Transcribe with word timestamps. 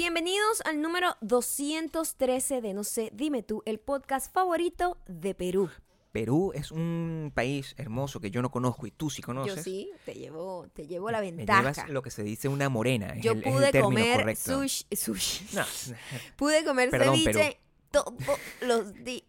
Bienvenidos 0.00 0.60
al 0.64 0.80
número 0.80 1.16
213 1.22 2.60
de 2.60 2.72
No 2.72 2.84
sé, 2.84 3.10
dime 3.12 3.42
tú, 3.42 3.64
el 3.66 3.80
podcast 3.80 4.32
favorito 4.32 4.96
de 5.08 5.34
Perú. 5.34 5.70
Perú 6.12 6.52
es 6.54 6.70
un 6.70 7.32
país 7.34 7.74
hermoso 7.76 8.20
que 8.20 8.30
yo 8.30 8.40
no 8.40 8.48
conozco 8.48 8.86
y 8.86 8.92
tú 8.92 9.10
sí 9.10 9.22
conoces. 9.22 9.56
Yo 9.56 9.62
sí, 9.64 9.90
te 10.04 10.14
llevo, 10.14 10.68
te 10.72 10.86
llevo 10.86 11.10
la 11.10 11.20
Me 11.20 11.32
ventaja. 11.32 11.62
llevas 11.72 11.88
lo 11.88 12.00
que 12.02 12.12
se 12.12 12.22
dice 12.22 12.46
una 12.46 12.68
morena. 12.68 13.08
es 13.08 13.24
Yo 13.24 13.32
el- 13.32 13.38
es 13.40 13.46
el 13.46 13.52
pude 13.52 13.80
comer 13.80 14.36
sushi, 14.36 14.86
sushi. 14.94 15.46
No, 15.56 15.64
Pude 16.36 16.64
comer 16.64 16.90
Perdón, 16.90 17.16
ceviche 17.16 17.32
Perú. 17.32 17.56
Todos 17.90 18.14
los 18.60 18.92
días. 19.04 19.24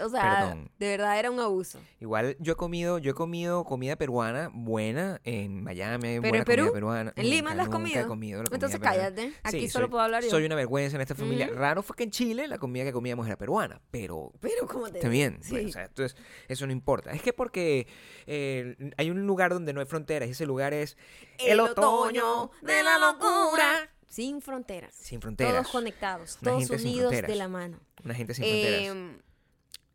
O 0.00 0.08
sea, 0.08 0.38
Perdón. 0.40 0.70
de 0.78 0.88
verdad 0.88 1.18
era 1.18 1.30
un 1.30 1.40
abuso. 1.40 1.80
igual 2.00 2.36
yo 2.38 2.52
he 2.52 2.56
comido, 2.56 2.98
yo 2.98 3.10
he 3.10 3.14
comido 3.14 3.64
comida 3.64 3.96
peruana 3.96 4.50
buena 4.52 5.20
en 5.24 5.52
Pero 5.52 5.64
Miami, 5.64 6.18
buena 6.20 6.38
en 6.38 6.44
Perú, 6.44 6.62
comida 6.64 6.72
peruana. 6.74 7.12
en 7.16 7.28
Lima 7.30 7.50
Nunca, 7.50 7.54
la 7.56 7.62
has 7.64 7.68
comido. 7.68 8.00
he 8.00 8.06
comido 8.06 8.38
la 8.42 8.44
comida 8.44 8.56
Entonces 8.56 8.78
peruana. 8.80 9.02
cállate. 9.14 9.32
Aquí 9.42 9.60
Sí, 9.60 9.68
solo 9.68 9.86
soy- 9.86 9.90
puedo 9.90 10.02
hablar 10.04 10.22
yo. 10.22 10.30
Soy 10.30 10.44
una 10.44 10.54
vergüenza 10.54 10.96
en 10.96 11.00
esta 11.02 11.14
familia. 11.14 11.46
Ujú. 11.46 11.54
Raro 11.56 11.82
fue 11.82 11.96
que 11.96 12.04
en 12.04 12.10
Chile 12.10 12.46
la 12.48 12.58
comida 12.58 12.84
que 12.84 12.92
comíamos 12.92 13.26
era 13.26 13.36
peruana, 13.36 13.80
pero 13.90 14.32
Pero 14.40 14.66
como 14.66 14.88
te 14.90 14.98
Está 14.98 15.08
bien, 15.08 15.38
Sí. 15.42 15.50
pues, 15.50 15.66
o 15.66 15.70
sea, 15.70 15.84
entonces 15.86 16.16
eso 16.48 16.66
no 16.66 16.72
importa. 16.72 17.10
Es 17.12 17.22
que 17.22 17.32
porque 17.32 17.86
eh, 18.26 18.76
hay 18.96 19.10
un 19.10 19.26
lugar 19.26 19.52
donde 19.52 19.72
no 19.72 19.80
hay 19.80 19.86
fronteras 19.86 20.28
y 20.28 20.32
ese 20.32 20.46
lugar 20.46 20.72
es 20.72 20.96
el 21.38 21.58
otoño 21.60 22.50
de 22.62 22.82
la 22.82 22.98
locura. 22.98 23.90
Sin 24.08 24.40
fronteras. 24.40 24.94
Sin 24.94 25.20
fronteras. 25.20 25.52
Todos 25.54 25.68
conectados, 25.68 26.38
Una 26.42 26.52
todos 26.52 26.70
unidos 26.70 27.10
de 27.12 27.34
la 27.36 27.48
mano. 27.48 27.78
Una 28.04 28.14
gente 28.14 28.34
sin 28.34 28.44
fronteras. 28.44 28.96
Eh, 28.96 29.18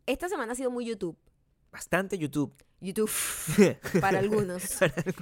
esta 0.06 0.28
semana 0.28 0.52
ha 0.52 0.56
sido 0.56 0.70
muy 0.70 0.84
YouTube. 0.86 1.16
Bastante 1.72 2.16
YouTube. 2.18 2.52
YouTube 2.80 3.10
para 4.00 4.18
algunos 4.18 4.62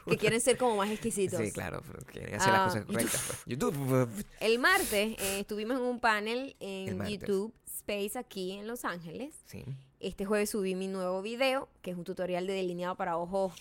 que 0.09 0.19
quieren 0.19 0.41
ser 0.41 0.59
como 0.59 0.77
más 0.77 0.91
exquisitos. 0.91 1.39
Sí, 1.41 1.53
claro, 1.53 1.81
quieren 2.11 2.35
hacer 2.35 2.51
Ah, 2.53 2.59
las 2.59 2.73
cosas 2.73 2.85
correctas. 2.87 3.23
pues. 3.27 3.39
YouTube. 3.47 4.09
El 4.41 4.59
martes 4.59 5.17
eh, 5.19 5.41
estuvimos 5.41 5.79
en 5.79 5.85
un 5.85 6.01
panel 6.01 6.57
El 6.59 7.01
en. 7.01 7.07
YouTube 7.07 7.55
Space 7.67 8.19
aquí 8.19 8.53
en 8.53 8.67
Los 8.67 8.85
Ángeles. 8.85 9.35
Sí. 9.47 9.65
Este 10.01 10.25
jueves 10.25 10.51
subí 10.51 10.75
mi 10.75 10.89
nuevo 10.89 11.23
video, 11.23 11.69
que 11.83 11.93
es 11.93 11.97
un 11.97 12.03
tutorial 12.05 12.47
de 12.49 12.53
delineado 12.55 12.97
para 12.97 13.17
ojos, 13.17 13.53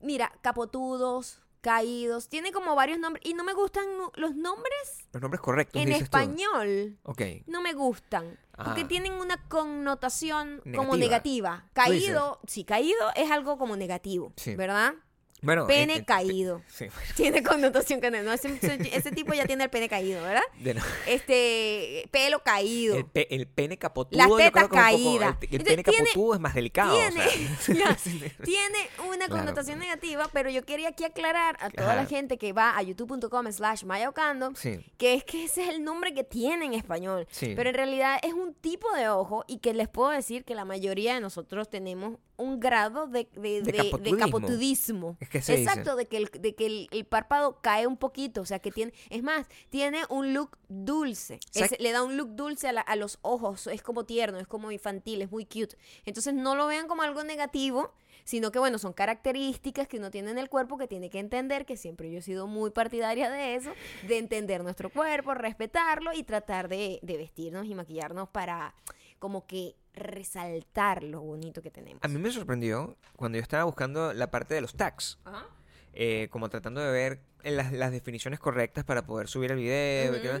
mira, 0.00 0.32
capotudos, 0.40 1.40
caídos. 1.68 2.28
Tiene 2.28 2.50
como 2.52 2.74
varios 2.74 2.98
nombres 2.98 3.24
y 3.26 3.34
no 3.34 3.44
me 3.44 3.52
gustan 3.52 3.84
los 4.14 4.34
nombres 4.34 5.08
Los 5.12 5.20
nombres 5.22 5.40
correctos. 5.40 5.80
en 5.82 5.88
dices 5.88 6.08
tú. 6.10 6.16
español. 6.16 6.98
Ok. 7.02 7.22
No 7.46 7.60
me 7.60 7.72
gustan. 7.74 8.38
Porque 8.56 8.82
Ah. 8.82 8.88
tienen 8.88 9.12
una 9.12 9.36
connotación 9.48 10.60
como 10.74 10.96
Negativa. 10.96 11.50
negativa. 11.56 11.70
Caído, 11.74 12.40
sí, 12.46 12.64
caído 12.64 12.96
es 13.14 13.30
algo 13.30 13.56
como 13.58 13.76
negativo, 13.76 14.32
Sí. 14.36 14.56
¿verdad? 14.56 14.94
Bueno. 15.40 15.66
Pene 15.66 15.94
eh, 15.94 15.98
eh, 15.98 16.04
caído. 16.04 16.62
Sí, 16.68 16.86
bueno, 16.86 17.00
Tiene 17.16 17.42
connotación 17.42 18.00
que 18.00 18.10
no, 18.10 18.32
ese, 18.32 18.58
ese 18.92 19.10
tipo 19.12 19.34
ya 19.34 19.46
tiene 19.46 19.64
el 19.64 19.70
pene 19.70 19.88
caído, 19.88 20.22
¿verdad? 20.22 20.42
de 20.58 20.74
no- 20.74 20.82
Este, 21.06 22.08
pelo 22.10 22.42
caído. 22.42 22.96
El, 22.96 23.04
pe- 23.06 23.34
el 23.34 23.46
pene 23.46 23.78
capotudo. 23.78 24.18
Las 24.18 24.36
tetas 24.36 24.68
caídas. 24.68 25.36
el, 25.40 25.48
el 25.48 25.60
Entonces, 25.60 25.64
pene 25.64 25.82
tiene- 25.84 26.08
capotudo 26.08 26.34
es 26.34 26.40
más 26.40 26.54
delicado. 26.54 26.96
tiene, 26.96 27.26
o 27.26 27.30
sea. 27.60 27.74
ya, 27.74 27.96
tiene 28.44 28.78
una 29.06 29.26
Claro. 29.26 29.36
connotación 29.42 29.78
negativa, 29.78 30.28
pero 30.32 30.48
yo 30.50 30.64
quería 30.64 30.88
aquí 30.88 31.04
aclarar 31.04 31.56
a 31.60 31.70
toda 31.70 31.94
la 31.94 32.06
gente 32.06 32.38
que 32.38 32.52
va 32.52 32.76
a 32.76 32.82
youtube.com 32.82 33.50
slash 33.52 33.84
mayaocando 33.84 34.52
Sí. 34.54 34.80
que 34.96 35.14
es 35.14 35.24
que 35.24 35.44
ese 35.44 35.62
es 35.64 35.68
el 35.68 35.84
nombre 35.84 36.14
que 36.14 36.24
tiene 36.24 36.64
en 36.66 36.74
español. 36.74 37.26
Sí. 37.30 37.52
Pero 37.54 37.68
en 37.70 37.74
realidad 37.76 38.18
es 38.22 38.32
un 38.32 38.54
tipo 38.54 38.90
de 38.94 39.08
ojo 39.08 39.44
y 39.46 39.58
que 39.58 39.74
les 39.74 39.88
puedo 39.88 40.10
decir 40.10 40.44
que 40.44 40.54
la 40.54 40.64
mayoría 40.64 41.14
de 41.14 41.20
nosotros 41.20 41.68
tenemos 41.68 42.18
un 42.38 42.58
grado 42.60 43.06
de, 43.06 43.28
de, 43.34 43.40
De 43.40 43.60
de- 43.60 43.72
de 43.72 43.76
capotudismo. 43.78 44.18
capotudismo. 44.18 45.16
Es 45.20 45.28
que 45.28 45.42
se 45.42 45.56
dice. 45.56 45.64
Exacto, 45.70 45.96
de 45.96 46.06
que, 46.06 46.16
el, 46.16 46.24
de 46.40 46.54
que 46.54 46.66
el, 46.66 46.88
el 46.92 47.04
párpado 47.04 47.60
cae 47.60 47.86
un 47.86 47.96
poquito. 47.98 48.40
O 48.40 48.46
sea, 48.46 48.58
que 48.60 48.70
tiene. 48.70 48.92
Es 49.10 49.22
más, 49.22 49.46
tiene 49.68 50.02
un 50.08 50.32
look 50.32 50.56
dulce. 50.68 51.40
Le 51.78 51.92
da 51.92 52.02
un 52.02 52.16
look 52.16 52.30
dulce 52.34 52.68
a, 52.68 52.72
la- 52.72 52.80
a 52.80 52.96
los 52.96 53.18
ojos. 53.22 53.66
Es 53.66 53.82
como 53.82 54.04
tierno, 54.06 54.38
es 54.38 54.46
como 54.46 54.70
infantil, 54.72 55.20
es 55.20 55.30
muy 55.30 55.44
cute. 55.44 55.76
Entonces 56.06 56.32
no 56.32 56.54
lo 56.54 56.66
vean 56.66 56.88
como 56.88 57.02
algo 57.02 57.22
negativo. 57.24 57.92
Sino 58.24 58.50
que, 58.50 58.58
bueno, 58.58 58.76
son 58.78 58.92
características 58.92 59.88
que 59.88 59.96
uno 59.96 60.10
tiene 60.10 60.30
en 60.30 60.36
el 60.36 60.50
cuerpo 60.50 60.76
que 60.76 60.86
tiene 60.86 61.08
que 61.08 61.18
entender, 61.18 61.64
que 61.64 61.78
siempre 61.78 62.10
yo 62.10 62.18
he 62.18 62.22
sido 62.22 62.46
muy 62.46 62.68
partidaria 62.70 63.30
de 63.30 63.54
eso, 63.54 63.70
de 64.06 64.18
entender 64.18 64.62
nuestro 64.62 64.90
cuerpo, 64.90 65.32
respetarlo 65.32 66.12
y 66.12 66.24
tratar 66.24 66.68
de, 66.68 66.98
de 67.02 67.16
vestirnos 67.16 67.64
y 67.66 67.74
maquillarnos 67.74 68.28
para 68.28 68.74
como 69.18 69.46
que 69.46 69.74
resaltar 69.94 71.02
lo 71.02 71.20
bonito 71.20 71.62
que 71.62 71.70
tenemos. 71.70 72.02
A 72.02 72.08
mí 72.08 72.18
me 72.18 72.30
sorprendió 72.30 72.96
cuando 73.16 73.36
yo 73.36 73.42
estaba 73.42 73.64
buscando 73.64 74.12
la 74.12 74.30
parte 74.30 74.54
de 74.54 74.60
los 74.60 74.74
tags. 74.74 75.18
Ajá. 75.24 75.46
eh, 75.92 76.28
como 76.30 76.48
tratando 76.48 76.80
de 76.80 76.92
ver 76.92 77.20
las, 77.42 77.72
las 77.72 77.90
definiciones 77.92 78.38
correctas 78.38 78.84
para 78.84 79.06
poder 79.06 79.28
subir 79.28 79.50
el 79.52 79.58
video. 79.58 80.40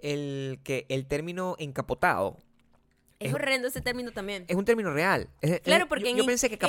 el 0.00 0.60
que 0.62 0.86
el 0.88 1.06
término 1.06 1.56
encapotado 1.58 2.36
Es 3.20 3.30
Es- 3.30 3.34
horrendo 3.34 3.66
ese 3.66 3.80
término 3.80 4.12
también. 4.12 4.44
es 4.46 4.54
un 4.56 4.64
término 4.64 4.92
real. 4.92 5.28
Es- 5.40 5.60
Claro, 5.62 5.88
porque 5.88 6.04
yo, 6.04 6.10
en 6.10 6.16
yo 6.18 6.26
pensé 6.26 6.48
que 6.48 6.54
era 6.54 6.68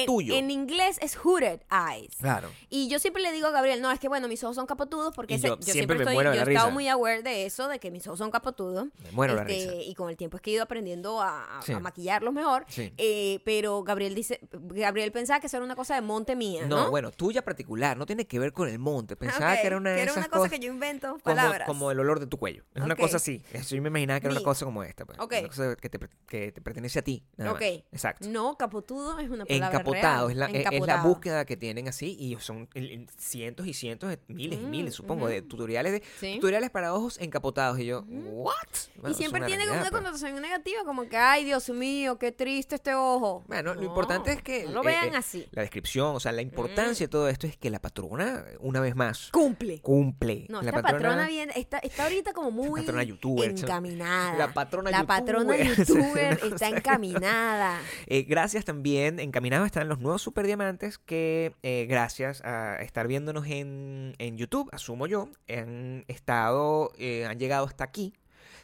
en- 0.00 0.06
tuyo. 0.06 0.34
En 0.34 0.50
inglés 0.50 0.96
es 1.02 1.16
hooded 1.16 1.60
eyes. 1.70 2.14
Claro. 2.20 2.50
Y 2.68 2.88
yo 2.88 3.00
siempre 3.00 3.20
le 3.20 3.32
digo 3.32 3.48
a 3.48 3.50
Gabriel, 3.50 3.82
no, 3.82 3.90
es 3.90 3.98
que 3.98 4.06
bueno, 4.08 4.28
mis 4.28 4.42
ojos 4.44 4.54
son 4.54 4.66
capotudos 4.66 5.12
porque 5.14 5.34
ese- 5.34 5.48
yo 5.48 5.58
yo, 5.58 5.72
siempre 5.72 5.96
me 5.96 6.04
estoy, 6.04 6.14
muero 6.14 6.34
yo 6.34 6.40
he 6.42 6.52
estado 6.52 6.70
muy 6.70 6.86
aware 6.88 7.22
de 7.24 7.46
eso, 7.46 7.66
de 7.66 7.80
que 7.80 7.90
mis 7.90 8.06
ojos 8.06 8.18
son 8.20 8.30
capotudos. 8.30 8.86
Me 9.02 9.10
muero 9.10 9.34
de 9.34 9.44
la 9.44 9.50
Este, 9.50 9.70
risa. 9.72 9.82
Y 9.90 9.94
con 9.96 10.08
el 10.08 10.16
tiempo 10.16 10.36
es 10.36 10.42
que 10.42 10.50
he 10.50 10.54
ido 10.54 10.62
aprendiendo 10.62 11.20
a, 11.20 11.58
a- 11.58 11.62
Sí. 11.62 11.72
a 11.72 11.80
maquillarlos 11.80 12.32
mejor. 12.32 12.64
Sí. 12.68 12.92
Eh, 12.96 13.40
pero 13.44 13.82
Gabriel 13.82 14.14
dice, 14.14 14.38
Gabriel 14.52 15.10
pensaba 15.10 15.40
que 15.40 15.48
eso 15.48 15.56
era 15.56 15.64
una 15.64 15.74
cosa 15.74 15.96
de 15.96 16.00
monte 16.02 16.36
mía, 16.36 16.64
¿no? 16.66 16.84
No, 16.84 16.90
bueno, 16.90 17.10
tuya 17.10 17.42
particular, 17.42 17.96
no 17.96 18.06
tiene 18.06 18.24
que 18.26 18.38
ver 18.38 18.52
con 18.52 18.68
el 18.68 18.78
monte. 18.78 19.16
Pensaba 19.16 19.54
Ok, 19.54 19.60
que 19.62 19.66
era 19.66 19.76
una 19.76 19.90
de 19.90 20.02
esas 20.04 20.14
cosa 20.14 20.28
cosas 20.28 20.50
que 20.50 20.60
yo 20.60 20.70
invento 20.72 21.08
como, 21.08 21.18
palabras. 21.22 21.66
como 21.66 21.90
el 21.90 21.98
olor 21.98 22.20
de 22.20 22.28
tu 22.28 22.38
cuello. 22.38 22.62
Es 22.74 22.82
una 22.82 22.94
Ok. 22.94 23.00
cosa 23.00 23.16
así. 23.16 23.42
Yo 23.68 23.82
me 23.82 23.88
imaginaba 23.88 24.20
que 24.20 24.26
era 24.28 24.34
una 24.36 24.44
cosa 24.44 24.64
como 24.64 24.84
esta. 24.84 25.04
Pues. 25.04 25.18
Ok. 25.18 25.34
Una 25.40 25.48
cosa 25.48 25.76
que 25.76 25.87
te, 25.88 25.98
que 26.26 26.52
te 26.52 26.60
pertenece 26.60 26.98
a 26.98 27.02
ti. 27.02 27.24
nada 27.36 27.52
Ok. 27.52 27.60
más. 27.60 27.70
Exacto. 27.92 28.28
No, 28.28 28.56
capotudo 28.56 29.18
es 29.18 29.28
una 29.30 29.44
palabra 29.44 29.68
Encapotado, 29.78 30.28
real. 30.28 30.30
es 30.30 30.36
la, 30.36 30.46
es- 30.46 30.50
es 30.54 30.62
la 30.64 30.68
Encapotado. 30.76 31.08
búsqueda 31.08 31.44
que 31.44 31.56
tienen 31.56 31.88
así 31.88 32.16
y 32.18 32.36
son 32.40 32.68
cientos 33.16 33.66
y 33.66 33.74
cientos, 33.74 34.10
de 34.10 34.18
miles 34.28 34.58
y 34.60 34.64
Mm, 34.66 34.70
miles, 34.70 34.94
supongo, 34.94 35.28
de 35.28 35.42
tutoriales 35.42 35.92
de 35.92 36.02
Sí. 36.20 36.34
tutoriales 36.36 36.70
para 36.70 36.94
ojos 36.94 37.18
encapotados 37.20 37.78
y 37.78 37.86
yo, 37.86 38.02
¿what? 38.08 38.54
Bueno, 38.96 39.10
y 39.10 39.14
siempre 39.14 39.40
tiene 39.46 39.66
como 39.66 39.80
una 39.80 39.90
connotación 39.90 40.40
negativa, 40.40 40.84
como 40.84 41.08
que, 41.08 41.16
ay, 41.16 41.44
Dios 41.44 41.68
mío, 41.70 42.18
qué 42.18 42.32
triste 42.32 42.74
este 42.74 42.94
ojo. 42.94 43.44
Bueno, 43.46 43.74
lo 43.74 43.84
importante 43.84 44.32
es 44.32 44.42
que 44.42 44.64
No 44.64 44.72
lo 44.72 44.82
vean 44.82 45.14
eh, 45.14 45.16
así. 45.16 45.46
la 45.52 45.62
descripción, 45.62 46.14
o 46.16 46.20
sea, 46.20 46.32
la 46.32 46.42
importancia 46.42 47.06
de 47.06 47.10
todo 47.10 47.28
esto 47.28 47.46
es 47.46 47.56
que 47.56 47.70
la 47.70 47.80
patrona, 47.80 48.44
una 48.60 48.80
vez 48.80 48.94
más, 48.96 49.30
Cumple. 49.32 49.80
cumple. 49.80 50.46
No, 50.48 50.62
la 50.62 50.70
esta 50.70 50.82
patrona, 50.82 51.26
viene, 51.28 51.52
está, 51.56 51.78
está 51.78 52.04
ahorita 52.04 52.32
como 52.32 52.50
muy 52.50 52.80
patrona 52.80 53.02
youtuber, 53.02 53.50
encaminada. 53.50 54.36
La 54.36 54.52
patrona 54.52 54.90
La 54.90 55.04
patrona 55.04 55.56
youtuber. 55.88 56.38
está 56.52 56.68
encaminada. 56.68 57.80
Eh, 58.06 58.22
gracias 58.22 58.64
también, 58.64 59.20
encaminados 59.20 59.66
están 59.66 59.88
los 59.88 59.98
nuevos 59.98 60.22
superdiamantes 60.22 60.98
que 60.98 61.54
eh, 61.62 61.86
gracias 61.88 62.40
a 62.44 62.76
estar 62.82 63.06
viéndonos 63.06 63.46
en, 63.46 64.14
en 64.18 64.36
YouTube, 64.38 64.68
asumo 64.72 65.06
yo, 65.06 65.28
han 65.48 66.04
estado, 66.08 66.92
eh, 66.98 67.26
han 67.26 67.38
llegado 67.38 67.66
hasta 67.66 67.84
aquí, 67.84 68.14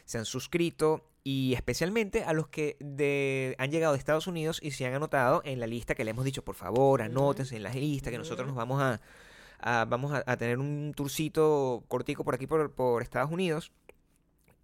se 0.05 0.17
han 0.17 0.25
suscrito 0.25 1.03
y 1.23 1.53
especialmente 1.53 2.23
a 2.23 2.33
los 2.33 2.47
que 2.47 2.77
de, 2.79 3.55
han 3.59 3.71
llegado 3.71 3.93
de 3.93 3.99
Estados 3.99 4.27
Unidos 4.27 4.59
y 4.61 4.71
se 4.71 4.85
han 4.85 4.93
anotado 4.93 5.41
en 5.45 5.59
la 5.59 5.67
lista 5.67 5.95
que 5.95 6.03
le 6.03 6.11
hemos 6.11 6.25
dicho, 6.25 6.43
por 6.43 6.55
favor, 6.55 7.01
anótense 7.01 7.55
en 7.55 7.63
la 7.63 7.71
lista 7.73 8.11
que 8.11 8.17
nosotros 8.17 8.47
nos 8.47 8.55
vamos 8.55 8.81
a, 8.81 9.01
a- 9.59 9.85
vamos 9.85 10.13
a, 10.13 10.23
a 10.25 10.37
tener 10.37 10.59
un 10.59 10.93
tourcito 10.95 11.83
cortico 11.87 12.23
por 12.23 12.35
aquí 12.35 12.47
por, 12.47 12.71
por 12.73 13.01
Estados 13.01 13.31
Unidos. 13.31 13.71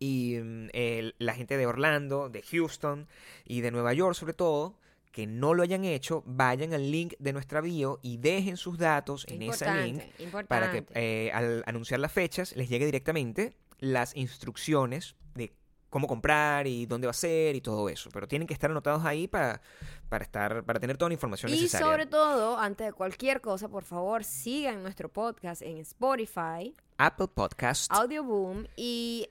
Y 0.01 0.35
el- 0.73 1.13
la 1.19 1.35
gente 1.35 1.57
de 1.57 1.67
Orlando, 1.67 2.27
de 2.29 2.41
Houston 2.41 3.07
y 3.45 3.61
de 3.61 3.69
Nueva 3.69 3.93
York 3.93 4.15
sobre 4.15 4.33
todo, 4.33 4.75
que 5.11 5.27
no 5.27 5.53
lo 5.53 5.61
hayan 5.61 5.85
hecho, 5.85 6.23
vayan 6.25 6.73
al 6.73 6.89
link 6.89 7.13
de 7.19 7.33
nuestra 7.33 7.61
bio 7.61 7.99
y 8.01 8.17
dejen 8.17 8.57
sus 8.57 8.77
datos 8.79 9.25
en 9.27 9.43
ese 9.43 9.71
link 9.83 10.01
Importante, 10.19 10.47
para 10.47 10.71
que 10.71 10.85
eh, 10.95 11.31
al 11.33 11.63
anunciar 11.67 11.99
las 11.99 12.11
fechas 12.11 12.55
les 12.55 12.67
llegue 12.67 12.85
directamente 12.85 13.53
las 13.79 14.15
instrucciones 14.15 15.15
de 15.35 15.53
cómo 15.89 16.07
comprar 16.07 16.65
y 16.65 16.85
dónde 16.85 17.05
va 17.07 17.11
a 17.11 17.13
ser 17.13 17.55
y 17.55 17.61
todo 17.61 17.89
eso. 17.89 18.09
Pero 18.13 18.27
tienen 18.27 18.47
que 18.47 18.53
estar 18.53 18.71
anotados 18.71 19.03
ahí 19.05 19.27
para, 19.27 19.61
para 20.09 20.23
estar, 20.23 20.63
para 20.63 20.79
tener 20.79 20.97
toda 20.97 21.09
la 21.09 21.13
información 21.15 21.51
Y 21.51 21.55
necesaria. 21.55 21.85
sobre 21.85 22.05
todo, 22.07 22.57
antes 22.57 22.87
de 22.87 22.93
cualquier 22.93 23.41
cosa, 23.41 23.67
por 23.67 23.83
favor, 23.83 24.23
sigan 24.23 24.81
nuestro 24.81 25.09
podcast 25.09 25.61
en 25.61 25.77
Spotify, 25.79 26.73
Apple 26.97 27.27
Podcast. 27.27 27.91
Audioboom 27.91 28.65
y 28.77 29.27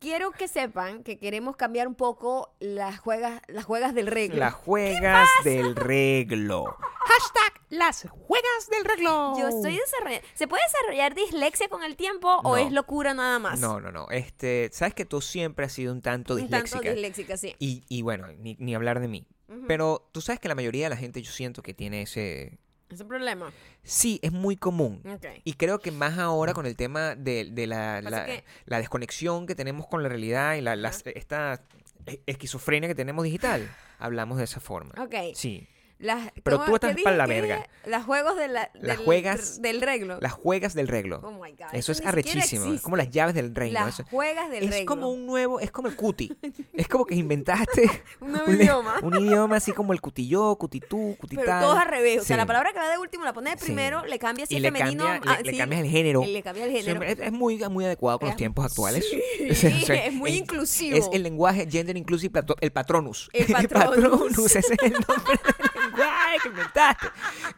quiero 0.00 0.32
que 0.32 0.48
sepan 0.48 1.02
que 1.04 1.18
queremos 1.18 1.56
cambiar 1.56 1.86
un 1.86 1.94
poco 1.94 2.54
las 2.58 2.98
juegas, 2.98 3.40
las 3.48 3.64
juegas 3.64 3.94
del 3.94 4.06
reglo. 4.08 4.38
Las 4.38 4.54
juegas 4.54 5.28
del 5.44 5.76
reglo. 5.76 6.64
Hashtag 7.04 7.60
las 7.68 8.06
juegas 8.10 8.68
del 8.70 8.84
reglo. 8.84 9.34
Yo 9.38 9.48
estoy 9.48 9.76
desarrollando. 9.76 10.26
¿Se 10.34 10.48
puede 10.48 10.62
desarrollar 10.72 11.14
dislexia 11.14 11.68
con 11.68 11.82
el 11.84 11.96
tiempo 11.96 12.28
o 12.42 12.42
No. 12.42 12.56
es 12.56 12.72
locura 12.72 13.14
nada 13.14 13.38
más? 13.38 13.60
No, 13.60 13.78
no, 13.80 13.92
no. 13.92 14.08
Este, 14.10 14.70
sabes 14.72 14.94
que 14.94 15.04
tú 15.04 15.20
siempre 15.20 15.66
has 15.66 15.72
sido 15.72 15.92
un 15.92 16.00
tanto 16.02 16.34
Un 16.34 16.48
tanto 16.48 16.64
disléxica. 16.64 16.92
disléxica, 16.92 17.36
sí. 17.36 17.54
y, 17.58 17.84
y 17.88 18.02
bueno, 18.02 18.26
ni, 18.38 18.56
ni 18.58 18.74
hablar 18.74 19.00
de 19.00 19.08
mí. 19.08 19.26
Pero 19.66 20.08
tú 20.12 20.20
sabes 20.20 20.38
que 20.38 20.46
la 20.46 20.54
mayoría 20.54 20.84
de 20.86 20.90
la 20.90 20.96
gente 20.96 21.20
yo 21.22 21.32
siento 21.32 21.60
que 21.62 21.74
tiene 21.74 22.02
ese 22.02 22.58
Ese 22.90 23.04
problema. 23.04 23.52
Sí, 23.82 24.18
es 24.22 24.32
muy 24.32 24.56
común. 24.56 25.00
Y 25.44 25.52
creo 25.54 25.78
que 25.78 25.90
más 25.92 26.18
ahora 26.18 26.52
con 26.54 26.66
el 26.66 26.76
tema 26.76 27.14
de, 27.14 27.48
de 27.52 27.66
la, 27.66 28.00
la- 28.02 28.24
que- 28.26 28.44
la 28.66 28.78
desconexión 28.78 29.46
que 29.46 29.54
tenemos 29.54 29.86
con 29.86 30.02
la 30.02 30.08
realidad 30.08 30.54
y 30.56 30.60
la, 30.60 30.74
las- 30.76 31.02
esta 31.06 31.62
esquizofrenia 32.26 32.88
que 32.88 32.94
tenemos 32.94 33.24
digital, 33.24 33.68
hablamos 33.98 34.38
de 34.38 34.44
esa 34.44 34.60
forma. 34.60 34.92
Ok. 35.02 35.14
Sí. 35.34 35.66
Las, 36.00 36.32
Pero 36.42 36.56
¿cómo- 36.56 36.68
tú 36.70 36.74
estás 36.76 36.96
para 37.04 37.16
la 37.16 37.26
verga. 37.26 37.66
Las 37.84 38.04
juegos 38.06 38.34
de 38.36 38.48
la, 38.48 38.70
Las 38.74 38.96
del, 38.96 39.04
juegas- 39.06 39.60
del 39.60 39.82
reglo. 39.82 40.18
Las 40.20 40.32
juegas 40.32 40.72
del 40.74 40.88
reglo. 40.88 41.20
Oh 41.22 41.30
my 41.32 41.50
God. 41.52 41.66
Eso 41.74 41.92
es 41.92 42.00
ni 42.00 42.06
siquiera 42.06 42.08
arrechísimo. 42.10 42.72
Es 42.72 42.80
como 42.80 42.96
las 42.96 43.10
llaves 43.10 43.34
del 43.34 43.54
reino. 43.54 43.80
Las 43.80 44.00
Eso- 44.00 44.04
juegas 44.10 44.50
del 44.50 44.64
es 44.64 44.70
reglo. 44.70 44.86
como 44.86 45.10
un 45.10 45.26
nuevo, 45.26 45.60
es 45.60 45.70
como 45.70 45.88
el 45.88 45.96
cuti. 45.96 46.34
es 46.72 46.88
como 46.88 47.04
que 47.04 47.14
inventaste 47.14 47.90
Un 48.20 48.32
nuevo 48.32 48.46
un, 48.50 48.54
idioma. 48.60 48.94
un 49.02 49.14
idioma 49.14 49.56
así 49.56 49.72
como 49.72 49.92
el 49.92 50.00
cutilló, 50.00 50.56
cutitú, 50.56 51.16
cutital. 51.20 51.44
Pero 51.44 51.60
todos 51.60 51.78
al 51.78 51.88
revés. 51.88 52.20
O 52.22 52.24
sea, 52.24 52.36
Sí. 52.36 52.38
la 52.38 52.46
palabra 52.46 52.72
que 52.72 52.78
va 52.78 52.88
de 52.90 52.96
último 52.98 53.24
la 53.24 53.32
pones 53.34 53.54
de 53.54 53.58
Sí. 53.60 53.64
primero, 53.66 54.04
le 54.06 54.18
cambias 54.18 54.48
si 54.48 54.54
y 54.54 54.56
es 54.56 54.62
le, 54.62 54.72
femenino. 54.72 55.04
cambia, 55.04 55.32
ah, 55.32 55.36
le, 55.38 55.44
le 55.44 55.50
sí, 55.52 55.58
cambias 55.58 55.82
el 55.82 55.90
género. 55.90 56.24
le 56.26 56.42
cambias 56.42 56.66
el 56.68 56.72
género. 56.72 57.02
Es, 57.02 57.18
es 57.18 57.32
muy, 57.32 57.58
muy 57.68 57.84
adecuado 57.84 58.18
con 58.18 58.28
los 58.28 58.32
Es- 58.34 58.38
tiempos 58.38 58.64
actuales. 58.64 59.04
Sí, 59.08 59.20
O 59.50 59.54
sea, 59.54 60.06
es 60.06 60.14
muy 60.14 60.30
inclusivo. 60.30 60.96
Es 60.96 61.08
el 61.12 61.22
lenguaje 61.24 61.68
gender 61.70 61.96
inclusive, 61.96 62.32
patro- 62.32 62.56
el 62.62 62.72
patronus. 62.72 63.28
El 63.34 63.46
patronus. 63.52 64.38
ese 64.38 64.58
es 64.60 64.70
el 64.82 64.92
nombre 64.92 65.38
lenguaje 66.00 66.36
que 66.42 66.48
inventaste. 66.48 67.06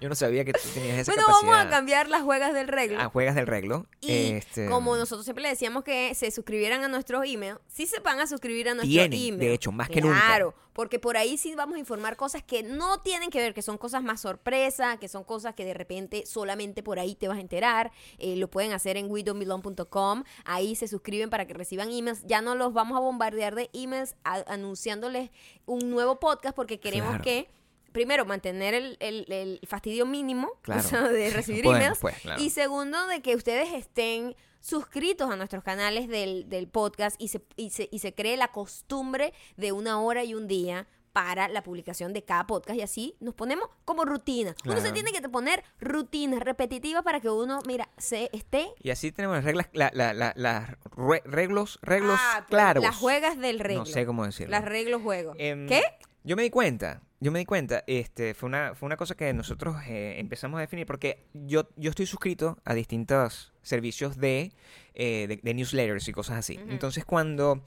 Yo 0.00 0.08
no 0.08 0.14
sabía 0.14 0.44
que 0.44 0.52
tú 0.52 0.60
tenías 0.74 0.98
esa 0.98 1.12
Bueno, 1.12 1.26
capacidad. 1.26 1.50
vamos 1.52 1.66
a 1.66 1.70
cambiar 1.70 2.08
las 2.08 2.22
juegas 2.22 2.54
del 2.54 2.68
reglo. 2.68 2.98
Ah, 3.00 3.08
juegas 3.08 3.34
del 3.34 3.46
reglo. 3.46 3.86
Y 4.00 4.32
Este, 4.32 4.66
como 4.68 4.96
nosotros 4.96 5.24
siempre 5.24 5.42
le 5.42 5.48
decíamos 5.50 5.84
que 5.84 6.14
se 6.14 6.30
suscribieran 6.30 6.84
a 6.84 6.88
nuestros 6.88 7.24
emails, 7.26 7.58
sí 7.68 7.86
se 7.86 8.00
van 8.00 8.20
a 8.20 8.26
suscribir 8.26 8.68
a 8.68 8.74
nuestro 8.74 8.90
Tienen, 8.90 9.12
email. 9.18 9.38
de 9.38 9.52
hecho, 9.54 9.72
más 9.72 9.88
que 9.88 10.00
nunca. 10.00 10.20
Claro, 10.26 10.54
porque 10.72 10.98
por 10.98 11.16
ahí 11.18 11.36
sí 11.36 11.54
vamos 11.54 11.76
a 11.76 11.78
informar 11.78 12.16
cosas 12.16 12.42
que 12.42 12.62
no 12.62 13.00
tienen 13.02 13.28
que 13.30 13.38
ver, 13.38 13.52
que 13.54 13.60
son 13.62 13.76
cosas 13.78 14.02
más 14.02 14.20
sorpresa, 14.22 14.96
que 14.96 15.06
son 15.08 15.22
cosas 15.22 15.54
que 15.54 15.64
de 15.66 15.74
repente 15.74 16.24
solamente 16.26 16.82
por 16.82 16.98
ahí 16.98 17.14
te 17.14 17.28
vas 17.28 17.36
a 17.36 17.40
enterar. 17.40 17.92
Eh, 18.18 18.36
lo 18.36 18.48
pueden 18.48 18.72
hacer 18.72 18.96
en 18.96 19.10
widowmilon.com. 19.10 20.24
Ahí 20.44 20.74
se 20.74 20.88
suscriben 20.88 21.30
para 21.30 21.46
que 21.46 21.54
reciban 21.54 21.90
emails. 21.90 22.22
Ya 22.26 22.40
no 22.40 22.54
los 22.54 22.72
vamos 22.72 22.96
a 22.96 23.00
bombardear 23.00 23.54
de 23.54 23.68
emails 23.74 24.16
a- 24.24 24.44
anunciándoles 24.52 25.30
un 25.66 25.90
nuevo 25.90 26.18
podcast 26.18 26.54
porque 26.56 26.80
queremos 26.80 27.10
Claro. 27.10 27.24
que 27.24 27.50
primero, 27.92 28.24
mantener 28.24 28.74
el, 28.74 28.96
el- 29.00 29.26
el 29.30 29.60
fastidio 29.66 30.06
mínimo 30.06 30.50
Claro. 30.62 30.80
o 30.80 30.84
sea, 30.84 31.02
de 31.08 31.30
recibir 31.30 31.64
emails. 31.66 31.98
pues, 32.00 32.16
claro. 32.18 32.42
Y 32.42 32.50
segundo, 32.50 33.06
de 33.06 33.20
que 33.22 33.36
ustedes 33.36 33.72
estén 33.72 34.34
suscritos 34.60 35.30
a 35.30 35.36
nuestros 35.36 35.62
canales 35.64 36.08
del, 36.08 36.48
del 36.48 36.68
podcast 36.68 37.16
y 37.20 37.28
se, 37.28 37.42
y, 37.56 37.70
se, 37.70 37.88
y 37.90 37.98
se 37.98 38.14
cree 38.14 38.36
la 38.36 38.48
costumbre 38.48 39.32
de 39.56 39.72
una 39.72 40.00
hora 40.00 40.22
y 40.24 40.34
un 40.34 40.46
día 40.46 40.86
para 41.12 41.48
la 41.48 41.62
publicación 41.62 42.14
de 42.14 42.24
cada 42.24 42.46
podcast 42.46 42.78
y 42.78 42.80
así 42.80 43.16
nos 43.20 43.34
ponemos 43.34 43.68
como 43.84 44.06
rutina. 44.06 44.54
Uno 44.64 44.80
se 44.80 44.92
tiene 44.92 45.12
que 45.12 45.20
poner 45.28 45.62
rutinas 45.78 46.40
repetitivas 46.40 47.02
para 47.02 47.20
que 47.20 47.28
uno, 47.28 47.58
mira, 47.66 47.90
se 47.98 48.30
esté... 48.32 48.70
Y 48.82 48.88
así 48.90 49.12
tenemos 49.12 49.36
las 49.36 49.44
reglas, 49.44 49.68
la, 49.74 49.90
la, 49.92 50.14
la- 50.14 50.32
las 50.36 50.70
rue- 50.96 51.20
reglos, 51.26 51.78
reglos 51.82 52.18
Ah, 52.18 52.46
claros. 52.48 52.82
Las 52.82 52.96
juegas 52.96 53.36
del 53.38 53.58
reglo. 53.58 53.80
No 53.80 53.86
sé 53.86 54.06
cómo 54.06 54.24
decirlo. 54.24 54.52
Las 54.52 54.64
reglos 54.64 55.02
juegos. 55.02 55.36
Em, 55.38 55.66
¿Qué? 55.68 55.82
Yo 56.24 56.34
me 56.36 56.44
di 56.44 56.50
cuenta, 56.50 57.02
yo 57.22 57.30
me 57.30 57.38
di 57.38 57.44
cuenta, 57.44 57.84
este, 57.86 58.34
fue 58.34 58.48
una, 58.48 58.74
fue 58.74 58.86
una 58.86 58.96
cosa 58.96 59.14
que 59.14 59.32
nosotros 59.32 59.76
eh, 59.86 60.16
empezamos 60.18 60.58
a 60.58 60.62
definir 60.62 60.86
porque 60.86 61.24
yo, 61.34 61.68
yo 61.76 61.90
estoy 61.90 62.06
suscrito 62.06 62.58
a 62.64 62.74
distintos 62.74 63.52
servicios 63.62 64.16
de, 64.16 64.52
eh, 64.94 65.26
de, 65.28 65.36
de 65.42 65.54
newsletters 65.54 66.08
y 66.08 66.12
cosas 66.12 66.38
así. 66.38 66.58
Entonces 66.68 67.04
cuando 67.04 67.62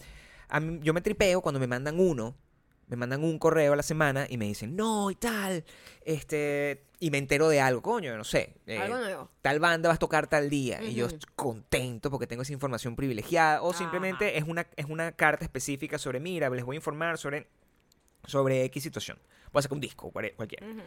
a 0.49 0.59
mí- 0.59 0.79
yo 0.83 0.93
me 0.93 0.99
tripeo 1.01 1.39
cuando 1.41 1.59
me 1.59 1.67
mandan 1.67 1.99
uno, 1.99 2.35
me 2.87 2.97
mandan 2.97 3.23
un 3.23 3.39
correo 3.39 3.71
a 3.73 3.75
la 3.77 3.81
semana 3.83 4.27
y 4.29 4.37
me 4.37 4.45
dicen, 4.45 4.75
no, 4.75 5.09
y 5.09 5.15
tal, 5.15 5.63
este, 6.03 6.83
y 6.99 7.09
me 7.09 7.17
entero 7.17 7.47
de 7.49 7.61
algo, 7.61 7.81
coño, 7.81 8.15
no 8.17 8.23
sé. 8.25 8.55
eh, 8.67 8.77
Algo 8.77 8.97
nuevo. 8.97 9.31
tal 9.41 9.59
banda 9.59 9.87
vas 9.89 9.95
a 9.95 9.99
tocar 9.99 10.27
tal 10.27 10.49
día 10.49 10.83
y 10.83 10.95
yo 10.95 11.07
contento 11.35 12.11
porque 12.11 12.27
tengo 12.27 12.41
esa 12.43 12.53
información 12.53 12.95
privilegiada 12.95 13.61
o 13.61 13.73
simplemente 13.73 14.37
es 14.37 14.43
una 14.43 14.67
es 14.75 14.85
una 14.85 15.13
carta 15.13 15.45
específica 15.45 15.97
sobre 15.97 16.19
mira 16.19 16.49
les 16.49 16.65
voy 16.65 16.75
a 16.75 16.77
informar 16.77 17.17
sobre 17.17 17.47
sobre 18.25 18.63
X 18.65 18.83
situación 18.83 19.17
puede 19.55 19.63
ser 19.63 19.69
que 19.69 19.75
un 19.75 19.81
disco 19.81 20.11
cual- 20.11 20.33
cualquiera 20.35 20.67
Ujú. 20.67 20.81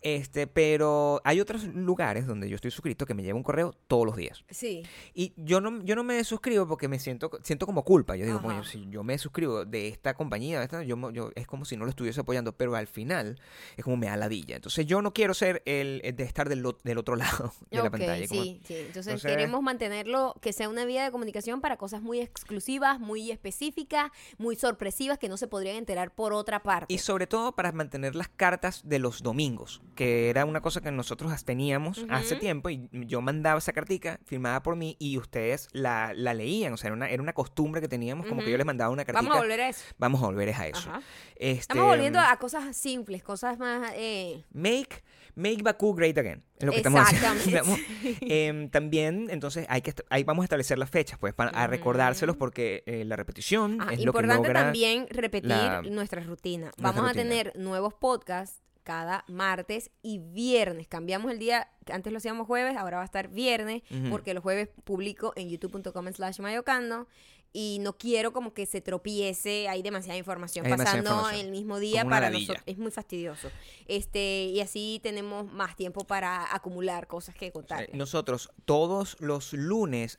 este 0.00 0.46
pero 0.46 1.20
hay 1.24 1.40
otros 1.40 1.64
lugares 1.64 2.26
donde 2.26 2.48
yo 2.48 2.54
estoy 2.56 2.70
suscrito 2.70 3.04
que 3.06 3.14
me 3.14 3.22
llega 3.22 3.34
un 3.34 3.42
correo 3.42 3.72
todos 3.88 4.06
los 4.06 4.16
días 4.16 4.44
Sí. 4.50 4.82
y 5.14 5.32
yo 5.36 5.60
no 5.60 5.82
yo 5.82 5.96
no 5.96 6.04
me 6.04 6.22
suscribo 6.24 6.66
porque 6.66 6.88
me 6.88 6.98
siento 6.98 7.30
siento 7.42 7.66
como 7.66 7.84
culpa 7.84 8.16
yo 8.16 8.24
digo 8.24 8.38
Ajá. 8.38 8.46
coño 8.46 8.64
si 8.64 8.88
yo 8.88 9.02
me 9.02 9.18
suscribo 9.18 9.64
de 9.64 9.88
esta 9.88 10.14
compañía 10.14 10.58
de 10.58 10.64
esta, 10.64 10.82
yo, 10.84 11.10
yo 11.10 11.30
es 11.34 11.46
como 11.46 11.64
si 11.64 11.76
no 11.76 11.84
lo 11.84 11.90
estuviese 11.90 12.20
apoyando 12.20 12.52
pero 12.56 12.74
al 12.76 12.86
final 12.86 13.40
es 13.76 13.84
como 13.84 13.96
me 13.96 14.06
da 14.06 14.16
ladilla 14.16 14.56
entonces 14.56 14.86
yo 14.86 15.02
no 15.02 15.12
quiero 15.12 15.34
ser 15.34 15.62
el, 15.66 16.00
el 16.04 16.16
de 16.16 16.24
estar 16.24 16.48
del, 16.48 16.62
del 16.84 16.98
otro 16.98 17.16
lado 17.16 17.52
de 17.70 17.82
la 17.82 17.90
pantalla 17.90 18.26
como- 18.28 18.42
sí, 18.42 18.60
sí. 18.64 18.74
Entonces, 18.74 19.06
Entonces- 19.14 19.30
queremos 19.30 19.62
mantenerlo 19.62 20.34
que 20.40 20.52
sea 20.52 20.68
una 20.68 20.84
vía 20.84 21.04
de 21.04 21.10
comunicación 21.10 21.60
para 21.60 21.76
cosas 21.76 22.02
muy 22.02 22.20
exclusivas, 22.20 23.00
muy 23.00 23.30
específicas, 23.30 24.10
muy 24.38 24.56
sorpresivas 24.56 25.18
que 25.18 25.28
no 25.28 25.36
se 25.36 25.48
podrían 25.48 25.76
enterar 25.76 26.14
por 26.14 26.32
otra 26.32 26.62
parte. 26.62 26.92
Y 26.92 26.98
sobre 26.98 27.26
todo 27.26 27.52
para 27.52 27.72
mantener 27.72 28.11
las 28.14 28.28
cartas 28.28 28.82
de 28.84 28.98
los 28.98 29.22
domingos, 29.22 29.82
que 29.94 30.30
era 30.30 30.44
una 30.44 30.60
cosa 30.60 30.80
que 30.80 30.90
nosotros 30.90 31.32
teníamos 31.44 32.04
hace 32.08 32.36
tiempo 32.36 32.70
y 32.70 32.88
yo 32.92 33.20
mandaba 33.20 33.58
esa 33.58 33.72
cartica 33.72 34.20
firmada 34.24 34.62
por 34.62 34.76
mí 34.76 34.96
y 34.98 35.18
ustedes 35.18 35.68
la, 35.72 36.12
la 36.14 36.34
leían, 36.34 36.72
o 36.72 36.76
sea, 36.76 36.88
era 36.88 36.96
una, 36.96 37.08
era 37.08 37.22
una 37.22 37.32
costumbre 37.32 37.80
que 37.80 37.88
teníamos, 37.88 38.26
como 38.26 38.42
que 38.42 38.50
yo 38.50 38.56
les 38.56 38.66
mandaba 38.66 38.90
una 38.90 39.04
cartica. 39.04 39.22
Vamos 39.22 39.36
a 39.36 39.40
volver 39.40 39.60
a 39.60 39.68
eso. 39.68 39.84
Vamos 39.98 40.22
a 40.22 40.26
volver 40.26 40.54
a 40.54 40.66
eso. 40.66 40.90
Este, 41.36 41.60
Estamos 41.60 41.86
volviendo 41.86 42.20
a 42.20 42.36
cosas 42.36 42.76
simples, 42.76 43.22
cosas 43.22 43.58
más... 43.58 43.92
Eh, 43.96 44.44
Make, 44.52 45.02
make 45.34 45.62
Bakú 45.62 45.94
great 45.94 46.18
again. 46.18 46.42
Es 46.62 46.66
lo 46.66 46.72
que 46.72 46.78
estamos 46.78 47.00
haciendo. 47.00 47.76
Em, 48.20 48.70
también, 48.70 49.28
entonces, 49.30 49.66
hay 49.68 49.82
que 49.82 49.92
ahí 50.10 50.24
vamos 50.24 50.42
a 50.42 50.46
establecer 50.46 50.78
las 50.78 50.90
fechas, 50.90 51.18
pues, 51.18 51.34
para 51.34 51.50
a 51.50 51.66
recordárselos, 51.66 52.36
porque 52.36 52.82
eh, 52.86 53.04
la 53.04 53.16
repetición 53.16 53.78
ah, 53.80 53.92
es 53.92 54.04
lo 54.04 54.12
que 54.12 54.18
importante 54.20 54.52
también 54.52 55.06
repetir 55.10 55.48
la- 55.48 55.82
nuestra 55.82 56.22
rutina. 56.22 56.66
nuestra 56.66 56.92
Vamos 56.92 57.10
a 57.10 57.14
tener 57.14 57.52
nuevos 57.56 57.94
podcasts 57.94 58.60
cada 58.84 59.24
martes 59.28 59.90
y 60.02 60.18
viernes. 60.18 60.88
Cambiamos 60.88 61.30
el 61.30 61.38
día, 61.38 61.68
antes 61.90 62.12
lo 62.12 62.18
hacíamos 62.18 62.46
jueves, 62.46 62.76
ahora 62.76 62.96
va 62.98 63.02
a 63.02 63.06
estar 63.06 63.28
viernes, 63.28 63.82
porque 64.10 64.34
los 64.34 64.42
jueves 64.42 64.68
publico 64.84 65.32
en 65.36 65.48
youtube.com 65.48 66.12
slash 66.12 66.40
mayocando 66.40 67.06
y 67.52 67.78
no 67.80 67.96
quiero 67.98 68.32
como 68.32 68.54
que 68.54 68.66
se 68.66 68.80
tropiece, 68.80 69.68
hay 69.68 69.82
demasiada 69.82 70.18
información 70.18 70.64
Hay 70.64 70.72
demasiada 70.72 71.02
pasando 71.02 71.10
información. 71.10 71.46
el 71.46 71.50
mismo 71.52 71.78
día 71.78 72.04
para 72.04 72.30
nosotros. 72.30 72.62
Es 72.66 72.78
muy 72.78 72.90
fastidioso. 72.90 73.50
Este, 73.86 74.44
y 74.44 74.60
así 74.60 75.00
tenemos 75.02 75.52
más 75.52 75.76
tiempo 75.76 76.04
para 76.04 76.54
acumular 76.54 77.06
cosas 77.06 77.34
que 77.34 77.52
contar. 77.52 77.88
Nosotros 77.94 78.50
todos 78.64 79.16
los 79.20 79.52
lunes 79.52 80.18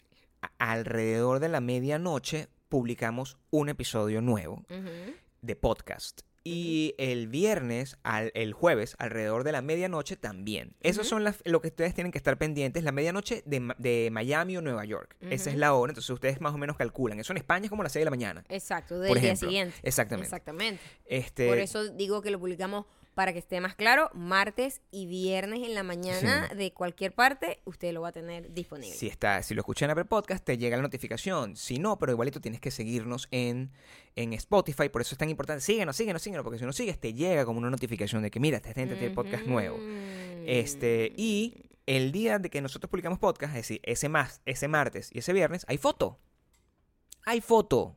alrededor 0.58 1.40
de 1.40 1.50
la 1.50 1.62
medianoche 1.62 2.50
publicamos 2.70 3.38
un 3.50 3.70
episodio 3.70 4.22
nuevo 4.22 4.64
de 5.42 5.56
podcast. 5.56 6.22
Y 6.46 6.94
el 6.98 7.28
viernes, 7.30 7.98
al, 8.04 8.32
el 8.36 8.52
jueves, 8.52 8.96
alrededor 9.00 9.46
de 9.46 9.54
la 9.54 9.62
medianoche 9.62 10.18
también. 10.18 10.76
Esas 10.82 11.06
Ujú. 11.06 11.10
son 11.16 11.24
las, 11.24 11.42
lo 11.46 11.62
que 11.62 11.70
ustedes 11.70 11.94
tienen 11.94 12.12
que 12.12 12.18
estar 12.18 12.38
pendientes. 12.38 12.84
La 12.84 12.92
medianoche 12.92 13.44
de, 13.46 13.74
de 13.78 14.10
Miami 14.12 14.58
o 14.58 14.62
Nueva 14.62 14.84
York. 14.84 15.16
Esa 15.22 15.50
es 15.52 15.56
la 15.56 15.74
hora, 15.74 15.92
entonces 15.92 16.10
ustedes 16.10 16.42
más 16.42 16.54
o 16.54 16.58
menos 16.58 16.76
calculan. 16.76 17.20
Eso 17.20 17.32
en 17.32 17.38
España 17.38 17.66
es 17.66 17.70
como 17.70 17.82
las 17.84 17.94
6 17.94 18.02
de 18.02 18.06
la 18.06 18.12
mañana. 18.12 18.44
Exacto, 18.50 18.96
por 18.96 19.04
del 19.06 19.14
día 19.14 19.24
ejemplo. 19.32 19.48
siguiente. 19.48 19.76
Exactamente. 19.84 20.26
Exactamente. 20.28 20.82
Este, 21.06 21.48
Por 21.48 21.60
eso 21.60 21.88
digo 21.90 22.22
que 22.22 22.30
lo 22.32 22.40
publicamos 22.40 22.86
para 23.14 23.34
que 23.34 23.40
esté 23.40 23.62
más 23.62 23.76
claro, 23.76 24.10
martes 24.14 24.82
y 24.92 25.06
viernes 25.06 25.62
en 25.64 25.76
la 25.76 25.84
mañana 25.84 26.50
de 26.56 26.72
cualquier 26.74 27.14
parte, 27.14 27.60
usted 27.66 27.94
lo 27.94 28.02
va 28.02 28.10
a 28.10 28.12
tener 28.12 28.54
disponible. 28.54 28.96
Si, 28.96 29.08
está, 29.08 29.42
si 29.44 29.54
lo 29.54 29.62
escuchan 29.62 29.88
en 29.88 29.92
Apple 29.92 30.06
Podcast, 30.06 30.44
te 30.44 30.58
llega 30.58 30.78
la 30.78 30.84
notificación. 30.84 31.56
Si 31.56 31.80
no, 31.80 31.98
pero 32.00 32.12
igualito 32.12 32.42
tienes 32.42 32.60
que 32.60 32.72
seguirnos 32.72 33.28
en, 33.32 33.72
en 34.16 34.34
Spotify. 34.34 34.90
Por 34.90 35.02
eso 35.02 35.14
es 35.14 35.20
tan 35.20 35.30
importante. 35.30 35.62
Síguenos, 35.62 35.96
síguenos, 35.96 36.22
síguenos. 36.22 36.44
Porque 36.44 36.60
si 36.60 36.66
no 36.66 36.74
sigues, 36.74 37.00
te 37.00 37.14
llega 37.14 37.46
como 37.46 37.60
una 37.60 37.70
notificación 37.70 38.22
de 38.24 38.32
que, 38.32 38.40
mira, 38.40 38.58
este 38.58 38.74
gente 38.74 38.96
tiene 38.96 39.14
podcast 39.14 39.46
nuevo. 39.46 39.78
Este, 40.46 41.14
y 41.16 41.70
el 41.86 42.12
día 42.12 42.40
de 42.40 42.50
que 42.50 42.62
nosotros 42.62 42.90
publicamos 42.90 43.20
podcast, 43.20 43.52
es 43.56 43.62
decir, 43.62 43.80
ese, 43.84 44.10
más, 44.10 44.42
ese 44.46 44.68
martes 44.68 45.10
y 45.12 45.20
ese 45.20 45.34
viernes, 45.34 45.66
hay 45.68 45.78
foto. 45.78 46.20
Hay 47.26 47.42
foto. 47.42 47.96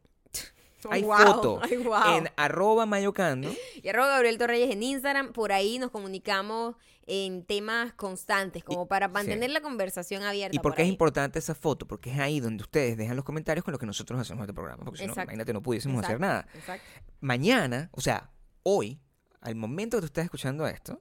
Hay 0.91 1.03
Guau, 1.03 1.35
foto. 1.35 1.61
ay, 1.63 1.77
guau. 1.77 2.19
En 2.19 2.31
arroba 2.37 2.87
mayocando. 2.87 3.51
Y 3.83 3.89
arroba 3.89 4.09
Gabriel 4.09 4.39
Torreyes 4.39 4.71
en 4.71 4.83
Instagram, 4.83 5.33
por 5.33 5.53
ahí 5.53 5.79
nos 5.79 5.91
comunicamos 5.91 6.77
en 7.07 7.45
temas 7.45 7.93
constantes, 7.93 8.65
como 8.65 8.87
para 8.87 9.07
mantener 9.09 9.51
la 9.51 9.61
conversación 9.61 10.25
abierta. 10.25 10.57
¿Y 10.57 10.59
por 10.59 10.75
qué 10.75 10.83
es 10.83 10.89
importante 10.89 11.39
esa 11.39 11.55
foto? 11.55 11.87
Porque 11.87 12.11
es 12.11 12.19
ahí 12.19 12.41
donde 12.41 12.65
ustedes 12.65 12.97
dejan 12.97 13.15
los 13.15 13.25
comentarios 13.25 13.65
con 13.65 13.73
lo 13.73 13.79
que 13.79 13.87
nosotros 13.87 14.21
hacemos 14.21 14.41
en 14.41 14.45
este 14.45 14.55
programa. 14.55 14.85
Porque 14.85 14.99
si 14.99 15.07
no, 15.07 15.13
imagínate, 15.13 15.53
no 15.53 15.63
pudiésemos 15.63 16.05
hacer 16.05 16.19
nada. 16.19 16.47
Exacto. 16.55 16.85
mañana, 17.21 17.91
o 17.93 18.01
sea, 18.01 18.31
hoy, 18.65 19.01
al 19.41 19.55
momento 19.55 19.99
que 19.99 20.01
tú 20.01 20.07
estás 20.07 20.25
escuchando 20.25 20.67
esto, 20.67 21.01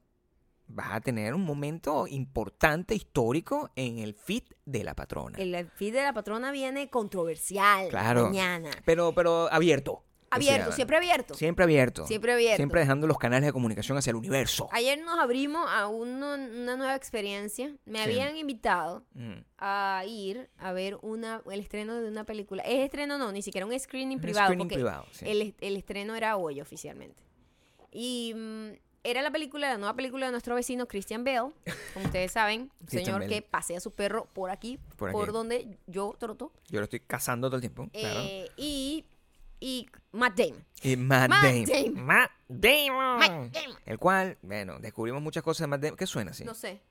vas 0.67 0.93
a 0.93 1.01
tener 1.01 1.33
un 1.33 1.43
momento 1.43 2.07
importante, 2.07 2.95
histórico, 2.95 3.69
en 3.75 3.99
el 3.99 4.13
feed 4.13 4.43
de 4.65 4.83
la 4.83 4.95
patrona. 4.95 5.37
El 5.37 5.67
feed 5.69 5.93
de 5.93 6.03
la 6.03 6.13
patrona 6.13 6.51
viene 6.51 6.89
controversial 6.89 7.87
Claro. 7.89 8.25
mañana. 8.25 8.71
Pero, 8.85 9.13
pero 9.13 9.51
abierto. 9.51 10.03
Abierto, 10.31 10.65
sea, 10.67 10.75
siempre 10.75 10.97
abierto. 10.97 11.33
Siempre 11.35 11.63
abierto. 11.63 12.07
Siempre 12.07 12.33
abierto. 12.33 12.57
Siempre 12.57 12.81
dejando 12.81 13.07
los 13.07 13.17
canales 13.17 13.45
de 13.45 13.53
comunicación 13.53 13.97
hacia 13.97 14.09
el 14.09 14.17
universo. 14.17 14.67
Ayer 14.73 14.99
nos 14.99 15.17
abrimos 15.19 15.65
a 15.69 15.87
uno- 15.87 16.33
una 16.33 16.75
nueva 16.75 16.95
experiencia. 16.95 17.73
Me 17.85 17.99
Sí. 17.99 18.03
habían 18.03 18.35
invitado 18.35 19.05
Mm. 19.13 19.33
a 19.59 20.03
ir 20.05 20.49
a 20.57 20.73
ver 20.73 20.97
una, 21.03 21.41
el 21.49 21.59
estreno 21.61 22.01
de 22.01 22.09
una 22.09 22.25
película. 22.25 22.63
Es 22.63 22.79
estreno 22.83 23.17
no, 23.17 23.31
ni 23.31 23.43
siquiera 23.43 23.65
un 23.65 23.79
screening 23.79 24.17
Un 24.17 24.21
privado. 24.23 24.47
screening 24.47 24.67
porque 24.67 24.75
privado, 24.75 25.05
sí. 25.11 25.25
el, 25.25 25.55
el 25.61 25.77
estreno 25.77 26.15
era 26.15 26.35
hoy 26.35 26.59
oficialmente. 26.59 27.23
Y 27.91 28.33
mm, 28.35 28.71
era 29.05 29.21
la 29.21 29.31
película, 29.31 29.69
la 29.69 29.77
nueva 29.77 29.95
película 29.95 30.25
de 30.25 30.31
nuestro 30.31 30.55
vecino 30.55 30.87
Christian 30.87 31.23
Bale. 31.23 31.51
Como 31.93 32.05
ustedes 32.05 32.31
saben, 32.31 32.71
un 32.81 32.87
señor 32.87 33.21
Bale. 33.21 33.27
que 33.27 33.41
pasea 33.41 33.77
a 33.77 33.81
su 33.81 33.91
perro 33.91 34.25
por 34.33 34.49
aquí, 34.49 34.77
Por 34.97 35.11
por, 35.11 35.23
aquí. 35.23 35.31
donde 35.31 35.77
yo 35.87 36.15
troto. 36.19 36.51
Yo 36.67 36.79
lo 36.79 36.85
estoy 36.85 36.99
cazando 37.01 37.47
todo 37.47 37.55
el 37.57 37.61
tiempo. 37.61 37.87
Claro. 37.93 38.19
Eh, 38.23 38.49
y, 38.57 39.05
y 39.59 39.87
Matt 40.11 40.37
Damon. 40.37 40.65
Y 40.81 40.95
Matt, 40.97 41.29
Matt 41.29 41.43
Damon. 41.43 41.65
Damon. 41.65 42.05
Matt 42.05 42.31
Damon. 42.49 43.19
Matt 43.19 43.53
Damon. 43.53 43.77
El 43.85 43.99
cual, 43.99 44.37
bueno, 44.41 44.79
descubrimos 44.79 45.21
muchas 45.21 45.43
cosas 45.43 45.61
de 45.61 45.67
Matt 45.67 45.81
Damon. 45.81 45.97
¿Qué 45.97 46.07
suena 46.07 46.31
así? 46.31 46.43
No 46.43 46.53
sé, 46.53 46.81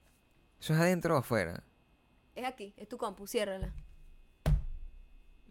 ¿Eso 0.61 0.73
es 0.73 0.80
adentro 0.80 1.14
o 1.16 1.18
afuera? 1.18 1.62
es 2.35 2.44
aquí, 2.44 2.73
es 2.76 2.88
tu 2.88 2.97
compu, 2.97 3.26
ciérrala. 3.26 3.73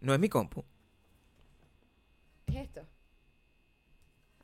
No 0.00 0.12
es 0.12 0.20
mi 0.20 0.28
compu. 0.28 0.64
¿Qué 2.46 2.58
es 2.60 2.64
esto? 2.68 2.86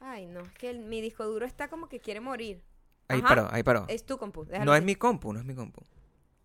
Ay, 0.00 0.26
no, 0.26 0.40
es 0.40 0.52
que 0.52 0.70
el- 0.70 0.80
mi 0.80 1.00
disco 1.00 1.24
duro 1.26 1.46
está 1.46 1.68
como 1.68 1.88
que 1.88 2.00
quiere 2.00 2.20
morir. 2.20 2.62
Ahí 3.08 3.18
Ajá. 3.20 3.28
paró, 3.28 3.48
ahí 3.52 3.62
paró. 3.62 3.84
Es 3.88 4.04
tu 4.04 4.18
compu. 4.18 4.44
déjalo 4.44 4.64
No 4.64 4.74
es 4.74 4.78
así. 4.78 4.86
mi 4.86 4.94
compu, 4.96 5.32
no 5.32 5.40
es 5.40 5.44
mi 5.44 5.54
compu. 5.54 5.82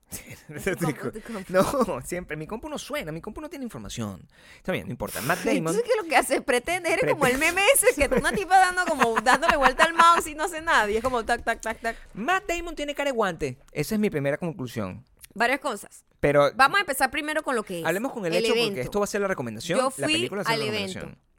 tu 0.79 0.85
compu, 0.85 1.11
tu 1.11 1.21
compu. 1.33 1.53
No, 1.53 2.01
siempre. 2.01 2.37
Mi 2.37 2.47
compu 2.47 2.69
no 2.69 2.77
suena, 2.77 3.11
mi 3.11 3.21
compu 3.21 3.41
no 3.41 3.49
tiene 3.49 3.65
información. 3.65 4.27
Está 4.57 4.71
bien, 4.71 4.85
no 4.87 4.91
importa. 4.91 5.21
Matt 5.21 5.39
Damon. 5.43 5.57
Entonces, 5.57 5.83
¿qué 5.83 5.91
es 5.91 5.97
lo 6.03 6.09
que 6.09 6.15
hace? 6.15 6.41
Pretende, 6.41 6.91
eres 6.91 7.11
como 7.11 7.25
el 7.27 7.37
meme 7.37 7.61
ese 7.73 7.93
que 8.07 8.13
una 8.15 8.31
tipa 8.31 8.57
dando 8.59 8.85
como 8.85 9.15
dándole 9.23 9.57
vuelta 9.57 9.83
al 9.85 9.93
mouse 9.93 10.27
y 10.27 10.35
no 10.35 10.43
hace 10.45 10.61
nada. 10.61 10.89
Y 10.89 10.97
es 10.97 11.03
como 11.03 11.23
tac, 11.25 11.43
tac, 11.43 11.61
tac, 11.61 11.79
tac. 11.79 11.97
Matt 12.13 12.45
Damon 12.47 12.75
tiene 12.75 12.93
cara 12.95 13.09
de 13.11 13.15
guante. 13.15 13.57
Esa 13.71 13.95
es 13.95 13.99
mi 14.01 14.09
primera 14.09 14.37
conclusión. 14.37 15.03
Varias 15.33 15.59
cosas. 15.59 16.03
Pero 16.19 16.51
Vamos 16.55 16.77
a 16.77 16.81
empezar 16.81 17.11
primero 17.11 17.43
con 17.43 17.55
lo 17.55 17.63
que 17.63 17.79
es. 17.81 17.85
hablemos 17.85 18.11
con 18.13 18.25
el, 18.25 18.33
hecho 18.33 18.53
evento. 18.53 18.67
porque 18.69 18.81
esto 18.81 18.99
va 18.99 19.03
a 19.03 19.07
ser 19.07 19.21
la 19.21 19.27
recomendación. 19.27 19.77
Yo 19.77 19.85
la 19.85 19.91
fui 19.91 20.13
película 20.13 20.43
va 20.43 20.49
a 20.49 20.53
ser 20.53 20.53
al 20.53 20.59
la 20.59 20.65
evento. 20.65 20.93
recomendación. 20.99 21.34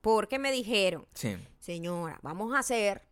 Porque 0.00 0.38
me 0.38 0.52
dijeron, 0.52 1.06
Sí, 1.14 1.36
señora, 1.58 2.18
vamos 2.22 2.54
a 2.54 2.60
hacer 2.60 3.02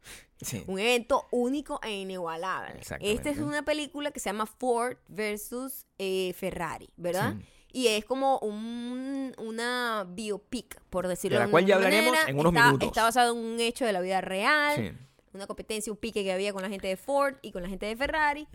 sí. 0.40 0.62
un 0.66 0.78
evento 0.78 1.26
único 1.30 1.80
e 1.82 1.92
inigualable. 1.92 2.80
Esta 3.00 3.30
es 3.30 3.38
una 3.38 3.62
película 3.64 4.10
que 4.10 4.20
se 4.20 4.28
llama 4.30 4.46
Ford 4.46 4.96
versus 5.08 5.86
eh, 5.98 6.32
Ferrari, 6.34 6.88
¿verdad? 6.96 7.34
Sí. 7.38 7.46
Y 7.72 7.88
es 7.88 8.04
como 8.06 8.38
un, 8.38 9.34
una 9.38 10.06
biopic, 10.08 10.80
por 10.88 11.08
decirlo 11.08 11.36
De 11.36 11.40
la 11.40 11.46
de 11.46 11.50
cual 11.50 11.66
ya 11.66 11.74
hablaremos 11.74 12.12
manera. 12.12 12.30
en 12.30 12.38
unos 12.38 12.52
está, 12.52 12.66
minutos. 12.66 12.88
Está 12.88 13.02
basado 13.02 13.36
en 13.36 13.44
un 13.44 13.60
hecho 13.60 13.84
de 13.84 13.92
la 13.92 14.00
vida 14.00 14.22
real, 14.22 14.96
una 15.34 15.46
competencia, 15.46 15.92
un 15.92 15.98
pique 15.98 16.24
que 16.24 16.32
había 16.32 16.54
con 16.54 16.62
la 16.62 16.70
gente 16.70 16.88
de 16.88 16.96
Ford 16.96 17.34
y 17.42 17.52
con 17.52 17.62
la 17.62 17.68
gente 17.68 17.84
de 17.84 17.94
Ferrari. 17.96 18.48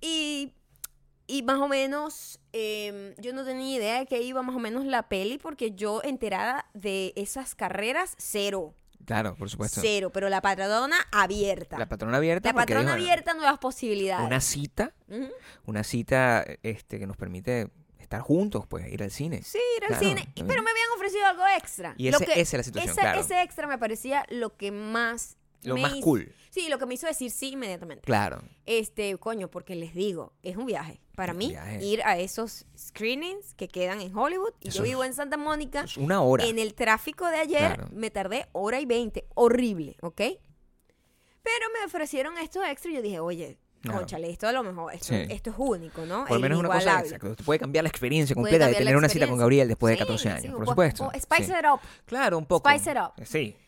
Y, 0.00 0.52
y 1.26 1.42
más 1.42 1.58
o 1.60 1.68
menos, 1.68 2.40
eh, 2.52 3.14
yo 3.18 3.32
no 3.32 3.44
tenía 3.44 3.76
idea 3.76 3.98
de 4.00 4.06
que 4.06 4.20
iba 4.22 4.42
más 4.42 4.54
o 4.56 4.58
menos 4.58 4.84
la 4.84 5.08
peli, 5.08 5.38
porque 5.38 5.72
yo 5.72 6.00
enterada 6.04 6.66
de 6.74 7.12
esas 7.16 7.54
carreras, 7.54 8.14
cero. 8.18 8.74
Claro, 9.06 9.34
por 9.36 9.50
supuesto. 9.50 9.80
Cero, 9.82 10.10
pero 10.10 10.28
la 10.30 10.40
patrona 10.40 10.96
abierta. 11.12 11.78
La 11.78 11.86
patrona 11.88 12.16
abierta. 12.16 12.48
La 12.48 12.54
patrona 12.54 12.94
dijo, 12.94 13.04
abierta, 13.04 13.34
nuevas 13.34 13.58
posibilidades. 13.58 14.26
Una 14.26 14.40
cita, 14.40 14.94
una 15.66 15.84
cita 15.84 16.44
este, 16.62 16.98
que 16.98 17.06
nos 17.06 17.16
permite 17.16 17.68
estar 17.98 18.20
juntos, 18.22 18.66
pues, 18.66 18.90
ir 18.92 19.02
al 19.02 19.10
cine. 19.10 19.42
Sí, 19.42 19.58
ir 19.78 19.84
al 19.84 19.88
Claro, 19.98 20.04
cine. 20.06 20.28
Pero 20.34 20.62
me 20.62 20.70
habían 20.70 20.90
ofrecido 20.96 21.26
algo 21.26 21.42
extra. 21.58 21.94
Y 21.98 22.10
Lo 22.10 22.16
ese- 22.16 22.26
que- 22.26 22.32
esa 22.40 22.40
es 22.40 22.52
la 22.58 22.62
situación, 22.62 22.92
ese, 22.92 23.00
claro. 23.00 23.20
ese 23.20 23.42
extra 23.42 23.66
me 23.66 23.76
parecía 23.78 24.24
lo 24.30 24.56
que 24.56 24.70
más. 24.70 25.36
Lo 25.62 25.74
me 25.74 25.82
más 25.82 25.92
hizo- 25.96 26.04
cool. 26.04 26.32
Sí, 26.50 26.68
lo 26.68 26.78
que 26.78 26.86
me 26.86 26.94
hizo 26.94 27.06
decir 27.06 27.30
sí 27.30 27.50
inmediatamente. 27.52 28.04
Claro. 28.04 28.42
Este, 28.66 29.16
coño, 29.18 29.50
porque 29.50 29.74
les 29.74 29.94
digo, 29.94 30.32
es 30.42 30.56
un 30.56 30.66
viaje. 30.66 31.00
Para 31.14 31.32
Un 31.32 31.38
mí, 31.38 31.48
viaje. 31.50 31.84
ir 31.84 32.02
a 32.04 32.18
esos 32.18 32.66
screenings 32.76 33.54
que 33.54 33.68
quedan 33.68 34.00
en 34.00 34.16
Hollywood. 34.16 34.52
Y 34.60 34.68
Eso 34.68 34.78
yo 34.78 34.84
vivo 34.84 35.04
en 35.04 35.14
Santa 35.14 35.36
Mónica. 35.36 35.84
Una 35.96 36.20
hora. 36.22 36.44
En 36.44 36.58
el 36.58 36.74
tráfico 36.74 37.26
de 37.28 37.36
ayer 37.36 37.74
Claro. 37.74 37.88
me 37.92 38.10
tardé 38.10 38.46
hora 38.52 38.80
y 38.80 38.86
veinte. 38.86 39.24
Horrible, 39.34 39.96
¿ok? 40.00 40.20
Pero 41.42 41.66
me 41.78 41.84
ofrecieron 41.86 42.36
esto 42.38 42.64
extra 42.64 42.90
y 42.90 42.94
yo 42.94 43.02
dije, 43.02 43.20
oye, 43.20 43.58
Claro. 43.82 43.98
conchale, 43.98 44.30
esto 44.30 44.48
a 44.48 44.52
lo 44.52 44.62
mejor, 44.62 44.94
esto, 44.94 45.08
Sí. 45.08 45.26
esto 45.28 45.50
es 45.50 45.56
único, 45.58 46.06
¿no? 46.06 46.20
Por 46.22 46.30
lo 46.30 46.36
Es 46.36 46.42
menos 46.42 46.58
una 46.58 46.68
cosa 46.70 47.00
exacto. 47.00 47.36
Te 47.36 47.44
puede 47.44 47.60
cambiar 47.60 47.84
la 47.84 47.90
experiencia 47.90 48.34
Puede 48.34 48.50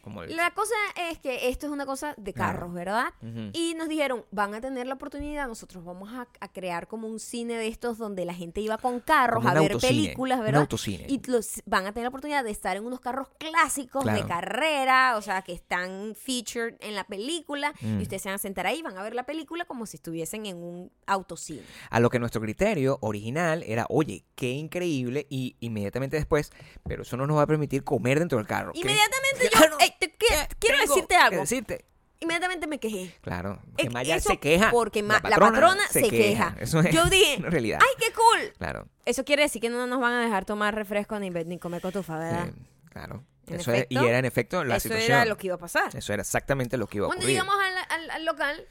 la 0.06 0.14
tener 0.14 0.14
una 0.14 0.14
cita 0.14 0.14
con 0.14 0.14
experiencia. 0.14 0.14
Gabriel 0.14 0.14
después 0.14 0.14
de 0.14 0.14
Sí, 0.14 0.14
14 0.14 0.14
años, 0.14 0.14
sí, 0.14 0.14
por 0.14 0.14
o- 0.14 0.14
supuesto. 0.14 0.14
o 0.14 0.14
spice 0.14 0.14
Sí. 0.14 0.14
it 0.14 0.14
up. 0.14 0.14
Claro, 0.14 0.14
un 0.14 0.14
poco. 0.14 0.14
Spice 0.14 0.14
it 0.14 0.14
up. 0.14 0.14
Sí, 0.14 0.14
como 0.14 0.22
el- 0.22 0.36
La 0.36 0.50
cosa 0.54 0.74
es 1.10 1.18
que 1.18 1.48
esto 1.48 1.66
es 1.66 1.72
una 1.72 1.86
cosa 1.86 2.14
de 2.16 2.32
carros, 2.32 2.72
¿verdad? 2.72 3.06
Y 3.52 3.74
nos 3.74 3.88
dijeron, 3.88 4.24
van 4.30 4.54
a 4.54 4.60
tener 4.60 4.86
la 4.86 4.94
oportunidad, 4.94 5.48
nosotros 5.48 5.84
vamos 5.84 6.12
a, 6.12 6.28
a 6.40 6.52
crear 6.52 6.86
como 6.86 7.08
un 7.08 7.18
cine 7.20 7.54
de 7.54 7.68
estos 7.68 7.98
donde 7.98 8.24
la 8.24 8.34
gente 8.34 8.60
iba 8.60 8.78
con 8.78 9.00
carros 9.00 9.38
Como 9.42 9.48
a 9.48 9.52
un 9.52 9.58
ver 9.60 9.72
autocine, 9.72 10.02
películas, 10.02 10.38
un 10.38 10.44
¿verdad? 10.44 10.60
autocine. 10.62 11.06
Y 11.08 11.20
los, 11.26 11.62
van 11.66 11.86
a 11.86 11.92
tener 11.92 12.04
la 12.04 12.08
oportunidad 12.10 12.44
de 12.44 12.50
estar 12.50 12.76
en 12.76 12.84
unos 12.84 13.00
carros 13.00 13.28
clásicos 13.38 14.04
de 14.04 14.24
carrera, 14.26 15.16
o 15.16 15.22
sea, 15.22 15.42
que 15.42 15.52
están 15.52 16.14
featured 16.14 16.74
en 16.80 16.94
la 16.94 17.04
película, 17.04 17.72
Mm. 17.80 18.00
y 18.00 18.02
ustedes 18.02 18.22
se 18.22 18.28
van 18.28 18.36
a 18.36 18.38
sentar 18.38 18.66
ahí, 18.66 18.82
van 18.82 18.96
a 18.98 19.02
ver 19.02 19.14
la 19.14 19.24
película 19.26 19.64
como 19.64 19.86
si 19.86 19.96
estuviesen 19.96 20.46
en 20.46 20.56
un 20.58 20.92
autocine. 21.06 21.62
A 21.90 22.00
lo 22.00 22.10
que 22.10 22.18
nuestro 22.18 22.40
criterio 22.40 22.98
original 23.00 23.62
era, 23.66 23.86
oye, 23.88 24.24
qué 24.34 24.50
increíble, 24.50 25.26
y 25.30 25.56
inmediatamente 25.60 26.16
después, 26.16 26.52
pero 26.84 27.02
eso 27.02 27.16
no 27.16 27.26
nos 27.26 27.38
va 27.38 27.42
a 27.42 27.46
permitir 27.46 27.84
comer 27.84 28.18
dentro 28.18 28.38
del 28.38 28.46
carro. 28.46 28.72
¿qué? 28.72 28.80
Inmediatamente 28.80 29.50
yo, 29.70 29.76
te- 29.78 29.84
que- 30.28 30.48
¿qué 30.48 30.56
quiero 30.58 30.78
decirte 30.80 31.06
que 31.08 31.16
algo. 31.16 31.40
decirte? 31.40 31.84
Inmediatamente 32.20 32.66
me 32.66 32.78
quejé. 32.80 33.14
Claro, 33.20 33.60
Eh, 33.76 33.82
que 33.84 33.90
Maya 33.90 34.16
eso 34.16 34.30
se 34.30 34.38
queja. 34.38 34.70
Porque 34.70 35.02
ma- 35.02 35.20
la 35.22 35.36
patrona, 35.36 35.82
se, 35.90 36.08
queja. 36.08 36.56
Eso 36.58 36.80
es 36.80 36.94
Yo 36.94 37.04
dije, 37.06 37.36
realidad. 37.42 37.78
¡ay, 37.82 37.88
qué 37.98 38.12
cool! 38.14 38.52
Claro, 38.58 38.88
Eso 39.04 39.24
quiere 39.24 39.42
decir 39.42 39.60
que 39.60 39.68
no 39.68 39.86
nos 39.86 40.00
van 40.00 40.14
a 40.14 40.20
dejar 40.22 40.44
tomar 40.46 40.74
refresco 40.74 41.18
ni, 41.20 41.58
comer 41.58 41.82
cotufa, 41.82 42.18
¿verdad? 42.18 42.48
eh, 42.48 42.52
claro. 42.90 43.22
Eso 43.46 43.70
es- 43.72 43.86
y 43.90 43.94
efecto, 43.94 44.08
era 44.08 44.18
en 44.18 44.24
efecto 44.24 44.64
la 44.64 44.76
Eso 44.76 44.84
situación. 44.88 45.12
era 45.12 45.24
lo 45.26 45.36
que 45.36 45.46
iba 45.48 45.54
a 45.56 45.58
pasar. 45.58 45.94
Eso 45.94 46.12
era 46.12 46.22
exactamente 46.22 46.76
lo 46.78 46.86
que 46.88 46.96
iba 46.98 47.06
a 47.06 47.08
Cuando 47.08 47.20
ocurrir. 47.22 47.36
llegamos 47.36 47.54
al, 47.64 48.00
al- 48.00 48.10
al 48.10 48.24
local, 48.24 48.66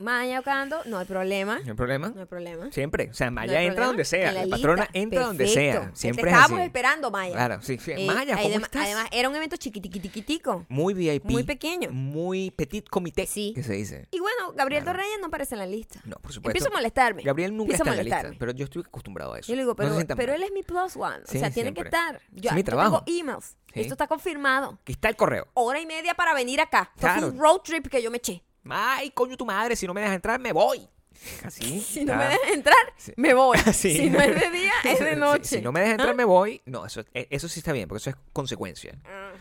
Maya 0.00 0.38
tocando, 0.38 0.80
no 0.86 0.98
hay 0.98 1.06
problema. 1.06 1.58
¿No 1.64 1.70
hay 1.72 1.74
problema? 1.76 2.08
No 2.10 2.20
hay 2.20 2.26
problema. 2.26 2.70
Siempre. 2.70 3.08
O 3.10 3.14
sea, 3.14 3.32
Maya 3.32 3.54
No 3.54 3.58
entra 3.58 3.66
problema. 3.74 3.86
donde 3.88 4.04
sea. 4.04 4.28
En 4.28 4.48
La, 4.50 4.56
patrona 4.56 4.88
entra 4.92 5.22
donde 5.26 5.48
sea. 5.48 5.90
Te 5.90 5.96
Siempre 5.96 6.30
es 6.30 6.36
estábamos 6.36 6.58
así. 6.60 6.66
esperando, 6.66 7.10
Maya. 7.10 7.34
Claro, 7.34 7.62
sí, 7.62 7.78
sí. 7.78 7.92
Eh, 7.96 8.06
Maya, 8.06 8.36
¿cómo 8.36 8.46
además, 8.48 8.68
estás? 8.68 8.82
además, 8.84 9.06
era 9.10 9.28
un 9.28 9.34
evento 9.34 9.56
chiquitiquitico. 9.56 10.66
muy 10.68 10.94
VIP. 10.94 11.24
Muy 11.24 11.42
pequeño. 11.42 11.90
Muy 11.90 12.52
petit 12.52 12.88
comité, 12.88 13.26
Sí. 13.26 13.52
que 13.54 13.62
se 13.64 13.72
dice. 13.72 14.06
Y 14.12 14.20
bueno, 14.20 14.52
Gabriel 14.54 14.84
Claro. 14.84 14.98
Torreyes 14.98 15.18
no 15.20 15.26
aparece 15.26 15.54
en 15.56 15.58
la 15.58 15.66
lista. 15.66 16.00
No, 16.04 16.16
por 16.16 16.32
supuesto. 16.32 16.50
Empiezo 16.50 16.68
a 16.68 16.76
molestarme. 16.78 17.22
Gabriel 17.24 17.50
nunca 17.56 17.72
Empiezo 17.72 17.82
está 17.82 17.90
en 17.90 17.96
la 18.08 18.16
lista, 18.22 18.36
pero 18.38 18.52
yo 18.52 18.64
estoy 18.66 18.82
acostumbrado 18.86 19.34
a 19.34 19.40
eso. 19.40 19.48
Yo 19.48 19.56
le 19.56 19.62
digo, 19.62 19.74
pero, 19.74 19.96
pero 20.16 20.32
él 20.32 20.42
es 20.44 20.52
mi 20.52 20.62
plus 20.62 20.96
one. 20.96 21.22
Sí, 21.24 21.38
o 21.38 21.40
sea, 21.40 21.50
tiene 21.50 21.74
que 21.74 21.80
estar. 21.80 22.20
Yo, 22.30 22.50
Es 22.50 22.54
mi 22.54 22.60
yo 22.60 22.64
trabajo. 22.64 23.02
tengo 23.04 23.20
emails. 23.20 23.56
Esto 23.74 23.94
está 23.94 24.06
confirmado. 24.06 24.78
Aquí 24.82 24.92
está 24.92 25.08
el 25.08 25.16
correo. 25.16 25.48
Hora 25.54 25.80
y 25.80 25.86
media 25.86 26.14
para 26.14 26.34
venir 26.34 26.60
acá. 26.60 26.90
Esto 26.94 27.08
fue 27.08 27.28
un 27.30 27.38
road 27.38 27.60
trip 27.64 27.88
que 27.88 28.00
yo 28.02 28.10
me 28.12 28.16
eché. 28.18 28.42
Ay, 28.70 29.10
coño, 29.10 29.36
tu 29.36 29.44
madre, 29.46 29.76
si 29.76 29.86
no 29.86 29.94
me 29.94 30.00
dejas 30.00 30.16
entrar, 30.16 30.38
me 30.40 30.52
voy. 30.52 30.88
Así. 31.44 31.80
Si 31.88 32.04
no 32.04 32.14
me 32.16 32.24
dejas 32.24 32.50
entrar, 32.52 32.76
Sí. 32.96 33.12
me 33.16 33.34
voy. 33.34 33.58
Si 33.72 34.08
no 34.10 34.20
es 34.20 34.40
de 34.40 34.50
día, 34.50 34.72
es 34.84 34.98
de 35.00 35.16
noche. 35.16 35.44
Si 35.58 35.60
no 35.62 35.72
me 35.72 35.80
dejas 35.80 35.92
entrar, 35.94 36.10
¿Ah? 36.10 36.14
me 36.14 36.24
voy. 36.24 36.60
No, 36.66 36.86
eso, 36.86 37.02
eh, 37.14 37.26
eso 37.30 37.48
sí 37.48 37.60
está 37.60 37.72
bien, 37.72 37.88
porque 37.88 37.98
eso 38.00 38.10
es 38.10 38.16
consecuencia. 38.32 38.98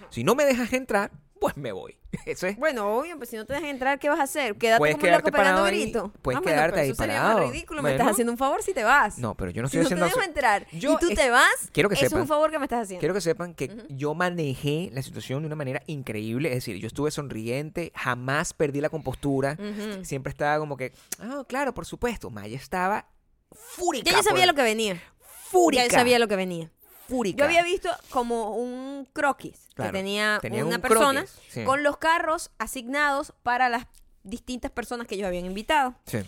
Si 0.10 0.24
no 0.24 0.36
me 0.36 0.46
dejas 0.46 0.72
entrar, 0.74 1.12
pues 1.40 1.58
me 1.58 1.72
voy. 1.72 1.98
Eso 2.26 2.48
es. 2.48 2.58
Bueno, 2.58 2.98
obvio, 2.98 3.18
pues 3.18 3.30
si 3.30 3.36
no 3.36 3.46
te 3.46 3.54
dejas 3.54 3.70
entrar, 3.70 4.00
¿qué 4.00 4.10
vas 4.10 4.20
a 4.20 4.24
hacer? 4.24 4.56
Quédate 4.58 4.80
Puedes 4.80 4.96
como 4.96 5.04
quedarte 5.06 5.30
loco 5.30 5.38
pegando 5.38 5.64
ahí, 5.64 5.82
grito. 5.84 6.12
puedes 6.22 6.38
Ah, 6.38 6.42
bueno, 6.42 6.56
quedarte 6.58 6.80
ahí 6.80 6.90
eso 6.90 6.96
sería 7.04 7.18
parado. 7.22 7.40
más 7.40 7.50
ridículo. 7.52 7.82
Me 7.84 7.90
estás 7.92 8.04
Bueno. 8.06 8.12
haciendo 8.12 8.32
un 8.34 8.38
favor 8.38 8.64
si 8.64 8.74
te 8.74 8.84
vas. 8.84 9.18
No, 9.18 9.36
pero 9.36 9.52
yo 9.52 9.62
no 9.62 9.68
si 9.68 9.78
estoy 9.78 9.84
no 9.96 10.00
te 10.00 10.06
haciendo 10.06 10.20
dejo 10.22 10.28
entrar 10.28 10.68
Yo 10.72 10.94
y 10.94 10.98
tú 10.98 11.10
es- 11.10 11.16
te 11.16 11.30
vas, 11.30 11.70
quiero 11.72 11.90
que 11.90 11.96
eso 11.96 12.06
es 12.06 12.12
sepan- 12.12 12.22
un 12.22 12.28
favor 12.28 12.52
que 12.52 12.60
me 12.60 12.66
estás 12.66 12.84
haciendo. 12.84 13.00
Quiero 13.00 13.14
que 13.14 13.22
sepan 13.22 13.54
que 13.54 13.86
yo 13.90 14.14
manejé 14.14 14.90
la 14.94 15.02
situación 15.02 15.42
de 15.44 15.48
una 15.48 15.56
manera 15.56 15.82
increíble. 15.88 16.50
Es 16.50 16.56
decir, 16.56 16.78
yo 16.78 16.88
estuve 16.88 17.12
sonriente, 17.12 17.92
jamás 17.96 18.54
perdí 18.54 18.82
la 18.82 18.90
compostura. 18.90 19.58
Ujú. 19.60 20.04
Siempre 20.06 20.30
estaba 20.32 20.58
como 20.60 20.78
que, 20.78 20.94
ah, 21.20 21.44
claro, 21.48 21.74
por 21.74 21.86
supuesto. 21.86 22.30
Maya 22.30 22.56
estaba 22.58 23.08
fúrica. 23.52 24.10
Ya 24.12 24.18
yo 24.18 24.24
sabía 24.24 24.44
por- 24.44 24.48
lo 24.48 24.56
que 24.56 24.64
venía. 24.64 25.02
Fúrica. 25.50 25.84
Ya 25.84 25.90
yo 25.90 25.98
sabía 25.98 26.20
lo 26.20 26.28
que 26.28 26.36
venía. 26.36 26.70
Fúrica. 27.08 27.38
Yo 27.40 27.46
había 27.46 27.64
visto 27.64 27.90
como 28.10 28.56
un 28.56 29.08
croquis 29.14 29.68
Claro, 29.76 29.92
que 29.92 29.98
tenía, 29.98 30.40
tenía 30.42 30.66
una 30.66 30.76
un 30.78 30.82
persona 30.82 31.22
croquis, 31.26 31.42
sí. 31.54 31.64
con 31.64 31.84
los 31.84 31.98
carros 31.98 32.52
asignados 32.58 33.34
para 33.44 33.70
las 33.70 33.86
distintas 34.24 34.72
personas 34.72 35.08
que 35.08 35.16
ellos 35.16 35.28
habían 35.28 35.46
invitado. 35.46 35.96
Sí. 36.06 36.20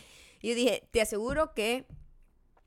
Y 0.41 0.49
yo 0.49 0.55
dije, 0.55 0.87
te 0.91 1.01
aseguro 1.01 1.53
que, 1.53 1.85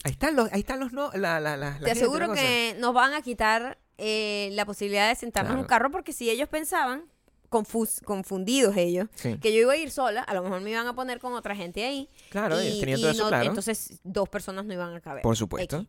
Ahí 0.05 0.13
están 0.13 0.35
los, 0.37 0.53
ahí 0.53 0.61
están 0.61 0.81
los 0.81 0.93
no, 0.93 1.11
la, 1.15 1.39
la, 1.41 1.57
la, 1.57 1.71
la 1.71 1.71
te 1.79 1.85
gente, 1.87 1.91
aseguro 1.93 2.27
cosa. 2.29 2.41
que 2.41 2.77
nos 2.81 2.93
van 2.93 3.15
a 3.15 3.23
quitar 3.23 3.79
eh, 3.99 4.51
la 4.53 4.67
posibilidad 4.67 5.09
de 5.09 5.15
sentarnos 5.15 5.53
en 5.53 5.59
un 5.61 5.65
Claro. 5.67 5.79
carro 5.85 5.91
porque 5.93 6.13
si 6.13 6.29
ellos 6.29 6.49
pensaban, 6.49 7.05
confus- 7.51 8.03
confundidos 8.05 8.77
ellos, 8.77 9.09
Sí. 9.15 9.39
que 9.39 9.53
yo 9.55 9.61
iba 9.61 9.75
a 9.75 9.77
ir 9.77 9.91
sola, 9.93 10.23
a 10.23 10.35
lo 10.35 10.43
mejor 10.43 10.61
me 10.61 10.71
iban 10.71 10.89
a 10.89 10.95
poner 10.95 11.21
con 11.21 11.35
otra 11.35 11.55
gente 11.55 11.85
ahí. 11.85 12.09
Claro, 12.31 12.61
y, 12.61 12.81
teniendo 12.81 13.07
y 13.09 13.11
eso 13.13 13.29
claro. 13.29 13.47
entonces 13.49 14.01
dos 14.03 14.29
personas 14.29 14.65
no 14.65 14.73
iban 14.75 14.93
a 14.95 15.01
caber. 15.01 15.23
Por 15.23 15.37
supuesto. 15.37 15.77
X. 15.79 15.89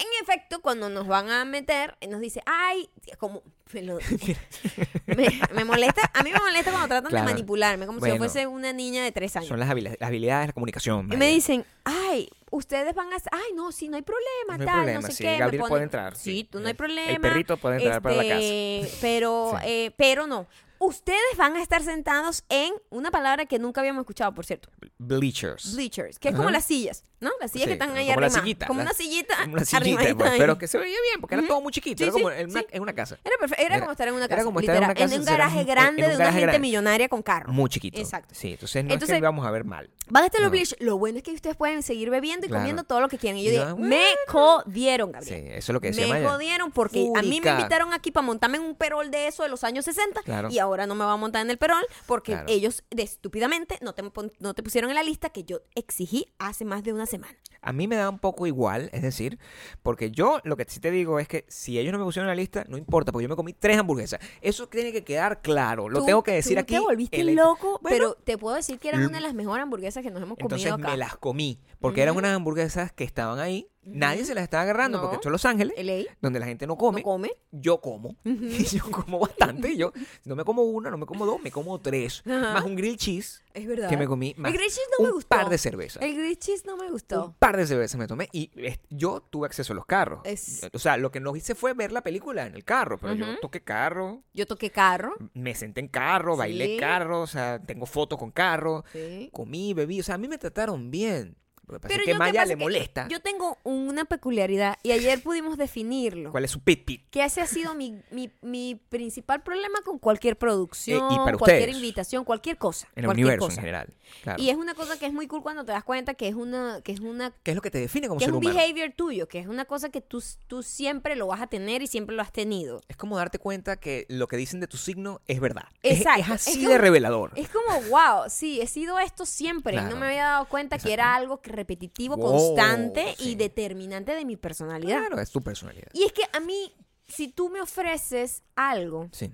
En 0.00 0.06
efecto, 0.22 0.60
cuando 0.62 0.88
nos 0.88 1.06
van 1.06 1.30
a 1.30 1.44
meter, 1.44 1.94
nos 2.08 2.20
dice, 2.20 2.42
ay, 2.46 2.88
como 3.18 3.42
me, 3.72 3.82
lo- 3.82 3.98
me- 5.06 5.40
me 5.54 5.64
molesta, 5.64 6.10
a 6.14 6.22
mí 6.22 6.32
me 6.32 6.38
molesta 6.38 6.70
cuando 6.70 6.88
tratan 6.88 7.10
Claro. 7.10 7.26
de 7.26 7.32
manipularme, 7.34 7.86
como 7.86 8.00
si 8.00 8.08
yo 8.08 8.16
fuese 8.16 8.46
una 8.46 8.72
niña 8.72 9.04
de 9.04 9.12
tres 9.12 9.36
años. 9.36 9.48
Son 9.48 9.60
las 9.60 9.68
habili- 9.68 9.96
las 9.98 10.08
habilidades 10.08 10.44
de 10.44 10.46
la 10.48 10.52
comunicación. 10.54 11.08
Y 11.12 11.16
me 11.16 11.28
dicen, 11.28 11.64
ay, 11.84 12.28
ustedes 12.50 12.94
van 12.94 13.12
a... 13.12 13.16
Ay, 13.30 13.52
no, 13.54 13.72
sí, 13.72 13.88
no 13.88 13.96
hay 13.96 14.02
problema, 14.02 14.56
No 14.56 14.62
hay 14.62 14.66
tal, 14.66 14.74
problema, 14.76 15.00
no 15.02 15.06
sé 15.08 15.12
sí, 15.12 15.24
qué. 15.24 15.30
me 15.32 15.38
Gabriel 15.38 15.62
ponen- 15.62 15.68
puede 15.68 15.82
entrar, 15.84 16.16
Sí, 16.16 16.22
sí. 16.38 16.44
tú 16.50 16.60
no 16.60 16.68
hay 16.68 16.74
problema. 16.74 17.10
el 17.10 17.20
perrito 17.20 17.56
puede 17.58 17.76
entrar 17.76 18.00
para 18.02 18.16
la 18.16 18.22
casa. 18.22 18.38
Este, 18.40 18.96
Pero, 19.00 19.52
Sí. 19.60 19.66
eh, 19.68 19.94
pero 19.96 20.26
no. 20.26 20.46
Ustedes 20.82 21.20
van 21.36 21.56
a 21.56 21.62
estar 21.62 21.82
sentados 21.82 22.42
en 22.48 22.72
una 22.88 23.10
palabra 23.10 23.44
que 23.44 23.58
nunca 23.58 23.82
habíamos 23.82 24.00
escuchado, 24.00 24.32
por 24.32 24.46
cierto. 24.46 24.70
Bleachers. 24.96 25.74
Bleachers, 25.74 26.18
que 26.18 26.30
es 26.30 26.34
como 26.34 26.48
las 26.50 26.64
sillas, 26.64 27.04
¿no? 27.20 27.30
Las 27.40 27.50
sillas 27.52 27.64
Sí, 27.64 27.68
que 27.68 27.72
están 27.74 27.96
ahí 27.96 28.10
arriba. 28.10 28.30
sillita, 28.30 28.66
como 28.66 28.78
la- 28.78 28.84
una 28.86 28.92
sillita. 28.94 29.36
Como 29.42 29.54
una 29.54 29.64
sillita, 29.64 30.14
pues, 30.16 30.32
pero 30.38 30.58
que 30.58 30.66
se 30.66 30.78
veía 30.78 30.96
bien, 31.10 31.20
porque 31.20 31.34
era 31.36 31.46
todo 31.46 31.60
muy 31.60 31.72
chiquito. 31.72 31.98
Sí, 31.98 32.04
era 32.04 32.12
como 32.12 32.28
sí, 32.30 32.34
en 32.38 32.50
una, 32.50 32.60
sí. 32.60 32.66
en 32.70 32.82
una 32.82 32.92
casa. 32.94 33.18
Era, 33.24 33.36
perfecto, 33.38 33.62
era, 33.64 33.74
Era- 33.76 33.80
como 33.84 33.92
estar 33.92 34.08
en 34.08 34.14
una 34.14 34.24
era 34.24 34.34
casa. 34.36 34.44
como 34.44 34.60
estar 34.60 34.76
en 34.76 34.82
una 34.82 34.88
un 35.18 35.24
garaje 35.24 35.64
grande 35.64 36.02
un 36.04 36.08
de 36.10 36.16
una 36.16 36.24
gente 36.26 36.40
grande. 36.40 36.58
millonaria 36.58 37.08
con 37.08 37.22
carro. 37.22 37.52
Muy 37.52 37.68
chiquito. 37.70 37.98
Exacto. 38.00 38.34
Sí, 38.34 38.52
entonces 38.52 38.82
no 38.84 38.88
es 38.90 38.94
Entonces- 38.94 39.16
que 39.16 39.22
vamos 39.22 39.46
a 39.46 39.50
ver 39.50 39.64
mal. 39.64 39.90
Van 40.08 40.22
a 40.24 40.26
estar 40.26 40.40
los 40.40 40.48
No. 40.48 40.50
bleachers. 40.52 40.80
Lo 40.82 40.98
bueno 40.98 41.18
es 41.18 41.24
que 41.24 41.32
ustedes 41.32 41.56
pueden 41.56 41.82
seguir 41.82 42.10
bebiendo 42.10 42.46
y 42.46 42.48
Claro. 42.48 42.62
comiendo 42.62 42.84
todo 42.84 43.00
lo 43.00 43.08
que 43.08 43.18
quieran. 43.18 43.38
Y 43.38 43.44
yo 43.44 43.50
dije, 43.50 43.74
me 43.76 44.02
jodieron, 44.26 45.08
Sí, 45.10 45.30
Gabriel. 45.30 45.46
eso 45.52 45.72
es 45.72 45.74
lo 45.74 45.80
que 45.80 45.88
decía 45.88 46.06
me 46.06 46.14
Maya. 46.14 46.30
jodieron 46.30 46.72
porque 46.72 47.06
a 47.14 47.22
mí 47.22 47.40
me 47.40 47.50
invitaron 47.50 47.92
aquí 47.92 48.10
para 48.10 48.26
montarme 48.26 48.56
en 48.56 48.64
un 48.64 48.74
perol 48.74 49.10
de 49.10 49.26
eso 49.28 49.42
de 49.42 49.48
los 49.48 49.62
años 49.64 49.84
60 49.84 50.22
Claro. 50.22 50.48
y 50.50 50.58
ahora 50.58 50.86
no 50.86 50.94
me 50.94 51.04
va 51.04 51.12
a 51.12 51.16
montar 51.16 51.42
en 51.42 51.50
el 51.50 51.58
perol 51.58 51.84
porque 52.06 52.38
ellos 52.48 52.82
de 52.90 53.02
estúpidamente 53.02 53.78
no 53.82 53.92
te, 53.94 54.02
no 54.40 54.54
te 54.54 54.62
pusieron 54.62 54.90
en 54.90 54.96
la 54.96 55.02
lista 55.02 55.30
que 55.30 55.44
yo 55.44 55.60
exigí 55.74 56.26
hace 56.38 56.64
más 56.64 56.82
de 56.82 56.92
una 56.92 57.06
semana. 57.10 57.36
A 57.62 57.74
mí 57.74 57.86
me 57.86 57.96
da 57.96 58.08
un 58.08 58.18
poco 58.18 58.46
igual, 58.46 58.88
es 58.94 59.02
decir, 59.02 59.38
porque 59.82 60.10
yo 60.10 60.40
lo 60.44 60.56
que 60.56 60.64
sí 60.66 60.80
te 60.80 60.90
digo 60.90 61.18
es 61.20 61.28
que 61.28 61.44
si 61.48 61.78
ellos 61.78 61.92
no 61.92 61.98
me 61.98 62.06
pusieron 62.06 62.24
en 62.30 62.34
la 62.34 62.40
lista, 62.40 62.64
no 62.68 62.78
importa, 62.78 63.12
porque 63.12 63.24
yo 63.24 63.28
me 63.28 63.36
comí 63.36 63.52
tres 63.52 63.76
hamburguesas. 63.78 64.18
Eso 64.40 64.66
tiene 64.66 64.92
que 64.92 65.04
quedar 65.04 65.42
claro, 65.42 65.90
lo 65.90 65.98
Tú- 66.00 66.06
tengo 66.06 66.22
que 66.22 66.32
decir 66.32 66.54
tú 66.56 66.60
aquí. 66.62 66.74
te 66.76 66.80
volviste 66.80 67.20
el- 67.20 67.34
loco, 67.34 67.78
Bueno, 67.82 67.96
pero 67.98 68.14
te 68.14 68.38
puedo 68.38 68.56
decir 68.56 68.78
que 68.78 68.88
eran 68.88 69.02
una 69.04 69.18
de 69.18 69.20
las 69.20 69.34
mejores 69.34 69.62
hamburguesas 69.62 70.02
que 70.02 70.10
nos 70.10 70.22
hemos 70.22 70.38
Entonces 70.38 70.70
comido 70.70 70.86
acá. 70.86 70.92
me 70.92 70.96
las 70.96 71.18
comí, 71.18 71.60
porque 71.80 72.00
eran 72.00 72.16
unas 72.16 72.34
hamburguesas 72.34 72.92
que 72.92 73.04
estaban 73.04 73.38
ahí, 73.38 73.68
nadie 73.82 74.24
se 74.24 74.34
las 74.34 74.44
estaba 74.44 74.62
agarrando, 74.64 74.98
No. 74.98 75.02
porque 75.02 75.16
esto 75.16 75.28
es 75.28 75.32
Los 75.32 75.44
Ángeles, 75.44 75.74
LA, 75.78 76.14
donde 76.20 76.38
la 76.40 76.46
gente 76.46 76.66
no 76.66 76.74
no 76.74 76.78
come, 76.78 77.02
come. 77.02 77.30
yo 77.50 77.80
como, 77.80 78.16
y 78.24 78.64
yo 78.64 78.90
como 78.90 79.18
bastante, 79.18 79.70
y 79.72 79.76
yo 79.76 79.92
no 80.24 80.36
me 80.36 80.44
como 80.44 80.62
una, 80.62 80.90
no 80.90 80.98
me 80.98 81.06
como 81.06 81.26
dos, 81.26 81.40
me 81.42 81.50
como 81.50 81.80
tres, 81.80 82.22
más 82.24 82.64
un 82.64 82.76
grill 82.76 82.96
cheese 82.96 83.42
Es 83.54 83.66
verdad. 83.66 83.88
que 83.88 83.96
me 83.96 84.06
comí, 84.06 84.34
más 84.36 84.52
el 84.52 84.56
grilled 84.58 84.72
cheese 84.72 84.88
no 84.98 85.04
me 85.04 85.08
un 85.10 85.14
gustó. 85.16 85.28
par 85.28 85.48
de 85.48 85.58
cervezas. 85.58 86.02
El 86.02 86.14
grilled 86.14 86.38
cheese 86.38 86.64
no 86.66 86.76
me 86.76 86.86
Un 86.86 86.92
gustó. 86.92 87.34
par 87.38 87.56
de 87.56 87.66
cervezas 87.66 87.98
me 87.98 88.06
tomé 88.06 88.28
y 88.32 88.50
yo 88.90 89.20
tuve 89.30 89.46
acceso 89.46 89.72
a 89.72 89.76
los 89.76 89.86
carros. 89.86 90.20
Es- 90.24 90.68
O 90.72 90.78
sea, 90.78 90.96
lo 90.96 91.10
que 91.10 91.20
no 91.20 91.34
hice 91.34 91.54
fue 91.54 91.72
ver 91.74 91.90
la 91.92 92.02
película 92.02 92.46
en 92.46 92.54
el 92.54 92.64
carro, 92.64 92.98
pero 92.98 93.14
yo 93.14 93.26
toqué 93.40 93.62
carro, 93.62 94.22
Yo 94.34 94.46
toqué 94.46 94.70
carro. 94.70 95.14
me 95.34 95.54
senté 95.54 95.80
en 95.80 95.88
carro, 95.88 96.36
bailé 96.36 96.66
Sí. 96.66 96.76
carro, 96.78 97.22
o 97.22 97.26
sea, 97.26 97.58
tengo 97.60 97.86
fotos 97.86 98.18
con 98.18 98.30
carro, 98.30 98.84
Sí. 98.92 99.28
comí, 99.32 99.74
bebí, 99.74 100.00
o 100.00 100.02
sea, 100.04 100.14
a 100.14 100.18
mí 100.18 100.28
me 100.28 100.38
trataron 100.38 100.90
bien. 100.90 101.36
Lo 101.70 101.78
que 101.78 101.82
pasa 101.82 101.88
Pero 101.88 102.00
es 102.02 102.04
que 102.06 102.10
yo, 102.12 102.14
¿qué 102.14 102.18
Maya 102.18 102.44
le 102.44 102.56
molesta. 102.56 103.08
Yo 103.08 103.20
tengo 103.20 103.58
una 103.64 104.04
peculiaridad 104.04 104.76
y 104.82 104.92
ayer 104.92 105.22
pudimos 105.22 105.56
definirlo. 105.58 106.30
¿Cuál 106.30 106.44
es 106.44 106.50
su 106.50 106.60
pit 106.60 106.84
pit? 106.84 107.04
Que 107.10 107.24
ese 107.24 107.40
ha 107.40 107.46
sido 107.46 107.74
mi, 107.74 108.00
mi, 108.10 108.30
mi 108.42 108.74
principal 108.88 109.42
problema 109.42 109.80
con 109.84 109.98
cualquier 109.98 110.36
producción, 110.36 111.02
Eh, 111.10 111.14
y 111.14 111.16
para 111.18 111.36
cualquier 111.36 111.60
ustedes. 111.60 111.76
invitación, 111.76 112.24
cualquier 112.24 112.56
cosa. 112.58 112.86
En 112.94 113.04
el 113.04 113.06
cualquier 113.06 113.26
universo 113.26 113.46
cosa. 113.46 113.60
en 113.60 113.66
general. 113.66 113.94
Claro. 114.22 114.42
Y 114.42 114.50
es 114.50 114.56
una 114.56 114.74
cosa 114.74 114.98
que 114.98 115.06
es 115.06 115.12
muy 115.12 115.26
cool 115.28 115.42
cuando 115.42 115.64
te 115.64 115.72
das 115.72 115.84
cuenta 115.84 116.14
que 116.14 116.26
es 116.28 116.34
una, 116.34 116.80
que 116.82 116.92
es 116.92 117.00
una, 117.00 117.32
¿Qué 117.42 117.52
es 117.52 117.54
lo 117.54 117.62
que 117.62 117.70
te 117.70 117.78
define 117.78 118.08
como 118.08 118.18
que 118.18 118.24
es 118.24 118.30
un 118.30 118.38
humano? 118.38 118.56
behavior 118.56 118.92
tuyo, 118.96 119.28
que 119.28 119.38
es 119.38 119.46
una 119.46 119.64
cosa 119.64 119.88
que 119.90 120.00
tú, 120.00 120.22
tú 120.48 120.62
siempre 120.62 121.14
lo 121.16 121.26
vas 121.28 121.40
a 121.40 121.46
tener 121.46 121.82
y 121.82 121.86
siempre 121.86 122.16
lo 122.16 122.22
has 122.22 122.32
tenido. 122.32 122.80
Es 122.88 122.96
como 122.96 123.16
darte 123.16 123.38
cuenta 123.38 123.76
que 123.76 124.06
lo 124.08 124.26
que 124.26 124.36
dicen 124.36 124.58
de 124.60 124.66
tu 124.66 124.76
signo 124.76 125.20
es 125.28 125.38
verdad. 125.40 125.64
Exacto. 125.82 126.20
Es, 126.22 126.30
así 126.30 126.62
Es 126.64 126.68
de 126.68 126.78
revelador. 126.78 127.30
Es 127.36 127.48
como, 127.48 127.80
wow, 127.88 128.24
sí, 128.28 128.60
he 128.60 128.66
sido 128.66 128.98
esto 128.98 129.24
siempre. 129.26 129.74
y 129.74 129.80
No 129.80 129.96
me 129.96 130.06
había 130.06 130.24
dado 130.24 130.44
cuenta 130.46 130.78
que 130.78 130.92
era 130.92 131.14
algo 131.14 131.40
que 131.40 131.50
repetitivo, 131.60 132.16
Wow, 132.16 132.30
constante 132.32 133.14
y 133.18 133.34
determinante 133.36 134.12
de 134.14 134.24
mi 134.24 134.36
personalidad. 134.36 134.98
Claro, 135.06 135.20
es 135.20 135.30
tu 135.30 135.40
personalidad. 135.42 135.88
Y 135.92 136.02
es 136.04 136.12
que 136.12 136.22
a 136.32 136.40
mí, 136.40 136.74
si 137.08 137.28
tú 137.28 137.48
me 137.50 137.60
ofreces 137.60 138.42
algo, 138.56 139.08
Sí, 139.12 139.32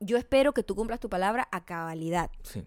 yo 0.00 0.16
espero 0.18 0.52
que 0.52 0.62
tú 0.62 0.74
cumplas 0.74 1.00
tu 1.00 1.08
palabra 1.08 1.48
a 1.52 1.64
cabalidad. 1.64 2.30
sí. 2.42 2.64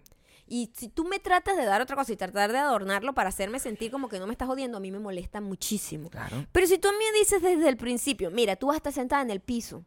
Y 0.48 0.70
si 0.76 0.86
tú 0.86 1.04
me 1.04 1.18
tratas 1.18 1.56
de 1.56 1.64
dar 1.64 1.82
otra 1.82 1.96
cosa 1.96 2.12
y 2.12 2.16
tratar 2.16 2.52
de 2.52 2.58
adornarlo 2.58 3.14
para 3.14 3.30
hacerme 3.30 3.58
sentir 3.58 3.90
como 3.90 4.08
que 4.08 4.20
no 4.20 4.28
me 4.28 4.32
estás 4.32 4.46
jodiendo, 4.46 4.76
a 4.76 4.80
mí 4.80 4.92
me 4.92 5.00
molesta 5.00 5.40
muchísimo. 5.40 6.08
Claro. 6.08 6.46
Pero 6.52 6.66
si 6.68 6.78
tú 6.78 6.88
me 6.96 7.18
dices 7.18 7.42
desde 7.42 7.68
el 7.68 7.76
principio, 7.76 8.30
mira, 8.30 8.54
tú 8.54 8.68
vas 8.68 8.74
a 8.74 8.76
estar 8.76 8.92
sentada 8.92 9.22
en 9.22 9.30
el 9.32 9.40
piso, 9.40 9.84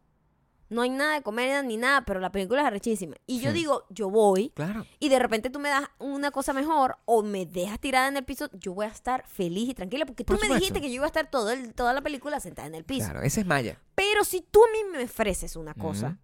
no 0.70 0.82
hay 0.82 0.88
nada 0.90 1.14
de 1.14 1.22
comer 1.22 1.64
ni 1.64 1.76
nada, 1.76 2.04
pero 2.06 2.18
la 2.20 2.32
película 2.32 2.62
es 2.62 2.66
arrechísima. 2.68 3.16
Y 3.26 3.40
yo 3.40 3.52
digo, 3.52 3.84
yo 3.90 4.08
voy, 4.08 4.50
Claro. 4.54 4.86
y 4.98 5.08
de 5.10 5.18
repente 5.18 5.50
tú 5.50 5.58
me 5.58 5.68
das 5.68 5.84
una 5.98 6.30
cosa 6.30 6.52
mejor 6.52 6.96
o 7.04 7.22
me 7.22 7.44
dejas 7.44 7.78
tirada 7.80 8.08
en 8.08 8.16
el 8.16 8.24
piso, 8.24 8.48
yo 8.54 8.72
voy 8.72 8.86
a 8.86 8.88
estar 8.88 9.26
feliz 9.26 9.68
y 9.68 9.74
tranquila 9.74 10.06
porque 10.06 10.24
tú 10.24 10.32
me 10.40 10.54
dijiste 10.54 10.80
que 10.80 10.88
yo 10.88 10.94
iba 10.94 11.04
a 11.04 11.08
estar 11.08 11.28
todo 11.30 11.50
el- 11.50 11.74
toda 11.74 11.92
la 11.92 12.00
película 12.00 12.40
sentada 12.40 12.66
en 12.68 12.74
el 12.74 12.84
piso. 12.84 13.04
Claro, 13.04 13.22
esa 13.22 13.40
es 13.40 13.46
Maya. 13.46 13.78
Pero 13.94 14.24
si 14.24 14.40
tú 14.40 14.60
a 14.64 14.68
mí 14.72 14.90
me 14.98 15.04
ofreces 15.04 15.56
una 15.56 15.74
cosa. 15.74 16.16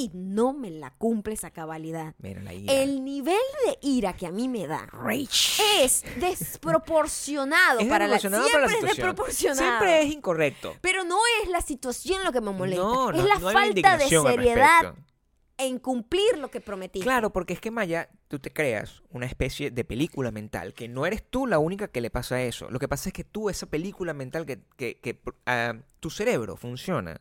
Y 0.00 0.10
no 0.14 0.52
me 0.52 0.70
la 0.70 0.90
cumples 0.90 1.44
a 1.44 1.50
cabalidad, 1.50 2.14
Mira 2.18 2.42
la 2.42 2.54
ira. 2.54 2.72
el 2.72 3.04
nivel 3.04 3.36
de 3.66 3.78
ira 3.82 4.14
que 4.14 4.26
a 4.26 4.30
mí 4.30 4.48
me 4.48 4.66
da 4.66 4.86
Rage. 4.86 5.62
es 5.82 6.02
desproporcionado 6.18 7.80
Es 7.80 7.86
para 7.88 8.06
la 8.06 8.14
desproporcionado 8.14 8.44
siempre 8.48 8.60
para 8.60 8.72
la 8.72 8.78
es 8.90 8.96
desproporcionado. 8.96 9.60
Siempre 9.68 10.02
es 10.02 10.12
incorrecto. 10.12 10.74
Pero 10.80 11.04
no 11.04 11.18
es 11.42 11.50
la 11.50 11.60
situación 11.60 12.24
lo 12.24 12.32
que 12.32 12.40
me 12.40 12.52
molesta, 12.52 12.82
No, 12.82 13.10
es 13.10 13.16
no, 13.16 13.26
la 13.28 13.38
no 13.38 13.48
hay 13.48 13.54
una 13.54 13.60
falta 13.82 13.96
de 13.98 14.08
seriedad. 14.08 14.94
En 15.60 15.78
cumplir 15.78 16.38
lo 16.38 16.50
que 16.50 16.60
prometí. 16.60 17.00
Claro, 17.00 17.32
porque 17.32 17.52
es 17.52 17.60
que 17.60 17.70
Maya, 17.70 18.08
tú 18.28 18.38
te 18.38 18.52
creas 18.52 19.02
una 19.10 19.26
especie 19.26 19.70
de 19.70 19.84
película 19.84 20.30
mental, 20.30 20.74
que 20.74 20.88
no 20.88 21.06
eres 21.06 21.22
tú 21.22 21.46
la 21.46 21.58
única 21.58 21.88
que 21.88 22.00
le 22.00 22.10
pasa 22.10 22.42
eso. 22.42 22.70
Lo 22.70 22.78
que 22.78 22.88
pasa 22.88 23.08
es 23.08 23.12
que 23.12 23.24
tú, 23.24 23.50
esa 23.50 23.66
película 23.66 24.14
mental, 24.14 24.46
que, 24.46 24.60
que, 24.76 24.98
que, 25.00 25.20
ah, 25.46 25.74
tu 26.00 26.10
cerebro 26.10 26.56
funciona 26.56 27.16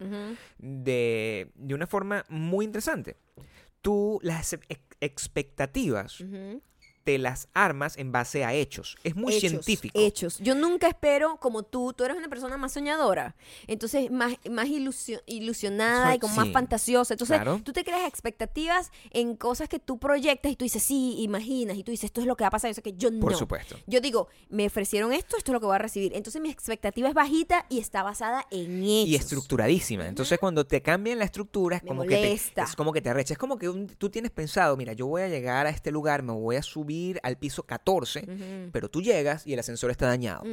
de, 0.58 1.52
de 1.56 1.73
una 1.73 1.88
forma 1.88 2.25
muy 2.30 2.65
interesante. 2.65 3.17
Tú 3.82 4.19
las 4.23 4.54
ex- 4.54 4.80
expectativas. 4.99 6.23
Te 7.10 7.17
las 7.17 7.48
armas 7.56 7.98
en 7.98 8.12
base 8.12 8.43
a 8.45 8.54
hechos. 8.54 8.95
Es 9.04 9.15
muy 9.15 9.34
Hechos, 9.34 9.50
científico. 9.50 10.00
Hechos. 10.00 10.38
Yo 10.39 10.54
nunca 10.54 10.88
espero 10.88 11.38
como 11.38 11.63
tú. 11.63 11.91
Tú 11.93 12.04
eres 12.04 12.15
una 12.17 12.28
persona 12.28 12.56
más 12.58 12.72
soñadora. 12.74 13.36
Entonces, 13.65 14.12
más, 14.12 14.34
más 14.50 14.67
ilusio- 14.67 15.22
ilusionada 15.26 16.13
y 16.15 16.19
como 16.19 16.36
más 16.36 16.50
fantasiosa. 16.52 17.15
Entonces, 17.15 17.38
Claro. 17.38 17.62
tú 17.63 17.74
te 17.74 17.84
creas 17.84 18.08
expectativas 18.08 18.91
en 19.12 19.36
cosas 19.36 19.67
que 19.69 19.80
tú 19.80 19.98
proyectas 19.98 20.52
y 20.52 20.56
tú 20.56 20.65
dices, 20.65 20.84
sí, 20.84 21.15
imaginas. 21.19 21.78
Y 21.78 21.84
tú 21.84 21.89
dices, 21.91 22.06
esto 22.06 22.22
es 22.22 22.28
lo 22.28 22.36
que 22.36 22.43
va 22.43 22.50
a 22.50 22.52
pasar. 22.52 22.69
Yo 22.69 22.76
sé 22.76 22.82
que 22.84 22.93
yo 22.93 23.10
no. 23.10 23.19
Por 23.22 23.36
supuesto. 23.36 23.76
Yo 23.88 24.02
digo, 24.02 24.28
me 24.50 24.67
ofrecieron 24.67 25.12
esto, 25.13 25.36
esto 25.38 25.52
es 25.52 25.54
lo 25.54 25.60
que 25.60 25.65
voy 25.65 25.76
a 25.76 25.80
recibir. 25.80 26.12
Entonces, 26.15 26.41
mi 26.41 26.52
expectativa 26.52 27.08
es 27.10 27.15
bajita 27.15 27.65
y 27.69 27.80
está 27.80 28.04
basada 28.04 28.45
en 28.52 28.84
hechos. 28.84 29.10
y 29.10 29.15
estructuradísima. 29.15 30.08
Entonces, 30.08 30.38
cuando 30.38 30.65
te 30.67 30.82
cambian 30.82 31.17
la 31.17 31.26
estructura, 31.26 31.78
es 31.78 31.84
Me 31.84 31.88
como, 31.89 32.04
que 32.04 32.10
te, 32.10 32.32
es 32.34 32.76
como 32.76 32.93
que 32.93 33.02
te 33.02 33.10
arrecha. 33.10 33.34
Es 33.34 33.38
como 33.39 33.58
que 33.58 33.67
un- 33.69 33.88
tú 33.88 34.10
tienes 34.10 34.32
pensado, 34.32 34.78
mira, 34.78 34.93
yo 34.93 35.08
voy 35.08 35.22
a 35.24 35.28
llegar 35.30 35.65
a 35.65 35.69
este 35.69 35.91
lugar, 35.91 36.22
me 36.22 36.34
voy 36.34 36.56
a 36.58 36.62
subir 36.63 36.99
al 37.24 37.38
piso 37.38 37.64
14, 37.64 38.20
Ujú, 38.28 38.70
pero 38.72 38.90
tú 38.90 39.02
llegas 39.02 39.46
y 39.48 39.54
el 39.54 39.60
ascensor 39.60 39.92
está 39.92 40.08
dañado. 40.08 40.44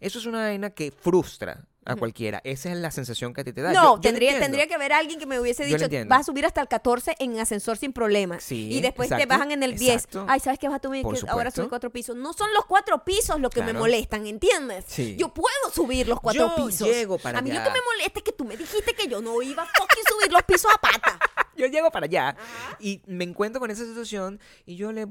Eso 0.00 0.18
es 0.18 0.26
una 0.26 0.40
vaina 0.42 0.70
que 0.70 0.90
frustra 0.92 1.64
a 1.88 1.94
cualquiera. 1.94 2.40
Esa 2.42 2.72
es 2.72 2.78
la 2.78 2.90
sensación 2.90 3.32
que 3.32 3.42
a 3.42 3.44
ti 3.44 3.52
te 3.52 3.62
da. 3.62 3.68
No, 3.72 3.74
Yo- 3.74 3.80
yo 3.82 3.94
lo 3.94 4.00
tendría, 4.00 4.40
tendría 4.40 4.66
que 4.66 4.74
haber 4.74 4.92
alguien 4.92 5.20
que 5.20 5.26
me 5.26 5.38
hubiese 5.38 5.62
lo 5.70 5.78
dicho, 5.78 5.88
vas 6.08 6.20
a 6.22 6.24
subir 6.24 6.44
hasta 6.44 6.60
el 6.60 6.66
14 6.66 7.14
en 7.20 7.38
ascensor 7.38 7.76
sin 7.76 7.92
problemas. 7.92 8.42
Sí, 8.42 8.68
y 8.72 8.80
después 8.80 9.08
te 9.08 9.24
bajan 9.26 9.52
en 9.52 9.62
el 9.62 9.76
10. 9.78 9.94
exacto. 9.94 10.26
Ay, 10.28 10.40
¿sabes 10.40 10.58
qué? 10.58 10.68
Vas 10.68 10.80
a 10.80 10.82
subir 10.82 11.04
ahora 11.28 11.50
subir 11.52 11.68
cuatro 11.68 11.90
pisos. 11.90 12.16
No 12.16 12.32
son 12.32 12.52
los 12.54 12.64
cuatro 12.66 13.04
pisos 13.04 13.38
lo 13.40 13.50
que 13.50 13.62
me 13.62 13.72
molestan, 13.72 14.26
¿entiendes? 14.26 14.84
Sí. 14.88 15.14
Yo 15.16 15.32
puedo 15.32 15.70
subir 15.72 16.08
los 16.08 16.20
cuatro 16.20 16.52
Yo 16.56 16.66
pisos. 16.66 16.88
llego 16.88 17.18
para 17.18 17.38
a 17.38 17.42
mí 17.42 17.50
lo 17.50 17.56
allá. 17.60 17.64
que 17.64 17.70
me 17.78 17.84
molesta 17.84 18.18
es 18.18 18.24
que 18.24 18.32
tú 18.32 18.44
me 18.44 18.56
dijiste 18.56 18.92
que 18.94 19.06
yo 19.06 19.20
no 19.22 19.40
iba 19.42 19.62
a 19.62 19.66
fucking 19.66 20.04
subir 20.08 20.32
los 20.32 20.42
pisos 20.42 20.70
a 20.74 20.78
pata. 20.78 21.18
Yo 21.56 21.66
llego 21.66 21.90
para 21.90 22.06
allá 22.06 22.36
y 22.80 23.00
me 23.06 23.24
encuentro 23.24 23.60
con 23.60 23.70
esa 23.70 23.84
situación 23.84 24.40
y 24.66 24.76
yo 24.76 24.92
le, 24.92 25.06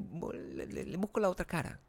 le- 0.56 0.86
le- 0.86 0.98
busco 0.98 1.20
la 1.20 1.30
otra 1.30 1.46
cara. 1.46 1.80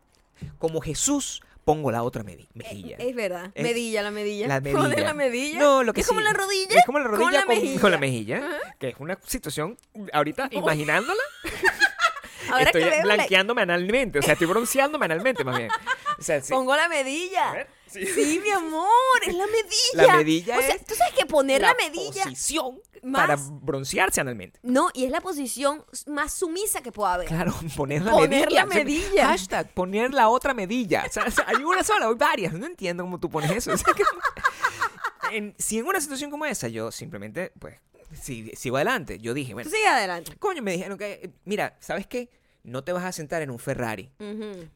Como 0.58 0.80
Jesús, 0.80 1.42
pongo 1.64 1.90
la 1.90 2.02
otra 2.02 2.22
mejilla. 2.22 2.96
Es 2.98 3.14
verdad. 3.14 3.50
Es- 3.54 3.62
medilla, 3.62 4.02
la 4.02 4.10
medilla. 4.10 4.48
La 4.48 4.60
¿Pones 4.60 4.74
medilla. 4.90 5.04
la 5.04 5.14
medilla? 5.14 5.58
No, 5.58 5.82
lo 5.82 5.92
que 5.94 6.02
Es 6.02 6.06
como 6.06 6.20
la 6.20 6.32
rodilla. 6.32 6.78
Es 6.78 6.84
como 6.86 6.98
la 6.98 7.06
rodilla 7.08 7.24
con 7.24 7.32
la 7.32 7.44
con, 7.46 7.54
mejilla. 7.54 7.80
con 7.80 7.90
la 7.90 7.98
mejilla. 7.98 8.42
Que 8.78 8.88
es 8.90 8.96
una 8.98 9.18
situación, 9.26 9.76
ahorita 10.12 10.48
imaginándola, 10.52 11.22
Ahora 12.50 12.64
estoy 12.64 12.84
que 12.84 12.90
veo 12.90 13.04
la- 13.04 13.14
blanqueándome 13.16 13.62
analmente. 13.62 14.18
O 14.18 14.22
sea, 14.22 14.34
estoy 14.34 14.46
bronceándome 14.46 15.04
analmente 15.06 15.42
más 15.44 15.58
bien. 15.58 15.70
O 16.18 16.22
sea, 16.22 16.40
sí. 16.40 16.52
Pongo 16.52 16.76
la 16.76 16.88
medilla. 16.88 17.50
A 17.50 17.54
ver, 17.54 17.66
sí. 17.86 18.06
Sí, 18.06 18.40
mi 18.42 18.50
amor, 18.50 18.86
es 19.26 19.34
la 19.34 19.46
medilla. 19.46 20.06
La 20.12 20.16
medilla 20.16 20.58
o 20.58 20.62
sea, 20.62 20.74
es 20.74 20.84
tú 20.84 20.94
sabes 20.94 21.14
que 21.14 21.26
poner 21.26 21.60
la, 21.62 21.74
medilla 21.74 22.24
posición 22.24 22.80
más- 23.02 23.20
para 23.22 23.36
broncearse 23.62 24.20
analmente. 24.20 24.58
No, 24.62 24.88
y 24.94 25.04
es 25.04 25.10
la 25.10 25.20
posición 25.20 25.84
más 26.06 26.34
sumisa 26.34 26.82
que 26.82 26.92
pueda 26.92 27.14
haber. 27.14 27.28
Claro, 27.28 27.54
poner 27.76 28.02
la 28.02 28.12
Poner 28.12 28.46
medilla. 28.46 28.60
la 28.60 28.66
medilla. 28.66 29.26
Hashtag, 29.28 29.72
poner 29.74 30.12
la 30.14 30.28
otra 30.28 30.54
medilla. 30.54 31.04
O 31.08 31.12
sea, 31.12 31.24
o 31.24 31.30
sea, 31.30 31.44
hay 31.48 31.62
una 31.64 31.82
sola, 31.84 32.06
hay 32.08 32.14
varias. 32.14 32.52
No 32.52 32.66
entiendo 32.66 33.04
cómo 33.04 33.18
tú 33.20 33.28
pones 33.30 33.50
eso. 33.50 33.70
O 33.74 33.76
sea, 33.76 33.92
que- 33.94 34.02
en- 35.36 35.54
si 35.58 35.78
en 35.78 35.86
una 35.86 36.00
situación 36.00 36.30
como 36.30 36.46
esa 36.46 36.68
yo 36.68 36.90
simplemente, 36.92 37.52
pues, 37.58 37.78
si, 38.20 38.50
sigo 38.56 38.76
adelante, 38.76 39.18
yo 39.18 39.34
dije, 39.34 39.52
bueno, 39.54 39.68
Tú 39.68 39.74
sigue 39.76 39.88
adelante. 39.88 40.36
coño, 40.38 40.62
me 40.62 40.72
dijeron 40.72 40.96
que, 40.96 41.30
mira, 41.44 41.76
¿sabes 41.80 42.06
qué? 42.06 42.30
No 42.62 42.82
te 42.84 42.92
vas 42.92 43.04
a 43.04 43.12
sentar 43.12 43.42
en 43.42 43.50
un 43.50 43.58
Ferrari, 43.58 44.10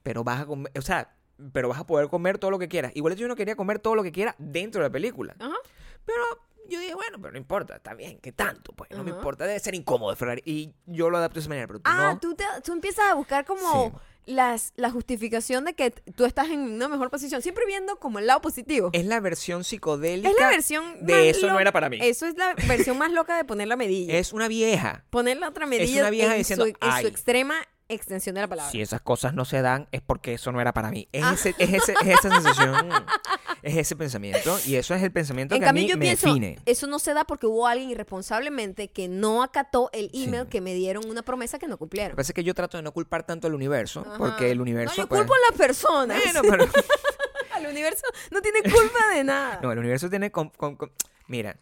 pero 0.03 0.23
vas 0.25 0.40
a 0.42 0.46
comer, 0.46 0.70
o 0.79 0.83
sea, 0.83 1.12
pero 1.53 1.68
vas 1.68 1.79
a 1.81 1.87
poder 1.87 2.09
comer 2.09 2.38
todo 2.38 2.50
lo 2.50 2.59
que 2.59 2.68
quieras. 2.68 2.92
Igual 2.94 3.16
yo 3.16 3.29
no 3.29 3.37
quería 3.37 3.57
comer 3.57 3.79
todo 3.79 3.94
lo 3.94 4.03
que 4.03 4.12
quiera 4.12 4.35
dentro 4.38 4.81
de 4.83 4.88
la 4.88 4.92
película. 4.92 5.35
Ajá. 5.38 5.57
Pero 6.05 6.22
yo 6.68 6.79
dije, 6.81 6.94
bueno, 6.94 7.18
pero 7.20 7.33
no 7.33 7.38
importa, 7.38 7.76
está 7.76 7.94
bien, 7.94 8.18
¿qué 8.20 8.31
tanto? 8.33 8.72
Pues 8.72 8.90
no 8.90 9.03
me 9.03 9.11
importa, 9.11 9.44
debe 9.46 9.59
ser 9.59 9.74
incómodo 9.74 10.14
Ferrari. 10.16 10.42
Y 10.44 10.72
yo 10.87 11.11
lo 11.11 11.18
adapto 11.18 11.35
de 11.35 11.40
esa 11.40 11.48
manera, 11.48 11.66
pero 11.66 11.81
tú 11.81 11.90
Ah, 11.92 12.12
no. 12.14 12.20
tú, 12.20 12.35
te- 12.35 12.44
tú 12.64 12.72
empiezas 12.72 13.07
a 13.11 13.14
buscar 13.14 13.44
como 13.44 14.00
las, 14.26 14.72
la 14.76 14.90
justificación 14.90 15.64
de 15.64 15.74
que 15.74 15.90
tú 15.90 16.24
estás 16.26 16.48
en 16.50 16.61
una 16.61 16.87
mejor 16.88 17.11
posición, 17.11 17.42
siempre 17.42 17.64
viendo 17.66 17.96
como 17.98 18.20
el 18.20 18.26
lado 18.29 18.40
positivo. 18.40 18.90
Es 18.92 19.05
la 19.05 19.18
versión 19.18 19.64
psicodélica. 19.64 20.29
Es 20.31 20.37
la 20.38 20.48
versión 20.48 21.05
de 21.05 21.31
eso 21.31 21.48
no 21.48 21.59
era 21.59 21.72
para 21.72 21.88
mí. 21.88 21.98
Eso 22.00 22.26
es 22.26 22.37
la 22.37 22.55
versión 22.68 22.98
más 22.98 23.11
loca 23.11 23.37
de 23.37 23.44
poner 23.44 23.66
la 23.66 23.76
medilla. 23.76 24.14
Es 24.16 24.33
una 24.33 24.46
vieja. 24.46 25.05
poner 25.11 25.38
la 25.38 25.48
otra 25.48 25.66
medilla 25.66 26.03
una 26.03 26.11
vieja 26.11 26.33
en, 26.33 26.38
diciendo, 26.38 26.66
su, 26.66 26.70
en 26.87 27.00
su 27.00 27.07
extrema 27.09 27.57
extensión 27.90 28.35
de 28.35 28.40
la 28.42 28.48
palabra. 28.48 28.70
Si 28.70 28.81
esas 28.81 29.00
cosas 29.00 29.35
no 29.35 29.44
se 29.44 29.61
dan 29.62 29.88
es 29.92 30.00
porque 30.00 30.35
eso 30.35 30.53
no 30.53 30.61
era 30.61 30.72
para 30.72 30.90
mí. 30.90 31.09
Ah. 31.22 31.33
Es, 31.35 31.46
ese, 31.46 31.55
es, 31.59 31.72
ese- 31.74 31.94
es 32.03 32.09
esa 32.18 32.31
sensación, 32.31 32.88
es 33.62 33.76
ese 33.76 33.96
pensamiento. 33.96 34.59
Y 34.66 34.76
eso 34.76 34.94
es 34.94 35.03
el 35.03 35.12
pensamiento 35.12 35.55
en 35.55 35.61
que 35.61 35.66
cambio, 35.66 35.83
a 35.83 35.85
mí 35.85 35.90
yo 35.90 35.96
me 35.96 36.05
pienso, 36.07 36.26
define. 36.29 36.59
eso 36.66 36.87
no 36.87 36.98
se 36.98 37.12
da 37.14 37.24
porque 37.24 37.46
hubo 37.46 37.66
alguien 37.66 37.90
irresponsablemente 37.90 38.88
que 38.88 39.09
no 39.09 39.42
acató 39.42 39.90
el 39.92 40.11
email 40.14 40.42
Sí. 40.44 40.48
que 40.50 40.61
me 40.61 40.74
dieron 40.74 41.09
una 41.09 41.22
promesa 41.22 41.59
que 41.59 41.66
no 41.68 41.76
cumplieron. 41.79 42.18
es 42.18 42.33
que 42.33 42.44
yo 42.44 42.55
trato 42.55 42.76
de 42.76 42.83
no 42.83 42.92
culpar 42.92 43.24
tanto 43.24 43.46
al 43.46 43.55
universo, 43.55 44.05
Ajá. 44.07 44.18
porque 44.18 44.50
el 44.50 44.61
universo... 44.61 44.94
No, 44.96 45.03
yo 45.05 45.09
pues, 45.09 45.20
culpo 45.22 45.35
a 45.35 45.50
las 45.50 45.59
personas. 45.59 46.20
Bueno, 46.24 46.40
pero- 46.48 46.66
Al 47.55 47.66
universo 47.66 48.05
no 48.31 48.40
tiene 48.40 48.62
culpa 48.62 49.14
de 49.14 49.24
nada. 49.24 49.59
No, 49.62 49.72
el 49.72 49.79
universo 49.79 50.09
tiene... 50.09 50.31
con- 50.31 50.50
con- 50.50 50.76
con- 50.76 50.92
mira, 51.26 51.57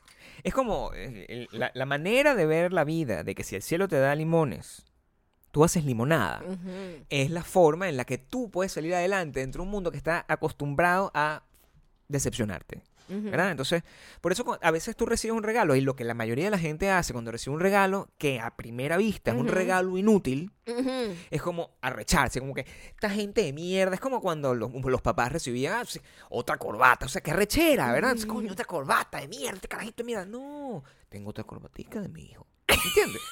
es 0.45 0.53
como 0.55 0.93
eh, 0.95 1.27
el- 1.29 1.49
la, 1.51 1.71
la 1.75 1.87
manera 1.87 2.35
de 2.35 2.47
ver 2.47 2.73
la 2.73 2.85
vida, 2.85 3.25
de 3.25 3.35
que 3.35 3.43
si 3.43 3.57
el 3.57 3.63
cielo 3.63 3.89
te 3.89 3.99
da 3.99 4.15
limones, 4.15 4.85
tú 5.51 5.65
haces 5.65 5.85
limonada. 5.85 6.43
Ujú. 6.47 7.05
Es 7.11 7.31
la 7.31 7.43
forma 7.43 7.89
en 7.89 7.97
la 7.97 8.05
que 8.05 8.19
tú 8.19 8.51
puedes 8.51 8.73
salir 8.73 8.95
adelante 8.95 9.41
dentro 9.41 9.63
de 9.63 9.67
un 9.67 9.71
mundo 9.71 9.91
que 9.91 9.97
está 9.97 10.25
acostumbrado 10.29 11.11
a 11.15 11.43
decepcionarte. 12.09 12.83
¿Verdad? 13.11 13.53
Entonces, 13.53 13.85
por 14.21 14.33
eso 14.33 14.59
a 14.61 14.71
veces 14.71 14.95
tú 14.95 15.07
recibes 15.07 15.35
un 15.35 15.43
regalo 15.43 15.75
y 15.75 15.81
lo 15.81 15.97
que 15.97 16.05
la 16.05 16.13
mayoría 16.13 16.45
de 16.45 16.51
la 16.51 16.59
gente 16.59 16.91
hace 16.91 17.15
cuando 17.15 17.33
recibe 17.33 17.55
un 17.57 17.61
regalo 17.61 18.11
que 18.19 18.39
a 18.39 18.55
primera 18.55 18.99
vista 18.99 19.31
es 19.31 19.37
un 19.39 19.49
regalo 19.49 19.97
inútil, 19.97 20.53
Ujú. 20.67 21.15
es 21.31 21.41
como 21.41 21.71
arrecharse, 21.81 22.39
como 22.39 22.53
que 22.53 22.67
esta 22.91 23.09
gente 23.09 23.43
de 23.45 23.55
mierda, 23.55 23.95
es 23.95 24.01
como 24.01 24.21
cuando 24.21 24.55
los, 24.55 24.71
los 24.75 25.01
papás 25.01 25.33
recibían 25.33 25.73
ah, 25.73 25.85
otra 26.29 26.59
corbata, 26.59 27.07
o 27.07 27.09
sea, 27.09 27.23
qué 27.23 27.31
arrechera, 27.31 27.91
¿verdad? 27.93 28.15
Coño, 28.27 28.53
otra 28.53 28.67
corbata 28.67 29.21
de 29.21 29.29
mierda, 29.29 29.55
este 29.57 29.69
carajito 29.69 30.03
de 30.03 30.05
mierda. 30.05 30.27
No, 30.27 30.85
tengo 31.09 31.31
otra 31.31 31.45
corbatica 31.45 32.03
de 32.03 32.11
mi 32.11 32.25
hijo. 32.25 32.47
¿Entiendes? 32.67 33.23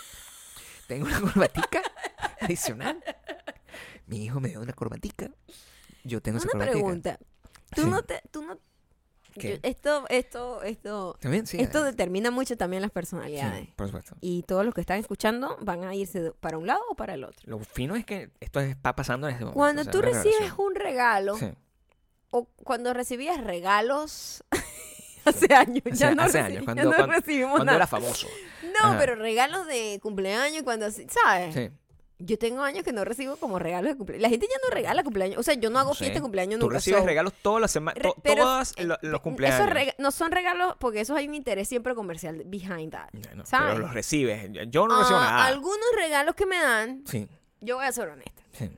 Tengo 0.86 1.06
una 1.06 1.20
corbatica 1.32 1.82
adicional. 2.40 3.02
Mi 4.06 4.24
hijo 4.24 4.40
me 4.40 4.48
dio 4.50 4.60
una 4.60 4.72
corbatica. 4.72 5.30
Yo 6.04 6.20
tengo 6.22 6.38
esa 6.38 6.46
Una 6.46 6.52
corbatica. 6.52 6.72
pregunta. 6.72 7.18
Tú 7.74 7.82
Sí. 7.82 7.88
no 7.90 8.02
te, 8.04 8.22
tú 8.30 8.42
no, 8.42 8.58
esto, 9.62 10.06
esto, 10.08 10.62
esto, 10.62 11.18
También, 11.20 11.46
sí. 11.46 11.58
esto 11.60 11.82
eh, 11.82 11.90
determina 11.90 12.30
mucho 12.30 12.56
también 12.56 12.80
las 12.80 12.90
sí, 12.90 12.94
personalidades. 12.94 13.68
por 13.76 13.86
supuesto. 13.88 14.16
Y 14.20 14.44
todos 14.44 14.64
los 14.64 14.72
que 14.72 14.80
están 14.80 14.98
escuchando 14.98 15.58
van 15.60 15.84
a 15.84 15.94
irse 15.94 16.32
para 16.40 16.56
un 16.56 16.66
lado 16.66 16.80
o 16.90 16.94
para 16.94 17.14
el 17.14 17.24
otro. 17.24 17.40
Lo 17.44 17.58
fino 17.58 17.96
es 17.96 18.06
que 18.06 18.30
esto 18.40 18.60
está 18.60 18.94
pasando 18.96 19.26
en 19.26 19.34
este 19.34 19.44
momento. 19.44 19.58
Cuando 19.58 19.80
o 19.82 19.84
sea, 19.84 19.92
tú 19.92 20.00
recibes 20.00 20.38
relación. 20.38 20.66
un 20.66 20.74
regalo, 20.76 21.36
Sí. 21.36 21.46
o 22.30 22.44
cuando 22.64 22.94
recibías 22.94 23.42
regalos 23.44 24.42
hace 25.26 25.52
años, 25.52 25.82
ya 25.92 26.14
no, 26.14 26.22
hace 26.22 26.38
reci- 26.40 26.44
años, 26.44 26.58
ya 26.60 26.64
cuando- 26.64 26.84
no 26.84 26.94
cuando- 26.96 27.12
recibimos 27.14 27.50
Cuando 27.50 27.64
nada. 27.66 27.76
era 27.76 27.86
famoso. 27.86 28.28
No, 28.82 28.88
Ajá. 28.90 28.98
pero 28.98 29.14
regalos 29.16 29.66
de 29.66 29.98
cumpleaños 30.02 30.62
cuando, 30.62 30.86
así- 30.86 31.06
¿sabes? 31.08 31.54
Sí. 31.54 31.70
Yo 32.18 32.38
tengo 32.38 32.62
años 32.62 32.82
que 32.82 32.92
no 32.94 33.04
recibo 33.04 33.36
como 33.36 33.58
regalos 33.58 33.90
de 33.92 33.96
cumpleaños. 33.98 34.22
La 34.22 34.30
gente 34.30 34.46
ya 34.50 34.56
no 34.66 34.74
regala 34.74 35.02
cumpleaños. 35.04 35.36
O 35.38 35.42
sea, 35.42 35.52
yo 35.52 35.68
no 35.68 35.78
hago 35.78 35.92
fiesta 35.92 36.14
de 36.14 36.22
cumpleaños 36.22 36.58
Tú 36.58 36.64
nunca. 36.64 36.76
recibes 36.78 37.00
so- 37.00 37.06
regalos 37.06 37.34
todas 37.42 37.60
las 37.60 37.70
semanas, 37.70 38.02
todos 38.24 38.72
eh, 38.78 38.84
lo- 38.84 38.94
los 38.94 39.02
Esos 39.02 39.20
cumpleaños. 39.20 39.68
rega- 39.68 39.94
no 39.98 40.10
son 40.10 40.32
regalos 40.32 40.76
porque 40.78 41.00
eso 41.00 41.14
hay 41.14 41.28
un 41.28 41.34
interés 41.34 41.68
siempre 41.68 41.94
comercial 41.94 42.42
behind 42.46 42.92
that. 42.92 43.10
¿sabes? 43.44 43.72
pero 43.74 43.78
los 43.80 43.92
recibes. 43.92 44.50
Yo 44.70 44.88
no 44.88 44.98
recibo 44.98 45.18
Ah, 45.18 45.24
nada. 45.30 45.44
Algunos 45.46 45.86
regalos 45.94 46.34
que 46.34 46.46
me 46.46 46.56
dan, 46.58 47.04
Sí, 47.06 47.28
yo 47.60 47.76
voy 47.76 47.84
a 47.84 47.92
ser 47.92 48.08
honesta. 48.08 48.42
sí. 48.52 48.70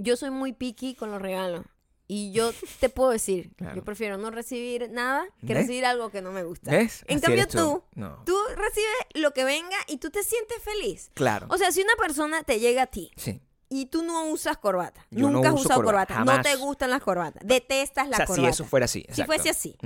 Yo 0.00 0.16
soy 0.16 0.30
muy 0.30 0.52
picky 0.52 0.94
con 0.94 1.10
los 1.10 1.20
regalos. 1.20 1.62
Y 2.10 2.32
yo 2.32 2.52
te 2.80 2.88
puedo 2.88 3.10
decir, 3.10 3.50
Claro. 3.56 3.76
yo 3.76 3.84
prefiero 3.84 4.16
no 4.16 4.30
recibir 4.30 4.90
nada 4.90 5.26
que 5.40 5.48
¿Ves? 5.52 5.58
recibir 5.58 5.84
algo 5.84 6.10
que 6.10 6.22
no 6.22 6.32
me 6.32 6.42
gusta. 6.42 6.70
¿Ves? 6.70 7.04
En 7.06 7.18
Así 7.18 7.26
cambio 7.26 7.46
tú, 7.46 7.84
No. 7.94 8.22
tú 8.24 8.34
recibes 8.56 8.90
lo 9.14 9.32
que 9.34 9.44
venga 9.44 9.76
y 9.88 9.98
tú 9.98 10.08
te 10.10 10.22
sientes 10.22 10.62
feliz. 10.62 11.10
Claro. 11.14 11.46
O 11.50 11.58
sea, 11.58 11.70
si 11.70 11.82
una 11.82 11.92
persona 12.00 12.42
te 12.44 12.60
llega 12.60 12.82
a 12.84 12.86
ti 12.86 13.10
sí. 13.16 13.42
y 13.68 13.86
tú 13.86 14.02
no 14.04 14.24
usas 14.30 14.56
corbata, 14.56 15.06
Yo 15.10 15.26
no 15.26 15.32
nunca 15.32 15.50
has 15.50 15.54
usado 15.60 15.82
corbata, 15.84 16.14
corbata, 16.16 16.36
no 16.38 16.42
te 16.42 16.56
gustan 16.56 16.88
las 16.88 17.02
corbatas, 17.02 17.42
detestas 17.46 18.08
la 18.08 18.14
o 18.14 18.16
sea, 18.16 18.26
corbata. 18.26 18.48
si 18.52 18.54
eso 18.54 18.64
fuera 18.64 18.84
así. 18.86 19.04
si 19.12 19.22
fuese 19.24 19.50
así. 19.50 19.76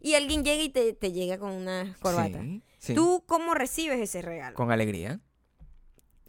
Y 0.00 0.14
alguien 0.14 0.44
llega 0.44 0.62
y 0.62 0.70
te, 0.70 0.94
te 0.94 1.12
llega 1.12 1.36
con 1.38 1.52
una 1.52 1.94
corbata. 2.00 2.40
Sí, 2.40 2.62
sí. 2.78 2.94
¿Tú 2.94 3.22
cómo 3.26 3.52
recibes 3.52 4.00
ese 4.00 4.22
regalo? 4.22 4.56
Con 4.56 4.70
alegría. 4.72 5.20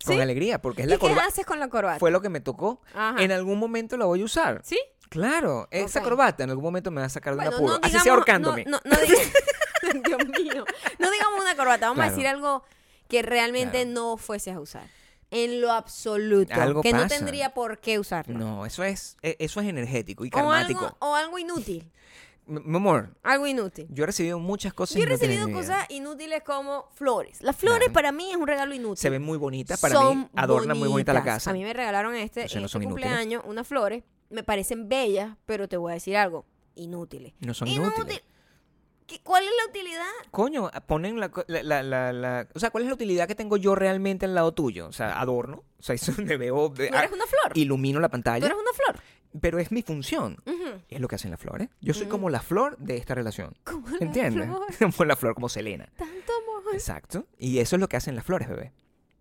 Con 0.06 0.22
alegría, 0.22 0.62
porque 0.62 0.82
es 0.84 0.88
¿Y 0.88 0.92
la 0.92 0.96
qué 0.98 1.00
corbata. 1.08 1.26
haces 1.26 1.46
con 1.46 1.60
la 1.60 1.70
corbata? 1.70 2.00
Fue 2.00 2.12
lo 2.12 2.22
que 2.22 2.30
me 2.30 2.40
tocó. 2.40 2.82
Ajá. 2.94 3.22
En 3.24 3.32
algún 3.32 3.58
momento 3.60 3.98
la 3.98 4.06
voy 4.06 4.22
a 4.22 4.26
usar. 4.26 4.62
¿Sí? 4.64 4.78
Claro, 5.10 5.68
esa 5.72 6.02
corbata 6.02 6.44
en 6.44 6.50
algún 6.50 6.64
momento 6.66 6.92
me 6.92 7.02
va 7.02 7.08
a 7.08 7.10
sacar 7.10 7.34
de 7.36 7.40
un 7.40 7.46
Bueno, 7.46 7.58
apuro. 7.58 7.74
no 7.74 7.80
Así 7.80 7.88
digamos, 7.90 8.04
sea 8.04 8.14
ahorcándome. 8.14 8.66
No, 8.66 8.80
no, 8.84 8.98
Dios 10.08 10.20
mío. 10.40 10.66
No 11.00 11.12
digamos 11.12 11.40
una 11.42 11.56
corbata, 11.56 11.88
vamos 11.90 12.06
a 12.06 12.10
decir 12.10 12.28
algo 12.28 12.64
que 13.08 13.22
realmente 13.22 13.84
Claro. 13.84 13.92
no 13.92 14.18
fueses 14.18 14.56
a 14.56 14.60
usar. 14.60 14.88
En 15.30 15.60
lo 15.62 15.72
absoluto. 15.74 16.54
Algo 16.54 16.82
que 16.82 16.94
no 16.94 17.06
tendría 17.08 17.54
por 17.54 17.80
qué 17.80 18.00
usarlo. 18.00 18.38
No, 18.38 18.66
eso 18.66 18.84
es, 18.84 19.18
e- 19.22 19.36
eso 19.40 19.60
es 19.60 19.68
energético 19.68 20.24
y 20.26 20.30
o, 20.34 20.38
algo, 20.38 20.50
karmático. 20.52 20.98
o 21.00 21.16
algo 21.16 21.38
inútil. 21.38 21.92
Mi 22.46 22.78
amor, 22.78 23.10
Algo 23.24 23.46
inútil. 23.46 23.88
yo 23.90 24.06
he 24.06 24.08
recibido 24.08 24.40
muchas 24.40 24.74
cosas 24.74 24.96
Yo 24.96 25.02
he 25.04 25.08
inútiles 25.08 25.22
en 25.36 25.38
recibido 25.42 25.60
cosas 25.60 25.86
inútiles 25.90 26.44
como 26.44 26.88
flores. 26.94 27.42
Las 27.42 27.58
flores 27.58 27.80
Claro. 27.80 27.94
para 27.94 28.12
mí 28.14 28.30
es 28.32 28.38
un 28.38 28.48
regalo 28.48 28.74
inútil. 28.74 28.98
Se 29.02 29.10
ven 29.10 29.22
muy 29.22 29.38
bonitas 29.38 29.82
para 29.82 29.96
Son 29.96 30.18
mí, 30.20 30.30
adorna 30.34 30.74
muy 30.74 30.88
bonita 30.88 31.12
la 31.12 31.26
casa. 31.26 31.50
A 31.50 31.54
mí 31.54 31.62
me 31.66 31.74
regalaron 31.74 32.16
este, 32.16 32.40
no 32.42 32.46
este 32.46 32.58
inútiles. 32.60 32.86
cumpleaños 32.88 33.44
unas 33.46 33.68
flores. 33.68 34.06
Me 34.30 34.44
parecen 34.44 34.90
bellas, 34.90 35.38
pero 35.46 35.68
te 35.68 35.78
voy 35.78 35.92
a 35.92 35.96
decir 35.96 36.18
algo. 36.18 36.46
Inútiles. 36.76 37.34
No 37.40 37.54
son 37.54 37.68
Inútil. 37.68 37.94
inútiles. 37.98 38.24
¿Qué- 39.08 39.22
¿Cuál 39.24 39.46
es 39.46 39.52
la 39.64 39.70
utilidad? 39.70 40.06
Coño, 40.32 40.70
ponen 40.86 41.20
la, 41.20 41.32
la, 41.48 41.82
la, 41.82 42.12
la- 42.14 42.48
O 42.54 42.60
sea, 42.60 42.72
¿cuál 42.72 42.84
es 42.84 42.90
la 42.90 42.94
utilidad 42.96 43.26
que 43.28 43.36
tengo 43.36 43.56
yo 43.56 43.74
realmente 43.74 44.26
al 44.26 44.36
lado 44.36 44.54
tuyo? 44.54 44.88
O 44.88 44.92
sea, 44.92 45.20
adorno. 45.20 45.64
O 45.80 45.82
sea, 45.82 45.96
eso 45.96 46.12
me 46.22 46.36
veo... 46.38 46.72
Tú 46.74 46.82
eres 46.82 47.12
una 47.12 47.26
flor. 47.26 47.52
ilumino 47.58 48.00
la 48.02 48.10
Tú 48.10 48.12
pantalla. 48.12 48.46
eres 48.46 48.58
una 48.58 48.74
flor. 48.74 49.02
Pero 49.42 49.60
es 49.60 49.72
mi 49.72 49.82
función. 49.82 50.38
Es 50.90 51.00
lo 51.00 51.08
que 51.08 51.16
hacen 51.16 51.32
las 51.32 51.40
flores. 51.40 51.70
Yo 51.80 51.94
soy 51.94 52.08
Mm. 52.08 52.10
como 52.10 52.30
la 52.30 52.42
flor 52.42 52.78
de 52.80 52.98
esta 52.98 53.16
relación. 53.16 53.56
Como 53.64 53.88
¿Entiendes? 54.00 54.46
flor. 54.46 54.66
Como 54.98 55.06
la 55.06 55.16
flor, 55.16 55.36
como 55.36 55.48
Selena. 55.50 55.88
Tanto 55.98 56.32
amor. 56.44 56.74
Exacto. 56.74 57.26
Y 57.38 57.60
eso 57.60 57.76
es 57.76 57.80
lo 57.80 57.88
que 57.88 57.96
hacen 57.98 58.16
las 58.16 58.26
flores, 58.26 58.50
bebé. 58.50 58.74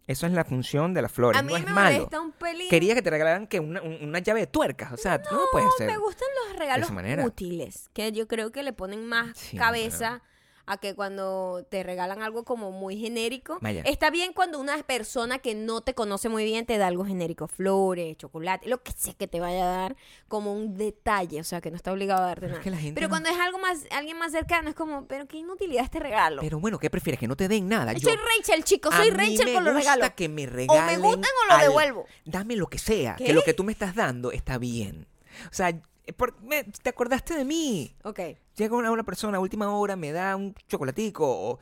Eso 0.07 0.27
es 0.27 0.33
la 0.33 0.45
función 0.45 0.95
de 0.95 1.03
las 1.03 1.11
flores. 1.11 1.39
A 1.39 1.43
mí 1.43 1.53
no 1.53 1.59
es 1.59 1.65
me 1.65 1.73
malo. 1.73 1.97
molesta 1.97 2.21
un 2.21 2.33
pelín. 2.33 2.69
Quería 2.71 2.95
que 2.95 3.03
te 3.03 3.11
regalaran 3.11 3.47
que 3.49 3.59
una, 3.61 3.83
un- 3.83 3.99
una 4.05 4.19
llave 4.21 4.41
de 4.41 4.47
tuercas. 4.47 4.93
O 4.93 4.97
sea, 4.97 5.21
tú 5.21 5.35
no, 5.35 5.41
puedes 5.51 5.69
hacer. 5.75 5.89
me 5.89 5.99
gustan 5.99 6.29
los 6.49 6.59
regalos 6.59 6.87
esa 6.87 6.95
manera. 6.95 7.25
útiles, 7.25 7.91
que 7.93 8.13
yo 8.13 8.29
creo 8.29 8.53
que 8.53 8.63
le 8.63 8.73
ponen 8.73 9.05
más 9.07 9.37
Sí, 9.37 9.57
cabeza 9.57 10.23
a 10.67 10.79
que 10.79 10.95
cuando 10.95 11.65
te 11.71 11.83
regalan 11.83 12.23
algo 12.23 12.45
como 12.45 12.73
muy 12.73 12.97
genérico. 12.99 13.59
Maya. 13.61 13.83
Está 13.85 14.11
bien 14.11 14.33
cuando 14.33 14.59
una 14.59 14.77
persona 14.83 15.39
que 15.39 15.55
no 15.55 15.81
te 15.81 15.95
conoce 15.95 16.29
muy 16.29 16.45
bien 16.45 16.67
te 16.67 16.77
da 16.79 16.89
algo 16.89 17.05
genérico, 17.05 17.47
flores, 17.47 18.17
chocolate, 18.17 18.69
lo 18.69 18.83
que 18.83 18.93
sea 18.93 19.15
que 19.15 19.29
te 19.29 19.39
vaya 19.41 19.63
a 19.65 19.77
dar 19.83 19.97
como 20.29 20.53
un 20.53 20.77
detalle, 20.77 21.41
o 21.41 21.45
sea, 21.45 21.61
que 21.61 21.71
no 21.71 21.77
está 21.77 21.93
obligado 21.93 22.25
a 22.25 22.27
darte 22.27 22.41
Pero 22.41 22.47
es 22.47 22.53
nada. 22.55 22.65
que 22.65 22.71
la 22.71 22.77
gente 22.79 22.95
Pero 22.95 23.07
no- 23.07 23.11
cuando 23.13 23.29
es 23.31 23.39
algo 23.39 23.59
más, 23.59 23.85
alguien 23.91 24.19
más 24.19 24.33
cercano, 24.33 24.69
es 24.69 24.75
como, 24.75 25.07
pero 25.07 25.27
qué 25.27 25.37
inutilidad 25.39 25.85
este 25.85 26.01
regalo. 26.01 26.43
Pero 26.43 26.59
bueno, 26.59 26.79
¿qué 26.79 26.91
prefieres? 26.91 27.21
Que 27.21 27.29
no 27.29 27.37
te 27.37 27.47
den 27.49 27.69
nada. 27.69 27.93
soy 27.99 28.17
Rachel, 28.37 28.65
chicos, 28.65 28.93
a 28.93 28.99
soy 28.99 29.11
Rachel 29.11 29.53
con 29.55 29.65
los 29.65 29.75
gusta 29.75 29.95
regalos. 29.95 30.15
que 30.17 30.29
me 30.29 30.47
O 30.47 30.51
regalen 30.51 31.01
me 31.01 31.07
gustan 31.07 31.31
o 31.49 31.53
lo 31.53 31.59
devuelvo. 31.63 32.07
Dame 32.25 32.57
lo 32.57 32.67
que 32.67 32.79
sea. 32.79 33.15
¿Qué? 33.17 33.25
Que 33.27 33.33
lo 33.33 33.43
que 33.45 33.55
tú 33.55 33.63
me 33.65 33.71
estás 33.73 33.95
dando 33.95 34.33
está 34.33 34.59
bien. 34.59 35.07
O 35.51 35.55
sea, 35.55 35.79
por- 36.17 36.41
me- 36.43 36.65
¿te 36.65 36.89
acordaste 36.91 37.35
de 37.35 37.45
mí? 37.45 37.95
Ok. 38.03 38.21
Llega 38.57 38.77
una, 38.77 38.91
una 38.91 39.03
persona 39.05 39.37
a 39.39 39.41
última 39.41 39.71
hora, 39.77 39.97
me 39.97 40.13
da 40.13 40.35
un 40.37 40.55
chocolatico 40.69 41.25
o, 41.29 41.59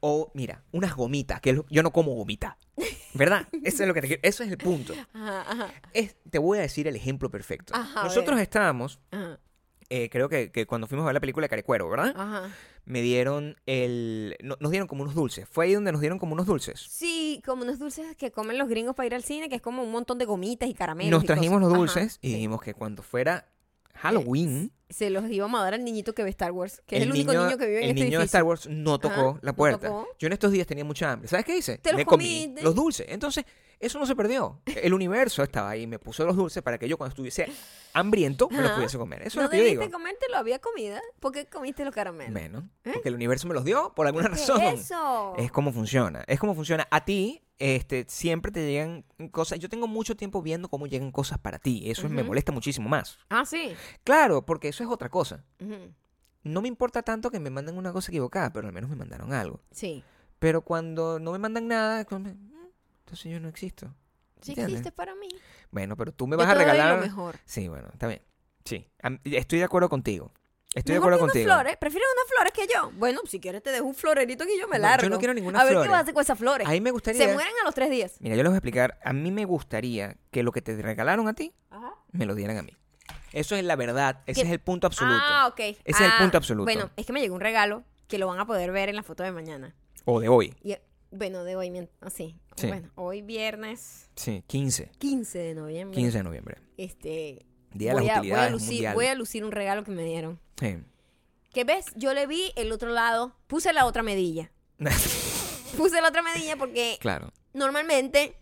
o 0.00 0.30
mira, 0.34 0.62
unas 0.72 0.94
gomitas, 0.94 1.40
que 1.40 1.60
yo 1.70 1.82
no 1.82 1.92
como 1.92 2.12
gomita. 2.14 2.58
¿Verdad? 3.14 3.46
Eso 3.62 3.82
es 3.84 3.88
lo 3.88 3.94
que 3.94 4.00
te 4.02 4.08
quiero- 4.08 4.20
Eso 4.24 4.42
es 4.42 4.50
el 4.50 4.58
punto. 4.58 4.92
Ajá, 5.12 5.40
ajá, 5.50 5.72
Es- 5.92 6.16
te 6.30 6.38
voy 6.38 6.58
a 6.58 6.62
decir 6.62 6.86
el 6.88 6.96
ejemplo 6.96 7.30
perfecto. 7.30 7.74
Ajá, 7.74 8.04
Nosotros 8.04 8.38
estábamos, 8.40 8.98
eh, 9.88 10.08
creo 10.10 10.28
que, 10.28 10.50
que 10.50 10.66
cuando 10.66 10.86
fuimos 10.88 11.04
a 11.04 11.06
ver 11.06 11.14
la 11.14 11.20
película 11.20 11.44
de 11.44 11.48
Carecuero, 11.48 11.88
¿verdad? 11.88 12.12
ajá. 12.16 12.50
Me 12.86 13.00
dieron 13.00 13.56
el... 13.64 14.36
no- 14.42 14.58
nos 14.60 14.70
dieron 14.70 14.86
como 14.88 15.04
unos 15.04 15.14
dulces. 15.14 15.48
Fue 15.48 15.64
ahí 15.64 15.72
donde 15.72 15.90
nos 15.90 16.02
dieron 16.02 16.18
como 16.18 16.34
unos 16.34 16.44
dulces. 16.44 16.80
Sí, 16.90 17.40
como 17.46 17.62
unos 17.62 17.78
dulces 17.78 18.14
que 18.16 18.30
comen 18.30 18.58
los 18.58 18.68
gringos 18.68 18.94
para 18.94 19.06
ir 19.06 19.14
al 19.14 19.22
cine, 19.24 19.48
que 19.48 19.54
es 19.54 19.62
como 19.62 19.82
un 19.82 19.90
montón 19.90 20.18
de 20.18 20.26
gomitas 20.26 20.68
y 20.68 20.74
caramelos. 20.74 21.10
Nos 21.10 21.24
y 21.24 21.26
trajimos 21.26 21.60
cosas. 21.62 21.68
los 21.70 21.78
dulces 21.78 22.18
y 22.20 22.28
sí. 22.28 22.34
dijimos 22.34 22.60
que 22.60 22.74
cuando 22.74 23.02
fuera 23.02 23.48
Halloween, 23.94 24.70
se 24.94 25.10
los 25.10 25.28
íbamos 25.30 25.60
a 25.60 25.64
dar 25.64 25.74
al 25.74 25.84
niñito 25.84 26.12
que 26.14 26.22
ve 26.22 26.30
Star 26.30 26.52
Wars, 26.52 26.80
que 26.86 26.96
es 26.96 27.02
El 27.02 27.10
único 27.10 27.32
niño- 27.32 27.58
que 27.58 27.66
vive 27.66 27.78
en 27.78 27.84
el 27.84 27.90
este 27.90 28.04
niño 28.04 28.18
de. 28.20 28.24
Star 28.26 28.44
Wars 28.44 28.68
no 28.68 28.98
tocó 28.98 29.30
Ajá, 29.30 29.38
la 29.42 29.50
no 29.52 29.56
puerta. 29.56 29.88
tocó. 29.88 30.08
Yo 30.18 30.26
en 30.28 30.32
estos 30.34 30.52
días 30.52 30.66
tenía 30.66 30.84
mucha 30.84 31.10
hambre. 31.10 31.28
¿Sabes 31.28 31.44
qué 31.44 31.56
hice? 31.58 31.78
Te 31.78 31.90
los 31.90 31.98
Me 31.98 32.04
comí 32.06 32.54
los 32.62 32.74
dulces. 32.74 33.06
Entonces, 33.08 33.44
eso 33.84 33.98
no 33.98 34.06
se 34.06 34.16
perdió. 34.16 34.60
El 34.66 34.94
universo 34.94 35.42
estaba 35.42 35.70
ahí, 35.70 35.86
me 35.86 35.98
puso 35.98 36.24
los 36.24 36.36
dulces 36.36 36.62
para 36.62 36.78
que 36.78 36.88
yo 36.88 36.96
cuando 36.96 37.10
estuviese 37.10 37.46
hambriento 37.92 38.48
me 38.50 38.60
los 38.62 38.72
pudiese 38.72 38.98
comer. 38.98 39.20
Eso 39.22 39.28
es 39.28 39.36
no 39.36 39.42
lo 39.42 39.50
que 39.50 39.56
yo 39.58 39.62
debiste 39.64 39.84
digo. 39.86 39.92
comértelo, 39.98 40.36
había 40.36 40.58
comida. 40.58 41.00
¿Por 41.20 41.32
qué 41.32 41.46
comiste 41.46 41.84
los 41.84 41.94
caramelos? 41.94 42.32
Menos. 42.32 42.64
¿Eh? 42.84 42.90
Porque 42.94 43.08
el 43.08 43.14
universo 43.14 43.46
me 43.48 43.54
los 43.54 43.64
dio 43.64 43.92
por 43.94 44.06
alguna 44.06 44.24
¿Qué 44.24 44.30
razón. 44.30 44.60
es 44.62 44.80
eso? 44.90 45.34
Es 45.38 45.50
como 45.52 45.72
funciona. 45.72 46.24
Es 46.26 46.38
como 46.40 46.54
funciona. 46.54 46.86
A 46.90 47.04
ti, 47.04 47.42
este, 47.58 48.04
siempre 48.08 48.50
te 48.50 48.66
llegan 48.66 49.04
cosas. 49.30 49.58
Yo 49.60 49.68
tengo 49.68 49.86
mucho 49.86 50.16
tiempo 50.16 50.42
viendo 50.42 50.68
cómo 50.68 50.86
llegan 50.86 51.12
cosas 51.12 51.38
para 51.38 51.58
ti. 51.58 51.90
Eso 51.90 52.08
me 52.08 52.22
molesta 52.24 52.50
muchísimo 52.52 52.88
más. 52.88 53.18
Ah, 53.30 53.44
sí. 53.44 53.74
Claro, 54.02 54.44
porque 54.44 54.68
eso 54.68 54.82
es 54.82 54.90
otra 54.90 55.08
cosa. 55.08 55.44
No 56.42 56.60
me 56.60 56.68
importa 56.68 57.02
tanto 57.02 57.30
que 57.30 57.40
me 57.40 57.48
manden 57.50 57.78
una 57.78 57.92
cosa 57.92 58.10
equivocada, 58.10 58.52
pero 58.52 58.66
al 58.66 58.72
menos 58.74 58.90
me 58.90 58.96
mandaron 58.96 59.32
algo. 59.32 59.60
Sí. 59.70 60.02
Pero 60.38 60.60
cuando 60.62 61.18
no 61.18 61.32
me 61.32 61.38
mandan 61.38 61.68
nada, 61.68 62.00
es 62.00 62.06
como, 62.06 62.28
"Mm, 62.28 62.50
entonces 63.04 63.30
yo 63.32 63.40
no 63.40 63.48
existo. 63.48 63.94
Sí 64.40 64.50
¿Entiendes? 64.52 64.74
existe 64.80 64.92
para 64.92 65.14
mí. 65.14 65.28
Bueno, 65.70 65.96
pero 65.96 66.12
tú 66.12 66.26
me 66.26 66.34
Yo 66.34 66.38
vas 66.38 66.48
a 66.48 66.52
te 66.52 66.56
doy 66.58 66.64
regalar. 66.72 66.96
lo 66.96 67.02
mejor. 67.02 67.36
Sí, 67.44 67.68
bueno, 67.68 67.88
está 67.92 68.06
bien. 68.06 68.22
Sí, 68.64 68.90
estoy 69.24 69.58
de 69.58 69.64
acuerdo 69.64 69.88
contigo. 69.88 70.32
Estoy 70.74 70.94
de 70.94 70.98
acuerdo 70.98 71.18
que 71.18 71.24
contigo. 71.26 71.44
flores. 71.44 71.76
¿Prefieres 71.76 72.08
unas 72.14 72.28
flores 72.28 72.52
que 72.52 72.66
yo? 72.74 72.90
Bueno, 72.98 73.20
si 73.26 73.38
quieres 73.38 73.62
te 73.62 73.70
dejo 73.70 73.84
un 73.86 73.94
florerito 73.94 74.44
que 74.44 74.58
yo 74.58 74.66
me 74.66 74.76
No, 74.76 74.82
largo. 74.82 75.04
yo 75.04 75.08
no 75.10 75.18
quiero 75.18 75.32
ninguna 75.32 75.60
A 75.60 75.64
ver 75.64 75.74
flores. 75.74 75.86
qué 75.86 75.90
vas 75.92 75.98
a 75.98 76.02
hacer 76.02 76.14
con 76.14 76.20
esas 76.22 76.38
flores. 76.38 76.66
A 76.66 76.70
mí 76.72 76.80
me 76.80 76.90
gustaría. 76.90 77.24
Se 77.26 77.32
mueren 77.32 77.52
a 77.62 77.64
los 77.64 77.74
tres 77.74 77.90
días. 77.90 78.16
Mira, 78.20 78.34
yo 78.34 78.42
les 78.42 78.50
voy 78.50 78.56
a 78.56 78.58
explicar. 78.58 78.98
A 79.04 79.12
mí 79.12 79.30
me 79.30 79.44
gustaría 79.44 80.16
que 80.32 80.42
lo 80.42 80.50
que 80.50 80.62
te 80.62 80.74
regalaron 80.82 81.28
a 81.28 81.34
ti 81.34 81.54
Ajá. 81.70 81.94
me 82.10 82.26
lo 82.26 82.34
dieran 82.34 82.56
a 82.58 82.62
mí. 82.62 82.76
Eso 83.32 83.54
es 83.54 83.64
la 83.64 83.76
verdad. 83.76 84.22
Ese 84.26 84.42
¿Qué? 84.42 84.46
es 84.48 84.52
el 84.52 84.60
punto 84.60 84.86
absoluto. 84.88 85.16
Ah, 85.20 85.46
ok. 85.48 85.60
Ese 85.60 85.78
es 85.84 86.00
el 86.00 86.06
Ah, 86.10 86.16
punto 86.20 86.38
absoluto. 86.38 86.64
Bueno, 86.64 86.90
es 86.96 87.06
que 87.06 87.12
me 87.12 87.20
llegó 87.20 87.34
un 87.36 87.40
regalo 87.40 87.84
que 88.08 88.18
lo 88.18 88.26
van 88.26 88.40
a 88.40 88.46
poder 88.46 88.72
ver 88.72 88.88
en 88.88 88.96
la 88.96 89.02
foto 89.04 89.22
de 89.22 89.30
mañana. 89.30 89.74
O 90.04 90.20
de 90.20 90.28
hoy. 90.28 90.54
Y, 90.62 90.76
bueno, 91.12 91.44
de 91.44 91.54
hoy, 91.54 91.88
ah, 92.00 92.10
sí. 92.56 92.66
Bueno, 92.68 92.90
hoy 92.94 93.22
viernes 93.22 94.08
Sí, 94.16 94.42
15. 94.46 94.90
15 94.98 95.38
de 95.38 95.54
noviembre. 95.54 95.96
15 95.96 96.18
de 96.18 96.24
noviembre. 96.24 96.56
Este, 96.76 97.44
Día 97.72 97.90
de 97.94 97.98
voy, 98.00 98.06
las 98.06 98.16
a, 98.18 98.20
voy, 98.20 98.30
a 98.32 98.50
lucir, 98.50 98.70
mundial. 98.72 98.94
voy 98.94 99.06
a 99.06 99.14
lucir 99.14 99.44
un 99.44 99.52
regalo 99.52 99.84
que 99.84 99.90
me 99.90 100.04
dieron. 100.04 100.38
Sí. 100.58 100.76
Que 101.52 101.64
ves, 101.64 101.86
yo 101.96 102.14
le 102.14 102.26
vi 102.26 102.52
el 102.56 102.72
otro 102.72 102.90
lado, 102.90 103.36
puse 103.46 103.72
la 103.72 103.86
otra 103.86 104.02
medilla. 104.02 104.50
Puse 105.76 106.00
la 106.00 106.08
otra 106.08 106.22
medilla 106.22 106.56
porque 106.56 106.98
claro, 107.00 107.32
normalmente 107.52 108.36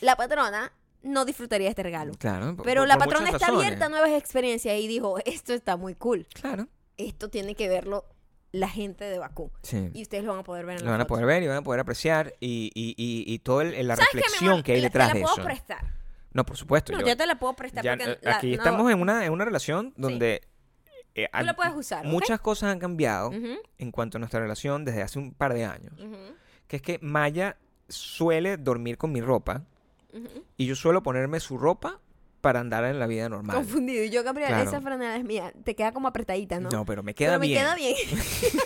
la 0.00 0.16
patrona 0.16 0.72
no 1.02 1.24
disfrutaría 1.24 1.68
este 1.68 1.82
regalo. 1.82 2.12
claro. 2.18 2.56
por- 2.56 2.64
Pero 2.64 2.80
por- 2.82 2.88
la 2.88 2.94
por 2.98 3.04
patrona 3.06 3.26
está 3.30 3.46
razones. 3.46 3.66
abierta 3.66 3.86
a 3.86 3.88
nuevas 3.88 4.10
experiencias 4.12 4.78
y 4.80 4.86
dijo, 4.88 5.18
esto 5.24 5.52
está 5.54 5.76
muy 5.76 5.94
cool. 5.94 6.26
Claro. 6.34 6.68
Esto 6.96 7.28
tiene 7.30 7.54
que 7.54 7.68
verlo 7.68 8.04
la 8.52 8.68
gente 8.68 9.04
de 9.04 9.18
Bakú. 9.18 9.50
Sí. 9.62 9.90
Y 9.94 10.02
ustedes 10.02 10.24
lo 10.24 10.30
van 10.32 10.40
a 10.40 10.44
poder 10.44 10.66
ver 10.66 10.76
en 10.76 10.80
Lo 10.82 10.86
la 10.86 10.92
van 10.92 11.00
a 11.00 11.06
poder 11.06 11.24
ver 11.26 11.42
y 11.42 11.46
van 11.48 11.56
a 11.58 11.62
poder 11.62 11.80
apreciar 11.80 12.34
y, 12.38 12.70
y, 12.74 12.94
y, 12.96 13.24
y 13.32 13.38
toda 13.38 13.64
la 13.64 13.96
¿Sabes 13.96 14.10
qué, 14.10 14.16
mi 14.18 14.22
reflexión 14.22 14.52
amor? 14.52 14.64
que 14.64 14.72
hay 14.72 14.80
La- 14.80 14.86
detrás 14.88 15.08
te 15.08 15.14
de 15.14 15.20
la 15.20 15.26
eso. 15.26 15.34
puedo 15.36 15.46
prestar. 15.46 15.94
No, 16.32 16.44
por 16.44 16.56
supuesto. 16.56 16.92
No, 16.92 17.00
yo- 17.00 17.06
yo 17.08 17.16
te 17.16 17.26
la 17.26 17.38
puedo 17.38 17.54
prestar 17.54 17.82
ya, 17.84 17.96
porque 17.96 18.12
eh, 18.12 18.18
la- 18.22 18.36
aquí 18.36 18.48
no- 18.48 18.54
estamos 18.56 18.90
en 18.92 19.00
una, 19.00 19.24
en 19.26 19.32
una 19.32 19.44
relación 19.44 19.92
donde 19.96 20.42
eh, 21.14 21.28
Tú 21.38 21.44
la 21.44 21.54
puedes 21.54 21.74
usar, 21.74 22.06
¿ok? 22.06 22.10
muchas 22.12 22.40
cosas 22.40 22.70
han 22.72 22.78
cambiado 22.78 23.28
Ujú, 23.28 23.58
en 23.78 23.90
cuanto 23.90 24.16
a 24.16 24.20
nuestra 24.20 24.40
relación 24.40 24.84
desde 24.84 25.02
hace 25.02 25.18
un 25.18 25.32
par 25.34 25.52
de 25.54 25.64
años. 25.66 25.92
ujú, 25.98 26.16
Que 26.68 26.76
es 26.76 26.82
que 26.82 26.98
Maya 27.02 27.56
suele 27.88 28.56
dormir 28.56 28.96
con 28.96 29.12
mi 29.12 29.20
ropa 29.20 29.62
ujú. 30.14 30.44
y 30.56 30.64
yo 30.66 30.74
suelo 30.74 31.02
ponerme 31.02 31.38
su 31.40 31.58
ropa 31.58 32.00
para 32.42 32.60
andar 32.60 32.84
en 32.84 32.98
la 32.98 33.06
vida 33.06 33.26
normal. 33.30 33.56
Confundido. 33.56 34.04
Y 34.04 34.10
yo, 34.10 34.22
Gabriel, 34.22 34.48
Claro. 34.50 34.68
esa 34.68 34.80
franela 34.82 35.16
es 35.16 35.24
mía. 35.24 35.50
Te 35.64 35.74
queda 35.74 35.92
como 35.92 36.08
apretadita, 36.08 36.60
¿no? 36.60 36.68
¿no? 36.68 36.84
pero 36.84 37.02
me 37.02 37.14
queda 37.14 37.38
Pero 37.38 37.40
me 37.40 37.46
bien. 37.46 37.60
queda 37.62 37.74
bien. 37.74 37.96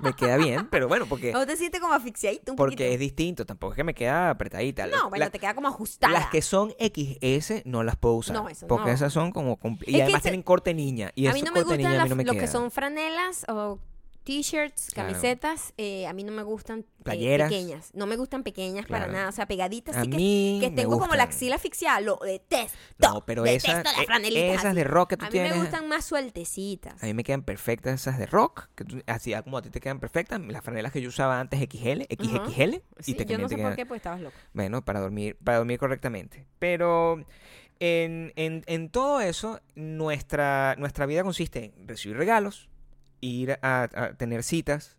Me 0.00 0.12
queda 0.12 0.36
bien, 0.36 0.68
pero 0.70 0.86
bueno, 0.86 1.06
porque, 1.06 1.32
¿No 1.32 1.46
te 1.46 1.56
sientes 1.56 1.80
como 1.80 1.94
asfixiadito 1.94 2.52
un 2.52 2.56
porque 2.56 2.92
es 2.92 3.00
distinto. 3.00 3.46
Tampoco 3.46 3.72
es 3.72 3.76
que 3.76 3.84
me 3.84 3.94
queda 3.94 4.30
apretadita. 4.30 4.86
No, 4.86 5.08
bueno, 5.08 5.24
La- 5.24 5.30
te 5.30 5.38
queda 5.38 5.54
como 5.54 5.66
ajustada. 5.68 6.12
Las 6.12 6.26
que 6.28 6.42
son 6.42 6.72
XS 6.78 7.62
no 7.64 7.82
las 7.82 7.96
puedo 7.96 8.14
usar. 8.16 8.36
No, 8.36 8.48
eso 8.48 8.66
porque 8.68 8.88
no. 8.90 8.92
esas 8.94 9.12
son 9.12 9.32
como... 9.32 9.58
Y 9.86 9.96
Es 9.96 10.02
además 10.02 10.22
tienen 10.22 10.42
corte 10.42 10.74
niña. 10.74 11.10
Y 11.14 11.26
a 11.26 11.32
mí 11.32 11.42
no 11.42 11.52
me 11.52 11.60
gustan 11.62 11.78
niña 11.78 11.94
las- 11.94 12.08
no 12.10 12.16
me 12.16 12.24
lo 12.24 12.34
que 12.34 12.46
son 12.46 12.70
franelas 12.70 13.44
o 13.48 13.78
t-shirts, 14.24 14.90
camisetas. 14.94 15.72
eh, 15.78 16.06
a 16.06 16.12
mí 16.12 16.22
no 16.24 16.32
me 16.32 16.42
gustan 16.42 16.80
eh, 16.80 16.84
Playeras. 17.02 17.48
pequeñas. 17.48 17.90
No 17.94 18.06
me 18.06 18.16
gustan 18.16 18.42
pequeñas 18.42 18.84
para 18.86 19.04
Claro. 19.04 19.12
nada. 19.12 19.28
O 19.30 19.32
sea, 19.32 19.46
pegaditas 19.46 19.96
A 19.96 20.02
sí 20.04 20.10
que, 20.10 20.16
mí 20.16 20.58
que 20.60 20.70
me 20.70 20.76
tengo 20.76 20.92
como 20.98 21.06
la 21.14 21.24
gustan. 21.24 21.28
axila 21.28 21.54
asfixiada. 21.56 22.00
Lo 22.00 22.16
detesto. 22.22 22.76
No, 22.98 23.24
pero 23.24 23.42
detesto 23.42 23.70
esas, 23.72 23.84
las 23.84 23.98
eh, 23.98 24.04
franelitas 24.06 24.50
esas 24.50 24.64
así. 24.66 24.76
de 24.76 24.84
rock 24.84 25.10
que 25.10 25.16
tú 25.16 25.24
A 25.24 25.28
mí 25.28 25.32
tienes... 25.32 25.52
me 25.54 25.60
gustan 25.62 25.88
más 25.88 26.04
sueltecitas. 26.04 27.02
A 27.02 27.06
mí 27.06 27.14
me 27.14 27.24
quedan 27.24 27.42
perfectas 27.42 27.94
esas 28.00 28.18
de 28.18 28.26
rock, 28.26 28.68
que 28.74 28.84
tú- 28.84 29.02
así 29.06 29.32
como 29.44 29.56
a 29.58 29.62
ti 29.62 29.70
te 29.70 29.80
quedan 29.80 30.00
perfectas, 30.00 30.40
las 30.40 30.62
franelas 30.62 30.92
que 30.92 31.00
yo 31.00 31.08
usaba 31.08 31.40
antes 31.40 31.58
XL, 31.60 32.02
XXL, 32.10 32.82
Sí, 33.00 33.12
y 33.12 33.14
te 33.14 33.24
yo 33.24 33.38
también 33.38 33.40
no 33.42 33.48
te 33.48 33.54
sé 33.54 33.56
quedan- 33.56 33.68
por 33.70 33.76
qué, 33.76 33.86
pues 33.86 33.98
estabas 33.98 34.20
loco. 34.20 34.36
Bueno, 34.52 34.84
para 34.84 35.00
dormir, 35.00 35.36
para 35.42 35.58
dormir 35.58 35.78
correctamente. 35.78 36.44
Pero 36.58 37.24
en, 37.80 38.32
en- 38.36 38.64
en 38.66 38.90
todo 38.90 39.20
eso, 39.20 39.60
nuestra, 39.74 40.74
nuestra 40.78 41.06
vida 41.06 41.22
consiste 41.22 41.72
en 41.76 41.88
recibir 41.88 42.16
regalos, 42.16 42.68
ir 43.20 43.58
a, 43.62 43.82
a 43.92 44.14
tener 44.16 44.42
citas, 44.42 44.96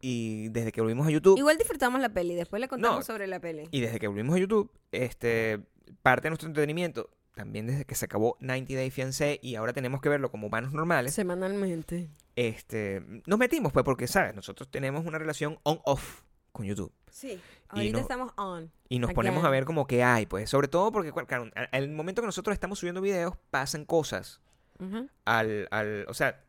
y 0.00 0.48
desde 0.48 0.72
que 0.72 0.80
volvimos 0.80 1.06
a 1.06 1.10
YouTube, 1.10 1.38
Igual 1.38 1.58
disfrutamos 1.58 2.00
la 2.00 2.08
peli. 2.08 2.34
Después 2.34 2.60
le 2.60 2.68
contamos 2.68 2.98
No. 2.98 3.02
sobre 3.04 3.26
la 3.28 3.38
peli. 3.40 3.68
y 3.70 3.80
desde 3.80 4.00
que 4.00 4.08
volvimos 4.08 4.34
a 4.34 4.38
YouTube, 4.38 4.70
este, 4.90 5.60
parte 6.02 6.24
de 6.24 6.30
nuestro 6.30 6.48
entretenimiento, 6.48 7.08
también 7.34 7.66
desde 7.66 7.84
que 7.84 7.94
se 7.94 8.04
acabó 8.06 8.36
90 8.40 8.74
Day 8.74 8.90
Fiancé 8.90 9.38
y 9.42 9.54
ahora 9.54 9.72
tenemos 9.72 10.00
que 10.00 10.08
verlo 10.08 10.30
como 10.30 10.48
humanos 10.48 10.72
normales, 10.72 11.14
Semanalmente. 11.14 12.10
este, 12.36 13.02
nos 13.26 13.38
metimos 13.38 13.72
pues 13.72 13.84
porque, 13.84 14.06
¿sabes? 14.08 14.34
Nosotros 14.34 14.68
tenemos 14.70 15.06
una 15.06 15.18
relación 15.18 15.58
on-off 15.62 16.22
con 16.50 16.66
YouTube. 16.66 16.92
Sí. 17.10 17.40
Ahorita 17.68 17.92
no- 17.92 17.98
estamos 18.00 18.32
on. 18.36 18.70
Y 18.88 18.98
nos 18.98 19.08
Again. 19.08 19.14
ponemos 19.14 19.44
a 19.44 19.50
ver 19.50 19.64
como 19.64 19.86
que 19.86 20.02
hay, 20.02 20.26
pues, 20.26 20.50
sobre 20.50 20.68
todo 20.68 20.90
porque, 20.92 21.12
claro, 21.12 21.48
al 21.70 21.90
momento 21.90 22.20
que 22.22 22.26
nosotros 22.26 22.52
estamos 22.54 22.78
subiendo 22.80 23.00
videos, 23.00 23.36
pasan 23.50 23.84
cosas 23.86 24.40
Ujú. 24.80 25.08
al, 25.24 25.68
al 25.70 26.04
o 26.08 26.14
sea, 26.14 26.44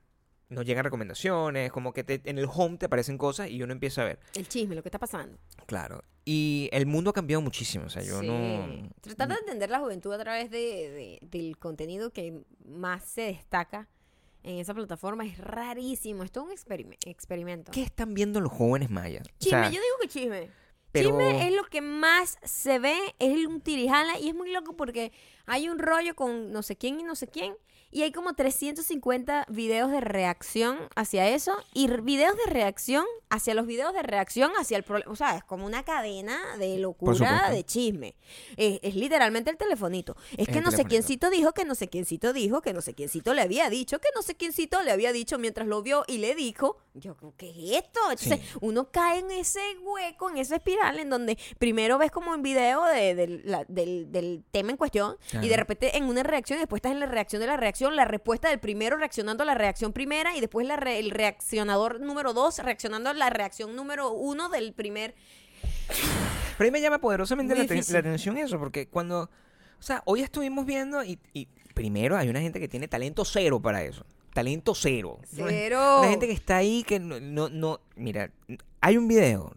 nos 0.54 0.66
llegan 0.66 0.84
recomendaciones, 0.84 1.72
como 1.72 1.92
que 1.94 2.04
te- 2.04 2.22
en 2.26 2.38
el 2.38 2.48
home 2.54 2.78
te 2.78 2.86
aparecen 2.86 3.18
cosas 3.18 3.50
y 3.50 3.62
uno 3.63 3.74
empieza 3.74 4.02
a 4.02 4.06
ver. 4.06 4.20
El 4.36 4.48
chisme, 4.48 4.76
lo 4.76 4.82
que 4.84 4.89
está 4.89 5.00
pasando. 5.00 5.38
Claro. 5.66 6.04
Y 6.26 6.70
el 6.72 6.86
mundo 6.86 7.10
ha 7.10 7.13
cambiado 7.13 7.42
muchísimo, 7.42 7.86
o 7.86 7.89
sea, 7.89 8.02
yo 8.02 8.20
Sí. 8.22 8.28
no... 8.28 8.89
Tratar 9.02 9.30
de 9.30 9.36
entender 9.36 9.70
la 9.70 9.80
juventud 9.80 10.13
a 10.13 10.20
través 10.20 10.50
de, 10.50 10.58
de- 10.60 11.20
del 11.22 11.58
contenido 11.58 12.12
que 12.12 12.42
más 12.66 13.04
se 13.04 13.22
destaca 13.24 13.89
en 14.44 14.58
esa 14.60 14.74
plataforma 14.74 15.26
es 15.26 15.38
rarísimo. 15.38 16.24
Es 16.24 16.32
todo 16.32 16.46
un 16.46 16.52
experime- 16.52 16.98
experimento. 17.06 17.72
¿Qué 17.72 17.82
están 17.82 18.13
viendo 18.13 18.39
los 18.42 18.52
jóvenes 18.52 18.89
mayas? 18.89 19.28
O 19.28 19.32
Chisme, 19.39 19.60
sea, 19.60 19.66
yo 19.70 19.80
digo 19.82 19.96
que 20.02 20.08
chisme. 20.10 20.50
pero- 20.92 21.10
Chisme 21.10 21.48
es 21.48 21.54
lo 21.56 21.63
que 21.66 21.82
más 21.82 22.38
se 22.44 22.78
ve, 22.80 22.98
es 23.20 23.46
un 23.48 23.62
tirijala 23.62 24.20
y 24.20 24.30
es 24.30 24.36
muy 24.36 24.52
loco 24.52 24.76
porque 24.76 25.12
hay 25.46 25.70
un 25.70 25.80
rollo 25.80 26.13
con 26.16 26.52
no 26.52 26.62
sé 26.62 26.76
quién 26.76 27.00
y 27.00 27.04
no 27.04 27.16
sé 27.16 27.28
quién 27.28 27.56
y 27.93 28.01
hay 28.03 28.12
como 28.12 28.34
350 28.34 29.45
videos 29.49 29.91
de 29.91 30.01
reacción 30.01 30.77
hacia 30.95 31.29
eso 31.29 31.56
y 31.73 31.88
videos 32.01 32.36
de 32.45 32.51
reacción 32.51 33.06
hacia 33.29 33.53
los 33.53 33.65
videos 33.65 33.93
de 33.93 34.03
reacción 34.03 34.51
hacia 34.60 34.77
el 34.77 34.84
problema. 34.84 35.12
O 35.12 35.15
sea, 35.15 35.38
es 35.38 35.43
como 35.43 35.65
una 35.65 35.84
cadena 35.84 36.39
de 36.58 36.77
locura 36.77 37.49
de 37.49 37.63
chisme. 37.63 38.15
Es, 38.58 38.79
es 38.84 38.95
literalmente 38.95 39.49
el 39.49 39.58
telefonito. 39.58 40.15
Es 40.38 40.47
que 40.47 40.56
no 40.62 40.71
sé 40.71 40.77
telefonito. 40.77 40.89
quiéncito 40.89 41.29
dijo, 41.29 41.51
que 41.53 41.65
no 41.65 41.75
sé 41.75 41.88
quiéncito 41.88 42.34
dijo, 42.34 42.62
que 42.62 42.73
no 42.73 42.82
sé 42.82 42.93
quiéncito 42.93 43.34
le 43.34 43.41
había 43.41 43.69
dicho, 43.69 43.99
que 43.99 44.10
no 44.15 44.21
sé 44.21 44.36
quiéncito 44.36 44.82
le 44.84 44.91
había 44.91 45.12
dicho 45.13 45.38
mientras 45.39 45.67
lo 45.67 45.82
vio 45.82 46.03
y 46.08 46.17
le 46.19 46.36
dijo. 46.36 46.77
Yo, 46.95 47.15
¿qué 47.38 47.49
es 47.49 47.84
esto? 47.84 47.99
Entonces, 48.12 48.39
Sí. 48.39 48.58
uno 48.62 48.91
cae 48.91 49.19
en 49.19 49.32
ese 49.32 49.62
hueco, 49.82 50.29
en 50.29 50.38
esa 50.38 50.58
espiral 50.58 50.99
en 50.99 51.10
donde 51.10 51.38
primero 51.58 51.97
ves 51.97 52.12
como 52.12 52.32
un 52.32 52.43
video 52.43 52.84
de- 52.86 53.15
del- 53.15 53.41
la- 53.45 53.65
del, 53.67 54.12
del 54.12 54.43
tema 54.51 54.69
en 54.71 54.77
cuestión 54.77 55.17
y 55.41 55.47
de 55.47 55.58
repente 55.58 55.97
en 55.97 56.03
una 56.06 56.21
reacción 56.21 56.58
y 56.58 56.62
después 56.62 56.77
estás 56.79 56.91
en 56.91 56.99
la 56.99 57.08
reacción 57.08 57.39
de 57.39 57.47
la 57.47 57.58
reacción, 57.58 57.83
la 57.91 58.06
respuesta 58.06 58.50
del 58.50 58.60
primero 58.60 58.98
reaccionando 58.98 59.43
a 59.43 59.46
la 59.46 59.56
reacción 59.56 59.93
primera 59.93 60.36
y 60.36 60.41
después 60.41 60.67
la 60.67 60.76
re- 60.76 61.00
el 61.00 61.12
reaccionador 61.12 62.00
número 62.00 62.34
dos 62.34 62.60
reaccionando 62.60 63.10
a 63.10 63.13
la 63.13 63.30
reacción 63.30 63.76
número 63.76 64.12
uno 64.12 64.50
del 64.50 64.74
primer... 64.74 65.15
Pero 66.58 66.65
ahí 66.65 66.72
me 66.72 66.82
llama 66.82 67.00
poderosamente 67.00 67.56
la, 67.56 67.63
la 67.63 68.00
atención 68.00 68.38
eso, 68.38 68.60
porque 68.60 68.88
cuando... 68.88 69.30
O 69.80 69.84
sea, 69.86 70.02
hoy 70.06 70.22
estuvimos 70.22 70.65
viendo 70.65 71.04
y, 71.04 71.19
y 71.34 71.48
primero 71.74 72.15
hay 72.15 72.30
una 72.30 72.39
gente 72.39 72.60
que 72.60 72.67
tiene 72.69 72.88
talento 72.88 73.26
cero 73.26 73.60
para 73.62 73.84
eso. 73.84 74.06
Talento 74.34 74.74
cero. 74.76 75.19
Una- 75.38 75.50
Cero. 75.50 76.00
Una 76.00 76.10
gente 76.10 76.28
que 76.28 76.34
está 76.34 76.58
ahí 76.58 76.84
que 76.84 77.00
no, 77.00 77.19
no, 77.19 77.50
no- 77.50 77.82
Mira, 77.96 78.32
hay 78.80 78.98
un 78.98 79.08
video. 79.08 79.54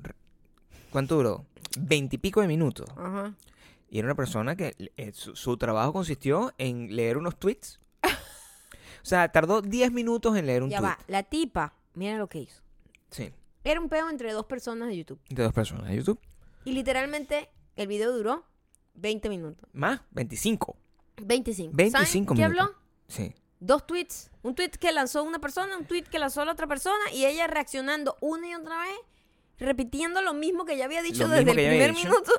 ¿Cuánto 0.91 1.17
duró? 1.17 1.45
Veintipico 1.79 2.41
de 2.41 2.49
minutos. 2.49 2.89
Ajá. 2.97 3.35
Y 3.89 3.99
era 4.01 4.07
una 4.07 4.17
persona 4.17 4.57
que 4.57 4.75
eh, 4.97 5.13
su, 5.15 5.37
su 5.37 5.57
trabajo 5.59 5.93
consistió 5.93 6.53
en 6.59 6.95
leer 6.97 7.19
unos 7.19 7.37
tweets. 7.39 7.79
O 9.07 9.09
sea, 9.09 9.31
tardó 9.31 9.63
10 9.63 9.93
minutos 9.93 10.37
en 10.37 10.47
leer 10.47 10.65
un 10.65 10.71
Ya 10.71 10.79
tweet. 10.79 10.89
va, 10.91 10.99
la 11.07 11.23
tipa, 11.23 11.73
mira 11.95 12.19
lo 12.19 12.29
que 12.29 12.41
hizo. 12.41 12.61
Sí, 13.11 13.33
Era 13.63 13.81
un 13.81 13.89
pedo 13.89 14.11
entre 14.11 14.33
dos 14.33 14.47
personas 14.47 14.89
de 14.89 14.97
YouTube. 14.97 15.21
de 15.29 15.43
dos 15.45 15.53
personas 15.53 15.87
de 15.89 15.97
YouTube. 15.97 16.19
Y 16.65 16.73
literalmente 16.73 17.49
el 17.77 17.87
video 17.87 18.11
duró 18.11 18.45
20 18.95 19.29
minutos. 19.29 19.69
Más, 19.73 20.01
25. 20.11 20.77
25. 21.23 21.73
25 21.77 22.05
¿Saben 22.05 22.27
qué 22.27 22.35
minutos. 22.35 22.67
habló? 22.67 22.79
Sí. 23.07 23.33
dos 23.61 23.87
tweets. 23.87 24.31
Un 24.43 24.57
tweet 24.57 24.71
que 24.71 24.91
lanzó 24.91 25.23
una 25.23 25.39
persona, 25.39 25.77
un 25.79 25.85
tweet 25.87 26.03
que 26.05 26.19
lanzó 26.19 26.45
la 26.45 26.51
otra 26.53 26.67
persona 26.67 26.99
y 27.13 27.27
ella 27.27 27.47
reaccionando 27.47 28.17
una 28.21 28.49
y 28.49 28.55
otra 28.55 28.81
vez, 28.81 28.97
repitiendo 29.59 30.21
lo 30.21 30.35
mismo 30.35 30.65
que 30.65 30.77
ya 30.77 30.85
había 30.85 31.03
dicho 31.03 31.23
Lo 31.23 31.29
desde 31.29 31.45
mismo 31.45 31.51
el 31.53 31.57
que 31.57 31.63
ya 31.63 31.69
había 31.69 31.81
primer 31.85 31.97
dicho. 31.97 32.09
minuto 32.09 32.33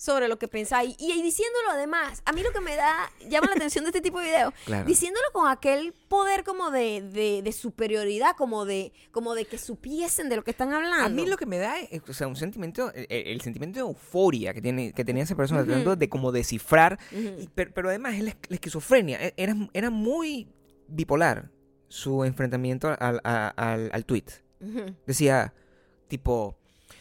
sobre 0.00 0.28
lo 0.28 0.38
que 0.38 0.48
pensaba. 0.48 0.82
Y, 0.82 0.96
y 0.98 1.20
diciéndolo 1.22 1.72
además, 1.72 2.22
a 2.24 2.32
mí 2.32 2.42
lo 2.42 2.52
que 2.52 2.60
me 2.62 2.74
da, 2.74 3.12
llama 3.28 3.48
la 3.48 3.56
atención 3.56 3.84
de 3.84 3.90
este 3.90 4.00
tipo 4.00 4.18
de 4.18 4.24
videos, 4.28 4.54
Claro. 4.64 4.86
diciéndolo 4.86 5.26
con 5.34 5.46
aquel 5.46 5.92
poder 6.08 6.42
como 6.42 6.70
de, 6.70 7.02
de, 7.02 7.42
de 7.42 7.52
superioridad, 7.52 8.34
como 8.34 8.64
de, 8.64 8.94
como 9.10 9.34
de 9.34 9.44
que 9.44 9.58
supiesen 9.58 10.30
de 10.30 10.36
lo 10.36 10.42
que 10.42 10.52
están 10.52 10.72
hablando. 10.72 11.04
A 11.04 11.08
mí 11.10 11.26
lo 11.26 11.36
que 11.36 11.44
me 11.44 11.58
da 11.58 11.78
es, 11.78 12.00
o 12.08 12.14
sea, 12.14 12.28
un 12.28 12.36
sentimiento, 12.36 12.90
el, 12.94 13.06
el 13.10 13.40
sentimiento 13.42 13.76
de 13.78 13.82
euforia 13.82 14.54
que 14.54 14.62
tiene 14.62 14.92
que 14.94 15.04
tenía 15.04 15.22
esa 15.24 15.36
persona 15.36 15.64
tratando 15.64 15.94
de 15.96 16.08
como 16.08 16.32
descifrar, 16.32 16.98
y- 17.12 17.50
pero, 17.54 17.70
pero 17.74 17.88
además 17.90 18.14
es 18.14 18.22
la, 18.22 18.36
la 18.48 18.54
esquizofrenia, 18.54 19.18
e- 19.22 19.34
era, 19.36 19.54
era 19.74 19.90
muy 19.90 20.48
bipolar 20.88 21.50
su 21.88 22.24
enfrentamiento 22.24 22.88
al, 22.98 23.20
al, 23.22 23.90
al 23.92 24.04
tweet. 24.06 24.24
Decía, 25.06 25.52
tipo, 26.08 26.56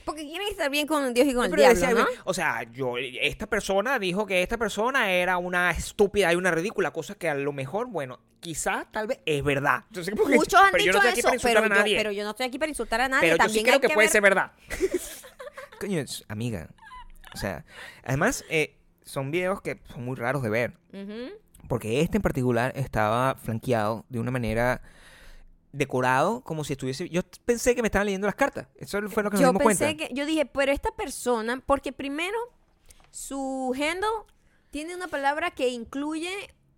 Porque 0.10 0.28
quieren 0.28 0.48
estar 0.48 0.69
bien 0.69 0.86
con 0.88 1.13
Dios 1.13 1.28
y 1.28 1.34
con 1.34 1.45
el 1.45 1.50
pero 1.52 1.62
diablo, 1.63 1.80
decía, 1.80 1.93
¿no? 1.95 2.06
o 2.26 2.34
sea, 2.34 2.63
yo, 2.72 2.95
esta 2.98 3.48
persona 3.48 3.98
dijo 4.00 4.26
que 4.26 4.41
esta 4.43 4.58
persona 4.58 5.12
era 5.12 5.38
una 5.38 5.72
estúpida 5.72 6.32
y 6.34 6.36
una 6.36 6.52
ridícula, 6.52 6.91
cosa 6.91 7.15
que 7.15 7.30
a 7.30 7.36
lo 7.36 7.54
mejor, 7.54 7.88
bueno, 7.88 8.19
quizá, 8.39 8.86
tal 8.91 9.08
vez, 9.08 9.19
es 9.26 9.43
verdad. 9.43 9.84
Entonces, 9.89 10.13
porque- 10.17 10.36
Muchos 10.36 10.60
han 10.62 10.72
pero 10.72 10.84
yo 10.84 10.91
dicho 10.91 10.93
no 10.93 10.98
estoy 11.00 11.12
aquí 11.12 11.19
eso, 11.19 11.28
para 11.28 11.36
insultar 11.36 11.63
pero 11.63 11.74
a 11.76 11.78
yo, 11.78 11.98
pero 11.98 12.12
yo 12.12 12.24
no 12.24 12.30
estoy 12.32 12.45
aquí 12.48 12.60
para 12.60 12.69
insultar 12.69 13.02
a 13.02 13.10
nadie. 13.10 13.22
Pero 13.22 13.36
yo 13.38 13.43
sí 13.43 13.48
También 13.48 13.63
creo 13.65 13.76
hay 13.76 13.82
que, 13.82 13.88
puede 13.93 14.08
ver- 14.08 14.12
ser 14.12 14.22
verdad. 14.22 14.52
Coño, 15.80 16.04
amiga. 16.28 16.69
O 17.34 17.38
sea, 17.38 17.63
además, 18.04 18.43
eh, 18.50 18.76
son 19.04 19.32
videos 19.32 19.62
que 19.62 19.80
son 19.91 20.04
muy 20.06 20.15
raros 20.15 20.41
de 20.43 20.50
ver. 20.50 20.74
Porque 21.67 22.02
este 22.02 22.17
en 22.17 22.22
particular 22.24 22.74
estaba 22.76 23.36
flanqueado 23.36 24.06
de 24.10 24.19
una 24.19 24.32
manera 24.32 24.82
decorado 25.71 26.41
como 26.41 26.63
si 26.63 26.73
estuviese. 26.73 27.10
Yo 27.10 27.21
pensé 27.45 27.75
que 27.75 27.82
me 27.82 27.88
estaban 27.88 28.05
leyendo 28.05 28.27
las 28.27 28.36
cartas. 28.36 28.67
Eso 28.75 28.99
fue 29.10 29.23
lo 29.23 29.29
que 29.29 29.36
nos 29.36 29.41
Yo 29.41 29.47
dimos 29.49 29.63
pensé 29.63 29.86
cuenta. 29.86 30.08
que, 30.08 30.13
yo 30.13 30.25
dije, 30.25 30.45
pero 30.45 30.71
esta 30.71 30.91
persona, 30.91 31.62
porque 31.65 31.91
primero 31.93 32.38
su 33.12 33.73
handle 33.75 34.08
tiene 34.71 34.95
una 34.95 35.08
palabra 35.08 35.51
que 35.51 35.69
incluye 35.69 36.29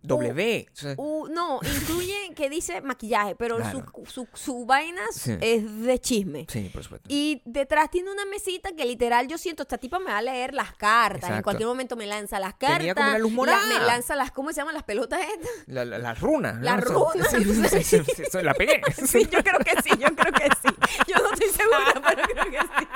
W. 0.04 0.68
o 0.72 0.76
sea, 0.76 0.94
u- 0.98 1.28
no, 1.28 1.60
incluye 1.64 2.32
que 2.36 2.50
dice 2.50 2.82
maquillaje, 2.82 3.36
pero 3.36 3.58
Claro. 3.58 3.86
su, 4.06 4.06
su, 4.06 4.28
su 4.34 4.66
vaina 4.66 5.02
Sí. 5.14 5.38
es 5.42 5.82
de 5.84 6.00
chisme. 6.00 6.46
sí, 6.50 6.70
por 6.74 6.84
supuesto. 6.84 7.08
Y 7.12 7.42
detrás 7.46 7.90
tiene 7.92 8.12
una 8.12 8.26
mesita 8.26 8.72
que 8.76 8.86
literal 8.86 9.28
yo 9.28 9.38
siento, 9.38 9.64
esta 9.64 9.78
tipa 9.78 10.00
me 10.00 10.06
va 10.12 10.18
a 10.18 10.22
leer 10.22 10.54
las 10.54 10.74
cartas. 10.74 11.30
En 11.30 11.42
cualquier 11.44 11.68
momento 11.68 11.96
me 11.96 12.08
lanza 12.08 12.40
las 12.40 12.54
cartas. 12.56 12.78
Tenía 12.80 12.96
como 12.96 13.10
una 13.10 13.20
luz 13.20 13.32
la- 13.32 13.36
morada. 13.36 13.68
me 13.68 13.86
lanza 13.86 14.16
las, 14.16 14.32
¿cómo 14.32 14.50
se 14.52 14.56
llaman 14.58 14.74
las 14.74 14.84
pelotas 14.84 15.20
estas? 15.22 15.50
La- 15.68 15.86
la- 15.86 15.98
las 15.98 16.20
runas. 16.20 16.56
¿no? 16.56 16.62
Las 16.64 16.84
runas. 16.84 17.30
Sí, 17.30 17.84
sí, 17.84 17.98
la 18.42 18.54
pegué. 18.54 18.82
Sí, 19.08 19.28
yo 19.32 19.44
creo 19.44 19.60
que 19.60 19.82
sí, 19.84 19.90
yo 20.00 20.08
creo 20.16 20.34
que 20.34 20.46
sí. 20.62 20.76
Yo 21.08 21.16
no 21.22 21.32
estoy 21.34 21.50
segura, 21.50 21.94
pero 22.08 22.24
creo 22.24 22.46
que 22.52 22.60
sí. 22.60 22.88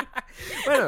Bueno, 0.65 0.87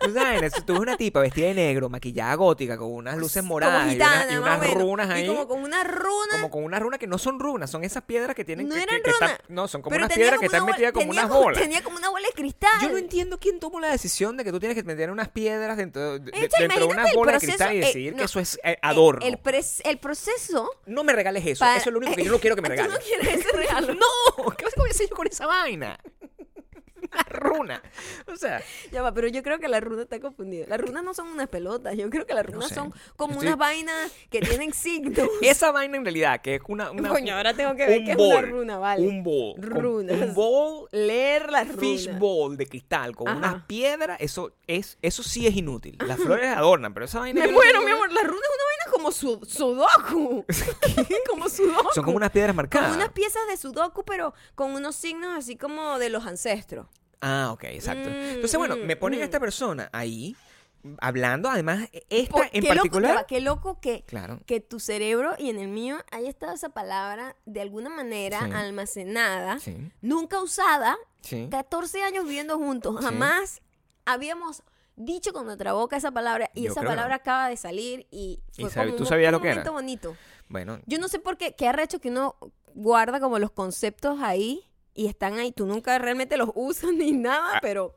tú 0.00 0.12
sabes, 0.12 0.52
tú 0.64 0.72
ves 0.74 0.82
una 0.82 0.96
tipa 0.96 1.20
vestida 1.20 1.46
de 1.48 1.54
negro, 1.54 1.88
maquillada 1.88 2.34
gótica, 2.34 2.76
con 2.76 2.92
unas 2.92 3.16
luces 3.16 3.42
moradas 3.44 3.80
como 3.82 3.92
y, 3.92 3.96
una- 3.96 4.40
unas 4.40 4.74
runas 4.74 5.10
ahí. 5.10 5.24
Y 5.24 5.28
como 5.28 5.46
con 5.48 5.60
una 5.62 5.84
runa. 5.84 6.28
como 6.32 6.50
con 6.50 6.64
unas 6.64 6.80
runas 6.80 6.98
que 6.98 7.06
no 7.06 7.18
son 7.18 7.38
runas, 7.38 7.70
son 7.70 7.84
esas 7.84 8.02
piedras 8.04 8.34
que 8.34 8.44
tienen 8.44 8.68
no 8.68 8.74
que, 8.74 8.82
eran 8.82 8.96
que- 8.96 9.02
que 9.02 9.10
están- 9.10 9.28
runas. 9.30 9.40
no, 9.48 9.68
son 9.68 9.82
como 9.82 9.94
pero 9.94 10.04
unas 10.06 10.16
piedras 10.16 10.40
que 10.40 10.46
están 10.46 10.64
metidas 10.66 10.92
como 10.92 11.10
unas 11.10 11.26
como- 11.28 11.42
bolas. 11.42 11.60
Tenía 11.62 11.82
como 11.82 11.96
una 11.96 12.08
bola 12.10 12.26
de 12.26 12.32
cristal. 12.34 12.70
Yo 12.82 12.88
no 12.90 12.96
entiendo 12.98 13.38
quién 13.38 13.60
tomó 13.60 13.80
la 13.80 13.90
decisión 13.90 14.36
de 14.36 14.44
que 14.44 14.50
tú 14.52 14.58
tienes 14.58 14.76
que 14.76 14.82
meter 14.84 15.10
unas 15.10 15.28
piedras 15.28 15.76
dentro, 15.76 16.18
de, 16.18 16.30
Hecho, 16.34 16.56
dentro 16.58 16.78
de 16.80 16.84
unas 16.92 17.10
el 17.10 17.16
bolas 17.16 17.40
de 17.40 17.46
cristal 17.46 17.74
y 17.74 17.78
eh, 17.78 17.86
decir 17.86 18.12
no, 18.12 18.18
que 18.18 18.24
eso 18.24 18.40
es 18.40 18.54
eh, 18.64 18.72
El- 18.72 18.78
adorno. 18.82 19.24
El, 19.26 19.38
pres- 19.42 19.80
el 19.84 19.98
proceso. 19.98 20.70
No 20.86 21.04
me 21.04 21.12
regales 21.12 21.44
eso. 21.46 21.60
para- 21.60 21.76
Eso 21.76 21.90
es 21.90 21.92
lo 21.92 21.98
único 21.98 22.14
que 22.14 22.24
yo 22.24 22.32
no 22.32 22.38
quiero 22.40 22.56
que 22.56 22.62
me 22.62 22.68
¿Tú 22.68 22.72
regales. 22.74 22.94
no 22.98 23.04
quieres 23.04 23.40
ese 23.46 23.56
regalo? 23.56 23.94
No, 23.98 24.50
¿qué 24.56 24.64
voy 24.76 24.88
a 24.88 24.90
hacer 24.90 25.08
yo 25.08 25.16
con 25.16 25.26
esa 25.26 25.46
vaina? 25.46 25.98
Una 27.12 27.22
runa. 27.28 27.82
O 28.32 28.36
sea, 28.36 28.62
Ya 28.92 29.02
va, 29.02 29.12
pero 29.12 29.28
yo 29.28 29.42
creo 29.42 29.58
que 29.58 29.68
la 29.68 29.80
runa 29.80 30.02
está 30.02 30.20
confundida. 30.20 30.66
Las 30.68 30.80
runas 30.80 31.02
no 31.04 31.14
son 31.14 31.28
unas 31.28 31.48
pelotas. 31.48 31.96
Yo 31.96 32.10
creo 32.10 32.26
que 32.26 32.34
las 32.34 32.44
runas 32.46 32.68
sé. 32.68 32.74
son 32.74 32.92
como 33.16 33.34
Estoy- 33.34 33.46
unas 33.48 33.58
vainas 33.58 34.12
que 34.30 34.40
tienen 34.40 34.72
signos. 34.72 35.28
esa 35.42 35.70
vaina 35.72 35.96
en 35.96 36.04
realidad, 36.04 36.40
que 36.40 36.56
es 36.56 36.60
una. 36.68 36.90
una 36.90 37.08
Coño, 37.08 37.36
ahora 37.36 37.54
tengo 37.54 37.74
que 37.74 37.86
ver 37.86 38.04
qué 38.04 38.12
es 38.12 38.16
una 38.18 38.40
runa, 38.42 38.78
vale. 38.78 39.06
Un 39.06 39.22
bol. 39.22 39.54
Runas. 39.60 40.20
Un 40.20 40.34
bol 40.34 40.88
Leer 40.92 41.50
las 41.50 41.66
runas. 41.68 41.80
fishbowl 41.80 42.56
de 42.56 42.66
cristal 42.66 43.14
con 43.16 43.28
Ajá. 43.28 43.38
unas 43.38 43.64
piedras, 43.64 44.18
eso 44.20 44.52
es 44.66 44.98
eso 45.02 45.22
sí 45.22 45.46
es 45.46 45.56
inútil. 45.56 45.96
Las 46.06 46.18
flores 46.18 46.48
adornan, 46.54 46.92
pero 46.94 47.06
esa 47.06 47.20
vaina 47.20 47.40
Me 47.40 47.52
muero, 47.52 47.82
mi 47.82 47.90
amor. 47.90 48.10
La 48.12 48.22
runa 48.22 48.40
es 48.42 48.54
una 48.54 48.64
vaina 48.64 48.77
como 48.98 49.12
su, 49.12 49.40
sudoku. 49.46 50.44
como 51.30 51.48
sudoku. 51.48 51.88
Son 51.94 52.04
como 52.04 52.16
unas 52.16 52.30
piedras 52.30 52.54
marcadas. 52.54 52.88
Como 52.90 53.00
unas 53.00 53.12
piezas 53.12 53.42
de 53.48 53.56
sudoku, 53.56 54.04
pero 54.04 54.34
con 54.54 54.72
unos 54.72 54.96
signos 54.96 55.36
así 55.38 55.56
como 55.56 55.98
de 55.98 56.10
los 56.10 56.26
ancestros. 56.26 56.86
Ah, 57.20 57.50
ok, 57.52 57.64
exacto. 57.64 58.08
Mm, 58.08 58.12
Entonces, 58.12 58.58
bueno, 58.58 58.76
mm, 58.76 58.80
me 58.86 58.96
ponen 58.96 59.20
a 59.20 59.22
mm. 59.22 59.24
esta 59.24 59.40
persona 59.40 59.88
ahí 59.92 60.36
hablando, 61.00 61.48
además, 61.50 61.88
esta 62.08 62.32
Por- 62.32 62.48
en 62.52 62.62
qué 62.62 62.68
particular. 62.68 63.26
qué 63.26 63.40
loco 63.40 63.80
que, 63.80 64.04
Claro. 64.06 64.40
que 64.46 64.60
tu 64.60 64.78
cerebro 64.78 65.34
y 65.38 65.50
en 65.50 65.58
el 65.58 65.68
mío 65.68 65.98
haya 66.12 66.28
estado 66.28 66.54
esa 66.54 66.68
palabra 66.68 67.34
de 67.46 67.60
alguna 67.60 67.90
manera 67.90 68.40
Sí. 68.46 68.52
almacenada, 68.52 69.58
Sí, 69.58 69.76
nunca 70.00 70.40
usada, 70.40 70.96
sí. 71.22 71.48
14 71.50 72.02
años 72.02 72.24
viviendo 72.24 72.56
juntos, 72.58 72.96
jamás 73.00 73.60
habíamos 74.04 74.62
dicho 74.98 75.32
con 75.32 75.46
nuestra 75.46 75.72
boca 75.72 75.96
esa 75.96 76.10
palabra 76.10 76.50
y 76.54 76.64
Yo 76.64 76.72
esa 76.72 76.80
creo 76.80 76.90
palabra 76.92 77.14
acaba 77.16 77.48
de 77.48 77.56
salir 77.56 78.06
y 78.10 78.40
¿Y 78.56 78.62
fue 78.62 78.70
sabe- 78.70 78.86
como 78.88 78.96
tú 78.98 79.02
un- 79.04 79.08
sabías 79.08 79.28
un 79.28 79.32
lo 79.32 79.40
que 79.40 79.46
era? 79.48 79.54
momento 79.56 79.72
bonito. 79.72 80.16
Bueno, 80.48 80.80
Yo 80.86 80.98
no 80.98 81.08
sé 81.08 81.18
por 81.18 81.36
qué, 81.36 81.54
qué 81.54 81.68
arrecho 81.68 82.00
que 82.00 82.08
uno 82.10 82.36
guarda 82.74 83.20
como 83.20 83.38
los 83.38 83.50
conceptos 83.50 84.20
ahí 84.20 84.64
y 84.94 85.06
están 85.06 85.38
ahí. 85.38 85.52
Tú 85.52 85.66
nunca 85.66 85.98
realmente 85.98 86.36
los 86.36 86.50
usas 86.54 86.90
ni 86.94 87.12
nada, 87.12 87.56
Ah. 87.56 87.58
pero 87.62 87.94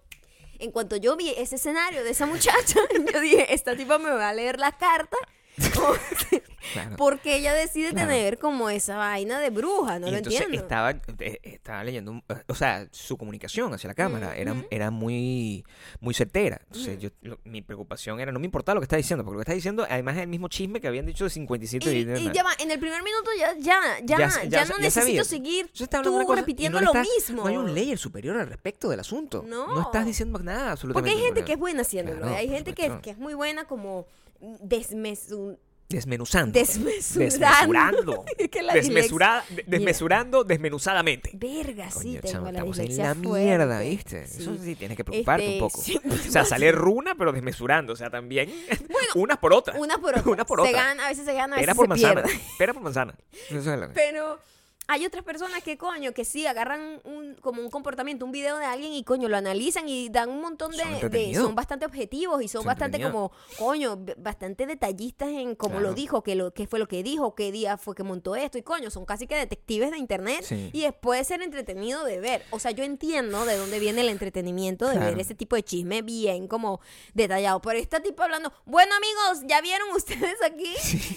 en 0.60 0.72
cuanto 0.72 0.96
yo 0.96 1.16
vi 1.18 1.30
ese 1.30 1.56
escenario 1.56 2.04
de 2.04 2.12
esa 2.12 2.26
muchacha, 2.28 2.80
yo 3.14 3.20
dije, 3.22 3.54
esta 3.54 3.76
tipa 3.76 3.98
me 3.98 4.12
va 4.12 4.30
a 4.30 4.34
leer 4.34 4.60
la 4.60 4.72
carta. 4.74 5.18
claro. 6.74 6.96
Porque 6.98 7.36
ella 7.36 7.54
decide 7.54 7.92
Claro. 7.92 8.08
tener 8.10 8.38
como 8.40 8.70
esa 8.70 8.98
vaina 8.98 9.40
de 9.40 9.50
bruja, 9.50 10.00
no 10.00 10.08
y 10.08 10.12
lo 10.12 10.18
entonces 10.18 10.42
entiendo. 10.42 10.64
estaba, 10.66 10.92
eh, 11.20 11.40
estaba 11.44 11.84
leyendo, 11.84 12.12
un- 12.12 12.24
o 12.48 12.56
sea, 12.56 12.88
su 12.92 13.18
comunicación 13.18 13.74
hacia 13.74 13.88
la 13.88 13.94
cámara 13.94 14.36
era, 14.36 14.56
era 14.70 14.92
muy, 14.92 15.66
muy 16.00 16.14
certera. 16.14 16.62
Entonces, 16.68 17.00
yo, 17.00 17.10
lo- 17.22 17.40
mi 17.44 17.62
preocupación 17.62 18.20
era, 18.20 18.32
no 18.32 18.40
me 18.40 18.46
importaba 18.46 18.76
lo 18.76 18.82
que 18.82 18.86
estaba 18.86 18.98
diciendo, 18.98 19.24
porque 19.26 19.36
lo 19.36 19.40
que 19.40 19.44
está 19.44 19.54
diciendo, 19.56 19.86
además, 19.90 20.16
es 20.18 20.22
el 20.24 20.28
mismo 20.28 20.48
chisme 20.48 20.80
que 20.80 20.88
habían 20.88 21.06
dicho 21.06 21.24
de 21.26 21.30
57 21.30 21.92
Y, 21.92 22.06
videos. 22.06 22.20
y 22.22 22.32
ya 22.32 22.44
va, 22.44 22.52
en 22.60 22.72
el 22.72 22.80
primer 22.80 23.04
minuto 23.04 23.30
ya, 23.38 23.54
ya, 23.58 23.80
ya, 24.04 24.18
Ya- 24.48 24.66
no 24.66 24.78
necesito 24.78 25.24
sabía. 25.24 25.24
seguir 25.24 25.70
de 25.72 25.88
tú 26.04 26.34
repitiendo 26.34 26.80
no 26.80 26.86
lo 26.86 26.92
estás- 26.94 27.08
mismo. 27.18 27.42
No 27.44 27.48
hay 27.50 27.58
un 27.58 27.74
layer 27.76 27.98
superior 27.98 28.38
al 28.38 28.48
respecto 28.48 28.90
del 28.90 29.00
asunto. 29.00 29.44
No. 29.48 29.82
estás 29.82 30.06
diciendo 30.06 30.40
nada 30.40 30.60
Porque 30.60 30.72
absolutamente. 30.72 31.18
hay 31.18 31.26
gente 31.26 31.44
que 31.46 31.54
es 31.54 31.60
buena 31.60 31.82
haciéndolo. 31.82 32.20
Claro, 32.22 32.36
hay 32.36 32.48
gente 32.48 32.74
que, 32.74 32.92
que 33.02 33.10
es 33.12 33.18
muy 33.18 33.34
buena 33.34 33.66
como 33.66 34.06
desmesu- 34.42 35.58
Desmenuzando. 35.90 36.58
desmesurando. 36.58 37.20
Desmesurando. 37.20 38.26
Es 38.38 38.48
que 38.50 38.62
la 38.64 38.74
Desmesura- 38.74 39.44
de- 39.50 39.64
desmesurando 39.68 40.44
desmenuzadamente. 40.46 41.32
Verga, 41.34 41.92
sí, 41.92 41.98
Coño, 42.18 42.22
tengo 42.22 42.32
chamo, 42.32 42.46
la 42.46 42.52
estamos 42.52 42.80
en 42.80 42.98
la 42.98 43.16
fuerte. 43.16 43.46
mierda, 43.46 43.80
¿viste? 43.82 44.26
Sí. 44.28 44.42
Eso 44.42 44.58
sí 44.58 44.76
tiene 44.76 44.96
que 44.96 45.04
preocuparte 45.04 45.44
Este, 45.44 45.54
un 45.56 45.60
poco. 45.70 45.82
sí, 45.82 46.00
o 46.10 46.32
sea, 46.32 46.46
sale 46.46 46.72
runa, 46.72 47.14
pero 47.18 47.34
desmesurando. 47.34 47.92
O 47.92 47.96
sea, 47.98 48.10
también 48.10 48.50
unas 49.16 49.38
por 49.38 49.54
otras. 49.54 49.78
Una 49.78 49.98
por 49.98 50.16
otra. 50.18 50.32
Una 50.32 50.46
por 50.46 50.62
Se 50.62 50.70
otra. 50.70 50.82
gana, 50.82 51.06
a 51.06 51.10
veces 51.10 51.26
se 51.26 51.34
gana, 51.34 51.58
a 51.58 51.60
Pera 51.60 51.74
veces 51.74 51.76
por 51.76 51.86
se 51.86 51.90
manzana. 52.06 52.24
pierde. 52.24 52.44
Pera 52.58 52.74
por 52.74 52.84
manzana. 52.84 53.16
Eso 53.50 53.74
es 53.74 53.90
Pero 53.94 54.40
hay 54.94 55.06
otras 55.06 55.24
personas 55.24 55.64
que, 55.64 55.78
coño, 55.78 56.14
que 56.14 56.26
sí 56.26 56.46
agarran 56.46 57.00
un, 57.06 57.36
como 57.36 57.62
un 57.62 57.70
comportamiento, 57.70 58.26
un 58.26 58.32
video 58.34 58.58
de 58.58 58.66
alguien 58.66 58.92
y, 58.92 59.04
coño, 59.06 59.30
lo 59.30 59.38
analizan 59.38 59.88
y 59.88 60.10
dan 60.10 60.30
un 60.30 60.42
montón 60.42 60.74
Son 60.74 61.10
de... 61.10 61.34
son 61.34 61.56
bastante 61.56 61.86
objetivos 61.86 62.42
y 62.44 62.50
son 62.50 62.64
Son 62.64 62.66
bastante 62.68 63.02
como, 63.02 63.32
coño, 63.58 63.98
bastante 64.18 64.66
detallistas 64.66 65.30
en 65.30 65.56
cómo 65.56 65.76
Claro. 65.76 65.88
lo 65.90 65.94
dijo, 65.94 66.24
qué, 66.24 66.36
lo, 66.36 66.54
qué 66.54 66.68
fue 66.68 66.78
lo 66.78 66.88
que 66.90 67.04
dijo, 67.04 67.36
qué 67.36 67.54
día 67.54 67.78
fue 67.78 67.96
que 67.96 68.04
montó 68.04 68.36
esto 68.36 68.58
y, 68.58 68.64
coño, 68.64 68.90
son 68.92 69.06
casi 69.06 69.28
que 69.28 69.36
detectives 69.36 69.92
de 69.92 69.98
internet 69.98 70.44
Sí. 70.44 70.70
y 70.74 70.82
después 70.82 71.26
ser 71.26 71.42
entretenido 71.42 72.04
de 72.04 72.20
ver. 72.20 72.44
O 72.52 72.60
sea, 72.60 72.72
yo 72.72 72.84
entiendo 72.84 73.46
de 73.46 73.56
dónde 73.56 73.80
viene 73.80 74.02
el 74.02 74.10
entretenimiento 74.10 74.88
de 74.88 74.96
Claro. 74.98 75.12
ver 75.12 75.20
ese 75.22 75.36
tipo 75.36 75.56
de 75.56 75.64
chisme 75.64 76.02
bien 76.02 76.48
como 76.50 76.82
detallado. 77.14 77.62
Pero 77.62 77.80
esta 77.80 78.02
tipo 78.02 78.24
hablando, 78.24 78.52
bueno 78.66 78.94
amigos, 78.96 79.46
ya 79.48 79.62
vieron 79.62 79.88
ustedes 79.96 80.36
aquí 80.44 80.74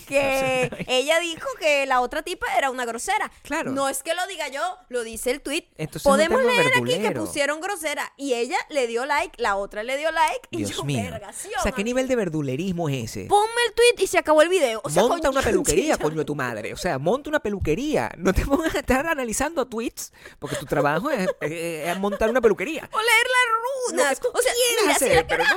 que 0.07 0.71
ella 0.89 1.19
dijo 1.19 1.49
que 1.59 1.87
la 1.87 2.01
otra 2.01 2.23
tipa 2.23 2.47
era 2.57 2.71
una 2.71 2.85
grosera. 2.85 3.33
Claro. 3.43 3.64
No 3.73 3.89
es 3.89 4.03
que 4.03 4.15
lo 4.15 4.27
diga 4.27 4.49
yo, 4.49 4.61
lo 4.89 5.03
dice 5.03 5.31
el 5.31 5.41
tweet. 5.41 5.69
Entonces, 5.77 6.05
un 6.07 6.13
Podemos 6.13 6.41
tema 6.41 6.53
leer 6.53 6.73
aquí 6.77 7.01
que 7.01 7.11
pusieron 7.13 7.61
grosera 7.61 8.13
y 8.17 8.35
ella 8.35 8.57
le 8.71 8.87
dio 8.87 9.05
like, 9.07 9.41
la 9.41 9.57
otra 9.57 9.83
le 9.83 9.97
dio 9.97 10.11
like 10.13 10.49
y 10.51 10.59
Dios 10.59 10.77
yo, 10.77 10.85
mío. 10.85 11.11
verga, 11.11 11.33
sí 11.33 11.49
o 11.59 11.63
sea, 11.63 11.73
¿qué 11.73 11.85
nivel 11.85 12.09
de 12.09 12.17
verdulerismo 12.17 12.89
es 12.89 13.05
ese? 13.11 13.27
Ponme 13.27 13.53
el 13.69 13.75
tweet 13.75 14.05
y 14.05 14.07
se 14.07 14.19
acabó 14.19 14.43
el 14.43 14.49
video. 14.49 14.81
O 14.85 14.91
sea, 14.91 15.03
monta 15.03 15.29
coño, 15.29 15.31
una 15.39 15.43
peluquería, 15.51 15.97
coño 15.99 16.17
de 16.19 16.25
tu 16.25 16.35
madre. 16.35 16.73
O 16.73 16.77
sea, 16.77 16.99
monta 16.99 17.29
una 17.31 17.41
peluquería. 17.41 18.11
No 18.17 18.33
te 18.33 18.45
pongas 18.47 18.75
a 18.75 18.79
estar 18.81 19.07
analizando 19.07 19.67
tweets, 19.67 20.13
porque 20.39 20.57
tu 20.57 20.67
trabajo 20.67 21.11
es, 21.11 21.29
es- 21.41 21.89
es 21.89 21.99
montar 21.99 22.31
una 22.31 22.41
peluquería. 22.41 22.89
O 22.93 22.99
leer 22.99 23.27
las 23.27 23.97
runas. 24.09 24.21
o 24.33 24.43
sea, 24.43 24.53
mira, 24.81 24.95
si 24.99 25.05
hacer, 25.05 25.17
la 25.17 25.27
pero 25.27 25.45
no, 25.45 25.51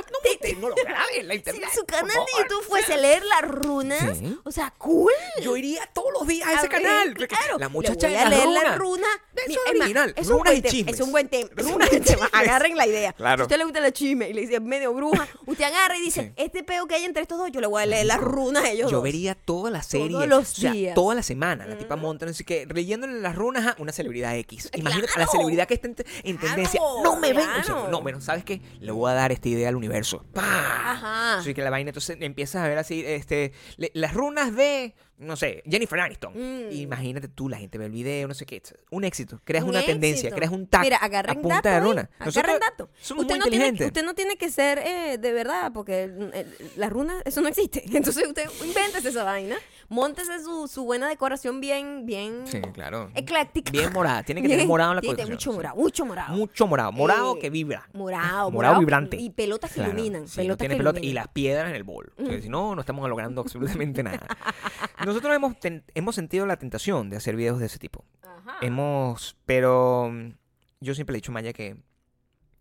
no 0.60 0.68
lo 0.68 0.74
grabes 0.76 1.16
en 1.18 1.28
la 1.28 1.34
si 1.34 1.38
internet. 1.38 1.70
su 1.74 1.80
por 1.80 1.86
canal 1.86 2.16
de. 2.16 2.42
YouTube 2.42 2.64
fuese 2.64 2.96
leer 2.96 3.24
las 3.24 3.42
runas, 3.42 4.18
Sí. 4.18 4.38
o 4.44 4.50
sea, 4.50 4.72
cool. 4.78 5.12
Yo 5.42 5.56
iría 5.56 5.86
todos 5.92 6.12
los 6.12 6.26
días 6.26 6.48
a 6.48 6.52
ese 6.54 6.68
ver, 6.68 6.70
canal. 6.82 7.14
claro. 7.14 7.58
La 7.58 7.68
Le 7.68 7.72
voy 8.06 8.16
a 8.16 8.28
leer 8.28 8.48
la 8.48 8.74
runa. 8.76 9.06
Eso 9.46 9.58
es 9.66 9.80
original. 9.80 10.14
Es 10.16 10.28
un 10.28 10.38
buen 10.42 10.62
tema. 10.62 10.90
Es 10.90 11.00
un 11.00 11.10
buen 11.12 11.28
tema. 11.30 11.48
Runas 11.56 11.92
y 11.92 12.00
chismes. 12.00 12.28
Agarren 12.32 12.76
la 12.76 12.86
idea. 12.86 13.12
Claro. 13.12 13.36
Si 13.38 13.40
a 13.42 13.44
usted 13.44 13.58
le 13.58 13.64
gusta 13.64 13.80
la 13.80 13.92
chisme 13.92 14.28
y 14.28 14.32
le 14.32 14.40
dice 14.42 14.60
medio 14.60 14.92
bruja, 14.94 15.26
usted 15.46 15.64
agarra 15.64 15.96
y 15.96 16.00
dice, 16.02 16.32
Sí. 16.36 16.42
este 16.44 16.64
peo 16.64 16.86
que 16.86 16.94
hay 16.96 17.04
entre 17.04 17.22
estos 17.22 17.38
dos, 17.38 17.50
yo 17.52 17.60
le 17.60 17.66
voy 17.66 17.82
a 17.82 17.86
leer 17.86 18.06
las 18.06 18.18
runas 18.20 18.64
a 18.64 18.70
ellos 18.70 18.90
Yo 18.90 18.96
dos. 18.98 19.04
vería 19.04 19.34
toda 19.34 19.70
la 19.70 19.82
serie. 19.82 20.08
Todos 20.10 20.26
los 20.26 20.52
o 20.52 20.60
sea, 20.60 20.72
días. 20.72 20.94
toda 20.94 21.14
la 21.14 21.22
semana. 21.22 21.66
La 21.66 21.78
tipa 21.78 21.96
monta, 21.96 22.26
no 22.26 22.32
sé 22.32 22.44
qué, 22.44 22.66
leyéndole 22.72 23.20
las 23.20 23.34
runas 23.36 23.66
a 23.66 23.76
una 23.78 23.92
celebridad 23.92 24.36
X. 24.36 24.70
Imagínate 24.74 25.12
a 25.16 25.18
la 25.20 25.26
celebridad 25.26 25.66
que 25.68 25.74
está 25.74 25.86
en, 25.88 25.96
en 26.24 26.36
Claro, 26.36 26.54
tendencia. 26.54 26.80
No 27.02 27.16
me 27.16 27.32
ven. 27.32 27.48
O 27.48 27.64
sea, 27.64 27.86
no, 27.90 28.02
bueno, 28.02 28.20
¿sabes 28.20 28.44
qué? 28.44 28.60
Le 28.80 28.90
voy 28.92 29.10
a 29.10 29.14
dar 29.14 29.32
esta 29.32 29.48
idea 29.48 29.68
al 29.68 29.76
universo. 29.76 30.24
Ajá. 30.34 31.38
Así 31.38 31.54
que 31.54 31.62
la 31.62 31.70
vaina, 31.70 31.90
entonces 31.90 32.16
empiezas 32.20 32.62
a 32.64 32.68
ver 32.68 32.78
así, 32.78 33.02
este, 33.06 33.52
le- 33.76 33.90
las 33.94 34.14
runas 34.14 34.54
de, 34.54 34.94
no 35.18 35.36
sé, 35.36 35.62
Jennifer 35.68 35.98
Aniston. 35.98 36.32
Mm. 36.34 36.72
Imagínate 36.72 37.28
tú, 37.28 37.48
la 37.48 37.58
gente 37.58 37.76
ve 37.76 37.86
el 37.86 37.90
video, 37.92 38.28
no 38.28 38.34
sé 38.34 38.46
qué. 38.46 38.62
Un 38.90 39.04
éxito. 39.04 39.40
Creas 39.44 39.64
Un 39.64 39.70
una 39.70 39.84
tendencia, 39.84 40.30
creas 40.30 40.52
un 40.52 40.66
tag 40.66 40.82
Mira, 40.82 40.96
a 40.96 41.04
agarren 41.04 41.40
punta 41.40 41.56
dato 41.56 41.68
de 41.68 41.74
ahí, 41.74 41.80
runa. 41.82 42.10
Agarren 42.18 42.60
dato. 42.60 42.90
somos 43.00 43.22
usted, 43.22 43.36
muy 43.36 43.44
no 43.44 43.50
tiene, 43.50 43.86
usted 43.86 44.04
no 44.04 44.14
tiene 44.14 44.36
que 44.36 44.50
ser 44.50 44.78
eh, 44.78 45.18
de 45.18 45.32
verdad, 45.32 45.72
porque 45.72 46.04
eh, 46.04 46.30
eh, 46.32 46.46
las 46.76 46.90
runas, 46.90 47.22
eso 47.24 47.40
no 47.40 47.48
existe. 47.48 47.82
Entonces 47.92 48.26
usted 48.26 48.48
invéntese 48.64 49.08
esa 49.08 49.24
vaina, 49.24 49.56
móntese 49.88 50.40
su, 50.42 50.68
su 50.68 50.84
buena 50.84 51.08
decoración 51.08 51.60
bien, 51.60 52.04
bien 52.06 52.46
Sí, 52.46 52.60
claro. 52.72 53.10
ecléctica. 53.14 53.70
Bien 53.72 53.92
morada. 53.92 54.22
Tiene 54.22 54.42
que 54.42 54.48
tener 54.48 54.66
morado 54.68 54.92
en 54.92 54.96
la 54.96 55.00
Tiene 55.00 55.16
colección. 55.16 55.34
mucho 55.36 55.52
morado, 55.52 55.76
mucho 55.76 56.04
morado. 56.06 56.34
Mucho 56.36 56.66
morado. 56.66 56.92
Morado 56.92 57.36
Eh, 57.36 57.38
que 57.40 57.50
vibra. 57.50 57.88
Morado, 57.94 58.50
Morado 58.50 58.78
vibrante. 58.80 59.16
Y 59.16 59.30
pelotas 59.30 59.70
que 59.70 59.76
Claro, 59.80 59.92
iluminan. 59.94 60.28
sí, 60.28 60.36
pelotas 60.36 60.48
no 60.48 60.56
tiene 60.58 60.74
que 60.74 60.78
pelota 60.78 60.98
y 60.98 61.02
iluminan. 61.04 61.24
las 61.24 61.32
piedras 61.32 61.70
en 61.70 61.76
el 61.76 61.84
bol. 61.84 62.12
O 62.18 62.26
sea, 62.26 62.40
Si 62.40 62.48
no, 62.48 62.74
no 62.74 62.80
estamos 62.80 63.08
logrando 63.08 63.40
absolutamente 63.40 64.02
nada. 64.02 64.26
Nosotros 65.06 65.34
hemos, 65.34 65.58
ten- 65.58 65.84
hemos 65.94 66.14
sentido 66.14 66.44
la 66.46 66.56
tentación 66.58 67.08
de 67.10 67.16
hacer 67.16 67.36
videos 67.36 67.58
de 67.60 67.66
ese 67.66 67.78
tipo. 67.78 68.04
Ajá. 68.22 68.58
Hemos, 68.60 69.36
pero 69.46 70.10
mm, 70.12 70.32
yo 70.80 70.94
siempre 70.94 71.12
le 71.12 71.18
he 71.18 71.20
dicho 71.20 71.32
a 71.32 71.34
Maya 71.34 71.52
que 71.52 71.76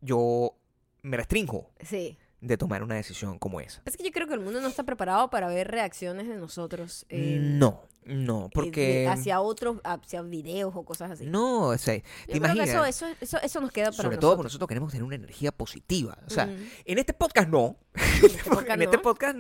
yo 0.02 0.54
me 1.02 1.18
restringo 1.18 1.72
Sí. 1.82 2.18
De 2.42 2.58
tomar 2.58 2.84
una 2.84 2.96
decisión 2.96 3.40
como 3.40 3.60
esa. 3.60 3.82
Es 3.86 3.98
que 3.98 4.04
yo 4.04 4.12
creo 4.12 4.28
que 4.28 4.34
el 4.34 4.40
mundo 4.40 4.62
no 4.62 4.68
está 4.68 4.84
preparado 4.84 5.30
para 5.30 5.48
ver 5.48 5.70
reacciones 5.70 6.28
de 6.28 6.36
nosotros. 6.36 7.06
eh, 7.10 7.40
no, 7.42 7.82
no, 8.08 8.46
eh, 8.46 8.50
porque... 8.54 9.08
hacia 9.08 9.42
otros, 9.42 9.80
hacia 9.84 10.22
videos 10.22 10.74
o 10.76 10.84
cosas 10.84 11.12
así. 11.12 11.26
No, 11.26 11.68
o 11.68 11.78
sea, 11.78 11.96
Yo 11.96 12.02
te 12.02 12.08
creo 12.26 12.32
que 12.32 12.38
imaginas. 12.38 12.70
eso, 12.70 12.86
eso, 12.86 13.08
eso, 13.20 13.38
eso 13.42 13.62
nos 13.62 13.72
queda 13.72 13.92
para 13.92 14.04
sobre 14.04 14.18
todo 14.18 14.36
porque 14.36 14.46
nosotros. 14.46 14.68
queremos 14.68 14.92
tener 14.92 15.04
una 15.04 15.16
energía 15.16 15.52
positiva. 15.52 16.18
O 16.26 16.30
sea, 16.30 16.50
en 16.86 16.98
este 16.98 17.14
podcast 17.14 17.50
no. 17.50 17.78
podcast 18.46 18.70
en 18.72 18.82
este 18.82 18.98
podcast 19.00 19.38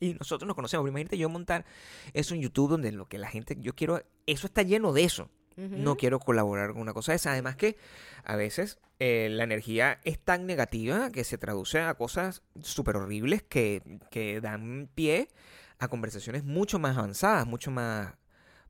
y 0.00 0.14
nosotros 0.14 0.46
nos 0.46 0.54
conocemos. 0.54 0.82
Pero 0.84 0.90
imagínate 0.90 1.16
yo 1.16 1.28
montar 1.28 1.64
eso 2.12 2.34
en 2.34 2.42
YouTube 2.42 2.70
donde 2.70 2.92
lo 2.92 3.06
que 3.06 3.18
la 3.18 3.28
gente, 3.28 3.56
yo 3.58 3.74
quiero, 3.74 4.02
eso 4.26 4.46
está 4.46 4.62
lleno 4.62 4.92
de 4.92 5.04
eso. 5.04 5.30
No 5.56 5.96
quiero 5.96 6.18
colaborar 6.18 6.72
con 6.72 6.80
una 6.80 6.92
cosa 6.92 7.12
de 7.12 7.16
esa. 7.16 7.32
Además 7.32 7.56
que 7.56 7.76
a 8.24 8.36
veces 8.36 8.78
eh, 8.98 9.28
la 9.30 9.44
energía 9.44 10.00
es 10.04 10.18
tan 10.18 10.46
negativa 10.46 11.10
que 11.10 11.24
se 11.24 11.38
traduce 11.38 11.80
a 11.80 11.94
cosas 11.94 12.42
súper 12.62 12.96
horribles 12.96 13.42
que, 13.42 13.82
que 14.10 14.40
dan 14.40 14.88
pie 14.94 15.28
a 15.78 15.88
conversaciones 15.88 16.44
mucho 16.44 16.78
más 16.78 16.96
avanzadas, 16.96 17.46
mucho 17.46 17.70
más, 17.70 18.14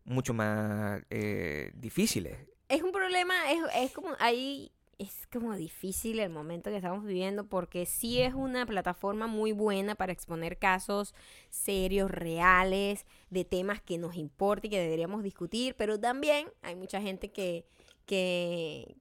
mucho 0.05 0.33
más 0.33 1.03
eh, 1.11 1.71
difíciles. 1.75 2.39
Es 2.69 2.83
un 2.83 2.93
problema, 2.93 3.35
es, 3.53 3.61
es 3.77 3.93
como 3.93 4.17
ahí 4.19 4.73
es 5.03 5.27
como 5.33 5.55
difícil 5.57 6.21
el 6.21 6.31
momento 6.31 6.71
que 6.71 6.77
estamos 6.77 7.05
viviendo 7.05 7.45
porque 7.45 7.87
sí 7.87 8.21
es 8.21 8.35
una 8.35 8.65
plataforma 8.67 9.27
muy 9.27 9.53
buena 9.53 9.97
para 9.97 10.13
exponer 10.13 10.59
casos 10.59 11.15
serios, 11.51 12.11
reales, 12.11 13.05
de 13.31 13.45
temas 13.45 13.83
que 13.83 13.99
nos 13.99 14.17
importa 14.17 14.69
y 14.69 14.71
que 14.71 14.81
deberíamos 14.81 15.23
discutir, 15.23 15.75
pero 15.77 15.99
también 15.99 16.49
hay 16.63 16.77
mucha 16.77 17.01
gente 17.01 17.33
que, 17.33 17.67
que 18.07 18.97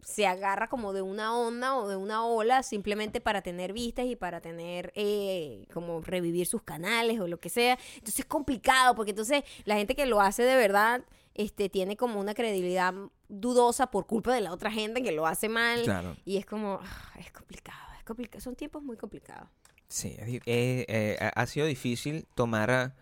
se 0.00 0.26
agarra 0.26 0.68
como 0.68 0.92
de 0.92 1.02
una 1.02 1.36
onda 1.36 1.76
o 1.76 1.86
de 1.86 1.96
una 1.96 2.24
ola 2.24 2.62
simplemente 2.62 3.20
para 3.20 3.42
tener 3.42 3.72
vistas 3.72 4.06
y 4.06 4.16
para 4.16 4.40
tener 4.40 4.92
eh, 4.96 5.66
como 5.72 6.00
revivir 6.00 6.46
sus 6.46 6.62
canales 6.62 7.20
o 7.20 7.28
lo 7.28 7.38
que 7.40 7.50
sea. 7.50 7.78
Entonces 7.94 8.20
es 8.20 8.26
complicado 8.26 8.94
porque 8.94 9.10
entonces 9.10 9.44
la 9.64 9.76
gente 9.76 9.94
que 9.94 10.06
lo 10.06 10.20
hace 10.20 10.42
de 10.42 10.56
verdad 10.56 11.04
este, 11.34 11.68
tiene 11.68 11.96
como 11.96 12.20
una 12.20 12.34
credibilidad 12.34 12.92
dudosa 13.28 13.90
por 13.90 14.06
culpa 14.06 14.34
de 14.34 14.40
la 14.42 14.52
otra 14.52 14.70
gente 14.70 15.02
que 15.02 15.12
lo 15.12 15.26
hace 15.26 15.48
mal. 15.48 15.82
Claro. 15.82 16.16
Y 16.24 16.36
es 16.36 16.46
como, 16.46 16.80
ah, 16.82 17.12
es 17.18 17.30
complicado, 17.32 17.78
es 17.98 18.04
complicado. 18.04 18.40
Son 18.40 18.54
tiempos 18.56 18.82
muy 18.82 18.96
complicados. 18.96 19.48
Sí, 19.88 20.16
eh, 20.18 20.40
eh, 20.46 21.30
ha- 21.34 21.46
sido 21.46 21.66
difícil 21.66 22.26
tomar 22.34 22.70
a- 22.70 22.96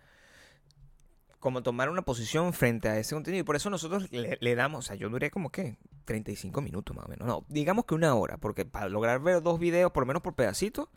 como 1.39 1.63
tomar 1.63 1.89
una 1.89 2.03
posición 2.03 2.53
frente 2.53 2.87
a 2.87 2.99
ese 2.99 3.15
contenido 3.15 3.41
y 3.41 3.43
por 3.43 3.55
eso 3.55 3.69
nosotros 3.71 4.11
le, 4.11 4.37
le 4.39 4.55
damos, 4.55 4.85
o 4.85 4.87
sea, 4.87 4.95
yo 4.95 5.09
duré 5.09 5.31
como 5.31 5.49
que 5.49 5.77
35 6.05 6.61
minutos 6.61 6.95
más 6.95 7.05
o 7.05 7.09
menos, 7.09 7.27
no, 7.27 7.45
digamos 7.47 7.85
que 7.85 7.95
una 7.95 8.13
hora, 8.13 8.37
porque 8.37 8.63
para 8.65 8.89
lograr 8.89 9.19
ver 9.21 9.41
dos 9.41 9.57
videos, 9.59 9.91
por 9.91 10.03
lo 10.03 10.07
menos 10.07 10.21
por 10.21 10.35
pedacitos, 10.35 10.87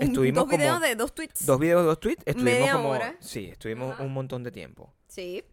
Estuvimos 0.00 0.44
dos 0.46 0.48
videos 0.56 0.74
como 0.76 0.86
de 0.86 0.94
dos 0.96 1.14
tweets. 1.14 1.44
dos 1.44 1.58
videos, 1.60 1.84
dos 1.84 2.00
tweets, 2.00 2.22
estuvimos 2.24 2.58
Media 2.60 2.72
como, 2.72 2.88
hora. 2.90 3.16
sí, 3.20 3.46
estuvimos 3.46 3.92
Ajá. 3.94 4.02
un 4.04 4.12
montón 4.14 4.42
de 4.44 4.50
tiempo. 4.52 4.94
Sí. 5.08 5.44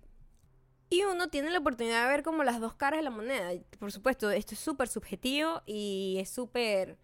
Y 0.89 1.03
uno 1.03 1.29
tiene 1.29 1.51
la 1.51 1.59
oportunidad 1.59 2.03
de 2.03 2.09
ver 2.09 2.23
como 2.23 2.43
las 2.43 2.59
dos 2.59 2.73
caras 2.73 2.99
de 2.99 3.03
la 3.03 3.11
moneda. 3.11 3.51
Por 3.79 3.91
supuesto, 3.91 4.31
esto 4.31 4.53
es 4.55 4.59
súper 4.59 4.87
subjetivo 4.87 5.61
y 5.65 6.17
es 6.19 6.29
súper... 6.29 6.97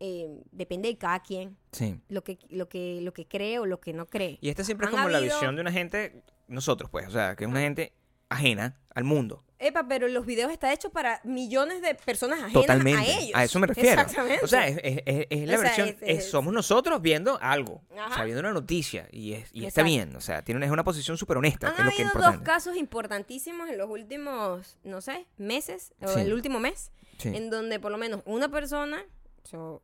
eh, 0.00 0.28
depende 0.50 0.88
de 0.88 0.98
cada 0.98 1.20
quien 1.20 1.56
Sí. 1.72 1.98
lo 2.08 2.22
que, 2.24 2.38
lo, 2.50 2.68
que, 2.68 3.00
lo 3.02 3.12
que 3.14 3.26
cree 3.26 3.58
o 3.58 3.66
lo 3.66 3.80
que 3.80 3.92
no 3.92 4.06
cree. 4.06 4.38
Y 4.42 4.48
esta 4.50 4.64
siempre 4.64 4.86
es 4.86 4.90
como 4.90 5.08
la 5.08 5.20
visión 5.20 5.54
de 5.54 5.62
una 5.62 5.72
gente, 5.72 6.22
nosotros 6.48 6.90
pues, 6.90 7.06
o 7.06 7.10
sea, 7.10 7.36
que 7.36 7.44
es 7.44 7.50
una 7.50 7.60
gente 7.60 7.92
ajena 8.28 8.80
al 8.94 9.04
mundo. 9.04 9.44
Epa, 9.62 9.86
pero 9.88 10.08
los 10.08 10.26
videos 10.26 10.50
están 10.52 10.70
hechos 10.72 10.90
para 10.92 11.20
millones 11.24 11.80
de 11.82 11.94
personas 11.94 12.38
ajenas 12.38 12.52
Totalmente. 12.52 13.00
a 13.12 13.18
ellos. 13.20 13.40
eso 13.40 13.58
me 13.60 13.66
refiero. 13.68 14.00
Exactamente. 14.00 14.44
O 14.44 14.48
sea, 14.48 14.66
es, 14.68 14.78
es- 14.82 15.02
es- 15.06 15.26
es 15.30 15.46
la 15.48 15.54
O 15.54 15.60
sea, 15.60 15.62
versión. 15.62 15.96
es- 16.02 16.30
somos 16.30 16.52
nosotros 16.52 17.00
viendo 17.00 17.38
algo. 17.40 17.82
O 17.90 17.94
sea, 17.94 18.06
Ajá. 18.06 18.24
viendo 18.24 18.40
una 18.40 18.52
noticia. 18.52 19.08
Y, 19.12 19.34
es, 19.34 19.48
y 19.52 19.64
está 19.66 19.82
bien. 19.82 20.14
O 20.16 20.20
sea, 20.20 20.42
tiene 20.42 20.56
una, 20.58 20.66
es 20.66 20.72
una 20.72 20.84
posición 20.84 21.16
súper 21.16 21.36
honesta. 21.36 21.68
Han 21.68 21.74
que 21.74 21.80
es 21.82 21.84
lo 21.86 21.90
que 21.96 22.02
es 22.02 22.08
habido 22.14 22.32
dos 22.32 22.40
casos 22.42 22.76
importantísimos 22.76 23.68
en 23.70 23.78
los 23.78 23.88
últimos, 23.88 24.76
no 24.84 25.00
sé, 25.00 25.26
meses, 25.38 25.92
o 26.02 26.08
Sí. 26.08 26.20
el 26.20 26.32
último 26.32 26.58
mes, 26.60 26.90
Sí. 27.18 27.28
en 27.28 27.50
donde 27.50 27.78
por 27.80 27.90
lo 27.92 27.98
menos 27.98 28.22
una 28.26 28.48
persona, 28.50 29.04
yo 29.50 29.82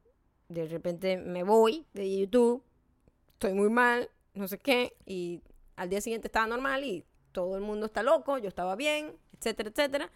de 0.49 0.67
repente 0.67 1.17
me 1.19 1.43
voy 1.43 1.87
de 1.93 2.19
YouTube, 2.19 2.63
estoy 3.35 3.53
muy 3.55 3.69
mal, 3.71 4.11
no 4.35 4.49
sé 4.49 4.59
qué, 4.59 4.97
y 5.07 5.43
al 5.77 5.89
día 5.91 6.01
siguiente 6.01 6.29
estaba 6.29 6.47
normal 6.47 6.85
y 6.85 7.05
todo 7.33 7.55
el 7.57 7.61
mundo 7.63 7.87
está 7.87 8.03
loco, 8.03 8.39
yo 8.39 8.49
estaba 8.49 8.75
bien, 8.77 9.13
etcétera, 9.39 9.71
etcétera. 9.71 10.11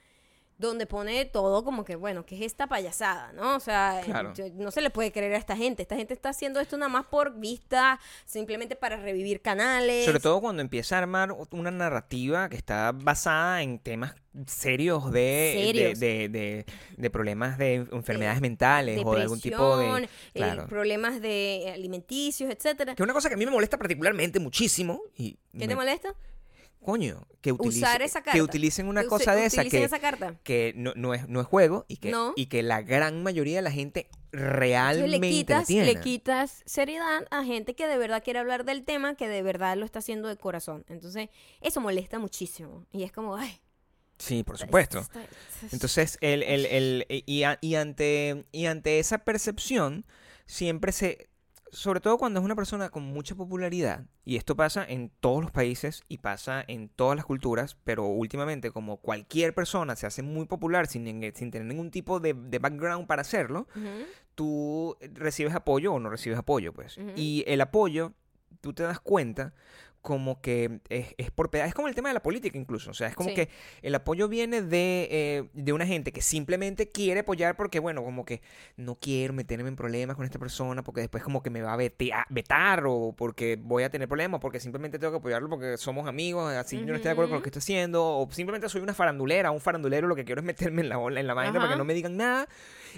Donde 0.59 0.87
pone 0.87 1.25
todo 1.25 1.64
como 1.64 1.83
que, 1.85 1.97
bueno, 1.97 2.25
que 2.25 2.37
es 2.37 2.43
esta 2.43 2.68
payasada, 2.68 3.33
¿no? 3.33 3.57
O 3.57 3.61
sea, 3.61 4.01
Claro. 4.05 4.33
yo- 4.35 4.45
no 4.53 4.70
se 4.70 4.81
le 4.83 4.91
puede 4.91 5.11
creer 5.11 5.33
a 5.35 5.39
esta 5.39 5.57
gente. 5.57 5.83
Esta 5.83 5.97
gente 5.97 6.12
está 6.14 6.29
haciendo 6.29 6.61
esto 6.61 6.77
nada 6.77 6.91
más 6.91 7.07
por 7.07 7.37
vista, 7.41 7.99
simplemente 8.27 8.77
para 8.77 8.97
revivir 8.97 9.41
canales. 9.41 10.05
Sobre 10.05 10.20
todo 10.20 10.41
cuando 10.41 10.62
empieza 10.62 10.97
a 10.97 10.99
armar 10.99 11.33
una 11.51 11.70
narrativa 11.73 12.49
que 12.49 12.57
está 12.57 12.93
basada 12.93 13.62
en 13.62 13.79
temas 13.81 14.14
serios 14.47 15.11
de, 15.11 15.53
Serios. 15.73 15.99
de, 15.99 16.29
de- 16.29 16.29
de- 16.29 16.66
de 16.97 17.11
problemas 17.11 17.59
de 17.59 17.75
enfermedades 17.91 18.41
mentales 18.41 19.01
o 19.05 19.14
de 19.16 19.23
algún 19.23 19.41
tipo 19.41 19.79
de. 19.79 20.05
eh, 20.05 20.09
Claro. 20.35 20.66
problemas 20.68 21.20
de 21.20 21.73
alimenticios, 21.75 22.51
etcétera. 22.51 22.95
Que 22.95 23.03
es 23.03 23.05
una 23.05 23.14
cosa 23.14 23.29
que 23.29 23.35
a 23.35 23.39
mí 23.39 23.47
me 23.47 23.53
molesta 23.53 23.79
particularmente 23.79 24.39
muchísimo. 24.39 25.01
Y 25.16 25.39
¿Qué 25.59 25.66
te 25.66 25.75
molesta? 25.75 26.14
Coño, 26.83 27.26
que, 27.41 27.53
utilice- 27.53 27.78
Usar 27.78 28.03
esa 28.03 28.22
carta. 28.22 28.33
que 28.33 28.43
utilicen 28.43 28.87
una 28.89 29.03
Que 29.03 29.07
use- 29.07 29.11
cosa 29.11 29.35
de 29.35 29.47
esa 29.47 29.64
que, 29.64 29.85
esa 29.85 29.99
carta. 30.01 30.37
que 30.43 30.72
no, 30.76 30.93
no 30.97 31.14
es, 31.14 31.28
no 31.28 31.41
es 31.41 31.47
juego 31.47 31.85
y 31.89 31.97
que, 31.99 32.11
No. 32.11 32.33
y 32.37 32.47
que 32.47 32.62
la 32.62 32.83
gran 32.83 33.22
mayoría 33.22 33.57
de 33.57 33.62
la 33.62 33.70
gente 33.70 34.09
realmente 34.33 35.18
le 35.18 35.20
quitas, 35.30 35.68
le 35.70 36.01
quitas 36.01 36.62
seriedad 36.66 37.26
a 37.30 37.45
gente 37.45 37.74
que 37.74 37.87
de 37.87 37.99
verdad 37.99 38.22
quiere 38.24 38.39
hablar 38.39 38.64
del 38.64 38.85
tema, 38.85 39.14
que 39.14 39.28
de 39.28 39.43
verdad 39.43 39.76
lo 39.76 39.85
está 39.85 40.01
haciendo 40.01 40.28
de 40.28 40.37
corazón. 40.37 40.85
Entonces, 40.89 41.28
eso 41.61 41.80
molesta 41.80 42.18
muchísimo. 42.18 42.85
Y 42.93 43.03
es 43.05 43.12
como, 43.12 43.37
ay. 43.37 43.61
Sí, 44.18 44.43
por 44.45 44.57
supuesto. 44.59 45.07
Entonces, 45.72 46.16
el, 46.20 46.43
el, 46.45 46.66
el- 46.66 47.07
y, 47.26 47.43
a- 47.43 47.59
y 47.61 47.74
ante, 47.74 48.45
y 48.53 48.66
ante 48.66 48.99
esa 48.99 49.18
percepción, 49.18 50.05
siempre 50.47 50.93
se, 50.93 51.28
sobre 51.73 52.01
todo 52.01 52.18
cuando 52.18 52.39
es 52.39 52.45
una 52.45 52.55
persona 52.55 52.91
con 52.91 53.03
mucha 53.03 53.35
popularidad, 53.35 54.05
y 54.27 54.37
esto 54.37 54.55
pasa 54.55 54.85
en 54.87 55.11
todos 55.20 55.43
los 55.43 55.51
países 55.51 56.05
y 56.07 56.18
pasa 56.18 56.62
en 56.68 56.91
todas 56.91 57.16
las 57.16 57.25
culturas, 57.25 57.79
pero 57.83 58.05
últimamente 58.05 58.70
como 58.70 58.99
cualquier 58.99 59.55
persona 59.55 59.97
se 59.97 60.07
hace 60.07 60.23
muy 60.23 60.45
popular 60.45 60.87
sin, 60.87 61.05
sin 61.35 61.51
tener 61.51 61.66
ningún 61.66 61.91
tipo 61.91 62.20
de, 62.20 62.35
de 62.35 62.59
background 62.59 63.07
para 63.07 63.23
hacerlo, 63.23 63.66
tú 64.35 64.97
recibes 65.14 65.55
apoyo 65.55 65.95
o 65.95 65.99
no 65.99 66.11
recibes 66.11 66.39
apoyo, 66.39 66.75
pues. 66.75 66.99
Y 67.16 67.43
el 67.47 67.62
apoyo, 67.62 68.12
tú 68.61 68.75
te 68.75 68.83
das 68.83 69.01
cuenta 69.01 69.55
como 70.03 70.41
que 70.41 70.81
es, 70.89 71.15
es 71.17 71.31
por 71.31 71.49
peda- 71.51 71.65
Es 71.67 71.75
como 71.75 71.87
el 71.89 71.95
tema 71.95 72.09
de 72.09 72.15
la 72.15 72.23
política 72.23 72.59
incluso. 72.59 72.91
O 72.91 72.95
sea, 72.95 73.07
es 73.09 73.15
como 73.15 73.29
Sí. 73.31 73.37
que 73.37 73.49
el 73.83 73.95
apoyo 73.95 74.29
viene 74.29 74.61
de, 74.61 75.09
eh, 75.11 75.49
de 75.55 75.73
una 75.73 75.87
gente 75.87 76.13
que 76.13 76.21
simplemente 76.21 76.91
quiere 76.91 77.21
apoyar 77.21 77.55
porque, 77.57 77.79
bueno, 77.79 78.03
como 78.03 78.25
que 78.25 78.43
no 78.77 78.97
quiero 78.97 79.33
meterme 79.33 79.69
en 79.69 79.77
problemas 79.77 80.17
con 80.17 80.25
esta 80.25 80.41
persona 80.41 80.83
porque 80.83 81.01
después 81.03 81.23
como 81.23 81.41
que 81.43 81.51
me 81.51 81.63
va 81.63 81.75
a 81.75 81.77
vetar 81.77 82.83
o 82.87 83.15
porque 83.17 83.57
voy 83.63 83.85
a 83.85 83.91
tener 83.91 84.09
problemas 84.09 84.41
porque 84.41 84.59
simplemente 84.59 84.99
tengo 84.99 85.13
que 85.13 85.19
apoyarlo 85.19 85.49
porque 85.49 85.77
somos 85.77 86.09
amigos, 86.09 86.53
así 86.53 86.79
yo 86.81 86.87
no 86.87 86.95
estoy 86.97 87.05
de 87.09 87.11
acuerdo 87.13 87.31
con 87.31 87.39
lo 87.39 87.43
que 87.43 87.51
está 87.51 87.61
haciendo 87.61 88.05
o 88.05 88.29
simplemente 88.33 88.69
soy 88.69 88.81
una 88.83 88.95
farandulera, 88.95 89.53
un 89.53 89.61
farandulero, 89.61 90.09
lo 90.09 90.17
que 90.17 90.25
quiero 90.25 90.41
es 90.41 90.45
meterme 90.45 90.83
en 90.83 90.89
la, 90.89 90.99
ola- 90.99 91.21
en 91.21 91.29
la 91.29 91.35
vaina 91.35 91.61
para 91.61 91.71
que 91.73 91.79
no 91.79 91.85
me 91.85 91.95
digan 91.95 92.17
nada 92.17 92.49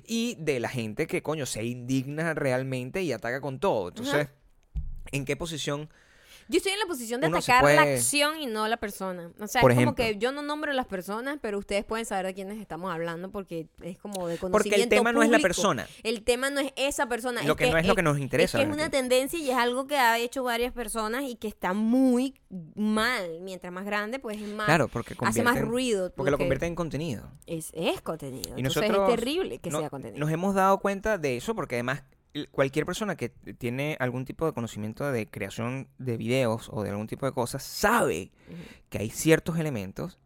y 0.07 0.37
de 0.41 0.59
la 0.59 0.71
gente 0.71 1.07
que, 1.07 1.23
coño, 1.23 1.45
se 1.45 1.63
indigna 1.65 2.33
realmente 2.33 3.03
y 3.03 3.13
ataca 3.13 3.43
con 3.43 3.59
todo. 3.61 3.89
Entonces, 3.89 4.29
¿en 5.13 5.25
qué 5.27 5.37
posición? 5.37 5.91
Yo 6.49 6.59
estoy 6.59 6.73
en 6.73 6.79
la 6.79 6.87
posición 6.87 7.21
de 7.21 7.29
Uno 7.29 7.41
se 7.41 7.53
atacar 7.53 7.75
la 7.75 7.83
acción 7.95 8.39
y 8.41 8.47
no 8.47 8.69
la 8.69 8.77
persona. 8.77 9.31
O 9.41 9.47
sea, 9.47 9.61
Por 9.61 9.71
es 9.73 9.77
como 9.77 9.93
ejemplo. 9.93 10.05
que 10.05 10.19
yo 10.19 10.31
no 10.33 10.43
nombro 10.43 10.73
las 10.73 10.87
personas, 10.87 11.39
pero 11.41 11.59
ustedes 11.59 11.85
pueden 11.85 12.05
saber 12.07 12.27
de 12.27 12.35
quiénes 12.35 12.59
estamos 12.61 12.93
hablando 12.93 13.31
porque 13.31 13.69
es 13.83 13.99
como 13.99 14.29
de 14.29 14.37
conocimiento 14.39 14.51
Porque 14.53 14.83
el 14.83 14.89
tema 14.89 15.13
no 15.13 15.23
es 15.23 15.29
la 15.31 15.39
público. 15.39 15.49
persona. 15.49 15.89
El 16.03 16.23
tema 16.23 16.51
no 16.51 16.61
es 16.61 16.73
esa 16.77 17.07
persona. 17.09 17.43
Lo 17.45 17.57
que 17.57 17.71
no 17.71 17.79
es 17.79 17.87
lo 17.87 17.95
que 17.95 18.03
nos 18.03 18.19
interesa, 18.19 18.59
Es 18.59 18.65
que 18.65 18.71
es 18.71 18.75
una 18.77 18.91
tendencia 18.91 19.39
y 19.39 19.51
es 19.51 19.57
algo 19.57 19.87
que 19.87 19.97
ha 19.97 20.19
hecho 20.19 20.43
varias 20.45 20.73
personas 20.73 21.25
y 21.25 21.37
que 21.37 21.49
está 21.49 21.73
muy 21.73 22.35
mal. 22.75 23.41
Mientras 23.41 23.73
más 23.73 23.85
grande, 23.85 24.19
pues 24.19 24.41
es 24.41 24.49
más. 24.49 24.67
Claro, 24.67 24.89
porque 24.89 25.15
hace 25.21 25.43
más 25.43 25.57
convierten- 25.57 25.67
ruido. 25.69 26.13
Porque 26.15 26.31
lo 26.31 26.39
convierte 26.39 26.67
en 26.67 26.75
contenido. 26.75 27.31
Es, 27.47 27.71
es 27.75 28.01
contenido. 28.01 28.51
Y 28.57 28.61
Entonces 28.61 28.83
nosotros 28.83 29.09
es 29.11 29.17
terrible 29.17 29.59
que 29.59 29.71
no- 29.71 29.81
sea 29.81 29.91
contenido. 29.91 30.19
Nos 30.21 30.31
hemos 30.33 30.55
dado 30.55 30.79
cuenta 30.79 31.19
de 31.19 31.37
eso 31.37 31.55
porque 31.55 31.77
además 31.77 32.03
cualquier 32.51 32.85
persona 32.87 33.17
que 33.17 33.29
tiene 33.29 33.97
algún 34.01 34.25
tipo 34.25 34.47
de 34.47 34.53
conocimiento 34.53 35.11
de 35.11 35.29
creación 35.29 35.89
de 35.99 36.17
videos 36.17 36.69
o 36.73 36.83
de 36.83 36.91
algún 36.91 37.07
tipo 37.07 37.27
de 37.27 37.33
cosas 37.33 37.63
sabe 37.63 38.33
que 38.89 38.99
hay 38.99 39.11
ciertos 39.11 39.59
elementos 39.59 40.19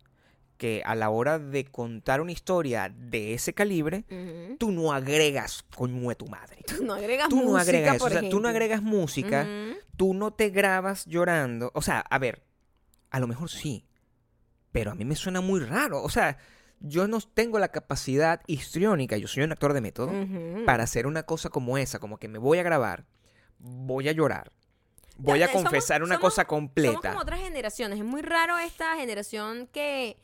que 0.56 0.82
a 0.84 0.94
la 0.94 1.08
hora 1.08 1.38
de 1.38 1.64
contar 1.64 2.20
una 2.20 2.32
historia 2.32 2.92
de 2.94 3.32
ese 3.32 3.54
calibre, 3.54 4.04
tú 4.58 4.72
no 4.72 4.92
agregas 4.92 5.64
coño 5.74 6.08
de 6.08 6.16
tu 6.16 6.26
madre. 6.26 6.58
Tú 6.66 6.84
no 6.84 6.94
agregas 6.94 7.28
Tú 7.28 7.36
no 7.36 7.42
música, 7.44 7.60
agregas 7.60 7.94
eso, 7.94 8.04
por 8.04 8.16
o 8.16 8.20
sea, 8.20 8.28
tú 8.28 8.40
no 8.40 8.48
agregas 8.48 8.82
música, 8.82 9.46
tú 9.96 10.14
no 10.14 10.32
te 10.32 10.50
grabas 10.50 11.06
llorando. 11.06 11.70
O 11.74 11.82
sea, 11.82 12.00
a 12.00 12.18
ver, 12.18 12.42
a 13.10 13.20
lo 13.20 13.28
mejor 13.28 13.50
sí, 13.50 13.86
pero 14.72 14.90
a 14.90 14.94
mí 14.94 15.04
me 15.04 15.14
suena 15.14 15.40
muy 15.40 15.60
raro. 15.60 16.02
O 16.02 16.10
sea, 16.10 16.38
yo 16.80 17.08
no 17.08 17.18
tengo 17.20 17.58
la 17.58 17.68
capacidad 17.68 18.40
histriónica, 18.46 19.16
yo 19.16 19.28
soy 19.28 19.42
un 19.42 19.52
actor 19.52 19.72
de 19.72 19.80
método, 19.80 20.12
para 20.64 20.84
hacer 20.84 21.06
una 21.06 21.24
cosa 21.24 21.50
como 21.50 21.78
esa, 21.78 21.98
como 21.98 22.18
que 22.18 22.28
me 22.28 22.38
voy 22.38 22.58
a 22.58 22.62
grabar, 22.62 23.04
voy 23.58 24.08
a 24.08 24.12
llorar, 24.12 24.52
voy 25.16 25.40
Ya, 25.40 25.46
a 25.46 25.48
somos- 25.48 25.64
confesar 25.64 26.02
una 26.02 26.14
somos- 26.16 26.30
cosa 26.30 26.42
Somos 26.42 26.48
completa. 26.48 27.08
como 27.10 27.20
otras 27.20 27.40
generaciones. 27.40 27.98
Es 27.98 28.04
muy 28.04 28.22
raro 28.22 28.58
esta 28.58 28.94
generación 28.96 29.68
que, 29.72 30.16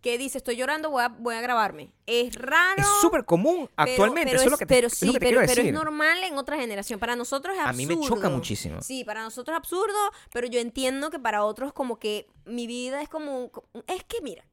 que 0.00 0.18
dice, 0.18 0.38
estoy 0.38 0.54
llorando, 0.56 0.90
voy 0.90 1.02
a, 1.02 1.08
voy 1.08 1.34
a 1.34 1.40
grabarme. 1.40 1.90
Es 2.06 2.36
raro. 2.36 2.80
Es 2.80 2.86
súper 3.00 3.24
común 3.24 3.68
actualmente, 3.74 4.30
pero 4.30 4.36
eso 4.36 4.44
es 4.44 4.50
lo 4.52 4.58
que 4.58 4.66
te, 4.66 4.74
pero 4.76 4.88
sí, 4.88 5.06
lo 5.06 5.12
que 5.14 5.18
te 5.18 5.26
pero, 5.26 5.40
es 5.42 5.72
normal 5.72 6.22
en 6.22 6.38
otra 6.38 6.56
generación. 6.56 7.00
Para 7.00 7.16
nosotros 7.16 7.56
es 7.56 7.60
a 7.60 7.70
absurdo. 7.70 7.88
mí 7.88 7.96
me 7.96 8.06
choca 8.06 8.28
muchísimo. 8.28 8.80
Sí, 8.82 9.02
para 9.02 9.22
nosotros 9.22 9.54
es 9.54 9.58
absurdo, 9.58 9.98
pero 10.32 10.46
yo 10.46 10.60
entiendo 10.60 11.10
que 11.10 11.18
para 11.18 11.42
otros 11.44 11.72
como 11.72 11.98
que 11.98 12.28
mi 12.44 12.68
vida 12.68 13.02
es 13.02 13.08
como... 13.08 13.50
Es 13.88 14.04
que 14.04 14.20
mira, 14.22 14.44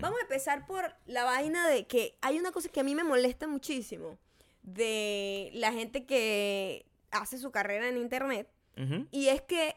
Vamos 0.00 0.18
a 0.18 0.22
empezar 0.22 0.66
por 0.66 0.94
la 1.06 1.24
vaina 1.24 1.68
de 1.68 1.86
que 1.86 2.18
hay 2.20 2.38
una 2.38 2.52
cosa 2.52 2.68
que 2.68 2.80
a 2.80 2.84
mí 2.84 2.94
me 2.94 3.04
molesta 3.04 3.46
muchísimo 3.46 4.18
de 4.62 5.50
la 5.54 5.72
gente 5.72 6.04
que 6.04 6.86
hace 7.10 7.38
su 7.38 7.50
carrera 7.50 7.88
en 7.88 7.96
internet 7.96 8.48
y 9.10 9.28
es 9.28 9.42
que 9.42 9.76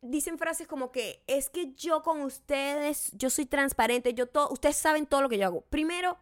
dicen 0.00 0.38
frases 0.38 0.68
como 0.68 0.92
que 0.92 1.24
es 1.26 1.48
que 1.48 1.72
yo 1.74 2.02
con 2.02 2.20
ustedes, 2.20 3.10
yo 3.14 3.30
soy 3.30 3.46
transparente, 3.46 4.14
yo 4.14 4.26
todo, 4.26 4.50
ustedes 4.50 4.76
saben 4.76 5.06
todo 5.06 5.22
lo 5.22 5.28
que 5.28 5.38
yo 5.38 5.46
hago. 5.46 5.62
Primero, 5.62 6.18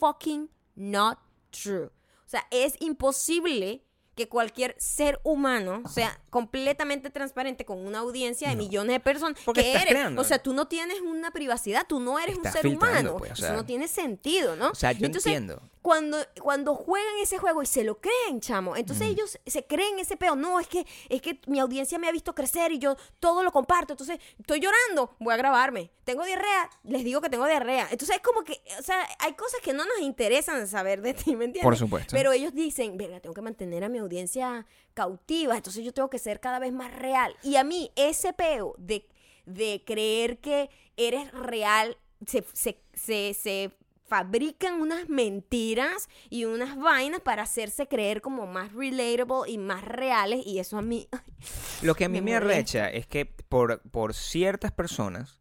fucking 0.00 0.50
not 0.74 1.18
true. 1.50 1.86
O 1.86 2.28
sea, 2.28 2.46
es 2.50 2.74
imposible 2.80 3.85
que 4.16 4.28
cualquier 4.28 4.74
ser 4.78 5.20
humano 5.24 5.82
sea 5.88 6.18
completamente 6.30 7.10
transparente 7.10 7.64
con 7.66 7.86
una 7.86 7.98
audiencia 7.98 8.48
de 8.48 8.56
No. 8.56 8.62
millones 8.62 8.94
de 8.94 9.00
personas 9.00 9.38
Porque 9.44 9.60
que 9.60 9.66
estás 9.68 9.82
eres. 9.82 9.92
creando. 9.94 10.22
O 10.22 10.24
sea, 10.24 10.38
tú 10.38 10.54
no 10.54 10.66
tienes 10.66 11.00
una 11.02 11.30
privacidad, 11.30 11.86
tú 11.86 12.00
no 12.00 12.18
eres 12.18 12.36
Estás 12.36 12.56
un 12.56 12.62
ser 12.62 12.66
humano. 12.74 13.16
pues, 13.18 13.32
o 13.32 13.34
Eso 13.34 13.52
no 13.52 13.66
tiene 13.66 13.86
sentido, 13.88 14.56
¿no? 14.56 14.70
O 14.70 14.74
sea, 14.74 14.92
yo 14.92 15.04
Entonces, 15.06 15.26
entiendo. 15.32 15.62
Cuando, 15.86 16.18
cuando 16.42 16.74
juegan 16.74 17.16
ese 17.22 17.38
juego 17.38 17.62
y 17.62 17.66
se 17.66 17.84
lo 17.84 18.00
creen, 18.00 18.40
chamo, 18.40 18.74
entonces 18.74 19.06
Ujú. 19.06 19.12
ellos 19.12 19.38
se 19.46 19.66
creen 19.66 20.00
ese 20.00 20.16
peo. 20.16 20.34
No, 20.34 20.58
es 20.58 20.66
que, 20.66 20.84
es 21.08 21.22
que 21.22 21.40
mi 21.46 21.60
audiencia 21.60 21.96
me 21.96 22.08
ha 22.08 22.10
visto 22.10 22.34
crecer 22.34 22.72
y 22.72 22.80
yo 22.80 22.96
todo 23.20 23.44
lo 23.44 23.52
comparto. 23.52 23.92
Entonces, 23.92 24.18
estoy 24.36 24.58
llorando, 24.58 25.14
voy 25.20 25.32
a 25.32 25.36
grabarme. 25.36 25.92
Tengo 26.02 26.24
diarrea, 26.24 26.68
les 26.82 27.04
digo 27.04 27.20
que 27.20 27.30
tengo 27.30 27.46
diarrea. 27.46 27.86
Entonces, 27.88 28.16
es 28.16 28.22
como 28.22 28.42
que, 28.42 28.60
o 28.80 28.82
sea, 28.82 28.98
hay 29.20 29.34
cosas 29.34 29.60
que 29.60 29.74
no 29.74 29.84
nos 29.84 30.00
interesan 30.00 30.66
saber 30.66 31.02
de 31.02 31.14
ti, 31.14 31.36
¿me 31.36 31.44
entiendes? 31.44 31.62
Por 31.62 31.76
supuesto. 31.76 32.16
Pero 32.16 32.32
ellos 32.32 32.52
dicen, 32.52 32.96
verga, 32.96 33.20
tengo 33.20 33.34
que 33.36 33.42
mantener 33.42 33.84
a 33.84 33.88
mi 33.88 33.98
audiencia 33.98 34.66
cautiva, 34.92 35.54
entonces 35.56 35.84
yo 35.84 35.94
tengo 35.94 36.10
que 36.10 36.18
ser 36.18 36.40
cada 36.40 36.58
vez 36.58 36.72
más 36.72 36.92
real. 36.96 37.36
Y 37.44 37.54
a 37.54 37.62
mí, 37.62 37.92
ese 37.94 38.32
peo 38.32 38.74
de, 38.76 39.06
de 39.44 39.84
creer 39.86 40.40
que 40.40 40.68
eres 40.96 41.30
real, 41.30 41.96
se, 42.26 42.44
se, 42.54 42.82
se, 42.92 43.34
se 43.34 43.70
fabrican 44.06 44.80
unas 44.80 45.08
mentiras 45.08 46.08
y 46.30 46.44
unas 46.44 46.76
vainas 46.76 47.20
para 47.20 47.42
hacerse 47.42 47.88
creer 47.88 48.20
como 48.20 48.46
más 48.46 48.72
relatable 48.72 49.50
y 49.50 49.58
más 49.58 49.84
reales. 49.84 50.46
Y 50.46 50.58
eso 50.58 50.78
a 50.78 50.82
mí... 50.82 51.08
Lo 51.82 51.94
que 51.94 52.04
a 52.04 52.08
mí 52.08 52.20
me 52.20 52.30
me, 52.30 52.36
arrecha 52.36 52.90
es 52.90 53.06
que 53.06 53.26
por, 53.26 53.82
por 53.90 54.14
ciertas 54.14 54.72
personas, 54.72 55.40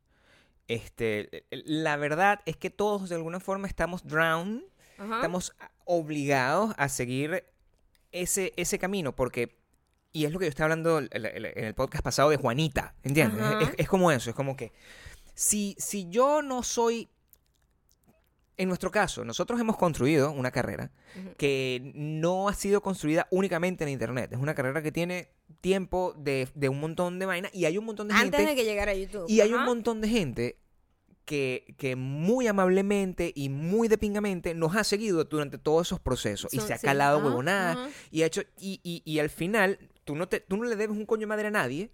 este, 0.68 1.45
la 1.51 1.97
verdad 1.97 2.41
es 2.45 2.57
que 2.57 2.70
todos 2.70 3.09
de 3.09 3.16
alguna 3.16 3.39
forma 3.39 3.68
estamos 3.68 4.05
drowned, 4.05 4.63
Ajá. 4.97 5.16
estamos 5.16 5.55
obligados 5.86 6.74
a 6.78 6.89
seguir 6.89 7.45
ese, 8.11 8.53
ese 8.57 8.80
camino, 8.80 9.16
porque, 9.16 9.57
y 10.11 10.26
es 10.26 10.32
lo 10.32 10.39
que 10.39 10.45
yo 10.45 10.49
estaba 10.49 10.72
hablando 10.72 10.99
en 10.99 11.09
el 11.11 11.76
podcast 11.76 12.03
pasado 12.03 12.30
de 12.30 12.38
Juanita, 12.38 12.95
¿entiendes? 13.03 13.43
Es, 13.61 13.70
es 13.78 13.88
como 13.88 14.11
eso, 14.11 14.30
es 14.30 14.36
como 14.36 14.55
que 14.55 14.72
si, 15.36 15.76
si 15.78 16.09
yo 16.09 16.41
no 16.41 16.63
soy, 16.63 17.09
en 18.57 18.67
nuestro 18.69 18.89
caso, 18.91 19.25
nosotros 19.25 19.59
hemos 19.59 19.77
construido 19.77 20.31
una 20.31 20.51
carrera 20.51 20.91
que 21.37 21.91
no 21.95 22.47
ha 22.49 22.53
sido 22.53 22.81
construida 22.81 23.27
únicamente 23.31 23.83
en 23.83 23.89
Internet, 23.89 24.31
es 24.33 24.39
una 24.39 24.53
carrera 24.55 24.81
que 24.81 24.91
tiene 24.91 25.29
tiempo 25.61 26.13
de, 26.17 26.47
de 26.55 26.69
un 26.69 26.79
montón 26.79 27.19
de 27.19 27.25
vainas 27.25 27.53
y 27.53 27.65
hay 27.65 27.77
un 27.77 27.85
montón 27.85 28.07
de 28.07 28.13
Antes 28.13 28.39
gente... 28.39 28.51
de 28.51 28.55
que 28.55 28.63
llegara 28.65 28.91
a 28.91 28.95
YouTube. 28.95 29.25
Y 29.27 29.41
hay 29.41 29.53
un 29.53 29.65
montón 29.65 30.01
de 30.01 30.07
gente 30.09 30.57
que, 31.25 31.73
que 31.77 31.95
muy 31.95 32.45
amablemente 32.47 33.31
y 33.35 33.49
muy 33.49 33.87
de 33.87 33.97
pingamente 33.97 34.53
nos 34.53 34.75
ha 34.75 34.83
seguido 34.83 35.23
durante 35.23 35.57
todos 35.57 35.87
esos 35.87 35.99
procesos 35.99 36.53
y 36.53 36.59
se 36.59 36.73
ha 36.73 36.77
sí, 36.77 36.85
calado 36.85 37.17
ajá, 37.17 37.27
huevonada 37.27 37.71
ajá. 37.71 37.89
y 38.11 38.21
ha 38.21 38.27
hecho 38.27 38.41
y, 38.59 38.79
y- 38.83 39.01
y 39.03 39.17
al 39.19 39.29
final 39.31 39.79
tú 40.03 40.15
no 40.15 40.27
te 40.29 40.39
tú 40.39 40.55
no 40.55 40.65
le 40.65 40.75
debes 40.75 40.95
un 40.95 41.07
coño 41.07 41.21
de 41.21 41.25
madre 41.27 41.47
a 41.47 41.51
nadie. 41.51 41.89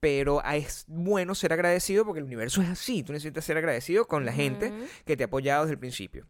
Pero 0.00 0.42
es 0.44 0.84
bueno 0.86 1.34
ser 1.34 1.52
agradecido 1.52 2.04
porque 2.04 2.20
el 2.20 2.24
universo 2.26 2.62
es 2.62 2.68
así 2.68 3.02
tú 3.02 3.12
necesitas 3.12 3.44
ser 3.44 3.56
agradecido 3.56 4.06
con 4.06 4.24
la 4.24 4.32
gente 4.32 4.72
que 5.04 5.16
te 5.16 5.24
ha 5.24 5.26
apoyado 5.26 5.62
desde 5.64 5.72
el 5.74 5.78
principio. 5.80 6.26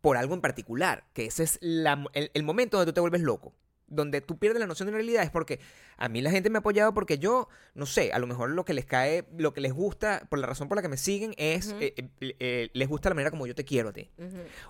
Por 0.00 0.16
algo 0.16 0.34
en 0.34 0.40
particular 0.40 1.04
que 1.12 1.26
ese 1.26 1.42
es 1.42 1.58
la- 1.60 2.04
el, 2.14 2.30
el 2.32 2.42
momento 2.42 2.76
donde 2.78 2.90
tú 2.92 2.94
te 2.94 3.00
vuelves 3.00 3.20
loco 3.20 3.52
donde 3.90 4.20
tú 4.22 4.38
pierdes 4.38 4.60
la 4.60 4.66
noción 4.66 4.86
de 4.86 4.92
realidad 4.94 5.22
es 5.24 5.30
porque 5.30 5.60
a 5.98 6.08
mí 6.08 6.22
la 6.22 6.30
gente 6.30 6.48
me 6.48 6.56
ha 6.56 6.60
apoyado 6.60 6.94
porque 6.94 7.18
yo, 7.18 7.48
no 7.74 7.84
sé, 7.86 8.12
a 8.12 8.18
lo 8.18 8.26
mejor 8.26 8.50
lo 8.50 8.64
que 8.64 8.72
les 8.72 8.86
cae, 8.86 9.26
lo 9.36 9.52
que 9.52 9.60
les 9.60 9.72
gusta, 9.74 10.26
por 10.30 10.38
la 10.38 10.46
razón 10.46 10.68
por 10.68 10.76
la 10.76 10.82
que 10.82 10.88
me 10.88 10.96
siguen 10.96 11.34
es, 11.36 11.74
eh, 11.80 11.94
eh, 11.96 12.36
eh, 12.40 12.70
les 12.72 12.88
gusta 12.88 13.08
la 13.10 13.14
manera 13.16 13.30
como 13.30 13.46
yo 13.46 13.54
te 13.54 13.64
quiero 13.64 13.90
a 13.90 13.92
ti. 13.92 14.10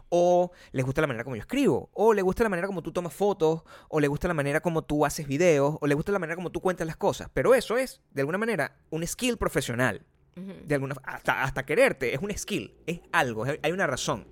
O 0.09 0.51
les 0.73 0.85
gusta 0.85 1.01
la 1.01 1.07
manera 1.07 1.23
como 1.25 1.37
yo 1.37 1.41
escribo. 1.43 1.91
O 1.93 2.12
les 2.14 2.25
gusta 2.25 2.43
la 2.43 2.49
manera 2.49 2.66
como 2.66 2.83
tú 2.83 2.93
tomas 2.93 3.12
fotos. 3.14 3.62
O 3.89 4.01
les 4.01 4.09
gusta 4.11 4.27
la 4.29 4.35
manera 4.35 4.61
como 4.61 4.83
tú 4.83 5.05
haces 5.07 5.27
videos. 5.27 5.77
O 5.81 5.87
les 5.87 5.95
gusta 5.97 6.12
la 6.12 6.18
manera 6.18 6.37
como 6.37 6.51
tú 6.51 6.61
cuentas 6.61 6.87
las 6.87 6.97
cosas. 6.97 7.29
Pero 7.33 7.55
eso 7.55 7.77
es, 7.77 8.01
de 8.12 8.23
alguna 8.23 8.39
manera, 8.39 8.77
un 8.91 9.07
skill 9.07 9.37
profesional. 9.37 10.05
De 10.66 10.75
alguna 10.75 10.95
hasta, 11.05 11.43
hasta 11.43 11.66
quererte. 11.66 12.14
Es 12.14 12.21
un 12.23 12.31
skill. 12.37 12.75
Es 12.87 13.01
algo. 13.12 13.45
es- 13.45 13.59
hay 13.62 13.73
una 13.73 13.87
razón. 13.87 14.27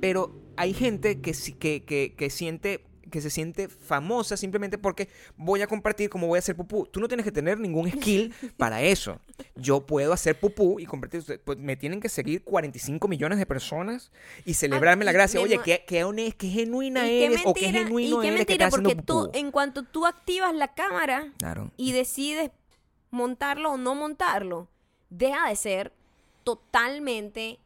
Pero 0.00 0.34
hay 0.56 0.74
gente 0.74 1.20
que, 1.20 1.32
sí- 1.34 1.52
que, 1.52 1.84
que, 1.84 2.14
que 2.16 2.28
siente 2.30 2.84
que 3.14 3.20
se 3.20 3.30
siente 3.30 3.68
famosa 3.68 4.36
simplemente 4.36 4.76
porque 4.76 5.08
voy 5.36 5.62
a 5.62 5.68
compartir 5.68 6.10
cómo 6.10 6.26
voy 6.26 6.36
a 6.36 6.40
hacer 6.40 6.56
pupú. 6.56 6.84
Tú 6.86 6.98
no 6.98 7.06
tienes 7.06 7.22
que 7.22 7.30
tener 7.30 7.60
ningún 7.60 7.88
skill 7.88 8.34
para 8.56 8.82
eso. 8.82 9.20
Yo 9.54 9.86
puedo 9.86 10.12
hacer 10.12 10.38
pupú 10.40 10.80
y 10.80 10.84
compartir. 10.86 11.22
Pues 11.44 11.56
me 11.58 11.76
tienen 11.76 12.00
que 12.00 12.08
seguir 12.08 12.42
45 12.42 13.06
millones 13.06 13.38
de 13.38 13.46
personas 13.46 14.10
y 14.44 14.54
celebrarme 14.54 15.04
la 15.04 15.12
y 15.12 15.14
gracia. 15.14 15.40
Oye, 15.40 15.60
qué, 15.64 15.84
qué, 15.86 16.04
honest- 16.04 16.34
qué 16.36 16.48
genuina 16.48 17.02
qué 17.04 17.26
eres 17.26 17.40
o 17.44 17.54
qué 17.54 17.70
genuino 17.70 18.18
y 18.18 18.20
qué 18.22 18.26
eres 18.34 18.38
mentira, 18.40 18.68
porque 18.70 18.96
tú, 18.96 19.30
en 19.32 19.52
cuanto 19.52 19.84
tú 19.84 20.06
activas 20.06 20.52
la 20.54 20.74
cámara 20.74 21.32
Claro. 21.38 21.70
y 21.76 21.92
decides 21.92 22.50
montarlo 23.12 23.74
o 23.74 23.76
no 23.76 23.94
montarlo, 23.94 24.66
deja 25.08 25.48
de 25.48 25.54
ser 25.54 25.92
totalmente 26.42 27.60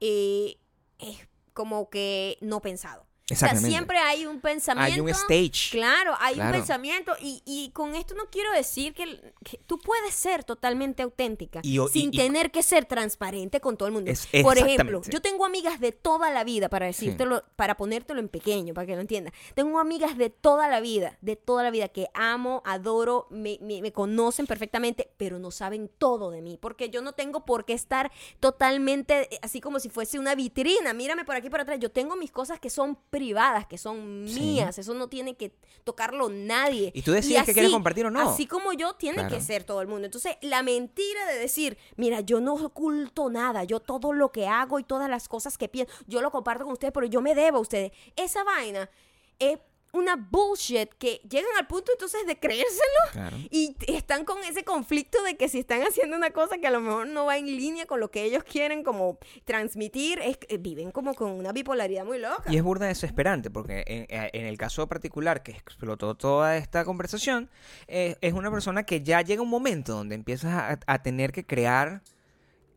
eh, 0.00 0.56
eh, 0.98 1.18
como 1.52 1.90
que 1.90 2.38
no 2.40 2.60
pensado. 2.60 3.06
O 3.30 3.36
sea, 3.36 3.54
siempre 3.56 3.98
hay 3.98 4.26
un 4.26 4.40
pensamiento. 4.40 4.92
Hay 4.94 5.00
un 5.00 5.08
stage. 5.08 5.70
Claro, 5.70 6.14
hay 6.20 6.34
Claro. 6.34 6.50
un 6.50 6.56
pensamiento. 6.60 7.12
Y, 7.20 7.42
y 7.44 7.70
con 7.70 7.94
esto 7.94 8.14
no 8.14 8.24
quiero 8.30 8.52
decir 8.52 8.94
que, 8.94 9.32
que 9.44 9.58
tú 9.66 9.78
puedes 9.78 10.14
ser 10.14 10.44
totalmente 10.44 11.02
auténtica 11.02 11.60
Y 11.62 11.78
sin 11.92 12.12
y- 12.12 12.16
tener 12.16 12.50
que 12.50 12.62
ser 12.62 12.84
transparente 12.86 13.60
con 13.60 13.76
todo 13.76 13.88
el 13.88 13.94
mundo. 13.94 14.10
Es- 14.10 14.26
Por 14.42 14.58
ejemplo, 14.58 15.02
yo 15.08 15.20
tengo 15.20 15.44
amigas 15.44 15.80
de 15.80 15.92
toda 15.92 16.30
la 16.30 16.44
vida, 16.44 16.68
para 16.68 16.86
decírtelo, 16.86 17.44
para 17.56 17.76
ponértelo 17.76 18.20
en 18.20 18.28
pequeño, 18.28 18.74
para 18.74 18.86
que 18.86 18.94
lo 18.94 19.00
entiendas. 19.00 19.32
Tengo 19.54 19.78
amigas 19.78 20.16
de 20.18 20.30
toda 20.30 20.68
la 20.68 20.80
vida, 20.80 21.18
de 21.20 21.36
toda 21.36 21.62
la 21.62 21.70
vida, 21.70 21.88
que 21.88 22.08
amo, 22.14 22.62
adoro, 22.64 23.26
me, 23.30 23.58
me- 23.60 23.82
me 23.82 23.92
conocen 23.92 24.46
perfectamente, 24.46 25.10
pero 25.16 25.38
no 25.38 25.50
saben 25.50 25.90
todo 25.98 26.30
de 26.30 26.42
mí. 26.42 26.58
Porque 26.60 26.90
yo 26.90 27.02
no 27.02 27.12
tengo 27.12 27.44
por 27.44 27.64
qué 27.64 27.72
estar 27.74 28.10
totalmente 28.54 29.34
eh, 29.34 29.38
así 29.42 29.60
como 29.60 29.78
si 29.80 29.88
fuese 29.88 30.18
una 30.18 30.34
vitrina. 30.34 30.92
Mírame 30.92 31.24
por 31.24 31.36
aquí, 31.36 31.48
por 31.48 31.60
atrás. 31.60 31.78
Yo 31.80 31.90
tengo 31.90 32.16
mis 32.16 32.30
cosas 32.32 32.58
que 32.60 32.68
son 32.70 32.96
privadas, 33.10 33.19
que 33.68 33.78
son 33.78 34.24
Sí. 34.26 34.40
mías. 34.40 34.78
Eso 34.78 34.94
no 34.94 35.08
tiene 35.08 35.36
que 35.36 35.52
tocarlo 35.84 36.28
nadie. 36.28 36.90
Y 36.94 37.02
tú 37.02 37.12
decides 37.12 37.44
qué 37.44 37.52
quieres 37.52 37.70
compartir 37.72 38.06
o 38.06 38.10
no. 38.10 38.20
Así 38.30 38.46
como 38.46 38.72
yo, 38.72 38.94
tiene 38.94 39.18
Claro. 39.18 39.34
que 39.34 39.40
ser 39.40 39.64
todo 39.64 39.80
el 39.82 39.88
mundo. 39.88 40.06
Entonces, 40.06 40.36
la 40.42 40.62
mentira 40.62 41.24
de 41.26 41.38
decir, 41.38 41.78
mira, 41.96 42.20
yo 42.20 42.40
no 42.40 42.54
oculto 42.54 43.30
nada, 43.30 43.64
yo 43.64 43.80
todo 43.80 44.12
lo 44.12 44.32
que 44.32 44.46
hago 44.46 44.78
y 44.78 44.84
todas 44.84 45.08
las 45.08 45.28
cosas 45.28 45.56
que 45.58 45.68
pienso, 45.68 45.92
yo 46.06 46.20
lo 46.22 46.30
comparto 46.30 46.64
con 46.64 46.72
ustedes, 46.72 46.92
pero 46.92 47.06
yo 47.06 47.20
me 47.20 47.34
debo 47.34 47.58
a 47.58 47.60
ustedes. 47.60 47.92
Esa 48.16 48.44
vaina 48.44 48.90
es 49.38 49.58
una 49.92 50.14
bullshit 50.16 50.88
que 50.94 51.20
llegan 51.28 51.50
al 51.58 51.66
punto 51.66 51.90
entonces 51.92 52.26
de 52.26 52.38
creérselo 52.38 53.00
Claro. 53.12 53.36
y 53.50 53.76
están 53.88 54.24
con 54.24 54.38
ese 54.44 54.62
conflicto 54.64 55.22
de 55.24 55.36
que 55.36 55.48
si 55.48 55.58
están 55.58 55.82
haciendo 55.82 56.16
una 56.16 56.30
cosa 56.30 56.58
que 56.58 56.66
a 56.66 56.70
lo 56.70 56.80
mejor 56.80 57.08
no 57.08 57.26
va 57.26 57.38
en 57.38 57.46
línea 57.46 57.86
con 57.86 57.98
lo 58.00 58.10
que 58.10 58.22
ellos 58.24 58.44
quieren 58.44 58.84
como 58.84 59.18
transmitir, 59.44 60.20
es, 60.20 60.36
que 60.36 60.58
viven 60.58 60.92
como 60.92 61.14
con 61.14 61.32
una 61.32 61.52
bipolaridad 61.52 62.04
muy 62.04 62.18
loca. 62.18 62.44
Y 62.52 62.56
es 62.56 62.62
burda 62.62 62.86
desesperante, 62.86 63.50
porque 63.50 63.82
en, 63.86 64.06
eh, 64.08 64.30
en 64.32 64.46
el 64.46 64.56
caso 64.56 64.86
particular 64.88 65.42
que 65.42 65.52
explotó 65.52 66.14
toda 66.14 66.56
esta 66.56 66.84
conversación, 66.84 67.50
eh, 67.88 68.16
es 68.20 68.32
una 68.32 68.50
persona 68.50 68.84
que 68.84 69.02
ya 69.02 69.22
llega 69.22 69.42
un 69.42 69.50
momento 69.50 69.94
donde 69.94 70.14
empiezas 70.14 70.52
a, 70.52 70.78
a 70.86 71.02
tener 71.02 71.32
que 71.32 71.44
crear 71.44 72.02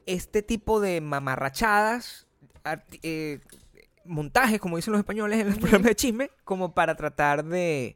este 0.06 0.42
tipo 0.42 0.80
de 0.80 1.00
mamarrachadas, 1.00 2.28
eh, 3.04 3.40
montajes, 4.06 4.60
como 4.60 4.76
dicen 4.78 4.92
los 4.94 5.00
españoles 5.00 5.40
en 5.40 5.48
los 5.50 5.58
programas 5.60 5.88
de 5.88 5.96
chisme, 5.96 6.30
como 6.44 6.74
para 6.74 6.96
tratar 6.96 7.44
de, 7.46 7.96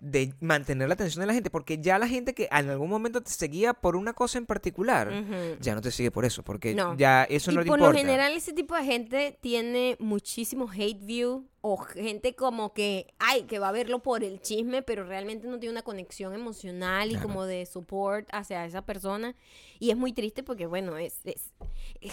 de 0.00 0.32
mantener 0.40 0.88
la 0.88 0.94
atención 0.94 1.20
de 1.20 1.26
la 1.26 1.34
gente, 1.34 1.50
porque 1.50 1.78
ya 1.78 1.98
la 1.98 2.08
gente 2.08 2.32
que 2.34 2.48
en 2.50 2.70
algún 2.70 2.88
momento 2.88 3.20
te 3.20 3.30
seguía 3.30 3.74
por 3.74 3.96
una 3.96 4.12
cosa 4.14 4.38
en 4.38 4.46
particular, 4.46 5.12
ya 5.60 5.74
no 5.74 5.80
te 5.80 5.90
sigue 5.90 6.10
por 6.10 6.24
eso, 6.24 6.42
porque 6.42 6.74
No. 6.74 6.96
ya 6.96 7.24
eso 7.24 7.50
y 7.50 7.54
no 7.56 7.62
te 7.62 7.66
por 7.68 7.78
importa. 7.78 7.92
lo 7.92 7.98
general 7.98 8.32
ese 8.34 8.52
tipo 8.52 8.74
de 8.76 8.84
gente 8.84 9.38
tiene 9.40 9.96
muchísimo 10.00 10.68
hate 10.70 11.04
view 11.04 11.46
o 11.62 11.76
gente 11.76 12.34
como 12.34 12.72
que, 12.72 13.12
ay, 13.18 13.42
que 13.42 13.58
va 13.58 13.68
a 13.68 13.72
verlo 13.72 13.98
por 14.02 14.24
el 14.24 14.40
chisme, 14.40 14.80
pero 14.82 15.04
realmente 15.04 15.46
no 15.46 15.58
tiene 15.58 15.72
una 15.72 15.82
conexión 15.82 16.32
emocional 16.34 17.08
y 17.10 17.12
Claro. 17.14 17.26
como 17.28 17.44
de 17.44 17.66
support 17.66 18.26
hacia 18.32 18.64
esa 18.64 18.80
persona. 18.82 19.34
Y 19.78 19.90
es 19.90 19.96
muy 19.98 20.14
triste 20.14 20.42
porque, 20.42 20.64
bueno, 20.66 20.96
es, 20.96 21.20
es, 21.24 21.52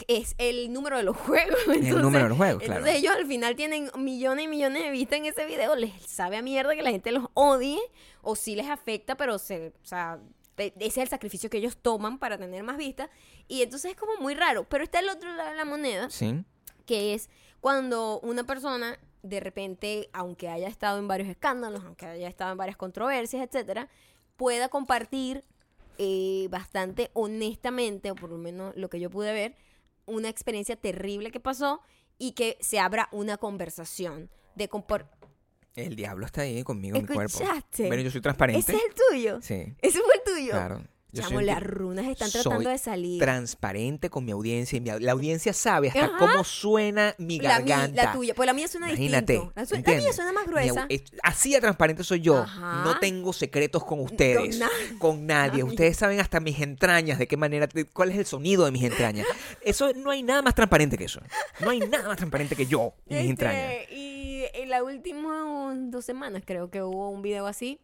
es 0.09 0.35
el 0.37 0.73
número 0.73 0.97
de 0.97 1.03
los 1.03 1.15
juegos. 1.17 1.57
el 1.69 2.01
número 2.01 2.23
de 2.25 2.29
los 2.29 2.37
juegos, 2.37 2.61
claro. 2.63 2.79
Entonces 2.81 3.01
ellos 3.01 3.15
al 3.15 3.25
final 3.25 3.55
tienen 3.55 3.89
millones 3.97 4.45
y 4.45 4.47
millones 4.49 4.83
de 4.83 4.91
vistas 4.91 5.19
en 5.19 5.25
ese 5.27 5.45
video. 5.45 5.75
Les 5.77 5.93
sabe 6.03 6.35
a 6.35 6.41
mierda 6.41 6.75
que 6.75 6.83
la 6.83 6.91
gente 6.91 7.11
los 7.13 7.27
odie 7.33 7.79
o 8.21 8.35
sí 8.35 8.53
les 8.55 8.67
afecta, 8.67 9.15
pero 9.15 9.39
se, 9.39 9.67
o 9.81 9.85
sea, 9.85 10.19
e- 10.57 10.73
ese 10.77 10.85
es 10.87 10.97
el 10.97 11.07
sacrificio 11.07 11.49
que 11.49 11.59
ellos 11.59 11.77
toman 11.77 12.19
para 12.19 12.37
tener 12.37 12.63
más 12.63 12.75
vistas. 12.77 13.09
Y 13.47 13.61
entonces 13.61 13.91
es 13.91 13.97
como 13.97 14.17
muy 14.19 14.35
raro. 14.35 14.65
Pero 14.67 14.83
está 14.83 14.99
el 14.99 15.07
otro 15.07 15.33
lado 15.35 15.51
de 15.51 15.55
la 15.55 15.63
moneda, 15.65 16.09
Sí. 16.09 16.43
que 16.85 17.13
es 17.13 17.29
cuando 17.61 18.19
una 18.19 18.43
persona 18.43 18.99
de 19.27 19.39
repente, 19.39 20.09
aunque 20.13 20.49
haya 20.49 20.67
estado 20.67 20.99
en 20.99 21.07
varios 21.07 21.29
escándalos, 21.29 21.83
aunque 21.83 22.05
haya 22.05 22.27
estado 22.27 22.51
en 22.51 22.57
varias 22.57 22.77
controversias, 22.77 23.45
etcétera, 23.45 23.89
pueda 24.35 24.69
compartir 24.69 25.43
eh, 25.97 26.47
bastante 26.49 27.09
honestamente, 27.13 28.11
o 28.11 28.15
por 28.15 28.29
lo 28.29 28.37
menos 28.37 28.75
lo 28.75 28.89
que 28.89 28.99
yo 28.99 29.09
pude 29.09 29.33
ver, 29.33 29.55
una 30.05 30.29
experiencia 30.29 30.75
terrible 30.75 31.31
que 31.31 31.39
pasó 31.39 31.81
y 32.17 32.31
que 32.31 32.57
se 32.61 32.79
abra 32.79 33.09
una 33.11 33.37
conversación 33.37 34.29
de 34.55 34.67
compor 34.69 35.07
El 35.75 35.95
diablo 35.95 36.25
está 36.25 36.41
ahí 36.41 36.63
conmigo 36.63 36.97
en 36.97 37.03
mi 37.03 37.07
cuerpo. 37.07 37.39
Bueno, 37.77 38.01
yo 38.01 38.09
soy 38.09 38.21
transparente. 38.21 38.59
¿Ese 38.59 38.75
es 38.75 38.83
el 38.83 38.93
tuyo? 39.09 39.41
Sí, 39.41 39.75
¿Ese 39.81 39.99
fue 39.99 40.15
el 40.15 40.23
tuyo? 40.23 40.51
claro. 40.51 40.83
Chamo, 41.23 41.41
las 41.41 41.63
runas 41.63 42.05
están 42.07 42.29
soy 42.29 42.41
tratando 42.43 42.69
de 42.69 42.77
salir. 42.77 43.19
transparente 43.19 44.09
con 44.09 44.25
mi 44.25 44.31
audiencia 44.31 44.77
y 44.77 44.81
mi 44.81 44.89
la 44.99 45.11
audiencia 45.11 45.53
sabe 45.53 45.87
hasta 45.89 46.05
Ajá. 46.05 46.17
cómo 46.17 46.43
suena 46.43 47.15
mi 47.17 47.39
la, 47.39 47.59
mi- 47.59 47.69
garganta. 47.69 48.03
la 48.05 48.11
tuya, 48.13 48.33
pues 48.35 48.45
la 48.47 48.53
mía 48.53 48.67
suena 48.67 48.87
Imagínate. 48.89 49.33
distinto. 49.33 49.53
La, 49.55 49.65
su- 49.65 49.73
la 49.73 49.77
¿entiendes? 49.79 50.03
mía 50.05 50.13
suena 50.13 50.33
más 50.33 50.45
gruesa. 50.47 50.85
es- 50.89 51.03
así 51.23 51.53
de 51.53 51.61
transparente 51.61 52.03
soy 52.03 52.21
yo. 52.21 52.37
Ajá. 52.39 52.83
No 52.83 52.99
tengo 52.99 53.33
secretos 53.33 53.83
con 53.83 53.99
ustedes. 53.99 54.59
Con 54.99 55.25
nadie. 55.25 55.63
Ustedes 55.63 55.97
saben 55.97 56.19
hasta 56.19 56.39
mis 56.39 56.59
entrañas, 56.59 57.19
de 57.19 57.27
qué 57.27 57.37
manera, 57.37 57.67
cuál 57.93 58.11
es 58.11 58.17
el 58.17 58.25
sonido 58.25 58.65
de 58.65 58.71
mis 58.71 58.83
entrañas. 58.83 59.25
Eso 59.61 59.91
no 59.93 60.11
hay 60.11 60.23
nada 60.23 60.41
más 60.41 60.55
transparente 60.55 60.97
que 60.97 61.05
eso. 61.05 61.21
No 61.59 61.69
hay 61.69 61.79
nada 61.79 62.07
más 62.07 62.17
transparente 62.17 62.55
que 62.55 62.65
yo 62.65 62.93
y 63.07 63.13
mis 63.13 63.19
Este, 63.21 63.29
entrañas. 63.31 63.73
Y 63.91 64.43
en 64.53 64.69
las 64.69 64.81
últimas 64.81 65.75
dos 65.91 66.05
semanas 66.05 66.43
creo 66.45 66.69
que 66.69 66.81
hubo 66.81 67.09
un 67.09 67.21
video 67.21 67.47
así, 67.47 67.79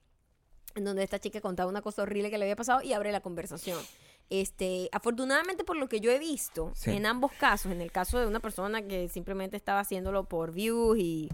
en 0.76 0.84
donde 0.86 1.04
esta 1.04 1.20
chica 1.20 1.42
contaba 1.42 1.70
una 1.70 1.82
cosa 1.82 2.02
horrible 2.04 2.30
que 2.32 2.38
le 2.38 2.46
había 2.46 2.56
pasado 2.56 2.82
y 2.82 2.94
abre 2.94 3.12
la 3.12 3.22
conversación. 3.22 3.80
Este, 4.30 4.90
afortunadamente 4.92 5.64
por 5.64 5.76
lo 5.78 5.88
que 5.90 6.00
yo 6.00 6.10
he 6.12 6.18
visto, 6.20 6.72
Sí. 6.76 6.92
en 6.92 7.06
ambos 7.06 7.32
casos, 7.34 7.72
en 7.72 7.82
el 7.82 7.92
caso 7.92 8.20
de 8.20 8.26
una 8.28 8.40
persona 8.40 8.82
que 8.82 9.10
simplemente 9.10 9.58
estaba 9.58 9.80
haciéndolo 9.82 10.24
por 10.26 10.52
views 10.52 10.98
y 10.98 11.04
y 11.04 11.30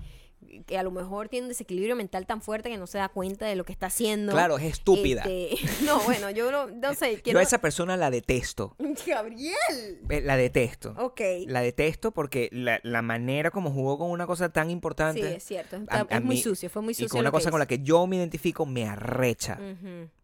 que 0.66 0.78
a 0.78 0.84
lo 0.84 0.92
mejor 0.92 1.30
tiene 1.30 1.46
un 1.46 1.50
desequilibrio 1.50 1.96
mental 1.96 2.26
tan 2.26 2.42
fuerte 2.42 2.70
que 2.70 2.78
no 2.78 2.88
se 2.88 2.98
da 2.98 3.10
cuenta 3.10 3.46
de 3.46 3.56
lo 3.56 3.64
que 3.66 3.72
está 3.72 3.88
haciendo. 3.88 4.32
Claro, 4.32 4.58
es 4.58 4.64
estúpida. 4.66 5.24
Este, 5.28 5.58
no, 5.86 6.00
bueno, 6.02 6.30
yo 6.32 6.52
no, 6.52 6.68
no 6.68 6.94
sé, 6.96 7.18
Yo 7.18 7.22
quiero... 7.24 7.40
a 7.40 7.44
esa 7.44 7.60
persona 7.60 7.98
la 7.98 8.10
detesto. 8.10 8.76
Gabriel. 9.08 10.00
Eh, 10.10 10.22
La 10.22 10.38
detesto. 10.38 10.94
Ok. 10.98 11.22
La 11.48 11.62
detesto 11.62 12.12
porque 12.12 12.50
la, 12.52 12.80
la 12.84 13.02
manera 13.02 13.52
como 13.52 13.72
jugó 13.72 13.98
con 13.98 14.10
una 14.12 14.26
cosa 14.28 14.50
tan 14.50 14.70
importante. 14.70 15.22
Sí, 15.22 15.36
es 15.36 15.44
cierto. 15.44 15.76
a- 15.76 15.80
Está- 16.02 16.16
a 16.16 16.18
es 16.20 16.24
muy 16.24 16.36
mí- 16.36 16.42
sucio, 16.42 16.70
fue 16.70 16.82
muy 16.82 16.94
sucio. 16.94 17.06
y 17.06 17.10
con 17.10 17.20
una 17.22 17.32
cosa 17.32 17.52
con 17.52 17.60
la 17.60 17.66
que 17.68 17.80
yo 17.80 18.08
me 18.08 18.16
identifico 18.16 18.66
me 18.66 18.86
arrecha. 18.88 19.60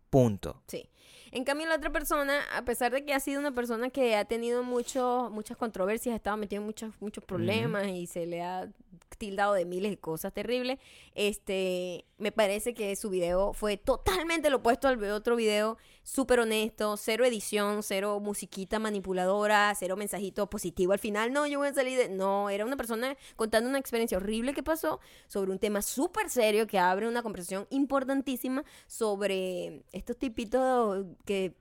Punto. 0.10 0.62
Sí. 0.68 0.90
En 1.32 1.44
cambio, 1.44 1.68
la 1.68 1.76
otra 1.76 1.92
persona, 1.92 2.40
a 2.56 2.64
pesar 2.64 2.94
de 2.94 3.04
que 3.04 3.14
ha 3.14 3.20
sido 3.20 3.42
una 3.42 3.52
persona 3.54 3.90
que 3.90 4.16
ha 4.16 4.24
tenido 4.24 4.64
mucho, 4.64 5.30
muchas 5.34 5.58
controversias, 5.58 6.14
ha 6.14 6.16
estado 6.16 6.38
metido 6.38 6.62
en 6.62 6.66
muchos, 6.66 6.94
muchos 7.02 7.26
problemas 7.26 7.88
y 7.88 8.08
se 8.08 8.26
le 8.26 8.42
ha 8.42 8.70
tildado 9.18 9.54
de 9.54 9.66
miles 9.66 9.92
de 9.92 9.98
cosas 9.98 10.34
terribles, 10.34 10.80
este, 11.14 12.06
me 12.18 12.32
parece 12.32 12.74
que 12.74 12.96
su 12.96 13.10
video 13.10 13.54
fue 13.54 13.78
totalmente 13.78 14.50
lo 14.50 14.58
opuesto 14.58 14.88
al 14.88 15.04
otro 15.12 15.36
video, 15.36 15.78
súper 16.04 16.40
honesto, 16.40 16.98
cero 16.98 17.26
edición, 17.26 17.84
cero 17.84 18.20
musiquita 18.20 18.80
manipuladora, 18.80 19.74
cero 19.76 19.96
mensajito 19.96 20.50
positivo. 20.50 20.94
Al 20.94 21.00
final, 21.00 21.34
no, 21.34 21.48
yo 21.48 21.60
voy 21.60 21.70
a 21.70 21.74
salir 21.74 21.98
de... 21.98 22.10
No, 22.10 22.50
era 22.50 22.66
una 22.66 22.78
persona 22.78 23.18
contando 23.36 23.70
una 23.70 23.80
experiencia 23.80 24.18
horrible 24.18 24.54
que 24.54 24.64
pasó 24.64 25.00
sobre 25.28 25.52
un 25.52 25.60
tema 25.60 25.82
súper 25.82 26.30
serio 26.30 26.68
que 26.68 26.80
abre 26.80 27.08
una 27.08 27.24
conversación 27.24 27.68
importantísima 27.70 28.64
sobre 28.88 29.84
estos 29.92 30.18
tipitos 30.18 31.06
que 31.26 31.56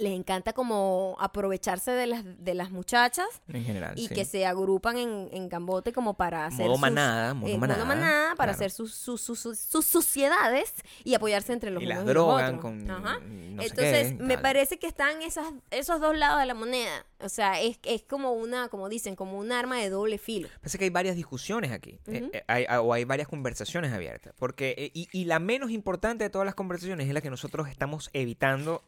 les 0.00 0.12
encanta 0.18 0.52
como 0.52 1.16
aprovecharse 1.20 1.90
de 1.92 2.06
las, 2.06 2.24
de 2.24 2.54
las 2.54 2.70
muchachas 2.70 3.26
En 3.48 3.64
general. 3.64 3.92
y 3.98 4.08
sí. 4.08 4.14
que 4.14 4.24
se 4.24 4.46
agrupan 4.46 4.96
en, 4.98 5.28
en 5.32 5.48
Cambote 5.48 5.92
como 5.92 6.14
para 6.14 6.46
hacer 6.46 6.64
Modo 6.66 6.72
sus- 6.74 6.80
manada, 6.80 7.34
modo 7.34 7.52
eh, 7.52 7.58
manada, 7.58 8.34
para 8.34 8.34
claro. 8.34 8.50
hacer 8.52 8.70
sus, 8.70 8.94
sus, 8.94 9.20
sus, 9.20 9.38
sus- 9.38 9.84
sociedades 9.86 10.72
y 11.04 11.14
apoyarse 11.14 11.52
entre 11.52 11.70
los 11.70 11.82
y 11.82 11.86
unos 11.86 11.96
las 11.98 12.04
y 12.04 12.06
los 12.06 12.14
drogan 12.14 12.46
otros. 12.56 12.60
con. 12.62 12.90
Ajá. 12.90 13.18
no 13.20 13.62
sé 13.62 13.68
Entonces, 13.68 14.08
qué, 14.08 14.22
me 14.22 14.38
parece 14.38 14.78
que 14.78 14.86
están 14.86 15.22
esas, 15.22 15.46
esos 15.70 16.00
dos 16.00 16.16
lados 16.16 16.40
de 16.40 16.46
la 16.46 16.54
moneda. 16.54 17.04
O 17.20 17.28
sea, 17.28 17.60
es, 17.60 17.78
es 17.82 18.02
como 18.02 18.32
una, 18.32 18.68
como 18.68 18.88
dicen, 18.88 19.14
como 19.14 19.38
un 19.38 19.52
arma 19.52 19.76
de 19.78 19.90
doble 19.90 20.16
filo. 20.18 20.48
Parece 20.60 20.78
que 20.78 20.84
hay 20.84 20.90
varias 20.90 21.16
discusiones 21.16 21.70
aquí. 21.72 21.98
eh, 22.06 22.22
Ujú. 22.22 22.30
eh, 22.32 22.44
hay- 22.48 22.66
o 22.80 22.92
hay 22.94 23.04
varias 23.04 23.28
conversaciones 23.28 23.92
abiertas. 23.92 24.32
Porque, 24.38 24.74
eh, 24.78 24.90
y, 24.94 25.08
y 25.12 25.26
la 25.26 25.38
menos 25.38 25.70
importante 25.70 26.24
de 26.24 26.30
todas 26.30 26.46
las 26.46 26.54
conversaciones 26.54 27.06
es 27.08 27.12
la 27.14 27.20
que 27.20 27.30
nosotros 27.30 27.68
estamos 27.68 28.08
evitando 28.14 28.82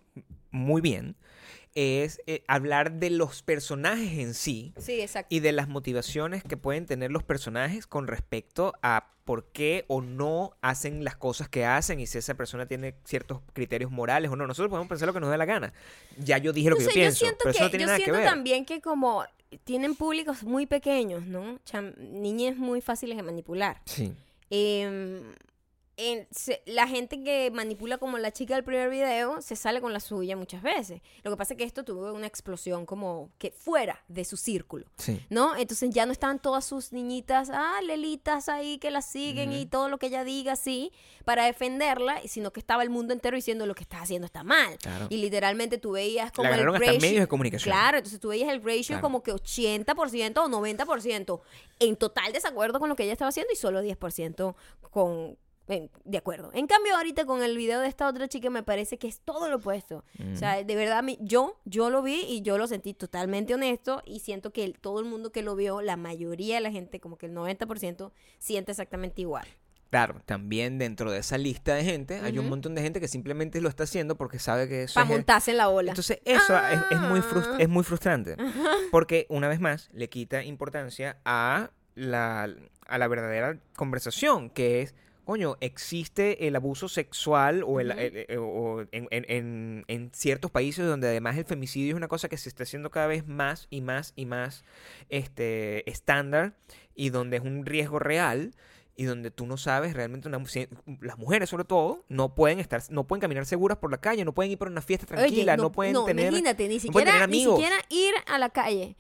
muy 0.50 0.80
bien 0.80 1.16
es 1.74 2.20
eh, 2.26 2.44
hablar 2.48 2.92
de 2.92 3.08
los 3.08 3.42
personajes 3.42 4.18
en 4.18 4.34
sí 4.34 4.74
Sí, 4.76 5.00
exacto. 5.00 5.34
y 5.34 5.40
de 5.40 5.52
las 5.52 5.68
motivaciones 5.68 6.44
que 6.44 6.58
pueden 6.58 6.84
tener 6.84 7.10
los 7.10 7.22
personajes 7.22 7.86
con 7.86 8.06
respecto 8.06 8.74
a 8.82 9.08
por 9.24 9.46
qué 9.52 9.86
o 9.88 10.02
no 10.02 10.54
hacen 10.60 11.02
las 11.04 11.16
cosas 11.16 11.48
que 11.48 11.64
hacen 11.64 11.98
y 12.00 12.06
si 12.06 12.18
esa 12.18 12.34
persona 12.34 12.66
tiene 12.66 12.94
ciertos 13.04 13.40
criterios 13.54 13.90
morales 13.90 14.30
o 14.30 14.36
no. 14.36 14.46
Nosotros 14.46 14.68
podemos 14.68 14.88
pensar 14.88 15.06
lo 15.06 15.14
que 15.14 15.20
nos 15.20 15.30
dé 15.30 15.38
la 15.38 15.44
gana. 15.46 15.72
Ya 16.18 16.36
yo 16.38 16.52
dije 16.52 16.68
lo 16.68 16.74
No 16.74 16.78
que 16.80 16.84
sé, 16.84 16.90
yo 16.90 16.94
pienso, 16.94 17.18
siento 17.20 17.38
pero 17.44 17.54
que, 17.54 17.60
no 17.60 17.70
tiene 17.70 17.82
yo 17.84 17.86
nada 17.86 17.98
que 17.98 18.04
siento 18.04 18.18
ver. 18.20 18.28
también 18.28 18.64
que 18.66 18.80
como 18.82 19.24
tienen 19.64 19.94
públicos 19.94 20.42
muy 20.42 20.66
pequeños, 20.66 21.24
¿no? 21.24 21.58
Cham- 21.64 21.94
niñas 21.96 22.56
muy 22.58 22.80
fáciles 22.82 23.16
de 23.16 23.22
manipular. 23.22 23.80
Sí. 23.86 24.12
Em, 24.50 25.22
en- 26.10 26.28
se- 26.30 26.62
la 26.66 26.86
gente 26.88 27.22
que 27.22 27.50
manipula 27.52 27.98
como 27.98 28.18
la 28.18 28.30
chica 28.32 28.54
del 28.54 28.64
primer 28.64 28.90
video 28.90 29.40
se 29.42 29.56
sale 29.56 29.80
con 29.80 29.92
la 29.92 30.00
suya 30.00 30.36
muchas 30.36 30.62
veces. 30.62 31.00
Lo 31.22 31.30
que 31.30 31.36
pasa 31.36 31.54
es 31.54 31.58
que 31.58 31.64
esto 31.64 31.84
tuvo 31.84 32.12
una 32.12 32.26
explosión 32.26 32.86
como 32.86 33.30
que 33.38 33.50
fuera 33.50 34.02
de 34.08 34.24
su 34.24 34.36
círculo. 34.36 34.86
Sí. 34.98 35.20
¿No? 35.30 35.56
Entonces 35.56 35.90
ya 35.90 36.06
no 36.06 36.12
estaban 36.12 36.38
todas 36.40 36.64
sus 36.64 36.92
niñitas, 36.92 37.50
ah, 37.52 37.80
lelitas 37.84 38.48
ahí 38.48 38.78
que 38.78 38.90
la 38.90 39.02
siguen 39.02 39.52
y 39.52 39.66
todo 39.66 39.88
lo 39.88 39.98
que 39.98 40.06
ella 40.06 40.24
diga 40.24 40.52
así 40.52 40.92
para 41.24 41.44
defenderla, 41.44 42.20
sino 42.26 42.52
que 42.52 42.60
estaba 42.60 42.82
el 42.82 42.90
mundo 42.90 43.12
entero 43.12 43.36
diciendo 43.36 43.66
lo 43.66 43.74
que 43.74 43.82
estás 43.82 44.02
haciendo 44.02 44.26
está 44.26 44.42
mal. 44.44 44.76
Claro. 44.78 45.06
Y 45.10 45.18
literalmente 45.18 45.78
tú 45.78 45.92
veías 45.92 46.32
como 46.32 46.48
el 46.48 46.54
hasta 46.54 46.78
ratio- 46.78 47.00
medios 47.00 47.20
de 47.20 47.28
comunicación. 47.28 47.72
Claro, 47.72 47.98
entonces 47.98 48.18
tú 48.20 48.28
veías 48.28 48.48
el 48.50 48.62
ratio 48.62 48.82
Claro. 48.88 49.02
como 49.02 49.22
que 49.22 49.32
80% 49.32 50.42
o 50.42 50.48
90% 50.48 51.40
en 51.80 51.96
total 51.96 52.32
desacuerdo 52.32 52.80
con 52.80 52.88
lo 52.88 52.96
que 52.96 53.04
ella 53.04 53.12
estaba 53.12 53.28
haciendo 53.28 53.52
y 53.52 53.56
solo 53.56 53.80
10% 53.82 54.54
con 54.90 55.36
de 56.04 56.18
acuerdo. 56.18 56.50
En 56.54 56.66
cambio, 56.66 56.94
ahorita 56.96 57.24
con 57.24 57.42
el 57.42 57.56
video 57.56 57.80
de 57.80 57.88
esta 57.88 58.08
otra 58.08 58.28
chica 58.28 58.50
me 58.50 58.62
parece 58.62 58.98
que 58.98 59.08
es 59.08 59.20
todo 59.20 59.48
lo 59.48 59.56
opuesto. 59.56 60.04
O 60.32 60.36
sea, 60.36 60.62
de 60.62 60.76
verdad, 60.76 61.02
mi- 61.02 61.18
yo, 61.20 61.58
yo 61.64 61.90
lo 61.90 62.02
vi 62.02 62.20
y 62.28 62.42
yo 62.42 62.58
lo 62.58 62.66
sentí 62.66 62.94
totalmente 62.94 63.54
honesto 63.54 64.02
y 64.04 64.20
siento 64.20 64.52
que 64.52 64.64
el- 64.64 64.78
todo 64.78 65.00
el 65.00 65.06
mundo 65.06 65.32
que 65.32 65.42
lo 65.42 65.56
vio, 65.56 65.80
la 65.82 65.96
mayoría 65.96 66.56
de 66.56 66.60
la 66.60 66.70
gente, 66.70 67.00
como 67.00 67.16
que 67.18 67.26
el 67.26 67.32
90%, 67.34 68.12
siente 68.38 68.72
exactamente 68.72 69.20
igual. 69.22 69.46
Claro, 69.90 70.22
también 70.24 70.78
dentro 70.78 71.10
de 71.10 71.18
esa 71.18 71.36
lista 71.36 71.74
de 71.74 71.84
gente 71.84 72.18
hay 72.20 72.38
un 72.38 72.48
montón 72.48 72.74
de 72.74 72.80
gente 72.80 72.98
que 72.98 73.08
simplemente 73.08 73.60
lo 73.60 73.68
está 73.68 73.82
haciendo 73.84 74.16
porque 74.16 74.38
sabe 74.38 74.66
que 74.66 74.84
eso 74.84 74.94
Para 74.94 75.04
montarse 75.04 75.50
en 75.50 75.58
la 75.58 75.68
ola. 75.68 75.90
Entonces 75.90 76.18
eso 76.24 76.56
es, 76.56 76.80
es 76.90 76.98
muy 77.00 77.20
Ah. 77.20 77.56
es 77.58 77.68
muy 77.68 77.84
frustrante. 77.84 78.36
Porque 78.90 79.26
una 79.28 79.48
vez 79.48 79.60
más 79.60 79.90
le 79.92 80.08
quita 80.08 80.42
importancia 80.44 81.18
a 81.26 81.70
la, 81.94 82.48
a 82.86 82.96
la 82.98 83.06
verdadera 83.08 83.58
conversación, 83.76 84.48
que 84.48 84.80
es, 84.80 84.94
coño, 85.24 85.56
existe 85.60 86.46
el 86.46 86.56
abuso 86.56 86.88
sexual 86.88 87.62
o, 87.66 87.80
el, 87.80 87.92
eh, 87.96 88.36
o 88.38 88.80
en, 88.92 89.06
en- 89.10 89.24
en- 89.28 89.84
en 89.88 90.10
ciertos 90.12 90.50
países 90.50 90.86
donde 90.86 91.08
además 91.08 91.36
el 91.38 91.44
femicidio 91.44 91.90
es 91.90 91.96
una 91.96 92.08
cosa 92.08 92.28
que 92.28 92.36
se 92.36 92.48
está 92.48 92.64
haciendo 92.64 92.90
cada 92.90 93.06
vez 93.06 93.26
más 93.26 93.66
y 93.70 93.80
más 93.80 94.12
y 94.16 94.26
más 94.26 94.64
este, 95.08 95.88
estándar 95.90 96.54
y 96.94 97.10
donde 97.10 97.36
es 97.36 97.42
un 97.42 97.64
riesgo 97.66 97.98
real 97.98 98.54
y 98.94 99.04
donde 99.04 99.30
tú 99.30 99.46
no 99.46 99.56
sabes 99.56 99.94
realmente 99.94 100.28
una, 100.28 100.42
las 101.00 101.16
mujeres 101.18 101.48
sobre 101.48 101.64
todo 101.64 102.04
no 102.08 102.34
pueden 102.34 102.58
estar 102.60 102.82
no 102.90 103.06
pueden 103.06 103.20
caminar 103.20 103.46
seguras 103.46 103.78
por 103.78 103.90
la 103.90 103.98
calle 103.98 104.24
no 104.24 104.34
pueden 104.34 104.52
ir 104.52 104.58
por 104.58 104.68
una 104.68 104.82
fiesta 104.82 105.06
Oye, 105.06 105.16
tranquila 105.16 105.56
no, 105.56 105.72
pueden 105.72 105.94
tener 106.04 106.26
imagínate, 106.28 106.68
ni 106.68 106.74
no 106.76 106.80
siquiera, 106.80 107.12
tener 107.12 107.28
ni 107.28 107.44
siquiera 107.44 107.76
ir 107.88 108.12
a 108.26 108.38
la 108.38 108.50
calle. 108.50 108.96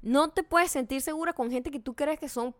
No 0.00 0.28
te 0.30 0.42
puedes 0.42 0.70
sentir 0.70 1.00
segura 1.00 1.32
con 1.32 1.50
gente 1.50 1.70
que 1.70 1.80
tú 1.80 1.94
crees 1.94 2.18
que 2.20 2.28
son 2.28 2.54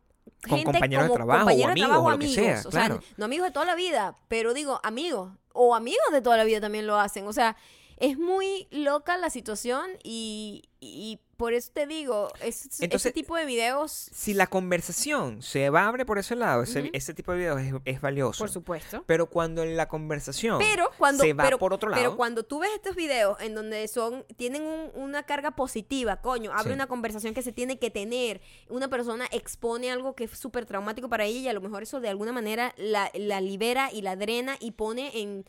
Con 0.48 0.58
gente 0.58 0.72
compañeros 0.72 1.04
de 1.04 1.08
como 1.08 1.16
trabajo 1.16 1.46
o 1.46 1.48
compañeros 1.48 1.66
de 1.66 1.72
amigos 1.72 1.88
trabajo 1.88 2.06
o 2.06 2.10
lo 2.10 2.18
que 2.18 2.28
sea, 2.28 2.62
o 2.64 2.70
claro. 2.70 3.00
no 3.16 3.24
amigos 3.24 3.46
de 3.46 3.52
toda 3.52 3.66
la 3.66 3.74
vida, 3.74 4.16
pero 4.28 4.52
digo 4.52 4.80
amigos 4.82 5.32
o 5.52 5.74
amigos 5.74 6.04
de 6.12 6.20
toda 6.20 6.36
la 6.36 6.44
vida 6.44 6.60
también 6.60 6.86
lo 6.86 6.98
hacen. 6.98 7.26
O 7.26 7.32
sea, 7.32 7.56
es 7.98 8.18
muy 8.18 8.66
loca 8.70 9.16
la 9.18 9.30
situación 9.30 9.90
y, 10.02 10.62
y 10.80 11.20
por 11.36 11.52
eso 11.52 11.72
te 11.74 11.86
digo, 11.88 12.28
es, 12.40 12.68
ese 12.80 13.10
tipo 13.12 13.36
de 13.36 13.44
videos, 13.44 13.90
si 14.12 14.34
la 14.34 14.46
conversación 14.46 15.42
se 15.42 15.68
va 15.68 15.86
abre 15.88 16.06
por 16.06 16.18
ese 16.18 16.36
lado 16.36 16.62
ese, 16.62 17.14
tipo 17.14 17.32
de 17.32 17.38
videos 17.38 17.60
es, 17.60 17.74
es 17.84 18.00
valioso 18.00 18.38
por 18.38 18.50
supuesto. 18.50 19.02
pero 19.06 19.26
cuando 19.28 19.64
en 19.64 19.76
la 19.76 19.88
conversación 19.88 20.58
Pero 20.60 20.90
cuando, 20.96 21.24
se 21.24 21.32
va 21.32 21.42
pero, 21.44 21.58
por 21.58 21.72
otro 21.72 21.88
lado 21.90 22.00
pero 22.00 22.16
cuando 22.16 22.44
tú 22.44 22.60
ves 22.60 22.70
estos 22.76 22.94
videos 22.94 23.40
en 23.40 23.54
donde 23.56 23.86
son, 23.88 24.24
tienen 24.36 24.62
un- 24.62 24.90
una 24.94 25.24
carga 25.24 25.50
positiva, 25.56 26.20
coño, 26.20 26.52
abre 26.52 26.70
Sí. 26.70 26.74
una 26.74 26.86
conversación 26.86 27.34
que 27.34 27.42
se 27.42 27.52
tiene 27.52 27.78
que 27.80 27.90
tener, 27.90 28.40
una 28.68 28.88
persona 28.88 29.26
expone 29.32 29.90
algo 29.90 30.14
que 30.14 30.24
es 30.24 30.30
súper 30.38 30.66
traumático 30.66 31.08
para 31.08 31.24
ella 31.24 31.40
y 31.40 31.48
a 31.48 31.52
lo 31.52 31.60
mejor 31.60 31.82
eso 31.82 32.00
de 32.00 32.08
alguna 32.10 32.32
manera 32.32 32.74
la, 32.76 33.10
la 33.14 33.40
libera 33.40 33.90
y 33.92 34.02
la 34.02 34.14
drena 34.14 34.56
y 34.60 34.70
pone 34.72 35.20
en 35.20 35.44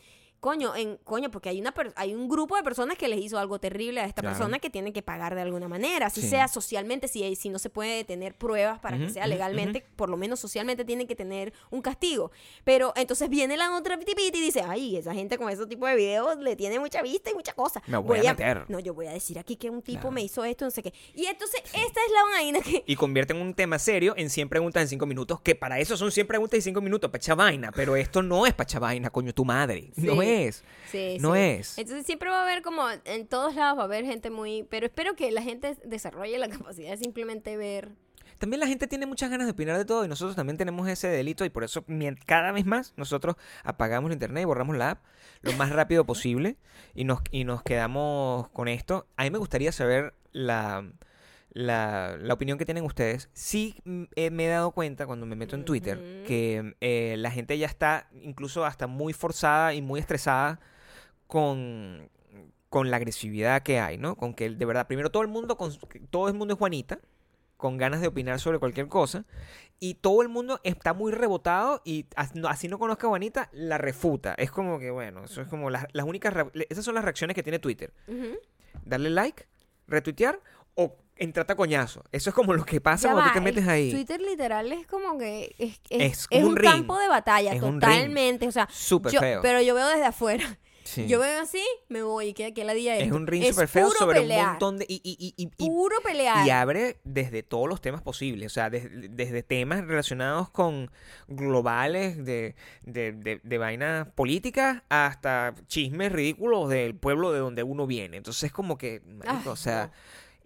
coño, 0.45 0.75
en 0.75 0.97
coño, 1.03 1.31
porque 1.31 1.49
hay 1.49 1.59
una 1.59 1.71
per- 1.73 1.91
hay 1.95 2.13
un 2.13 2.29
grupo 2.29 2.55
de 2.55 2.61
personas 2.61 2.99
que 2.99 3.07
les 3.07 3.19
hizo 3.19 3.39
algo 3.39 3.57
terrible 3.57 3.99
a 4.01 4.05
esta 4.05 4.21
Claro. 4.21 4.37
persona 4.37 4.59
que 4.59 4.69
tiene 4.69 4.93
que 4.93 5.01
pagar 5.01 5.33
de 5.33 5.41
alguna 5.41 5.67
manera, 5.67 6.11
si 6.11 6.21
Sí. 6.21 6.29
sea 6.29 6.47
socialmente, 6.47 7.07
si, 7.07 7.35
si 7.35 7.49
no 7.49 7.57
se 7.57 7.71
puede 7.71 8.03
tener 8.03 8.35
pruebas 8.35 8.77
para 8.79 8.95
que 8.99 9.09
sea 9.09 9.25
legalmente, 9.25 9.83
por 9.95 10.07
lo 10.07 10.17
menos 10.17 10.39
socialmente 10.39 10.85
tienen 10.85 11.07
que 11.07 11.15
tener 11.15 11.51
un 11.71 11.81
castigo. 11.81 12.31
Pero 12.63 12.93
entonces 12.95 13.27
viene 13.27 13.57
la 13.57 13.75
otra 13.75 13.97
tipita 13.97 14.37
y 14.37 14.41
dice, 14.41 14.61
ay, 14.61 14.97
esa 14.97 15.15
gente 15.15 15.39
con 15.39 15.49
ese 15.49 15.65
tipo 15.65 15.87
de 15.87 15.95
videos 15.95 16.37
le 16.37 16.55
tiene 16.55 16.79
mucha 16.79 17.01
vista 17.01 17.31
y 17.31 17.33
mucha 17.33 17.53
cosa. 17.53 17.81
Me 17.87 17.97
voy 17.97 18.19
a 18.27 18.33
meter. 18.35 18.65
No, 18.69 18.79
yo 18.79 18.93
voy 18.93 19.07
a 19.07 19.11
decir 19.13 19.39
aquí 19.39 19.55
que 19.55 19.71
un 19.71 19.81
tipo 19.81 20.01
Claro. 20.01 20.11
me 20.11 20.21
hizo 20.21 20.45
esto, 20.45 20.63
no 20.63 20.69
sé 20.69 20.83
qué. 20.83 20.93
Y 21.15 21.25
entonces 21.25 21.59
esta 21.65 21.79
es 22.05 22.11
la 22.13 22.23
vaina 22.37 22.59
que... 22.61 22.83
y 22.85 22.95
convierten 22.95 23.37
un 23.37 23.55
tema 23.55 23.79
serio 23.79 24.13
en 24.15 24.29
100 24.29 24.47
preguntas 24.47 24.83
en 24.83 24.89
5 24.89 25.07
minutos, 25.07 25.41
que 25.41 25.55
para 25.55 25.79
eso 25.79 25.97
son 25.97 26.11
100 26.11 26.27
preguntas 26.27 26.59
y 26.59 26.61
5 26.61 26.81
minutos, 26.81 27.09
pacha 27.09 27.33
vaina, 27.33 27.71
pero 27.75 27.95
esto 27.95 28.21
no 28.21 28.45
es 28.45 28.53
pacha 28.53 28.77
vaina, 28.77 29.09
coño, 29.09 29.33
tu 29.33 29.43
madre. 29.43 29.91
No 29.95 30.13
Sí. 30.13 30.17
Es. 30.43 30.63
Sí, 30.91 31.17
No 31.19 31.33
sí. 31.33 31.39
es. 31.39 31.77
Entonces 31.77 32.05
siempre 32.05 32.29
va 32.29 32.41
a 32.41 32.43
haber 32.43 32.61
como, 32.61 32.83
en 33.05 33.27
todos 33.27 33.55
lados 33.55 33.77
va 33.77 33.83
a 33.83 33.85
haber 33.85 34.05
gente 34.05 34.29
muy... 34.29 34.63
Pero 34.63 34.85
espero 34.85 35.15
que 35.15 35.31
la 35.31 35.41
gente 35.41 35.75
desarrolle 35.83 36.37
la 36.37 36.49
capacidad 36.49 36.91
de 36.91 36.97
simplemente 36.97 37.57
ver... 37.57 37.91
También 38.37 38.59
la 38.59 38.67
gente 38.67 38.87
tiene 38.87 39.05
muchas 39.05 39.29
ganas 39.29 39.47
de 39.47 39.51
opinar 39.51 39.77
de 39.77 39.85
todo 39.85 40.03
y 40.03 40.09
nosotros 40.09 40.35
también 40.35 40.57
tenemos 40.57 40.89
ese 40.89 41.07
delito 41.07 41.45
y 41.45 41.49
por 41.49 41.63
eso 41.63 41.85
cada 42.25 42.51
vez 42.51 42.65
más 42.65 42.93
nosotros 42.97 43.37
apagamos 43.63 44.09
el 44.09 44.13
internet 44.13 44.41
y 44.41 44.45
borramos 44.45 44.75
la 44.75 44.91
app 44.91 45.05
lo 45.41 45.53
más 45.53 45.69
rápido 45.69 46.05
posible 46.05 46.57
y 46.93 47.05
nos, 47.05 47.19
y 47.31 47.45
nos 47.45 47.63
quedamos 47.63 48.49
con 48.49 48.67
esto. 48.67 49.07
A 49.15 49.23
mí 49.23 49.31
me 49.31 49.37
gustaría 49.37 49.71
saber 49.71 50.13
la, 50.33 50.83
la, 51.55 52.17
la 52.19 52.33
opinión 52.33 52.57
que 52.57 52.65
tienen 52.65 52.83
ustedes. 52.83 53.29
Sí 53.33 53.75
mm, 53.85 54.03
eh, 54.15 54.29
me 54.29 54.45
he 54.45 54.49
dado 54.49 54.71
cuenta 54.71 55.07
cuando 55.07 55.25
me 55.25 55.37
meto 55.37 55.55
en 55.55 55.63
Twitter 55.63 56.23
que 56.27 56.75
eh, 56.81 57.15
la 57.17 57.31
gente 57.31 57.57
ya 57.57 57.65
está 57.65 58.09
incluso 58.21 58.65
hasta 58.65 58.87
muy 58.87 59.13
forzada 59.13 59.73
y 59.73 59.81
muy 59.81 60.01
estresada 60.01 60.59
con, 61.27 62.09
con 62.69 62.91
la 62.91 62.97
agresividad 62.97 63.63
que 63.63 63.79
hay, 63.79 63.97
¿no? 63.97 64.17
Con 64.17 64.33
que 64.33 64.49
de 64.49 64.65
verdad, 64.65 64.85
primero 64.85 65.09
todo 65.11 65.23
el 65.23 65.29
mundo, 65.29 65.57
con, 65.57 65.71
todo 66.09 66.27
el 66.27 66.33
mundo 66.33 66.55
es 66.55 66.57
Juanita, 66.59 66.99
con 67.55 67.77
ganas 67.77 68.01
de 68.01 68.07
opinar 68.07 68.41
sobre 68.41 68.59
cualquier 68.59 68.89
cosa, 68.89 69.23
y 69.79 69.93
todo 69.95 70.21
el 70.23 70.27
mundo 70.27 70.59
está 70.63 70.93
muy 70.93 71.13
rebotado 71.13 71.81
y 71.85 72.05
así 72.17 72.67
no 72.67 72.79
conozca 72.79 73.07
a 73.07 73.11
Juanita, 73.11 73.49
la 73.53 73.77
refuta. 73.77 74.35
Es 74.37 74.51
como 74.51 74.77
que, 74.77 74.91
bueno, 74.91 75.23
eso 75.23 75.41
es 75.41 75.47
como 75.47 75.69
las, 75.69 75.85
las 75.93 76.05
únicas, 76.05 76.33
esas 76.67 76.83
son 76.83 76.95
las 76.95 77.05
reacciones 77.05 77.33
que 77.33 77.43
tiene 77.43 77.59
Twitter. 77.59 77.93
Darle 78.83 79.09
like, 79.09 79.47
retuitear 79.87 80.41
o 80.73 80.97
entrar 81.17 81.45
a 81.49 81.55
coñazo. 81.55 82.03
Eso 82.11 82.29
es 82.29 82.35
como 82.35 82.53
lo 82.53 82.65
que 82.65 82.81
pasa 82.81 83.07
Ya 83.07 83.13
cuando 83.13 83.27
va, 83.29 83.33
tú 83.33 83.39
te 83.39 83.43
metes 83.43 83.67
ahí. 83.67 83.91
Twitter 83.91 84.19
literal 84.21 84.71
es 84.71 84.85
como 84.87 85.17
que 85.17 85.55
es, 85.57 85.79
es- 85.89 86.01
Es 86.01 86.27
es 86.31 86.39
como 86.41 86.47
un, 86.49 86.55
campo 86.55 86.97
de 86.99 87.07
batalla, 87.07 87.53
Es 87.53 87.59
totalmente. 87.61 88.47
O 88.47 88.51
sea, 88.51 88.67
Súper 88.71 89.11
yo- 89.13 89.19
feo. 89.19 89.41
pero 89.41 89.61
yo 89.61 89.73
veo 89.75 89.87
desde 89.87 90.05
afuera. 90.05 90.57
Sí. 90.87 91.07
Yo 91.07 91.19
veo 91.19 91.41
así, 91.41 91.63
me 91.89 92.03
voy, 92.03 92.33
que, 92.35 92.53
que 92.53 92.63
la 92.63 92.75
día 92.75 92.95
es 92.97 93.11
un 93.11 93.25
ring 93.25 93.43
súper 93.43 93.67
feo 93.67 93.89
sobre 93.89 94.19
un 94.19 94.27
montón 94.45 94.77
de... 94.77 94.85
Y, 94.87 95.01
y- 95.03 95.17
y- 95.19 95.33
y- 95.35 95.49
y- 95.57 95.67
Puro 95.67 95.95
pelear. 96.03 96.45
Y 96.45 96.51
abre 96.51 96.99
desde 97.03 97.41
todos 97.41 97.67
los 97.67 97.81
temas 97.81 98.03
posibles, 98.03 98.51
o 98.51 98.53
sea, 98.53 98.69
desde, 98.69 98.89
desde 99.09 99.41
temas 99.41 99.83
relacionados 99.87 100.51
con 100.51 100.91
globales, 101.27 102.23
de, 102.23 102.55
de, 102.83 103.13
de, 103.13 103.41
de 103.43 103.57
vainas 103.57 104.07
políticas, 104.09 104.83
hasta 104.89 105.55
chismes 105.67 106.11
ridículos 106.11 106.69
del 106.69 106.95
pueblo 106.95 107.31
de 107.31 107.39
donde 107.39 107.63
uno 107.63 107.87
viene. 107.87 108.17
Entonces 108.17 108.43
es 108.43 108.51
como 108.51 108.77
que, 108.77 109.01
marico, 109.07 109.51
o 109.51 109.55
sea, 109.55 109.87
no. 109.87 109.91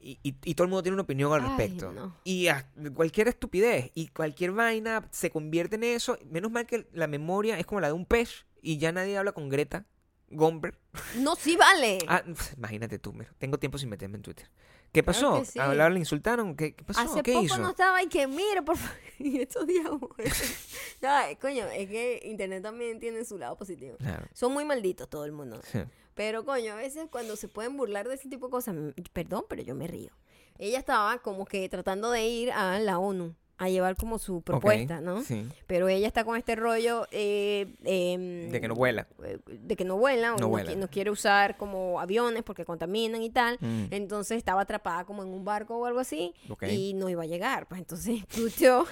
Y, 0.02 0.20
y- 0.24 0.36
y 0.44 0.56
todo 0.56 0.66
el 0.66 0.70
mundo 0.70 0.84
tiene 0.84 0.94
una 0.96 1.04
opinión 1.04 1.34
al 1.34 1.42
Ay, 1.42 1.48
respecto. 1.48 1.92
no. 1.92 2.16
Y 2.24 2.48
cualquier 2.94 3.28
estupidez 3.28 3.92
y 3.96 4.08
cualquier 4.08 4.52
vaina 4.52 5.08
se 5.12 5.30
convierte 5.30 5.76
en 5.76 5.84
eso. 5.84 6.18
Menos 6.30 6.52
mal 6.52 6.66
que 6.66 6.88
la 6.94 7.08
memoria 7.08 7.60
es 7.60 7.66
como 7.66 7.82
la 7.82 7.88
de 7.88 7.94
un 7.94 8.06
pez 8.06 8.46
y 8.62 8.78
ya 8.78 8.92
nadie 8.92 9.18
habla 9.18 9.32
con 9.34 9.50
Greta 9.50 9.86
Gomber. 10.30 10.78
No, 11.18 11.36
sí 11.36 11.56
vale. 11.58 12.00
Ah, 12.08 12.24
imagínate 12.58 13.00
tú, 13.00 13.14
mira, 13.14 13.32
tengo 13.38 13.58
tiempo 13.60 13.78
sin 13.78 13.90
meterme 13.90 14.18
en 14.18 14.22
Twitter. 14.24 14.50
¿Qué 14.92 15.04
pasó? 15.04 15.46
sí. 15.46 15.60
¿Hablaron, 15.60 15.94
le 15.94 16.00
insultaron? 16.00 16.56
¿Qué, 16.56 16.74
qué 16.74 16.84
pasó? 16.84 17.02
Hace 17.02 17.22
¿Qué 17.22 17.34
poco 17.34 17.46
hizo? 17.46 17.58
no 17.60 17.70
estaba 17.70 18.02
y 18.02 18.08
que 18.08 18.26
mira, 18.26 18.64
por 18.64 18.76
favor. 18.78 18.96
Y 19.20 19.40
estos 19.42 19.68
días. 19.68 19.86
Ya, 21.02 21.28
coño, 21.40 21.66
es 21.68 21.88
que 21.90 22.22
internet 22.26 22.64
también 22.64 23.00
tiene 23.00 23.24
su 23.24 23.38
lado 23.38 23.56
positivo. 23.58 23.98
Claro, 23.98 24.28
Son 24.34 24.52
muy 24.52 24.66
malditos 24.66 25.10
todo 25.10 25.26
el 25.26 25.32
mundo. 25.32 25.62
sí. 25.72 25.80
Pero 26.20 26.44
coño, 26.44 26.74
a 26.74 26.76
veces 26.76 27.08
cuando 27.10 27.38
se 27.38 27.48
pueden 27.48 27.78
burlar 27.78 28.10
de 28.10 28.16
ese 28.16 28.28
tipo 28.28 28.48
de 28.48 28.52
cosas, 28.52 28.76
perdón, 29.14 29.46
pero 29.48 29.62
yo 29.62 29.74
me 29.74 29.88
río. 29.88 30.12
Ella 30.58 30.78
estaba 30.78 31.20
como 31.20 31.46
que 31.46 31.70
tratando 31.70 32.12
de 32.12 32.28
ir 32.28 32.52
a 32.52 32.78
la 32.80 33.00
ONU 33.00 33.38
a 33.60 33.70
llevar 33.70 33.96
como 33.98 34.18
su 34.20 34.42
propuesta, 34.42 35.02
¿no? 35.02 35.22
Sí. 35.22 35.46
Pero 35.68 35.88
ella 35.90 36.08
está 36.08 36.24
con 36.24 36.38
este 36.38 36.56
rollo 36.56 37.06
eh, 37.12 37.68
em, 37.84 38.50
De 38.50 38.62
que 38.62 38.68
no 38.70 38.74
vuela. 38.74 39.08
eh, 39.24 39.38
de 39.48 39.76
que 39.76 39.84
no 39.84 39.98
vuelan, 39.98 40.32
o 40.32 40.36
No 40.38 40.42
no, 40.44 40.48
vuelan. 40.48 40.74
qui- 40.74 40.78
no 40.78 40.88
quiere 40.90 41.12
usar 41.12 41.58
como 41.58 42.00
aviones 42.00 42.42
porque 42.44 42.64
contaminan 42.66 43.22
y 43.22 43.30
tal. 43.30 43.58
Mm. 43.60 43.86
Entonces 43.92 44.38
estaba 44.38 44.62
atrapada 44.62 45.04
como 45.06 45.24
en 45.24 45.30
un 45.30 45.44
barco 45.44 45.78
o 45.78 45.86
algo 45.86 46.00
así 46.00 46.34
Ok. 46.50 46.64
y 46.70 46.94
no 46.94 47.10
iba 47.10 47.24
a 47.24 47.26
llegar. 47.26 47.68
Pues 47.68 47.80
entonces 47.82 48.26
tuiteó, 48.34 48.86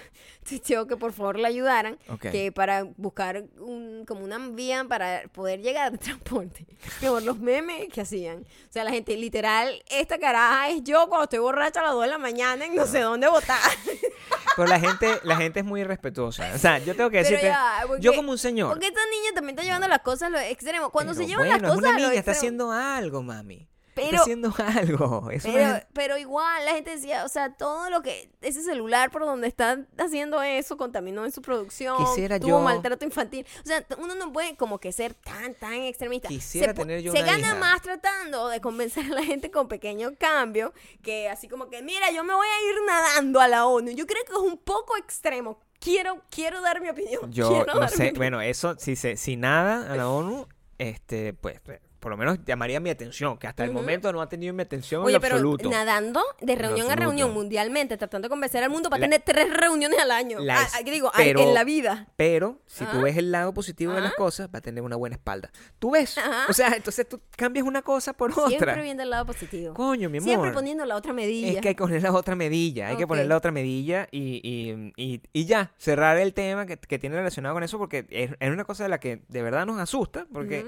tuiteó 0.47 0.85
que 0.85 0.97
por 0.97 1.13
favor 1.13 1.39
la 1.39 1.47
ayudaran, 1.47 1.97
Ok. 2.09 2.29
que 2.31 2.51
para 2.51 2.83
buscar 2.97 3.45
un, 3.59 4.03
como 4.05 4.23
una 4.23 4.37
vía 4.49 4.83
para 4.87 5.23
poder 5.31 5.61
llegar 5.61 5.93
de 5.93 5.97
transporte. 5.97 6.65
Que 6.99 7.07
por 7.07 7.23
los 7.23 7.39
memes 7.39 7.87
que 7.91 8.01
hacían. 8.01 8.39
O 8.41 8.71
sea, 8.71 8.83
la 8.83 8.91
gente 8.91 9.15
literal, 9.15 9.81
esta 9.89 10.17
caraja 10.19 10.69
es 10.71 10.83
yo 10.83 11.07
cuando 11.07 11.23
estoy 11.23 11.39
borracha 11.39 11.79
a 11.79 11.83
las 11.83 11.93
2 11.93 12.01
de 12.03 12.07
la 12.09 12.17
mañana 12.17 12.65
en 12.65 12.75
no 12.75 12.85
sé 12.85 12.99
dónde 12.99 13.29
votar. 13.29 13.57
Pero 14.57 14.67
la 14.67 14.79
gente, 14.79 15.19
la 15.23 15.37
gente 15.37 15.59
es 15.61 15.65
muy 15.65 15.81
irrespetuosa. 15.81 16.51
O 16.53 16.57
sea, 16.57 16.79
yo 16.79 16.95
tengo 16.95 17.09
que 17.09 17.17
decirte, 17.19 17.45
ya, 17.45 17.83
porque- 17.87 18.01
yo 18.01 18.13
como 18.13 18.31
un 18.31 18.37
señor. 18.37 18.69
Porque 18.69 18.87
esta 18.87 18.99
niña 19.05 19.31
también 19.33 19.51
está 19.57 19.63
llevando 19.63 19.87
las 19.87 19.99
cosas 19.99 20.23
a 20.23 20.29
los 20.31 20.41
extremos. 20.41 20.89
Cuando 20.89 21.13
se 21.13 21.19
pero 21.19 21.27
llevan 21.29 21.47
bueno, 21.47 21.61
las 21.61 21.71
cosas 21.71 21.77
es 21.77 21.79
una 21.79 21.89
a 21.89 21.93
los 21.93 22.09
niña, 22.09 22.19
está 22.19 22.31
haciendo 22.31 22.71
algo, 22.71 23.23
mami. 23.23 23.67
Pero- 23.97 24.09
está 24.11 24.21
haciendo 24.21 24.53
algo. 24.79 25.29
Eso 25.31 25.49
Pero, 25.51 25.75
es- 25.75 25.85
pero 25.93 26.17
igual 26.17 26.63
la 26.65 26.71
gente 26.71 26.91
decía, 26.91 27.25
o 27.25 27.29
sea, 27.29 27.53
todo 27.55 27.89
lo 27.89 28.01
que 28.01 28.31
ese 28.41 28.63
celular 28.63 29.11
por 29.11 29.23
donde 29.25 29.47
están 29.47 29.87
haciendo 29.97 30.41
eso 30.41 30.77
contaminó 30.77 31.25
en 31.25 31.31
su 31.31 31.41
producción, 31.41 31.97
Quisiera 31.97 32.39
tuvo 32.39 32.49
yo- 32.51 32.59
maltrato 32.61 33.03
infantil. 33.05 33.45
O 33.63 33.67
sea, 33.67 33.85
uno 33.97 34.15
no 34.15 34.31
puede 34.31 34.55
como 34.55 34.79
que 34.79 34.91
ser 34.91 35.13
tan, 35.13 35.53
tan 35.55 35.73
extremista. 35.73 36.27
Quisiera 36.29 36.73
se, 36.73 36.79
tener 36.79 37.01
yo 37.01 37.11
Se 37.11 37.19
una 37.23 37.27
gana 37.31 37.47
hija. 37.47 37.55
más 37.55 37.81
tratando 37.81 38.47
de 38.49 38.61
convencer 38.61 39.05
a 39.05 39.15
la 39.15 39.23
gente 39.23 39.51
con 39.51 39.67
pequeños 39.67 40.13
cambios 40.17 40.71
que 41.03 41.29
así 41.29 41.47
como 41.47 41.69
que, 41.69 41.81
mira, 41.83 42.11
yo 42.11 42.23
me 42.23 42.33
voy 42.33 42.47
a 42.47 42.69
ir 42.69 42.75
nadando 42.85 43.39
a 43.41 43.47
la 43.47 43.65
ONU. 43.65 43.91
Yo 43.91 44.05
creo 44.07 44.23
que 44.25 44.31
es 44.33 44.37
un 44.39 44.57
poco 44.57 44.95
extremo. 44.97 45.59
Quiero, 45.79 46.21
quiero 46.31 46.59
dar 46.61 46.81
mi 46.81 46.89
opinión. 46.89 47.31
Yo 47.31 47.49
quiero 47.49 47.75
no 47.79 47.87
sé, 47.87 48.11
bueno, 48.15 48.41
eso, 48.41 48.75
si, 48.79 48.95
se, 48.95 49.15
si 49.15 49.35
nada 49.35 49.91
a 49.91 49.95
la 49.95 50.09
ONU, 50.09 50.47
este, 50.79 51.33
pues, 51.33 51.59
por 51.99 52.11
lo 52.11 52.17
menos 52.17 52.39
llamaría 52.45 52.79
mi 52.79 52.89
atención, 52.89 53.37
que 53.37 53.47
hasta 53.47 53.63
el 53.63 53.71
momento 53.71 54.11
no 54.13 54.21
ha 54.21 54.29
tenido 54.29 54.53
mi 54.53 54.61
atención 54.61 55.01
en 55.01 55.05
Oye, 55.07 55.13
lo 55.15 55.19
pero 55.21 55.35
absoluto. 55.35 55.69
nadando 55.69 56.21
de 56.41 56.53
En 56.53 56.59
reunión 56.59 56.91
a 56.91 56.95
reunión 56.95 57.33
mundialmente, 57.33 57.97
tratando 57.97 58.27
de 58.27 58.29
convencer 58.29 58.63
al 58.63 58.69
mundo 58.69 58.89
para 58.89 58.99
La- 59.01 59.05
tener 59.07 59.21
tres 59.25 59.51
reuniones 59.55 59.99
al 59.99 60.11
año. 60.11 60.37
Ah, 60.49 60.67
ah, 60.73 60.79
¿qué 60.83 60.91
digo? 60.91 61.11
Pero- 61.15 61.39
en 61.41 61.53
la 61.53 61.63
vida. 61.63 62.07
Pero 62.15 62.59
si 62.67 62.85
tú 62.85 63.01
ves 63.01 63.17
el 63.17 63.31
lado 63.31 63.53
positivo 63.53 63.93
de 63.93 64.01
las 64.01 64.13
cosas, 64.13 64.49
va 64.53 64.59
a 64.59 64.61
tener 64.61 64.83
una 64.83 64.95
buena 64.95 65.15
espalda. 65.15 65.51
Tú 65.79 65.91
ves, 65.91 66.17
Ajá. 66.17 66.45
o 66.49 66.53
sea, 66.53 66.69
entonces 66.75 67.07
tú 67.07 67.19
cambias 67.35 67.65
una 67.65 67.81
cosa 67.81 68.13
por 68.13 68.33
Siempre 68.33 68.71
otra. 68.71 68.81
viendo 68.81 69.03
el 69.03 69.09
lado 69.09 69.25
positivo. 69.25 69.73
Coño, 69.73 70.09
mi 70.09 70.17
amor. 70.19 70.27
Siempre 70.29 70.51
poniendo 70.51 70.85
la 70.85 70.95
otra 70.95 71.13
medilla. 71.13 71.53
Es 71.53 71.61
que 71.61 71.69
hay 71.69 71.75
que 71.75 71.81
poner 71.83 72.03
la 72.03 72.11
otra 72.11 72.35
medilla, 72.35 72.87
hay 72.89 72.97
que 72.97 73.07
poner 73.07 73.25
la 73.27 73.37
otra 73.37 73.51
medilla 73.51 74.07
y, 74.11 74.39
y, 74.43 74.93
y, 74.95 75.21
y 75.33 75.45
ya, 75.45 75.71
cerrar 75.77 76.17
el 76.17 76.33
tema 76.33 76.65
que, 76.65 76.77
que 76.77 76.99
tiene 76.99 77.15
relacionado 77.15 77.55
con 77.55 77.63
eso 77.63 77.77
porque 77.77 78.05
es, 78.09 78.31
es 78.39 78.49
una 78.51 78.65
cosa 78.65 78.83
de 78.83 78.89
la 78.89 78.99
que 78.99 79.23
de 79.27 79.41
verdad 79.41 79.65
nos 79.65 79.79
asusta 79.79 80.25
porque. 80.31 80.65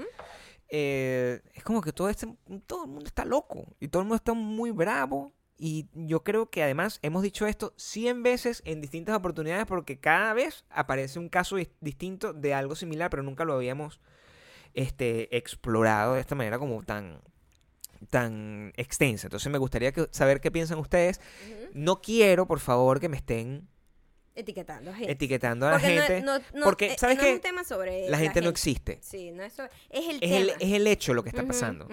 Eh, 0.70 1.40
es 1.54 1.62
como 1.64 1.80
que 1.80 1.92
todo, 1.92 2.08
este, 2.08 2.26
todo 2.66 2.84
el 2.84 2.90
mundo 2.90 3.06
está 3.06 3.24
loco 3.24 3.66
y 3.80 3.88
todo 3.88 4.02
el 4.02 4.06
mundo 4.06 4.16
está 4.16 4.32
muy 4.34 4.70
bravo 4.70 5.32
y 5.58 5.88
yo 5.92 6.22
creo 6.24 6.48
que 6.48 6.62
además 6.62 6.98
hemos 7.02 7.22
dicho 7.22 7.46
esto 7.46 7.74
100 7.76 8.22
veces 8.22 8.62
en 8.64 8.80
distintas 8.80 9.14
oportunidades 9.16 9.66
porque 9.66 9.98
cada 9.98 10.32
vez 10.32 10.64
aparece 10.70 11.18
un 11.18 11.28
caso 11.28 11.58
dis- 11.58 11.70
distinto 11.80 12.32
de 12.32 12.54
algo 12.54 12.74
similar 12.76 13.10
pero 13.10 13.22
nunca 13.22 13.44
lo 13.44 13.54
habíamos 13.54 14.00
este, 14.74 15.36
explorado 15.36 16.14
de 16.14 16.20
esta 16.20 16.34
manera 16.34 16.58
como 16.58 16.82
tan 16.82 17.20
tan 18.08 18.72
extensa. 18.76 19.26
Entonces 19.26 19.52
me 19.52 19.58
gustaría 19.58 19.92
que- 19.92 20.08
saber 20.10 20.40
qué 20.40 20.50
piensan 20.50 20.78
ustedes. 20.78 21.20
No 21.74 22.00
quiero, 22.00 22.46
por 22.46 22.58
favor, 22.60 22.98
que 22.98 23.10
me 23.10 23.18
estén 23.18 23.68
Etiquetando 24.34 24.92
gente. 24.94 25.10
etiquetando 25.12 25.66
a 25.66 25.70
la 25.72 25.76
Porque 25.78 25.88
gente. 26.00 26.20
no- 26.22 26.38
no- 26.54 26.64
porque, 26.64 26.86
eh, 26.92 26.96
¿sabes 26.98 27.16
no 27.16 27.22
qué? 27.22 27.28
es 27.30 27.34
un 27.34 27.40
tema 27.40 27.64
sobre 27.64 28.08
la 28.08 28.16
gente 28.18 28.40
no 28.40 28.48
existe. 28.48 28.98
Sí, 29.02 29.32
no 29.32 29.42
es 29.42 29.52
sobre- 29.52 29.70
Es 29.90 30.06
el 30.08 30.14
Es 30.16 30.20
tema. 30.20 30.36
el, 30.36 30.50
es 30.50 30.72
el 30.72 30.86
hecho 30.86 31.14
lo 31.14 31.22
que 31.22 31.30
está 31.30 31.44
pasando. 31.44 31.88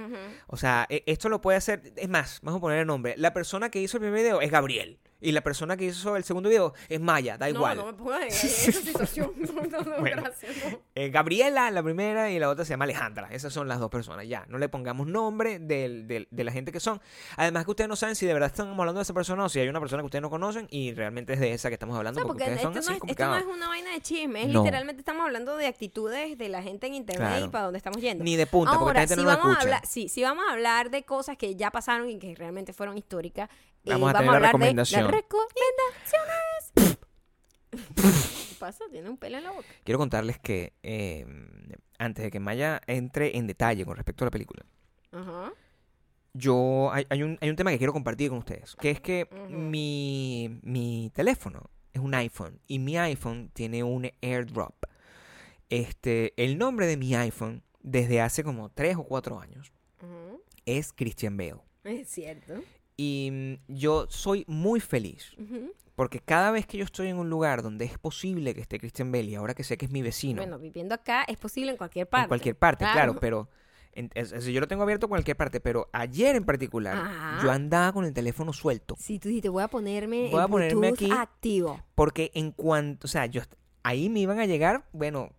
O 0.47 0.55
sea, 0.55 0.85
e- 0.89 1.03
esto 1.07 1.29
lo 1.29 1.41
puede 1.41 1.57
hacer. 1.57 1.81
Es 1.95 2.07
más, 2.09 2.39
vamos 2.43 2.59
a 2.59 2.61
poner 2.61 2.79
el 2.79 2.87
nombre. 2.87 3.15
La 3.17 3.33
persona 3.33 3.69
que 3.69 3.79
hizo 3.81 3.97
el 3.97 4.01
primer 4.01 4.19
video 4.21 4.39
es 4.41 4.51
Gabriel. 4.51 4.99
Y 5.19 5.31
la 5.31 5.41
persona 5.41 5.75
que 5.77 5.85
hizo 5.85 6.15
el 6.15 6.23
segundo 6.23 6.47
video 6.49 6.73
es 6.89 6.99
Maya, 6.99 7.37
da 7.37 7.47
No, 7.49 7.55
igual. 7.55 7.77
no 7.77 7.85
me 7.87 7.93
pongas 7.93 8.21
en, 8.21 8.27
en 8.27 8.31
esa 8.69 8.81
situación. 8.81 9.31
No, 9.57 9.63
no, 9.63 9.81
no, 9.81 9.99
Bueno. 9.99 10.21
gracias, 10.23 10.55
no. 10.71 10.79
Eh, 10.95 11.09
Gabriela, 11.09 11.71
la 11.71 11.81
primera, 11.81 12.29
y 12.29 12.37
la 12.39 12.49
otra 12.49 12.63
se 12.65 12.69
llama 12.71 12.83
Alejandra. 12.85 13.27
Esas 13.31 13.51
son 13.51 13.67
las 13.67 13.79
dos 13.79 13.89
personas. 13.89 14.27
Ya, 14.27 14.45
no 14.47 14.57
le 14.59 14.69
pongamos 14.69 15.07
nombre 15.07 15.57
del- 15.59 16.07
del- 16.07 16.27
de 16.29 16.43
la 16.43 16.51
gente 16.51 16.71
que 16.71 16.79
son. 16.79 17.01
Además 17.35 17.65
que 17.65 17.71
ustedes 17.71 17.87
no 17.89 17.95
saben 17.95 18.15
si 18.15 18.25
de 18.27 18.33
verdad 18.33 18.47
estamos 18.51 18.77
hablando 18.77 18.99
de 18.99 19.03
esa 19.03 19.13
persona 19.13 19.45
o 19.45 19.49
si 19.49 19.59
hay 19.59 19.67
una 19.67 19.79
persona 19.79 20.03
que 20.03 20.05
ustedes 20.05 20.21
no 20.21 20.29
conocen 20.29 20.67
y 20.69 20.93
realmente 20.93 21.33
es 21.33 21.39
de 21.39 21.53
esa 21.53 21.69
que 21.69 21.73
estamos 21.75 21.95
O 21.95 21.97
hablando 21.97 22.19
sea, 22.19 22.27
porque, 22.27 22.43
porque 22.43 22.55
esto 22.55 22.69
no, 22.69 22.79
es, 22.79 22.87
esto 22.87 23.25
no 23.27 23.35
es 23.37 23.45
una 23.45 23.67
vaina 23.69 23.91
de 23.91 24.01
chisme, 24.01 24.43
es 24.43 24.49
No. 24.49 24.63
literalmente 24.63 25.01
estamos 25.01 25.25
hablando 25.25 25.57
de 25.57 25.65
actitudes 25.67 26.37
de 26.37 26.49
la 26.49 26.61
gente 26.61 26.87
en 26.87 26.93
internet 26.93 27.27
Claro. 27.27 27.45
y 27.45 27.49
para 27.49 27.63
dónde 27.65 27.77
estamos 27.77 27.99
yendo. 28.01 28.23
Ni 28.23 28.35
de 28.35 28.45
punta, 28.45 28.73
porque 28.73 28.83
Ahora, 28.89 29.03
esta 29.03 29.15
gente 29.15 29.21
si 29.31 29.35
no 29.35 29.37
vamos 29.37 29.45
a 29.57 29.59
escucha. 29.59 29.75
hablar, 29.77 29.87
sí, 29.87 30.09
si 30.09 30.21
vamos 30.23 30.45
a 30.47 30.53
hablar 30.53 30.91
de 30.91 31.03
cosas 31.03 31.37
que 31.37 31.55
ya 31.55 31.71
pasaron 31.71 32.09
y 32.09 32.19
que 32.19 32.35
realmente 32.35 32.73
fueron 32.73 32.97
históricas, 32.97 33.49
Vamos 33.85 34.09
a 34.09 34.13
vamos 34.13 34.25
tener 34.25 34.35
a 34.35 34.39
la 34.39 34.47
recomendación. 34.47 35.07
de 35.07 35.11
las 35.11 35.21
recomendaciones. 35.21 36.97
¿Qué 38.49 38.55
pasa? 38.59 38.83
Tiene 38.91 39.09
un 39.09 39.17
pelo 39.17 39.37
en 39.37 39.43
la 39.43 39.51
boca. 39.51 39.67
Quiero 39.83 39.97
contarles 39.99 40.39
que 40.39 40.73
eh, 40.83 41.25
antes 41.99 42.23
de 42.23 42.31
que 42.31 42.39
Maya 42.39 42.81
entre 42.87 43.37
en 43.37 43.47
detalle 43.47 43.85
con 43.85 43.95
respecto 43.95 44.23
a 44.23 44.27
la 44.27 44.31
película, 44.31 44.65
Ajá. 45.11 45.51
yo 46.33 46.89
hay, 46.91 47.05
hay 47.09 47.23
un, 47.23 47.37
hay 47.41 47.49
un 47.49 47.55
tema 47.55 47.71
que 47.71 47.77
quiero 47.77 47.93
compartir 47.93 48.29
con 48.29 48.39
ustedes, 48.39 48.75
que 48.75 48.91
es 48.91 48.99
que 49.01 49.27
mi, 49.49 50.59
mi 50.63 51.11
teléfono 51.13 51.69
es 51.93 52.01
un 52.01 52.13
iPhone 52.15 52.59
y 52.67 52.79
mi 52.79 52.97
iPhone 52.97 53.51
tiene 53.53 53.83
un 53.83 54.09
AirDrop. 54.21 54.75
Este, 55.69 56.33
el 56.41 56.57
nombre 56.57 56.87
de 56.87 56.97
mi 56.97 57.13
iPhone 57.15 57.63
desde 57.81 58.21
hace 58.21 58.43
como 58.43 58.69
3 58.69 58.97
o 58.97 59.03
4 59.03 59.39
años 59.39 59.71
es 60.65 60.91
Christian 60.93 61.37
Bale. 61.37 61.61
Es 61.83 62.09
cierto. 62.09 62.55
Y 62.97 63.29
mm, 63.31 63.73
yo 63.73 64.07
soy 64.09 64.43
muy 64.47 64.79
feliz 64.79 65.31
porque 65.95 66.19
cada 66.19 66.51
vez 66.51 66.65
que 66.67 66.77
yo 66.77 66.83
estoy 66.83 67.07
en 67.07 67.17
un 67.17 67.29
lugar 67.29 67.61
donde 67.63 67.85
es 67.85 67.97
posible 67.97 68.53
que 68.53 68.61
esté 68.61 68.79
Christian 68.79 69.13
y 69.15 69.35
ahora 69.35 69.53
que 69.55 69.63
sé 69.63 69.77
que 69.77 69.85
es 69.85 69.91
mi 69.91 70.01
vecino, 70.01 70.41
Bueno, 70.41 70.59
viviendo 70.59 70.93
acá 70.95 71.23
es 71.23 71.37
posible 71.37 71.71
en 71.71 71.77
cualquier 71.77 72.07
parte. 72.07 72.23
en 72.25 72.27
cualquier 72.27 72.55
parte, 72.55 72.85
claro, 72.85 73.13
Claro. 73.13 73.19
pero 73.19 73.49
en- 73.93 74.11
es- 74.13 74.31
es- 74.31 74.45
yo 74.45 74.59
lo 74.59 74.67
tengo 74.67 74.83
abierto 74.83 75.07
en 75.07 75.09
cualquier 75.09 75.35
parte, 75.37 75.59
pero 75.59 75.89
ayer 75.93 76.35
en 76.35 76.43
particular 76.45 76.95
Ajá. 76.97 77.39
yo 77.43 77.49
andaba 77.51 77.91
con 77.93 78.05
el 78.05 78.13
teléfono 78.13 78.53
suelto 78.53 78.95
Si 78.99 79.17
tú 79.17 79.27
dijiste, 79.29 79.49
voy 79.49 79.63
a 79.63 79.67
ponerme 79.69 80.29
Voy 80.31 80.41
a 80.41 80.47
ponerme 80.47 80.89
aquí. 80.89 81.09
activo. 81.11 81.81
porque 81.95 82.29
en 82.35 82.51
cuanto, 82.51 83.05
o 83.05 83.07
sea, 83.07 83.25
yo 83.25 83.41
ahí 83.83 84.09
me 84.09 84.19
iban 84.19 84.39
a 84.39 84.45
llegar, 84.45 84.85
bueno, 84.91 85.31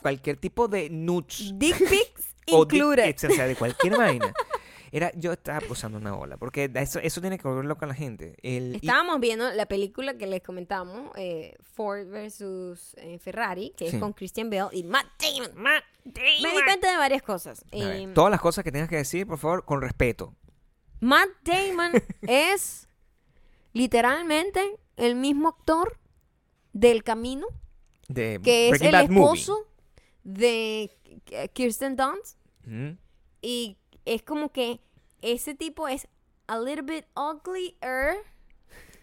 cualquier 0.00 0.36
tipo 0.38 0.66
de 0.68 0.88
nudes 0.88 1.52
Dick 1.56 1.76
pics 1.78 1.90
dick 1.90 2.12
included. 2.46 3.14
o 3.16 3.30
sea, 3.34 3.46
de 3.46 3.54
cualquier 3.56 3.92
vaina. 3.98 4.32
Era, 4.92 5.12
yo 5.14 5.32
estaba 5.32 5.60
posando 5.60 5.98
una 5.98 6.16
ola, 6.16 6.36
porque 6.36 6.68
eso, 6.74 6.98
eso 6.98 7.20
tiene 7.20 7.38
que 7.38 7.46
volver 7.46 7.64
loco 7.64 7.84
a 7.84 7.88
la 7.88 7.94
gente. 7.94 8.36
El, 8.42 8.74
y- 8.74 8.76
Estábamos 8.86 9.20
viendo 9.20 9.50
la 9.52 9.66
película 9.66 10.14
que 10.18 10.26
les 10.26 10.42
comentamos, 10.42 11.12
eh, 11.16 11.54
Ford 11.62 12.08
versus 12.08 12.94
eh, 12.96 13.18
Ferrari, 13.18 13.72
que 13.76 13.88
Sí. 13.88 13.96
es 13.96 14.00
con 14.02 14.12
Christian 14.12 14.50
Bale 14.50 14.68
y 14.72 14.82
Matt 14.82 15.06
Damon. 15.20 15.62
Matt 15.62 15.84
Me 16.04 16.50
di 16.50 16.62
cuenta 16.64 16.90
de 16.90 16.96
varias 16.96 17.22
cosas. 17.22 17.64
Eh, 17.70 18.10
todas 18.14 18.30
las 18.32 18.40
cosas 18.40 18.64
que 18.64 18.72
tengas 18.72 18.88
que 18.88 18.96
decir, 18.96 19.26
por 19.26 19.38
favor, 19.38 19.64
con 19.64 19.80
respeto. 19.80 20.34
Matt 21.00 21.28
Damon 21.44 21.92
es 22.22 22.88
literalmente 23.72 24.76
el 24.96 25.14
mismo 25.14 25.48
actor 25.48 25.98
del 26.72 27.02
Camino, 27.02 27.46
De 28.08 28.40
que 28.42 28.66
es 28.66 28.70
Breaking 28.70 28.86
el 28.88 28.92
Bad 28.92 29.08
Movie. 29.10 29.40
esposo 29.40 29.66
de 30.24 30.90
Kirsten 31.52 31.96
Dunst. 31.96 32.38
Ujú. 32.66 32.96
Y 33.42 33.78
es 34.14 34.22
como 34.22 34.50
que 34.52 34.80
ese 35.22 35.54
tipo 35.54 35.86
es 35.88 36.08
a 36.46 36.58
little 36.58 36.82
bit 36.82 37.04
uglier. 37.16 38.16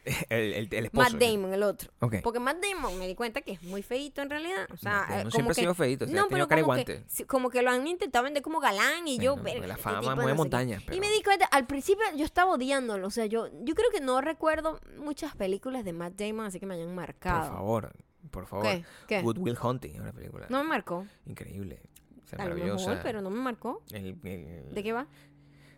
El, 0.30 0.54
el, 0.54 0.70
el 0.72 0.86
esposo. 0.86 1.12
Matt 1.12 1.22
Damon, 1.22 1.54
el 1.54 1.64
otro. 1.64 1.92
Ok. 2.00 2.16
Porque 2.24 2.40
Matt 2.40 2.64
Damon 2.64 2.98
me 2.98 3.08
di 3.08 3.14
cuenta 3.14 3.42
que 3.42 3.52
es 3.52 3.62
muy 3.64 3.84
feito 3.84 4.22
en 4.22 4.30
realidad. 4.30 4.66
O 4.74 4.78
sea, 4.78 5.06
como 5.06 5.32
siempre 5.32 5.52
ha 5.52 5.56
que, 5.56 5.62
sido 5.62 5.76
feito, 5.76 6.06
o 6.06 6.08
sea, 6.08 6.18
ha 6.18 6.22
no, 6.24 6.28
pero 6.30 6.48
como 6.48 6.76
que, 6.76 7.04
como 7.28 7.50
que 7.50 7.62
lo 7.62 7.72
han 7.72 7.86
intentado 7.86 8.24
vender 8.24 8.42
como 8.42 8.62
galán 8.62 9.06
y 9.06 9.18
yo... 9.20 9.36
Bueno, 9.36 9.60
verga, 9.60 9.68
la 9.68 9.76
fama 9.76 10.16
mueve 10.16 10.32
no 10.32 10.38
montañas, 10.38 10.82
Y 10.82 10.86
pero- 10.86 11.02
me 11.02 11.12
di 11.12 11.22
cuenta, 11.24 11.46
al 11.48 11.68
principio 11.68 12.06
yo 12.16 12.24
estaba 12.24 12.54
odiándolo. 12.54 13.06
O 13.06 13.10
sea, 13.12 13.26
yo, 13.26 13.50
yo 13.66 13.76
creo 13.76 13.90
que 13.92 14.00
no 14.00 14.22
recuerdo 14.22 14.80
muchas 14.98 15.36
películas 15.36 15.84
de 15.84 15.92
Matt 15.92 16.14
Damon 16.14 16.46
así 16.46 16.62
que 16.62 16.66
me 16.66 16.76
hayan 16.76 16.88
Por 16.88 16.96
marcado. 16.96 17.52
favor, 17.52 17.92
por 18.32 18.46
favor. 18.46 18.66
¿Qué? 18.66 18.86
¿Qué? 19.10 19.22
Good 19.22 19.40
Will 19.40 19.58
Hunting 19.62 19.92
es 19.96 20.00
una 20.00 20.14
película 20.14 20.46
No 20.48 20.64
me 20.64 20.70
marcó. 20.70 21.06
increíble. 21.26 21.82
O 22.28 22.30
sea, 22.30 22.40
A 22.40 22.44
lo 22.44 22.50
maravillosa. 22.56 22.90
mejor, 22.90 23.04
pero 23.04 23.22
no 23.22 23.30
me 23.30 23.40
marcó. 23.40 23.82
El- 23.92 24.18
el- 24.24 24.74
¿De 24.74 24.84
qué 24.84 24.92
va? 24.92 25.08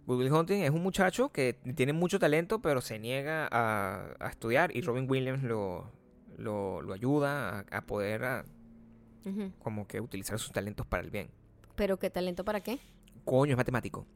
Will 0.07 0.33
Hunting 0.33 0.61
es 0.63 0.71
un 0.71 0.81
muchacho 0.81 1.29
que 1.29 1.53
tiene 1.75 1.93
mucho 1.93 2.17
talento, 2.17 2.59
pero 2.59 2.81
se 2.81 2.97
niega 2.97 3.47
a, 3.51 4.15
a 4.19 4.29
estudiar 4.29 4.75
y 4.75 4.81
Robin 4.81 5.05
Williams 5.07 5.43
lo, 5.43 5.91
lo, 6.37 6.81
lo 6.81 6.93
ayuda 6.93 7.59
a, 7.59 7.77
a 7.77 7.81
poder 7.85 8.23
a, 8.23 8.45
como 9.59 9.87
que 9.87 10.01
utilizar 10.01 10.39
sus 10.39 10.51
talentos 10.51 10.87
para 10.87 11.03
el 11.03 11.11
bien. 11.11 11.29
¿Pero 11.75 11.99
qué 11.99 12.09
talento 12.09 12.43
para 12.43 12.61
qué? 12.61 12.79
Coño, 13.23 13.51
es 13.51 13.57
matemático. 13.57 14.07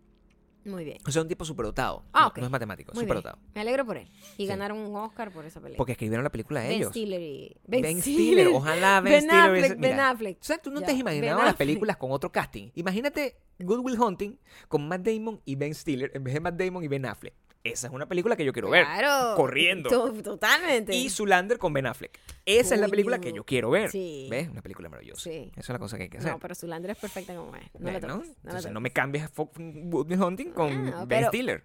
Muy 0.66 0.86
bien. 0.86 0.98
O 1.06 1.12
sea, 1.12 1.22
un 1.22 1.28
tipo 1.28 1.44
superdotado. 1.46 2.04
Ah, 2.14 2.32
no, 2.36 2.44
es 2.46 2.50
matemático, 2.50 2.94
superdotado. 2.96 3.38
Me 3.54 3.62
alegro 3.62 3.86
por 3.86 3.98
él. 3.98 4.08
Y 4.38 4.44
Sí. 4.44 4.46
ganaron 4.48 4.78
un 4.78 4.96
Oscar 4.96 5.32
por 5.32 5.46
esa 5.46 5.60
película. 5.60 5.78
Porque 5.78 5.92
escribieron 5.94 6.24
la 6.24 6.30
película 6.32 6.62
de 6.62 6.68
Ben 6.70 6.78
ellos. 6.78 6.90
Stiller 6.92 7.22
y... 7.22 7.58
Ben, 7.68 8.02
Stiller. 8.02 8.48
Ojalá 8.48 9.02
Ben, 9.02 9.12
Ben 9.14 9.22
Stiller 9.24 9.42
Affleck, 9.66 9.80
Ben 9.80 10.00
Affleck. 10.00 10.38
O 10.40 10.44
sea, 10.44 10.58
tú 10.58 10.72
no 10.72 10.80
Ya, 10.80 10.86
te 10.88 10.92
has 10.94 11.00
imaginado 11.00 11.38
Ben 11.38 11.46
las 11.46 11.56
películas 11.56 11.98
con 11.98 12.12
otro 12.12 12.32
casting. 12.32 12.70
Imagínate 12.76 13.36
Good 13.60 13.80
Will 13.80 14.00
Hunting 14.00 14.38
con 14.68 14.88
Matt 14.88 15.02
Damon 15.02 15.42
y 15.46 15.56
Ben 15.56 15.74
Stiller 15.76 16.12
en 16.14 16.24
vez 16.24 16.34
de 16.34 16.40
Matt 16.40 16.56
Damon 16.56 16.84
y 16.84 16.88
Ben 16.88 17.06
Affleck. 17.06 17.34
Esa 17.64 17.88
es 17.88 17.94
una 17.94 18.06
película 18.08 18.36
que 18.36 18.44
yo 18.44 18.52
quiero 18.52 18.70
ver. 18.70 18.84
Claro. 18.86 19.36
Corriendo. 19.38 19.90
To- 19.90 20.12
Totalmente. 20.22 20.94
Y 20.96 21.10
Zulander 21.10 21.58
con 21.58 21.72
Ben 21.72 21.86
Affleck. 21.86 22.20
Esa 22.46 22.76
es 22.76 22.82
la 22.82 22.90
película 22.90 23.20
que 23.22 23.32
yo 23.32 23.46
quiero 23.46 23.70
ver. 23.70 23.90
Sí. 23.90 24.28
¿Ves? 24.30 24.50
Una 24.50 24.62
película 24.62 24.90
maravillosa. 24.90 25.22
Sí. 25.22 25.50
Esa 25.54 25.62
es 25.62 25.70
la 25.70 25.80
cosa 25.80 25.96
que 25.98 26.04
hay 26.04 26.10
que 26.10 26.18
hacer. 26.18 26.32
No, 26.32 26.40
pero 26.40 26.56
Zulander 26.56 26.92
es 26.92 26.98
perfecta 26.98 27.34
como 27.36 27.56
es. 27.56 27.64
No 27.80 27.90
la 27.92 28.00
toques, 28.02 28.10
no 28.10 28.24
la 28.24 28.32
entonces 28.44 28.72
no 28.72 28.82
me 28.82 28.92
cambies 28.92 29.30
Hunting 29.38 30.52
con 30.52 30.94
Ah, 30.94 31.06
Ben 31.06 31.26
Stiller. 31.28 31.64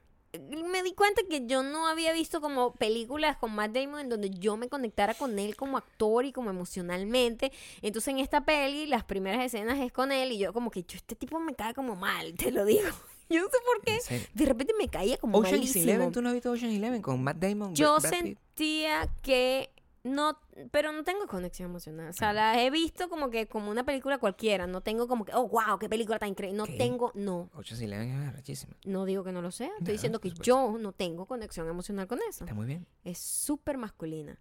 me 0.70 0.82
di 0.84 0.92
cuenta 0.94 1.22
que 1.28 1.46
yo 1.46 1.64
no 1.64 1.88
había 1.88 2.12
visto 2.12 2.40
como 2.40 2.74
películas 2.74 3.36
con 3.36 3.52
Matt 3.56 3.72
Damon 3.72 3.98
en 4.00 4.08
donde 4.08 4.30
yo 4.30 4.56
me 4.56 4.68
conectara 4.68 5.14
con 5.14 5.36
él 5.40 5.56
como 5.56 5.78
actor 5.78 6.24
y 6.24 6.32
como 6.32 6.50
emocionalmente. 6.50 7.50
Entonces 7.82 8.08
en 8.14 8.20
esta 8.20 8.44
peli 8.44 8.86
las 8.86 9.02
primeras 9.02 9.44
escenas 9.44 9.80
es 9.80 9.90
con 9.90 10.12
él 10.12 10.30
y 10.30 10.38
yo 10.38 10.52
como 10.52 10.70
que 10.70 10.82
yo 10.84 10.96
este 10.96 11.16
tipo 11.16 11.40
me 11.40 11.54
cae 11.54 11.74
como 11.74 11.96
mal, 11.96 12.34
te 12.34 12.52
lo 12.52 12.64
digo. 12.64 12.88
Yo 13.34 13.40
no 13.42 13.48
sé 13.48 13.56
por 13.64 13.82
qué. 13.84 14.28
De 14.34 14.44
repente 14.46 14.72
me 14.78 14.88
caía 14.88 15.16
como 15.18 15.38
Ocean's 15.38 15.58
malísimo. 15.58 15.84
Eleven, 15.84 16.12
¿tú 16.12 16.22
no 16.22 16.28
has 16.28 16.34
visto 16.34 16.50
Ocean's 16.50 16.74
Eleven 16.74 17.02
con 17.02 17.22
Matt 17.22 17.36
Damon? 17.38 17.74
Yo 17.74 17.98
Brad 18.00 18.10
Pitt? 18.10 18.20
sentía 18.20 19.08
que 19.22 19.70
no, 20.04 20.38
pero 20.70 20.92
no 20.92 21.04
tengo 21.04 21.26
conexión 21.26 21.68
emocional. 21.70 22.08
O 22.08 22.12
sea, 22.14 22.32
la 22.32 22.62
he 22.62 22.70
visto 22.70 23.10
como 23.10 23.28
que 23.30 23.46
como 23.46 23.70
una 23.70 23.84
película 23.84 24.16
cualquiera. 24.18 24.66
No 24.66 24.80
tengo 24.80 25.06
como 25.08 25.24
que, 25.26 25.32
oh, 25.34 25.48
wow, 25.48 25.78
qué 25.78 25.88
película 25.88 26.18
tan 26.18 26.30
increíble. 26.30 26.56
No 26.56 26.64
¿Qué? 26.64 26.78
tengo, 26.78 27.12
no. 27.14 27.50
Ocean's 27.54 27.82
Eleven 27.82 28.08
es 28.08 28.32
rachísima. 28.32 28.74
No 28.84 29.04
digo 29.04 29.24
que 29.24 29.32
no 29.32 29.42
lo 29.42 29.50
sea. 29.50 29.68
Estoy 29.78 29.86
No, 29.86 29.92
diciendo 29.92 30.20
que 30.20 30.30
yo 30.30 30.76
no 30.78 30.92
tengo 30.92 31.26
conexión 31.26 31.68
emocional 31.68 32.06
con 32.06 32.20
eso. 32.28 32.44
Está 32.44 32.54
muy 32.54 32.66
bien. 32.66 32.86
Es 33.04 33.18
súper 33.18 33.76
masculina 33.76 34.38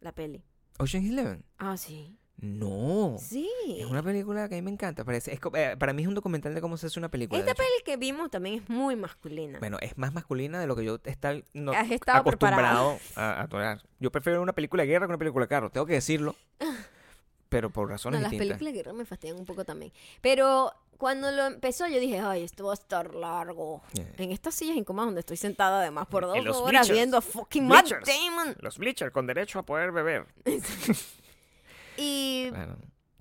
la 0.00 0.12
peli. 0.12 0.44
Ocean's 0.78 1.08
Eleven. 1.08 1.44
Ah, 1.58 1.76
sí. 1.78 2.18
No. 2.38 3.16
Sí. 3.18 3.48
Es 3.78 3.86
una 3.86 4.02
película 4.02 4.48
que 4.48 4.56
a 4.56 4.58
mí 4.58 4.62
me 4.62 4.70
encanta. 4.70 5.04
Parece, 5.04 5.32
es 5.32 5.40
eh, 5.54 5.76
para 5.78 5.92
mí 5.92 6.02
es 6.02 6.08
un 6.08 6.14
documental 6.14 6.54
de 6.54 6.60
cómo 6.60 6.76
se 6.76 6.86
hace 6.86 6.98
una 6.98 7.10
película. 7.10 7.38
Esta 7.38 7.54
peli 7.54 7.68
que 7.84 7.96
vimos 7.96 8.30
también 8.30 8.56
es 8.62 8.68
muy 8.68 8.94
masculina. 8.94 9.58
Bueno, 9.58 9.78
es 9.80 9.96
más 9.96 10.12
masculina 10.12 10.60
de 10.60 10.66
lo 10.66 10.76
que 10.76 10.84
yo 10.84 10.98
estaba 11.04 11.40
no, 11.54 11.72
acostumbrado 11.72 12.98
a, 13.14 13.42
a 13.42 13.48
tolerar. 13.48 13.82
Yo 14.00 14.12
prefiero 14.12 14.42
una 14.42 14.52
película 14.52 14.82
de 14.82 14.88
guerra 14.88 15.06
que 15.06 15.10
una 15.10 15.18
película 15.18 15.44
de 15.44 15.48
carro. 15.48 15.70
Tengo 15.70 15.86
que 15.86 15.94
decirlo. 15.94 16.36
Pero 17.48 17.70
por 17.70 17.86
no, 17.86 17.92
razones 17.92 18.20
las 18.20 18.30
distintas. 18.30 18.58
películas 18.58 18.72
de 18.72 18.76
guerra 18.78 18.92
me 18.92 19.04
fastidian 19.04 19.38
un 19.38 19.46
poco 19.46 19.64
también. 19.64 19.92
Pero 20.20 20.72
cuando 20.98 21.30
lo 21.30 21.46
empezó 21.46 21.86
yo 21.86 22.00
dije, 22.00 22.18
ay, 22.18 22.42
esto 22.42 22.66
va 22.66 22.72
a 22.72 22.74
estar 22.74 23.14
largo. 23.14 23.82
Yeah. 23.92 24.12
En 24.18 24.32
estas 24.32 24.54
sillas 24.54 24.76
incómodas 24.76 25.08
donde 25.08 25.20
estoy 25.20 25.36
sentada 25.36 25.80
además 25.80 26.06
por 26.08 26.26
dos 26.26 26.36
horas 26.36 26.62
bleachers. 26.62 26.90
viendo 26.90 27.16
a 27.16 27.20
fucking 27.20 27.66
Matt. 27.66 27.90
Damon. 28.04 28.56
Los 28.60 28.78
bleachers 28.78 29.12
con 29.12 29.26
derecho 29.26 29.58
a 29.58 29.62
poder 29.62 29.92
beber. 29.92 30.26
Y, 31.98 32.50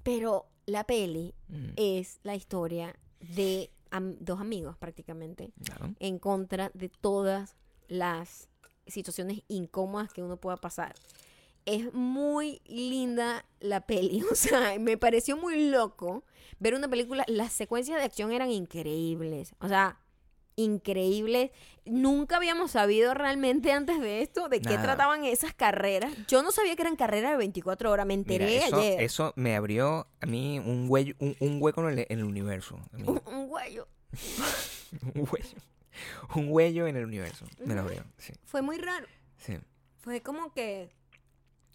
pero 0.03 0.45
la 0.65 0.83
peli 0.85 1.33
Mm, 1.47 1.73
es 1.75 2.19
la 2.23 2.35
historia 2.35 2.95
de 3.19 3.69
am- 3.91 4.15
dos 4.19 4.39
amigos 4.39 4.75
prácticamente 4.77 5.51
claro. 5.63 5.93
en 5.99 6.17
contra 6.19 6.71
de 6.73 6.89
todas 6.89 7.55
las 7.87 8.49
situaciones 8.87 9.41
incómodas 9.47 10.11
que 10.11 10.23
uno 10.23 10.37
pueda 10.37 10.57
pasar. 10.57 10.95
Es 11.65 11.93
muy 11.93 12.61
linda 12.65 13.45
la 13.59 13.81
peli, 13.81 14.21
o 14.31 14.35
sea, 14.35 14.77
me 14.79 14.97
pareció 14.97 15.37
muy 15.37 15.69
loco 15.69 16.23
ver 16.59 16.73
una 16.75 16.87
película, 16.87 17.23
las 17.27 17.53
secuencias 17.53 17.97
de 17.99 18.03
acción 18.05 18.31
eran 18.31 18.49
increíbles, 18.51 19.53
o 19.59 19.67
sea, 19.67 19.99
increíbles. 20.55 21.51
Nunca 21.85 22.37
habíamos 22.37 22.71
sabido 22.71 23.13
realmente 23.13 23.71
antes 23.71 23.99
de 24.01 24.21
esto 24.21 24.49
de 24.49 24.59
qué 24.61 24.77
trataban 24.77 25.23
esas 25.25 25.53
carreras. 25.53 26.11
Yo 26.27 26.41
no 26.41 26.51
sabía 26.51 26.75
que 26.75 26.81
eran 26.81 26.95
carreras 26.95 27.31
de 27.31 27.37
24 27.37 27.91
horas, 27.91 28.05
me 28.07 28.17
Mira, 28.17 28.33
enteré 28.45 28.57
eso, 28.65 28.77
ayer. 28.77 29.01
eso 29.01 29.33
me 29.35 29.55
abrió 29.55 30.07
a 30.19 30.25
mí 30.25 30.57
un, 30.59 30.85
huello, 30.89 31.13
un, 31.19 31.35
un 31.39 31.61
hueco 31.61 31.87
en 31.87 31.99
el, 31.99 32.05
en 32.09 32.19
el 32.19 32.25
universo. 32.25 32.79
Un, 32.93 33.21
un 33.27 33.51
huello. 33.51 33.87
un 35.13 35.27
huello. 35.31 35.57
Un 36.35 36.47
huello 36.49 36.87
en 36.87 36.95
el 36.97 37.05
universo. 37.05 37.45
Me 37.63 37.75
lo 37.75 37.81
abrió. 37.81 38.03
Sí. 38.17 38.33
Fue 38.45 38.61
muy 38.61 38.77
raro. 38.77 39.07
sí. 39.37 39.57
Fue 39.99 40.21
como 40.21 40.53
que 40.53 40.91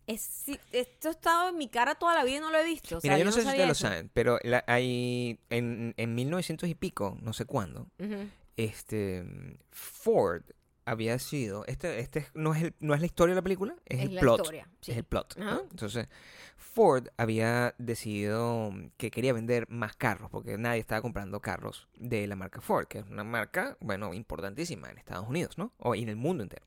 es, 0.06 0.44
esto 0.72 1.08
ha 1.08 1.10
estado 1.10 1.48
en 1.48 1.56
mi 1.58 1.68
cara 1.68 1.96
toda 1.96 2.14
la 2.14 2.22
vida 2.22 2.36
y 2.36 2.40
no 2.40 2.50
lo 2.50 2.58
he 2.58 2.64
visto. 2.64 2.98
O 2.98 3.00
sea, 3.00 3.08
Mira, 3.10 3.18
yo 3.18 3.24
no 3.24 3.32
sé 3.32 3.42
si 3.42 3.48
ustedes 3.48 3.66
lo 3.68 3.74
saben, 3.74 4.08
pero 4.14 4.38
la- 4.44 4.62
hay 4.68 5.40
en, 5.50 5.94
en 5.96 6.14
1900 6.14 6.68
y 6.68 6.74
pico, 6.76 7.16
no 7.22 7.32
sé 7.32 7.44
cuándo, 7.44 7.88
Ujú. 7.98 8.28
Este 8.56 9.24
Ford 9.70 10.42
había 10.86 11.18
sido 11.18 11.64
este 11.66 12.00
este 12.00 12.20
es- 12.20 12.30
no 12.34 12.54
es 12.54 12.62
el- 12.62 12.74
no 12.80 12.94
es 12.94 13.00
la 13.00 13.06
historia 13.06 13.34
de 13.34 13.40
la 13.40 13.42
película, 13.42 13.76
es, 13.86 14.00
Es 14.00 14.06
el 14.06 14.14
la 14.16 14.20
plot. 14.22 14.40
historia, 14.40 14.68
sí. 14.80 14.90
Es 14.92 14.98
el 14.98 15.04
plot. 15.04 15.36
Entonces, 15.70 16.08
Ford 16.56 17.08
había 17.16 17.74
decidido 17.78 18.72
que 18.96 19.10
quería 19.10 19.32
vender 19.32 19.68
más 19.68 19.94
carros 19.96 20.30
porque 20.30 20.56
nadie 20.58 20.80
estaba 20.80 21.00
comprando 21.02 21.40
carros 21.40 21.88
de 21.96 22.26
la 22.26 22.34
marca 22.36 22.60
Ford, 22.60 22.86
que 22.86 22.98
es 23.00 23.04
una 23.06 23.24
marca, 23.24 23.76
bueno, 23.80 24.14
importantísima 24.14 24.90
en 24.90 24.98
Estados 24.98 25.28
Unidos, 25.28 25.58
¿no? 25.58 25.72
O 25.78 25.94
en 25.94 26.08
el 26.08 26.16
mundo 26.16 26.42
entero. 26.42 26.66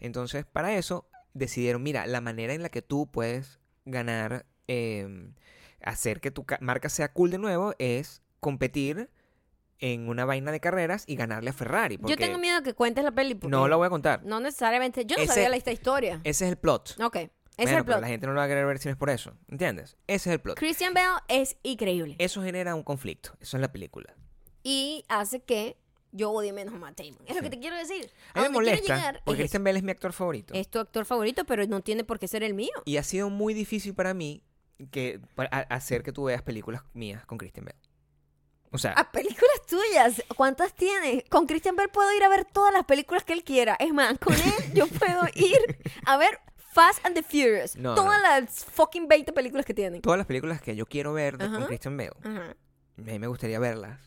Entonces, 0.00 0.44
para 0.46 0.76
eso 0.76 1.08
decidieron, 1.34 1.82
mira, 1.82 2.06
la 2.06 2.20
manera 2.20 2.52
en 2.54 2.62
la 2.62 2.68
que 2.68 2.82
tú 2.82 3.10
puedes 3.10 3.58
ganar, 3.84 4.46
eh, 4.68 5.30
hacer 5.82 6.20
que 6.20 6.30
tu 6.30 6.44
ca- 6.44 6.58
marca 6.60 6.88
sea 6.88 7.12
cool 7.12 7.30
de 7.30 7.38
nuevo 7.38 7.74
es 7.78 8.22
competir 8.40 9.08
en 9.80 10.08
una 10.08 10.24
vaina 10.24 10.50
de 10.52 10.60
carreras 10.60 11.04
y 11.06 11.16
ganarle 11.16 11.50
a 11.50 11.52
Ferrari. 11.52 11.98
Yo 12.02 12.16
tengo 12.16 12.38
miedo 12.38 12.62
que 12.62 12.74
cuentes 12.74 13.04
la 13.04 13.12
peli 13.12 13.34
porque 13.34 13.50
No 13.50 13.68
la 13.68 13.76
voy 13.76 13.86
a 13.86 13.90
contar. 13.90 14.24
no 14.24 14.40
necesariamente. 14.40 15.04
Yo 15.06 15.16
no 15.16 15.22
Ese- 15.22 15.34
sabía 15.34 15.48
la 15.50 15.56
esta 15.56 15.70
historia. 15.72 16.20
Ese 16.24 16.44
es 16.46 16.50
el 16.50 16.56
plot. 16.58 16.96
Ok, 17.02 17.16
ese 17.16 17.30
Bueno, 17.56 17.70
el 17.70 17.74
pero 17.76 17.84
plot. 17.84 18.00
la 18.00 18.08
gente 18.08 18.26
no 18.26 18.32
lo 18.32 18.38
va 18.38 18.44
a 18.44 18.48
querer 18.48 18.66
ver 18.66 18.78
si 18.78 18.88
no 18.88 18.92
es 18.92 18.98
por 18.98 19.10
eso. 19.10 19.32
¿Entiendes? 19.48 19.96
Ese 20.06 20.30
es 20.30 20.34
el 20.34 20.40
plot. 20.40 20.58
Christian 20.58 20.94
Bale 20.94 21.20
es 21.28 21.56
increíble 21.62 22.16
Eso 22.18 22.42
genera 22.42 22.74
un 22.74 22.82
conflicto. 22.82 23.32
Eso 23.40 23.56
es 23.56 23.60
la 23.60 23.70
película. 23.72 24.14
y 24.64 25.04
hace 25.08 25.40
que 25.40 25.76
yo 26.12 26.30
odie 26.32 26.52
menos 26.52 26.74
a 26.74 26.78
Matt 26.78 26.98
Damon. 27.00 27.18
Es 27.26 27.36
lo 27.36 27.42
que 27.42 27.50
te 27.50 27.58
quiero 27.60 27.76
decir. 27.76 28.10
A 28.34 28.40
mí 28.40 28.48
me 28.48 28.54
donde 28.54 28.70
quiero 28.70 28.76
molesta 28.80 28.96
llegar 28.96 29.22
porque 29.24 29.42
es, 29.42 29.44
Christian 29.44 29.62
Bale 29.64 29.78
es 29.78 29.84
mi 29.84 29.90
actor 29.92 30.12
favorito. 30.12 30.54
es 30.54 30.68
tu 30.68 30.78
actor 30.78 31.04
favorito, 31.04 31.44
pero 31.44 31.64
no 31.66 31.80
tiene 31.82 32.02
por 32.04 32.18
qué 32.18 32.26
ser 32.28 32.42
el 32.42 32.54
mío. 32.54 32.72
Y 32.84 32.96
ha 32.96 33.02
sido 33.02 33.30
muy 33.30 33.54
difícil 33.54 33.94
para 33.94 34.14
mí 34.14 34.42
que 34.90 35.20
para 35.34 35.48
a- 35.56 35.74
hacer 35.74 36.02
que 36.02 36.12
tú 36.12 36.24
veas 36.24 36.42
películas 36.42 36.82
mías 36.94 37.24
con 37.26 37.36
Christian 37.38 37.66
Bale. 37.66 37.78
O 38.70 38.78
sea, 38.78 38.92
A 38.92 39.10
películas 39.10 39.62
tuyas, 39.68 40.22
¿cuántas 40.36 40.74
tienes? 40.74 41.24
Con 41.30 41.46
Christian 41.46 41.74
Bale 41.76 41.88
puedo 41.88 42.12
ir 42.16 42.22
a 42.24 42.28
ver 42.28 42.44
todas 42.44 42.72
las 42.72 42.84
películas 42.84 43.24
que 43.24 43.32
él 43.32 43.42
quiera. 43.44 43.76
Es 43.80 43.92
más, 43.92 44.18
con 44.18 44.34
él 44.34 44.40
yo 44.74 44.86
puedo 44.86 45.22
ir 45.34 45.78
a 46.04 46.16
ver 46.16 46.38
Fast 46.72 47.04
and 47.06 47.14
the 47.14 47.22
Furious. 47.22 47.76
No, 47.76 47.94
todas 47.94 48.20
no. 48.20 48.28
las 48.28 48.64
fucking 48.64 49.08
20 49.08 49.32
películas 49.32 49.64
que 49.66 49.74
tienen. 49.74 50.00
todas 50.02 50.18
las 50.18 50.26
películas 50.26 50.60
que 50.60 50.76
yo 50.76 50.86
quiero 50.86 51.12
ver 51.12 51.38
de- 51.38 51.48
con. 51.48 51.64
Christian 51.66 51.96
Bale, 51.96 52.12
Ajá. 52.22 52.50
a 52.98 53.00
mí 53.00 53.18
me 53.18 53.26
gustaría 53.26 53.58
verlas 53.58 54.00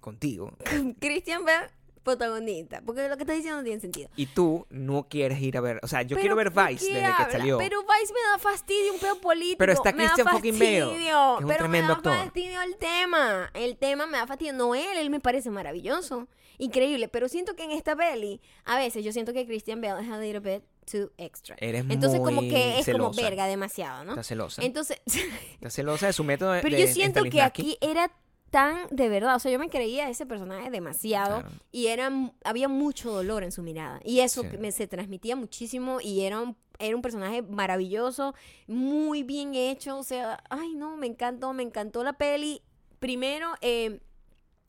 contigo. 0.00 0.56
Christian 1.00 1.44
Bale, 1.44 1.70
protagonista. 2.02 2.82
Porque 2.84 3.08
lo 3.08 3.16
que 3.16 3.22
estás 3.22 3.36
diciendo 3.36 3.58
no 3.58 3.64
tiene 3.64 3.80
sentido. 3.80 4.08
Y 4.16 4.26
tú 4.26 4.66
no 4.70 5.08
quieres 5.08 5.40
ir 5.40 5.56
a 5.56 5.60
ver. 5.60 5.80
O 5.82 5.88
sea, 5.88 6.02
yo 6.02 6.16
quiero 6.18 6.36
ver 6.36 6.52
¿por 6.52 6.68
Vice 6.68 6.86
desde 6.86 7.04
habla? 7.04 7.26
que 7.26 7.32
salió. 7.32 7.58
Pero 7.58 7.82
Vice 7.82 8.12
me 8.12 8.30
da 8.30 8.38
fastidio, 8.38 8.92
un 8.92 8.98
pedo 8.98 9.20
político. 9.20 9.58
Pero 9.58 9.72
está 9.72 9.92
Christian 9.92 10.26
fucking 10.28 10.58
Bale, 10.58 10.96
que 10.96 11.08
es 11.08 11.46
pero 11.46 11.68
me 11.68 11.82
da 11.82 11.92
actor. 11.92 12.14
fastidio 12.14 12.62
el 12.62 12.76
tema. 12.76 13.50
El 13.54 13.76
tema 13.76 14.06
me 14.06 14.18
da 14.18 14.26
fastidio. 14.26 14.52
No 14.52 14.74
él, 14.74 14.96
él 14.96 15.10
me 15.10 15.20
parece 15.20 15.50
maravilloso. 15.50 16.28
Increíble. 16.58 17.08
Pero 17.08 17.28
siento 17.28 17.56
que 17.56 17.64
en 17.64 17.70
esta 17.70 17.96
peli, 17.96 18.40
a 18.64 18.76
veces 18.76 19.04
yo 19.04 19.12
siento 19.12 19.32
que 19.32 19.46
Christian 19.46 19.80
Bale 19.80 20.04
es 20.04 20.10
a 20.10 20.18
little 20.18 20.40
bit 20.40 20.62
too 20.90 21.10
extra. 21.16 21.56
Eres 21.58 21.84
Entonces 21.88 22.20
como 22.20 22.42
que 22.42 22.78
es 22.78 22.88
como 22.90 23.12
verga 23.12 23.46
demasiado, 23.46 24.04
¿no? 24.04 24.12
Está 24.12 24.22
celosa. 24.24 24.62
Entonces, 24.62 25.00
Está 25.54 25.70
celosa 25.70 26.06
de 26.06 26.12
su 26.12 26.24
método 26.24 26.52
de 26.52 26.62
pero 26.62 26.76
yo 26.76 26.86
siento 26.86 27.22
que 27.24 27.40
aquí 27.40 27.78
era 27.80 28.10
tan 28.50 28.76
de 28.90 29.08
verdad, 29.08 29.36
o 29.36 29.38
sea, 29.38 29.50
yo 29.52 29.58
me 29.58 29.68
creía 29.68 30.08
ese 30.10 30.26
personaje 30.26 30.70
demasiado 30.70 31.40
Claro. 31.40 31.50
y 31.72 31.86
era 31.86 32.10
había 32.44 32.68
mucho 32.68 33.10
dolor 33.12 33.44
en 33.44 33.52
su 33.52 33.62
mirada 33.62 34.00
y 34.04 34.20
eso 34.20 34.42
Sí. 34.42 34.56
me 34.58 34.72
se 34.72 34.86
transmitía 34.88 35.36
muchísimo 35.36 36.00
y 36.00 36.22
era 36.22 36.40
un 36.40 36.56
era 36.82 36.96
un 36.96 37.02
personaje 37.02 37.42
maravilloso, 37.42 38.34
muy 38.66 39.22
bien 39.22 39.54
hecho, 39.54 39.98
o 39.98 40.02
sea, 40.02 40.42
ay 40.48 40.74
no, 40.74 40.96
me 40.96 41.06
encantó, 41.06 41.52
me 41.52 41.62
encantó 41.62 42.02
la 42.02 42.14
peli. 42.14 42.62
Primero, 43.00 43.50
eh, 43.60 44.00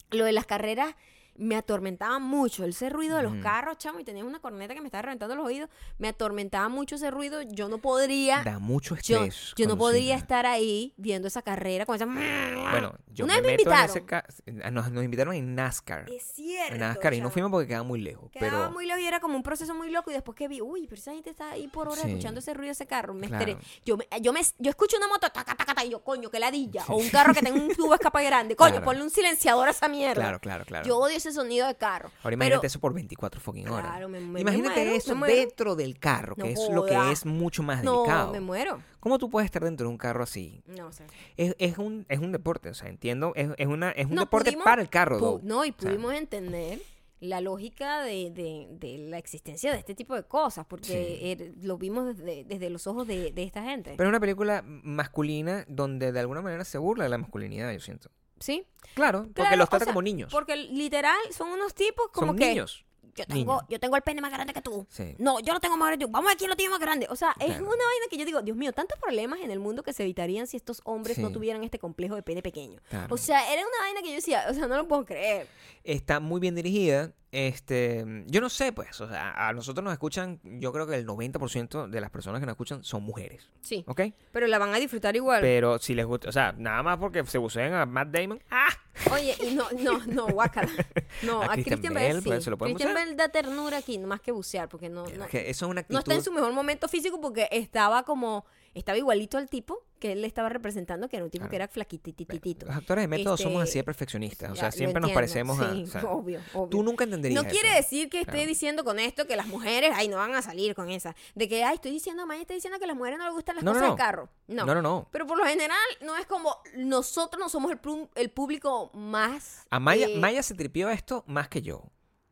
lo 0.10 0.26
de 0.26 0.34
las 0.34 0.46
carreras 0.46 0.94
me 1.36 1.56
atormentaba 1.56 2.20
mucho 2.20 2.66
ese 2.66 2.90
ruido 2.90 3.18
de 3.18 3.24
los 3.24 3.36
carros, 3.38 3.78
chamo, 3.78 4.00
y 4.00 4.04
tenía 4.04 4.24
una 4.24 4.40
corneta 4.40 4.74
que 4.74 4.82
me 4.82 4.88
estaba 4.88 5.02
reventando 5.04 5.36
los 5.36 5.46
oídos, 5.46 5.70
me 5.98 6.08
atormentaba 6.10 6.70
mucho 6.70 6.96
ese 6.96 7.10
ruido, 7.10 7.42
yo 7.42 7.68
no 7.70 7.78
podría 7.80 8.44
Da 8.44 8.60
mucho 8.60 8.96
estrés. 8.96 9.54
yo 9.56 9.68
no 9.68 9.78
podría 9.78 10.16
estar 10.16 10.46
ahí 10.46 10.94
viendo 10.98 11.28
esa 11.28 11.42
carrera 11.42 11.86
con 11.86 11.96
esa... 11.96 12.06
Bueno, 12.06 12.94
yo 13.14 13.26
me 13.26 13.34
me 13.36 13.42
meto 13.42 13.48
en 13.48 13.54
invitaron. 13.60 13.90
ese 13.90 14.06
ca- 14.06 14.26
ah, 14.64 14.72
nos, 14.72 14.92
nos 14.92 15.04
invitaron 15.04 15.34
en 15.34 15.56
NASCAR. 15.56 16.10
Es 16.12 16.24
cierto. 16.34 16.74
En 16.76 16.80
NASCAR 16.82 17.14
y 17.14 17.22
no 17.22 17.30
fuimos 17.32 17.50
porque 17.52 17.68
quedaba 17.68 17.84
muy 17.84 18.02
lejos. 18.02 18.30
Quedaba 18.32 18.58
pero 18.66 18.72
muy 18.72 18.86
lejos 18.86 19.02
y 19.02 19.06
era 19.08 19.20
como 19.20 19.36
un 19.36 19.44
proceso 19.44 19.74
muy 19.74 19.90
loco. 19.90 20.12
Y 20.12 20.14
después 20.14 20.36
que 20.36 20.48
vi, 20.48 20.62
uy, 20.62 20.86
pero 20.88 21.00
esa 21.00 21.14
gente 21.14 21.30
está 21.30 21.52
ahí 21.52 21.68
por 21.68 21.88
horas 21.88 22.02
Sí. 22.04 22.10
escuchando 22.10 22.40
ese 22.40 22.54
ruido 22.54 22.68
de 22.68 22.74
ese 22.74 22.88
carro. 22.88 23.14
Me 23.14 23.28
Claro. 23.28 23.46
esperé. 23.52 23.68
Yo, 23.86 23.98
me, 23.98 24.06
yo, 24.22 24.34
me, 24.34 24.42
yo 24.60 24.70
escucho 24.70 24.98
una 24.98 25.08
moto, 25.08 25.30
taca, 25.30 25.56
taca, 25.56 25.66
taca, 25.66 25.86
y 25.86 25.90
yo, 25.90 26.04
coño, 26.04 26.30
qué 26.30 26.40
ladilla. 26.40 26.84
O 26.88 26.98
un 26.98 27.10
carro 27.10 27.34
que 27.34 27.42
tenga 27.42 27.60
un 27.60 27.74
tubo 27.76 27.90
de 27.90 27.96
escape 27.96 28.24
grande. 28.24 28.56
Coño, 28.56 28.72
Claro. 28.72 28.86
ponle 28.86 29.02
un 29.04 29.10
silenciador 29.10 29.68
a 29.68 29.72
esa 29.72 29.88
mierda. 29.88 30.22
claro, 30.22 30.40
claro, 30.40 30.66
claro. 30.66 30.86
Yo 30.88 30.98
odio 30.98 31.20
ese 31.26 31.32
sonido 31.34 31.68
de 31.68 31.76
carro. 31.76 32.12
Ahora 32.24 32.34
imagínate 32.34 32.60
Pero- 32.62 32.68
eso 32.68 32.80
por 32.80 32.94
24 32.94 33.40
fucking 33.42 33.68
horas. 33.70 33.90
Claro, 33.92 34.10
me, 34.10 34.20
me- 34.20 34.28
me 34.28 34.42
imagínate 34.42 34.82
muero, 34.82 34.96
eso 34.96 35.16
me 35.16 35.28
dentro 35.28 35.76
del 35.76 35.98
carro, 36.00 36.36
que 36.36 36.42
No 36.44 36.48
es 36.48 36.70
lo 36.72 36.86
que 36.86 37.12
es 37.12 37.26
mucho 37.26 37.64
más 37.64 37.84
No, 37.84 38.02
delicado. 38.04 38.32
me 38.32 38.40
muero. 38.40 38.82
¿Cómo 39.00 39.18
tú 39.18 39.30
puedes 39.30 39.46
estar 39.46 39.64
dentro 39.64 39.88
de 39.88 39.92
un 39.92 39.98
carro 39.98 40.24
así? 40.24 40.62
No 40.68 40.92
sé. 40.92 41.06
Es, 41.38 41.56
es 41.60 41.78
un, 41.78 42.06
es 42.10 42.20
un 42.20 42.32
deporte, 42.32 42.70
o 42.70 42.74
sea, 42.74 42.90
entiendo, 42.90 43.34
es, 43.36 43.50
es 43.58 43.68
una, 43.68 43.92
es 43.92 44.06
un 44.06 44.16
No, 44.16 44.22
deporte 44.22 44.52
pudimos- 44.52 44.64
para 44.66 44.82
el 44.82 44.90
carro, 44.90 45.40
no, 45.44 45.66
y 45.66 45.70
O 45.70 45.74
sea, 45.74 45.90
pudimos 45.90 46.14
entender 46.14 46.80
la 47.20 47.40
lógica 47.40 48.02
de, 48.02 48.32
de- 48.32 48.68
de 48.80 48.98
la 49.10 49.20
existencia 49.20 49.72
de 49.72 49.78
este 49.78 49.94
tipo 49.94 50.16
de 50.16 50.24
cosas, 50.24 50.66
porque 50.68 51.20
er- 51.38 51.54
lo 51.64 51.78
vimos 51.78 52.18
desde, 52.18 52.44
desde 52.46 52.70
los 52.72 52.88
ojos 52.88 53.06
de, 53.08 53.32
de 53.32 53.44
esta 53.44 53.62
gente. 53.64 53.94
Pero 53.96 54.10
es 54.10 54.12
una 54.12 54.20
película 54.20 54.64
masculina 54.66 55.66
donde 55.68 56.12
de 56.12 56.20
alguna 56.20 56.42
manera 56.42 56.64
se 56.66 56.78
burla 56.80 57.04
de 57.04 57.10
la 57.12 57.18
masculinidad, 57.20 57.72
yo 57.74 57.80
siento. 57.80 58.10
¿Sí? 58.42 58.66
Claro, 58.94 59.22
porque 59.24 59.34
Claro, 59.42 59.56
los 59.58 59.68
o 59.68 59.70
trata 59.70 59.86
sea, 59.86 59.94
como 59.94 60.02
niños. 60.02 60.32
Porque 60.32 60.56
literal 60.56 61.18
son 61.32 61.50
unos 61.50 61.74
tipos 61.74 62.08
como 62.12 62.28
Son 62.32 62.38
que 62.38 62.50
niños. 62.50 62.84
yo 63.16 63.26
tengo, 63.26 63.54
niños. 63.54 63.66
yo 63.70 63.80
tengo 63.80 63.96
el 63.96 64.02
pene 64.02 64.20
más 64.22 64.32
grande 64.32 64.54
que 64.54 64.62
tú. 64.62 64.86
Sí. 64.90 65.16
No, 65.18 65.40
yo 65.40 65.54
lo 65.54 65.60
tengo 65.60 65.78
más 65.78 65.88
grande 65.88 66.04
que 66.04 66.08
tú. 66.08 66.12
Vamos 66.12 66.28
a 66.28 66.32
ver 66.32 66.38
quién 66.38 66.50
lo 66.50 66.56
tiene 66.56 66.72
más 66.72 66.80
grande. 66.80 67.08
O 67.10 67.16
sea, 67.16 67.34
es 67.40 67.52
una 67.58 67.68
vaina 67.68 68.06
que 68.10 68.18
yo 68.18 68.26
digo, 68.26 68.42
Dios 68.42 68.58
mío, 68.58 68.74
tantos 68.74 69.00
problemas 69.00 69.40
en 69.42 69.52
el 69.52 69.60
mundo 69.60 69.84
que 69.84 69.94
se 69.94 70.04
evitarían 70.04 70.48
si 70.48 70.58
estos 70.58 70.82
hombres 70.84 71.18
no 71.20 71.32
tuvieran 71.32 71.64
este 71.64 71.80
complejo 71.80 72.16
de 72.16 72.24
pene 72.24 72.42
pequeño. 72.42 72.82
Claro. 72.90 73.14
O 73.14 73.18
sea, 73.18 73.52
era 73.54 73.62
una 73.62 73.78
vaina 73.80 74.02
que 74.02 74.10
yo 74.10 74.16
decía, 74.16 74.46
o 74.50 74.54
sea, 74.54 74.68
no 74.68 74.76
lo 74.76 74.88
puedo 74.88 75.06
creer. 75.06 75.48
Está 75.84 76.20
muy 76.20 76.40
bien 76.42 76.56
dirigida. 76.56 77.14
Este, 77.32 78.04
yo 78.28 78.42
no 78.42 78.50
sé, 78.50 78.74
pues, 78.74 79.00
o 79.00 79.08
sea, 79.08 79.48
a 79.48 79.54
nosotros 79.54 79.84
nos 79.84 79.94
escuchan, 79.94 80.42
yo 80.44 80.74
creo 80.74 80.86
que 80.86 80.96
el 80.96 81.08
90% 81.08 81.88
de 81.90 82.02
las 82.02 82.10
personas 82.10 82.42
que 82.42 82.46
nos 82.46 82.54
escuchan 82.54 82.84
son 82.84 83.04
mujeres, 83.04 83.50
Sí. 83.62 83.86
¿ok? 83.88 84.02
Pero 84.34 84.48
la 84.48 84.60
van 84.60 84.74
a 84.74 84.80
disfrutar 84.80 85.16
igual. 85.16 85.40
Pero 85.42 85.80
si 85.80 85.96
les 85.96 86.06
gusta, 86.06 86.28
o 86.28 86.32
sea, 86.34 86.54
nada 86.58 86.84
más 86.84 86.98
porque 86.98 87.26
se 87.26 87.38
buceen 87.38 87.74
a 87.74 87.86
Matt 87.86 88.10
Damon, 88.10 88.42
¡ah! 88.52 88.68
Oye, 89.14 89.34
y 89.48 89.56
no, 89.56 89.66
no, 89.80 90.06
no, 90.08 90.28
guácala. 90.28 90.70
No, 91.24 91.42
A 91.42 91.54
a, 91.54 91.56
Christian 91.56 91.94
Bale, 91.94 92.22
pues, 92.22 92.44
se 92.44 92.50
lo 92.50 92.58
Christian 92.58 92.90
bucear. 92.90 92.94
Bale 92.94 93.16
da 93.16 93.30
ternura 93.30 93.78
aquí, 93.78 93.98
más 94.00 94.22
que 94.22 94.32
bucear, 94.32 94.68
porque 94.70 94.90
no, 94.90 95.06
no, 95.06 95.26
Es 95.26 95.30
que 95.30 95.50
eso 95.50 95.66
es 95.66 95.72
una 95.72 95.82
actitud. 95.82 95.94
no 95.96 96.00
está 96.00 96.14
en 96.16 96.24
su 96.24 96.32
mejor 96.32 96.52
momento 96.54 96.88
físico 96.88 97.20
porque 97.22 97.48
estaba 97.52 98.04
como, 98.04 98.46
estaba 98.74 98.98
igualito 98.98 99.38
al 99.38 99.50
tipo 99.50 99.80
que 100.00 100.14
él 100.14 100.22
le 100.22 100.28
estaba 100.28 100.50
representando, 100.50 101.08
que 101.10 101.18
era 101.18 101.26
un 101.26 101.30
tipo 101.32 101.42
Claro. 101.44 101.50
que 101.52 101.56
era 101.58 101.68
flaquitititito. 101.68 102.66
Los 102.66 102.76
actores 102.76 103.04
de 103.04 103.08
método 103.08 103.36
Este, 103.36 103.44
somos 103.44 103.62
así 103.62 103.78
de 103.78 103.84
perfeccionistas, 103.84 104.52
o 104.52 104.56
sea, 104.56 104.72
siempre 104.72 105.00
nos 105.00 105.12
parecemos 105.12 105.60
a... 105.60 105.74
sí, 105.74 105.84
o 105.84 105.88
sea, 105.88 106.04
obvio, 106.06 106.40
obvio. 106.54 106.70
tú 106.70 106.82
nunca 106.82 107.04
entenderías 107.04 107.44
No 107.44 107.48
quiere 107.48 107.68
eso. 107.70 107.78
decir 107.78 108.10
que 108.10 108.22
esté 108.22 108.32
Claro. 108.32 108.48
diciendo 108.48 108.84
con 108.84 108.98
esto 108.98 109.28
que 109.28 109.36
las 109.36 109.46
mujeres, 109.48 109.92
ay, 109.94 110.08
no 110.08 110.18
van 110.18 110.34
a 110.34 110.42
salir 110.42 110.74
con 110.74 110.90
esa. 110.90 111.16
De 111.36 111.48
que, 111.48 111.64
ay, 111.64 111.76
estoy 111.76 111.92
diciendo, 111.92 112.26
Maya 112.26 112.42
está 112.42 112.54
diciendo 112.56 112.80
que 112.80 112.86
a 112.86 112.88
las 112.88 112.98
mujeres 112.98 113.20
no 113.20 113.26
les 113.26 113.34
gustan 113.36 113.56
las 113.58 113.64
No, 113.64 113.72
no, 113.74 113.76
cosas 113.76 113.90
no. 113.90 113.96
de 113.96 113.98
carro. 114.00 114.30
No. 114.48 114.66
No, 114.66 114.74
no, 114.74 114.82
no. 114.82 115.08
Pero 115.12 115.28
por 115.28 115.38
lo 115.38 115.46
general, 115.46 115.78
no 116.02 116.18
es 116.18 116.26
como 116.26 116.58
nosotros 116.76 117.40
no 117.40 117.48
somos 117.50 117.72
el, 117.72 117.80
el 118.16 118.32
público 118.32 118.90
más. 118.96 119.66
A 119.70 119.80
Maya, 119.80 120.08
eh, 120.08 120.18
Maya 120.18 120.42
se 120.42 120.56
tripió 120.56 120.90
esto 120.90 121.24
más 121.28 121.48
que 121.48 121.62
yo. 121.62 121.84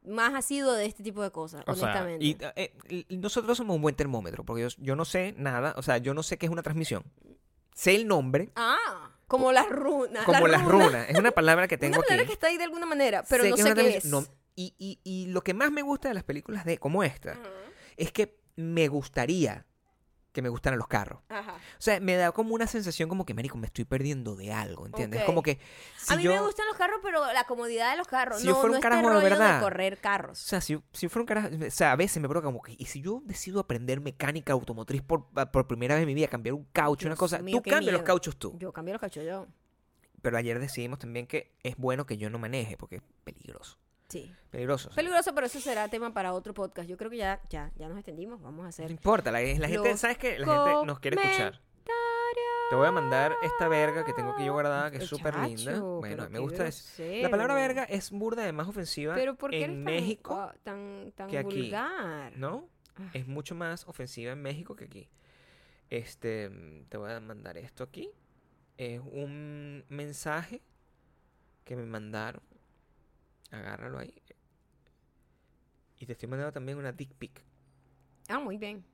Más 0.10 0.34
asiduo 0.34 0.74
de 0.74 0.86
este 0.86 1.04
tipo 1.04 1.22
de 1.24 1.32
cosas, 1.32 1.64
O 1.68 1.76
sea, 1.76 1.90
honestamente. 1.90 2.26
y, 2.26 2.38
eh, 2.56 2.74
y 3.10 3.18
nosotros 3.18 3.58
somos 3.58 3.76
un 3.76 3.82
buen 3.82 3.96
termómetro, 3.96 4.44
porque 4.44 4.64
yo, 4.64 4.68
yo 4.80 4.96
no 4.96 5.06
sé 5.06 5.34
nada, 5.38 5.74
o 5.78 5.82
sea, 5.82 5.98
yo 6.00 6.14
no 6.14 6.24
sé 6.24 6.38
qué 6.38 6.46
es 6.48 6.52
una 6.52 6.64
transmisión. 6.64 7.04
Sé 7.74 7.96
el 7.96 8.08
nombre, 8.08 8.50
Ah, 8.56 9.12
como 9.28 9.52
las 9.52 9.70
runas. 9.70 10.26
como 10.26 10.48
la 10.48 10.58
las 10.58 10.66
runa. 10.68 10.86
runas. 10.88 11.10
Es 11.10 11.18
una 11.18 11.32
palabra 11.32 11.68
que 11.68 11.78
tengo 11.78 11.98
Una 11.98 12.02
palabra 12.04 12.24
aquí. 12.24 12.28
que 12.28 12.34
está 12.34 12.48
ahí 12.48 12.58
de 12.58 12.64
alguna 12.66 12.86
manera, 12.86 13.24
pero 13.30 13.44
Sé 13.44 13.50
no 13.52 13.58
sé 13.58 13.74
qué 13.74 13.98
es. 13.98 14.06
No, 14.06 14.26
y, 14.56 14.74
y, 14.78 15.00
y 15.04 15.28
lo 15.28 15.42
que 15.44 15.54
más 15.54 15.72
me 15.72 15.82
gusta 15.84 16.10
de 16.10 16.14
las 16.16 16.24
películas 16.24 16.66
de 16.66 16.78
como 16.78 17.04
esta 17.04 17.38
es 17.96 18.12
que 18.12 18.38
me 18.58 18.88
gustaría 18.90 19.66
que 20.40 20.44
me 20.44 20.50
gustaran 20.50 20.80
los 20.80 20.88
carros. 20.88 21.22
Ajá. 21.30 21.54
O 21.54 21.82
sea, 21.82 22.00
me 22.00 22.16
da 22.16 22.32
como 22.32 22.56
una 22.56 22.68
sensación 22.68 23.10
como 23.10 23.26
que, 23.26 23.34
marico, 23.34 23.58
me 23.58 23.68
estoy 23.68 23.86
perdiendo 23.86 24.36
de 24.36 24.52
algo, 24.52 24.86
¿entiendes? 24.86 25.22
Ok. 25.22 25.26
Como 25.26 25.44
que 25.44 25.60
si 25.98 26.14
a 26.14 26.18
mí 26.18 26.24
yo... 26.24 26.34
me 26.34 26.42
gustan 26.42 26.68
los 26.68 26.78
carros, 26.78 27.00
pero 27.04 27.32
la 27.34 27.44
comodidad 27.44 27.92
de 27.92 27.98
los 27.98 28.08
carros. 28.08 28.40
Si 28.40 28.48
no, 28.48 28.54
yo 28.54 28.56
fuera 28.56 28.68
no 28.68 28.72
un 28.72 28.78
este 28.78 28.90
carajo 28.90 29.08
de 29.10 29.14
rollo 29.16 29.30
verdad. 29.30 29.62
correr 29.62 29.94
O 29.94 30.02
carros. 30.02 30.40
sea, 30.40 30.62
si, 30.62 30.82
si 30.94 31.08
fuera 31.08 31.22
un 31.22 31.28
carajo, 31.28 31.50
o 31.68 31.72
sea, 31.72 31.92
a 31.92 31.96
veces 31.96 32.22
me 32.22 32.28
provoca 32.28 32.46
como 32.46 32.62
que, 32.62 32.76
y 32.78 32.86
si 32.86 33.02
yo 33.02 33.22
decido 33.26 33.60
aprender 33.60 34.02
mecánica 34.02 34.54
automotriz 34.54 35.02
por, 35.02 35.28
por 35.52 35.68
primera 35.68 35.96
vez 35.96 36.04
en 36.04 36.08
mi 36.08 36.14
vida, 36.14 36.28
cambiar 36.28 36.54
un 36.54 36.66
caucho, 36.72 37.08
una 37.08 37.16
cosa, 37.16 37.40
mío, 37.40 37.62
tú 37.62 37.70
cambias 37.70 37.94
los 37.94 38.04
cauchos 38.04 38.38
tú. 38.38 38.56
Yo 38.58 38.72
cambio 38.72 38.94
los 38.94 39.02
cachos 39.02 39.24
yo. 39.26 39.48
Pero 40.22 40.38
ayer 40.38 40.60
decidimos 40.60 41.00
también 41.00 41.28
que 41.28 41.56
es 41.64 41.78
bueno 41.78 42.06
que 42.06 42.18
yo 42.18 42.30
no 42.30 42.40
maneje, 42.40 42.78
porque 42.78 42.98
es 42.98 43.02
peligroso. 43.24 43.78
Sí. 44.10 44.32
Peligroso. 44.50 44.90
Peligroso, 44.96 45.34
pero 45.34 45.48
eso 45.48 45.60
será 45.60 45.88
tema 45.88 46.14
para 46.14 46.34
otro 46.34 46.54
podcast. 46.54 46.90
Yo 46.90 46.98
creo 46.98 47.12
que 47.12 47.18
ya, 47.18 47.40
ya, 47.50 47.72
ya 47.76 47.88
nos 47.88 47.98
extendimos. 47.98 48.42
Vamos 48.42 48.60
a 48.60 48.64
no 48.64 48.70
hacer. 48.70 48.92
importa, 48.92 49.32
la, 49.32 49.40
la 49.42 49.68
gente, 49.68 49.98
¿sabes 49.98 50.18
qué? 50.18 50.40
La 50.40 50.48
gente 50.48 50.86
nos 50.86 51.00
quiere 51.00 51.22
escuchar. 51.22 51.62
Te 52.70 52.76
voy 52.76 52.88
a 52.88 52.92
mandar 52.92 53.36
esta 53.42 53.68
verga 53.68 54.06
que 54.06 54.14
tengo 54.14 54.34
aquí 54.34 54.46
yo 54.46 54.54
guardada, 54.54 54.92
que 54.92 54.98
es 54.98 55.06
súper 55.06 55.36
linda. 55.40 55.80
Bueno, 55.80 56.30
me 56.30 56.38
gusta 56.38 56.68
eso. 56.68 57.04
La 57.22 57.30
palabra 57.30 57.56
verga 57.56 57.84
es 57.84 58.12
burda 58.12 58.44
de 58.44 58.52
más 58.52 58.68
ofensiva 58.68 59.16
Pero 59.16 59.36
¿por 59.36 59.50
qué 59.50 59.64
eres 59.64 59.70
en 59.70 59.84
México, 59.84 60.52
tan, 60.64 61.12
tan 61.16 61.30
que 61.30 61.40
aquí, 61.40 61.62
vulgar? 61.62 62.38
¿no? 62.38 62.68
Ah. 62.96 63.10
Es 63.14 63.28
mucho 63.28 63.56
más 63.56 63.88
ofensiva 63.88 64.34
en 64.34 64.42
México 64.44 64.76
que 64.76 64.86
aquí. 64.86 65.10
Este, 65.90 66.52
te 66.90 66.98
voy 66.98 67.12
a 67.12 67.20
mandar 67.20 67.58
esto 67.58 67.84
aquí. 67.84 68.12
Es 68.78 69.00
un 69.00 69.84
mensaje 69.90 70.62
que 71.64 71.76
me 71.76 71.86
mandaron. 71.86 72.44
Agárralo 73.52 74.00
ahí. 74.00 74.14
Y 75.98 76.06
te 76.06 76.14
estoy 76.14 76.30
mandando 76.30 76.54
también 76.54 76.78
una 76.78 76.92
dick 76.92 77.14
pic. 77.16 77.44
Ah, 78.30 78.40
muy 78.40 78.58
bien. 78.58 78.86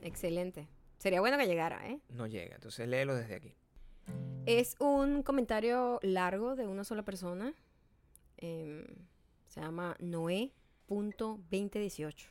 Excelente. 0.00 0.68
Sería 0.98 1.20
bueno 1.20 1.38
que 1.38 1.46
llegara, 1.46 1.86
¿eh? 1.88 2.00
No 2.08 2.26
llega, 2.26 2.54
entonces 2.54 2.88
léelo 2.88 3.14
desde 3.14 3.34
aquí. 3.34 3.54
Es 4.46 4.76
un 4.80 5.22
comentario 5.22 5.98
largo 6.02 6.56
de 6.56 6.66
una 6.66 6.84
sola 6.84 7.02
persona. 7.02 7.52
Em, 8.38 8.84
se 9.48 9.60
llama 9.60 9.96
Noé.2018. 9.98 12.28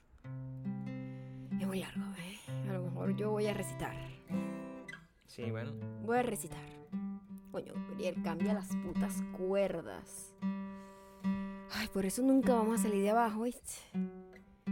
Es 1.60 1.68
muy 1.68 1.80
largo, 1.80 2.04
¿eh? 2.18 2.40
A 2.70 2.74
lo 2.74 2.84
mejor 2.84 3.16
yo 3.16 3.32
voy 3.32 3.48
a 3.48 3.54
recitar. 3.54 3.96
Sí, 5.28 5.50
bueno. 5.52 5.74
Voy 6.04 6.18
a 6.18 6.24
recitar. 6.24 6.64
Coño, 7.52 7.74
Gabriel, 7.90 8.16
cambia 8.24 8.54
las 8.54 8.70
putas 8.78 9.22
cuerdas. 9.38 10.34
Ay, 11.78 11.90
por 11.90 12.06
eso 12.06 12.22
nunca 12.22 12.54
vamos 12.54 12.80
a 12.80 12.84
salir 12.84 13.02
de 13.02 13.10
abajo, 13.10 13.42
¿viste? 13.44 13.74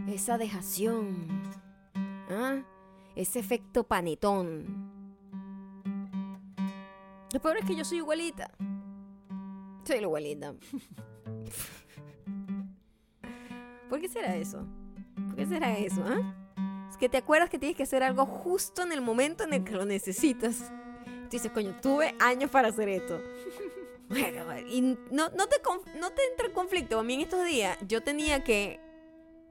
Esa 0.08 0.38
dejación. 0.38 1.28
¿Ah? 2.30 2.62
Ese 3.14 3.40
efecto 3.40 3.84
panetón. 3.84 4.64
Lo 7.32 7.40
peor 7.40 7.58
es 7.58 7.66
que 7.66 7.76
yo 7.76 7.84
soy 7.84 7.98
igualita. 7.98 8.50
Soy 9.84 9.96
la 9.96 10.02
igualita. 10.02 10.54
¿Por 13.90 14.00
qué 14.00 14.08
será 14.08 14.34
eso? 14.36 14.66
¿Por 15.14 15.36
qué 15.36 15.44
será 15.46 15.76
eso, 15.76 16.02
ah? 16.06 16.34
Es 16.88 16.96
que 16.96 17.10
te 17.10 17.18
acuerdas 17.18 17.50
que 17.50 17.58
tienes 17.58 17.76
que 17.76 17.82
hacer 17.82 18.02
algo 18.02 18.24
justo 18.24 18.82
en 18.82 18.92
el 18.92 19.02
momento 19.02 19.44
en 19.44 19.52
el 19.52 19.62
que 19.62 19.72
lo 19.72 19.84
necesitas. 19.84 20.72
Tú 21.04 21.30
dices, 21.30 21.52
coño, 21.52 21.76
tuve 21.82 22.14
años 22.18 22.50
para 22.50 22.68
hacer 22.68 22.88
esto. 22.88 23.20
Bueno, 24.08 24.44
y 24.68 24.80
no, 24.82 25.28
no, 25.30 25.46
te, 25.48 25.56
no 25.98 26.10
te 26.10 26.22
entra 26.30 26.52
conflicto. 26.52 26.98
A 26.98 27.02
mí 27.02 27.14
en 27.14 27.20
estos 27.20 27.44
días 27.46 27.78
yo 27.86 28.02
tenía 28.02 28.44
que... 28.44 28.80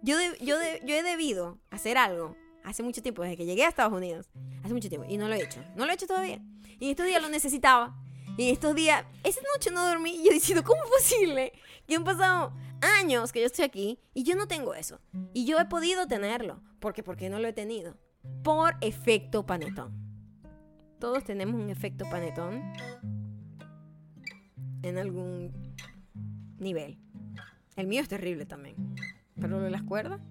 Yo, 0.02 0.18
yo, 0.42 0.58
yo 0.86 0.96
he 0.96 1.04
debido 1.04 1.60
hacer 1.70 1.98
algo 1.98 2.36
hace 2.64 2.84
mucho 2.84 3.02
tiempo, 3.02 3.22
desde 3.22 3.38
que 3.38 3.46
llegué 3.46 3.66
a 3.66 3.70
Estados 3.70 3.94
Unidos. 3.94 4.30
Hace 4.64 4.74
mucho 4.74 4.90
tiempo. 4.90 5.08
Y 5.10 5.18
no 5.18 5.28
lo 5.28 5.36
he 5.36 5.44
hecho. 5.44 5.64
No 5.76 5.86
lo 5.86 5.92
he 5.92 5.96
hecho 5.96 6.08
todavía. 6.08 6.42
Y 6.80 6.86
en 6.86 6.92
estos 6.92 7.06
días 7.06 7.22
lo 7.22 7.30
necesitaba. 7.30 7.96
Y 8.38 8.48
en 8.48 8.54
estos 8.54 8.76
días, 8.76 9.06
esa 9.24 9.42
noche 9.54 9.72
no 9.72 9.86
dormí. 9.86 10.16
Y 10.16 10.26
yo 10.26 10.32
diciendo, 10.32 10.64
¿cómo 10.64 10.82
es 10.84 10.90
posible 10.90 11.54
que 11.88 11.96
han 11.96 12.04
pasado 12.04 12.54
años 12.82 13.32
que 13.32 13.40
yo 13.40 13.46
estoy 13.46 13.66
aquí 13.66 14.00
y 14.14 14.24
yo 14.24 14.36
no 14.36 14.48
tengo 14.48 14.74
eso? 14.74 15.00
Y 15.34 15.46
yo 15.46 15.60
he 15.60 15.66
podido 15.66 16.08
tenerlo. 16.08 16.62
¿Por 16.80 16.94
qué? 16.94 17.04
Porque 17.04 17.30
no 17.30 17.40
lo 17.40 17.48
he 17.48 17.54
tenido. 17.54 17.98
Por 18.44 18.76
efecto 18.82 19.46
panetón. 19.46 19.94
Todos 21.00 21.24
tenemos 21.24 21.60
un 21.60 21.70
efecto 21.70 22.06
panetón 22.10 22.74
en 24.84 24.98
algún 24.98 25.52
nivel. 26.60 27.00
El 27.76 27.88
mío 27.88 28.02
es 28.02 28.10
terrible 28.10 28.46
también. 28.46 28.76
Pero 29.36 29.48
lo 29.48 29.62
de 29.62 29.72
las 29.72 29.82
cuerdas. 29.84 30.22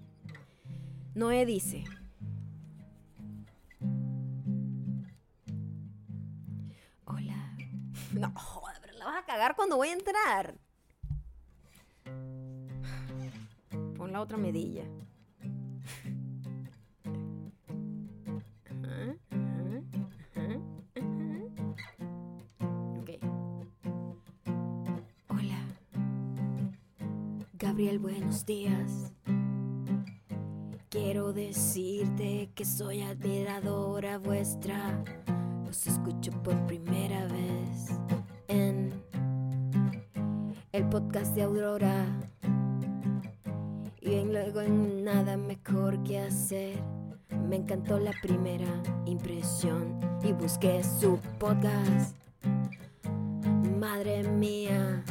Noé 1.15 1.45
dice. 1.45 1.83
Hola. 7.05 7.49
No, 8.13 8.31
joder, 8.35 8.77
pero 8.79 8.95
la 8.99 9.05
vas 9.05 9.23
a 9.23 9.25
cagar 9.25 9.55
cuando 9.55 9.75
voy 9.75 9.87
a 9.87 9.93
entrar. 9.93 10.55
Pon 13.97 14.11
la 14.11 14.21
otra 14.21 14.37
medilla. 14.37 14.85
Gabriel, 27.73 27.97
buenos 27.97 28.45
días. 28.45 29.11
Quiero 30.89 31.33
decirte 31.33 32.51
que 32.53 32.65
soy 32.65 33.01
admiradora 33.01 34.19
vuestra. 34.19 35.03
Los 35.65 35.87
escucho 35.87 36.31
por 36.43 36.55
primera 36.67 37.25
vez 37.25 37.99
en 38.47 38.93
el 40.71 40.87
podcast 40.87 41.33
de 41.33 41.41
Aurora. 41.41 42.05
Y 44.01 44.23
luego 44.23 44.61
en 44.61 45.03
nada 45.03 45.35
mejor 45.35 46.03
que 46.03 46.19
hacer. 46.19 46.79
Me 47.49 47.55
encantó 47.55 47.97
la 47.97 48.11
primera 48.21 48.83
impresión 49.07 49.99
y 50.23 50.31
busqué 50.31 50.83
su 50.83 51.17
podcast. 51.39 52.15
Madre 53.79 54.29
mía, 54.29 55.03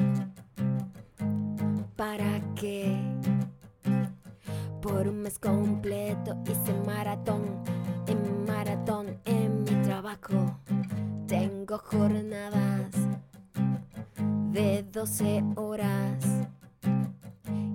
¿para 2.02 2.40
qué? 2.56 2.98
Por 4.80 5.06
un 5.06 5.22
mes 5.22 5.38
completo 5.38 6.36
hice 6.50 6.74
maratón, 6.84 7.62
en 8.08 8.44
maratón 8.44 9.20
en 9.24 9.62
mi 9.62 9.74
trabajo. 9.86 10.58
Tengo 11.28 11.78
jornadas 11.78 12.90
de 14.50 14.82
12 14.82 15.44
horas 15.54 16.24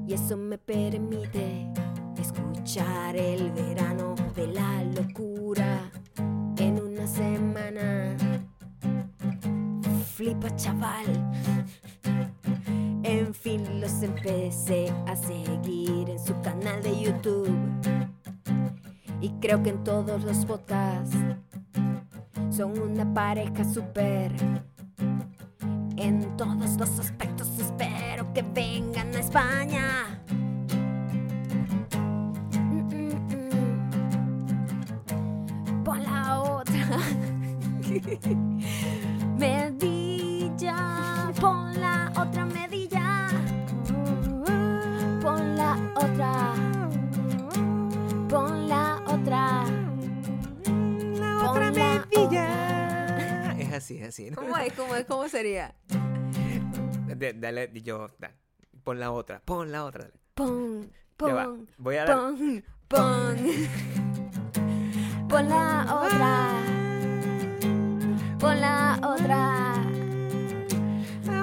y 0.06 0.14
eso 0.14 0.36
me 0.36 0.58
permite 0.58 1.72
escuchar 2.20 3.16
el 3.16 3.49
verano 3.52 4.14
de 4.36 4.48
la 4.48 4.84
locura 4.84 5.90
en 6.58 6.82
una 6.82 7.08
semana. 7.08 8.18
Flipa 10.16 10.54
chaval. 10.58 11.06
En 13.09 13.34
fin, 13.34 13.63
los 13.79 14.03
empecé 14.03 14.93
a 15.07 15.15
seguir 15.15 16.09
en 16.09 16.19
su 16.19 16.34
canal 16.41 16.84
de 16.84 16.99
YouTube. 16.99 17.57
Y 19.21 19.29
creo 19.39 19.63
que 19.63 19.69
en 19.69 19.81
todos 19.85 20.25
los 20.25 20.45
podcasts 20.45 21.15
son 22.49 22.77
una 22.77 23.13
pareja 23.13 23.63
súper. 23.63 24.34
En 25.95 26.35
todos 26.35 26.77
los 26.77 26.99
aspectos 26.99 27.47
espero 27.57 28.34
que 28.34 28.41
vengan 28.41 29.15
a 29.15 29.19
España. 29.19 30.21
Pon 35.85 36.03
la 36.03 36.41
otra. 36.41 36.99
Medilla, 39.38 41.16
así, 53.88 53.97
es 53.99 54.07
así. 54.09 54.30
¿no? 54.31 54.35
¿Cómo 54.35 54.57
es? 54.57 54.73
¿Cómo 54.73 54.95
es? 54.95 55.05
¿Cómo 55.05 55.30
sería? 55.30 55.73
De- 57.15 57.34
dale, 57.34 57.72
yo, 57.81 58.07
da- 58.19 58.35
pon 58.84 58.99
la 58.99 59.11
otra, 59.11 59.39
pon 59.43 59.72
la 59.72 59.85
otra. 59.85 60.03
dale. 60.05 60.19
Pon, 60.35 60.91
pon, 61.15 61.68
Voy 61.77 61.95
a 61.95 62.05
dar. 62.05 62.15
pon, 62.18 62.64
pon. 62.88 63.38
Pon 65.30 65.49
la 65.49 65.85
otra. 66.03 66.64
Pon 68.39 68.61
la 68.61 68.99
otra. 69.03 69.73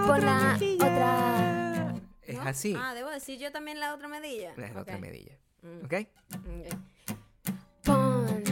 Pon 0.06 0.24
la 0.24 0.56
otra. 0.80 1.94
Es 2.22 2.36
¿No? 2.36 2.42
así. 2.42 2.76
Ah, 2.78 2.94
debo 2.94 3.10
decir 3.10 3.38
yo 3.38 3.50
también 3.52 3.80
la 3.80 3.94
otra 3.94 4.06
medilla. 4.08 4.52
La 4.56 4.80
otra 4.80 4.98
medilla. 4.98 5.36
Mm, 5.62 5.84
¿Ok? 5.86 5.94
ok. 6.34 6.78
Pon. 7.84 8.42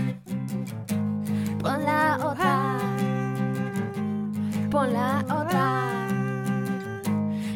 Pon 1.60 1.84
la 1.84 2.18
otra. 2.22 2.91
Pon 4.72 4.90
la 4.90 5.22
otra. 5.28 6.08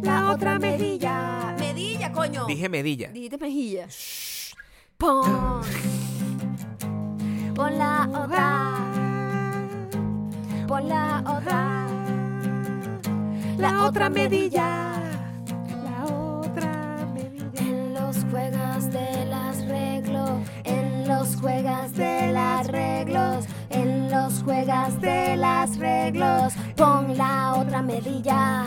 La 0.02 0.30
otra 0.30 0.59
medilla. 0.59 1.56
Medilla, 1.59 2.12
coño. 2.12 2.44
Dije 2.44 2.68
medilla. 2.68 3.09
Dijiste 3.09 3.38
mejilla. 3.38 3.86
Pon. 4.98 5.62
Pon 7.55 7.78
la 7.78 8.06
otra. 8.12 8.76
Pon 10.68 10.88
la 10.90 11.24
otra. 11.26 11.86
La 13.56 13.86
otra 13.86 14.10
medilla. 14.10 14.93
La 15.84 16.05
otra 16.05 17.09
medilla. 17.14 17.62
En 17.62 17.94
los 17.94 18.26
juegas 18.30 18.93
de 18.93 19.24
las 19.24 19.64
reglos. 19.66 20.40
En 20.64 21.09
los 21.09 21.34
juegas 21.36 21.94
de 21.94 22.30
las 22.32 22.66
reglos. 22.66 23.47
En 23.70 24.10
los 24.10 24.43
juegas 24.43 25.01
de 25.01 25.36
las 25.36 25.78
reglos. 25.78 26.55
Pon 26.76 27.16
la 27.16 27.55
otra 27.55 27.80
medilla. 27.82 28.64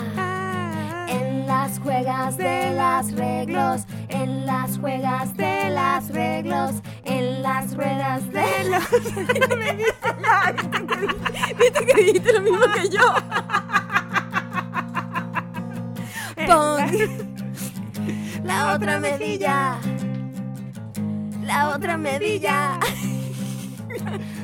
En 1.07 1.45
las 1.47 1.79
juegas 1.79 2.37
de 2.37 2.71
las 2.75 3.11
reglos, 3.13 3.85
en 4.09 4.45
las 4.45 4.77
juegas 4.77 5.35
de 5.35 5.71
las 5.71 6.09
reglos, 6.09 6.73
en 7.03 7.41
las 7.41 7.75
ruedas 7.75 8.29
de 8.31 8.69
los. 8.69 8.87
Viste 11.59 11.85
que 11.85 11.93
dijiste 12.03 12.33
lo 12.33 12.41
mismo 12.41 12.65
que 12.73 12.89
yo. 12.89 13.13
Pon 16.45 16.77
la 18.43 18.73
otra 18.75 18.99
medilla. 18.99 19.79
La 21.43 21.69
otra 21.69 21.97
medilla. 21.97 22.79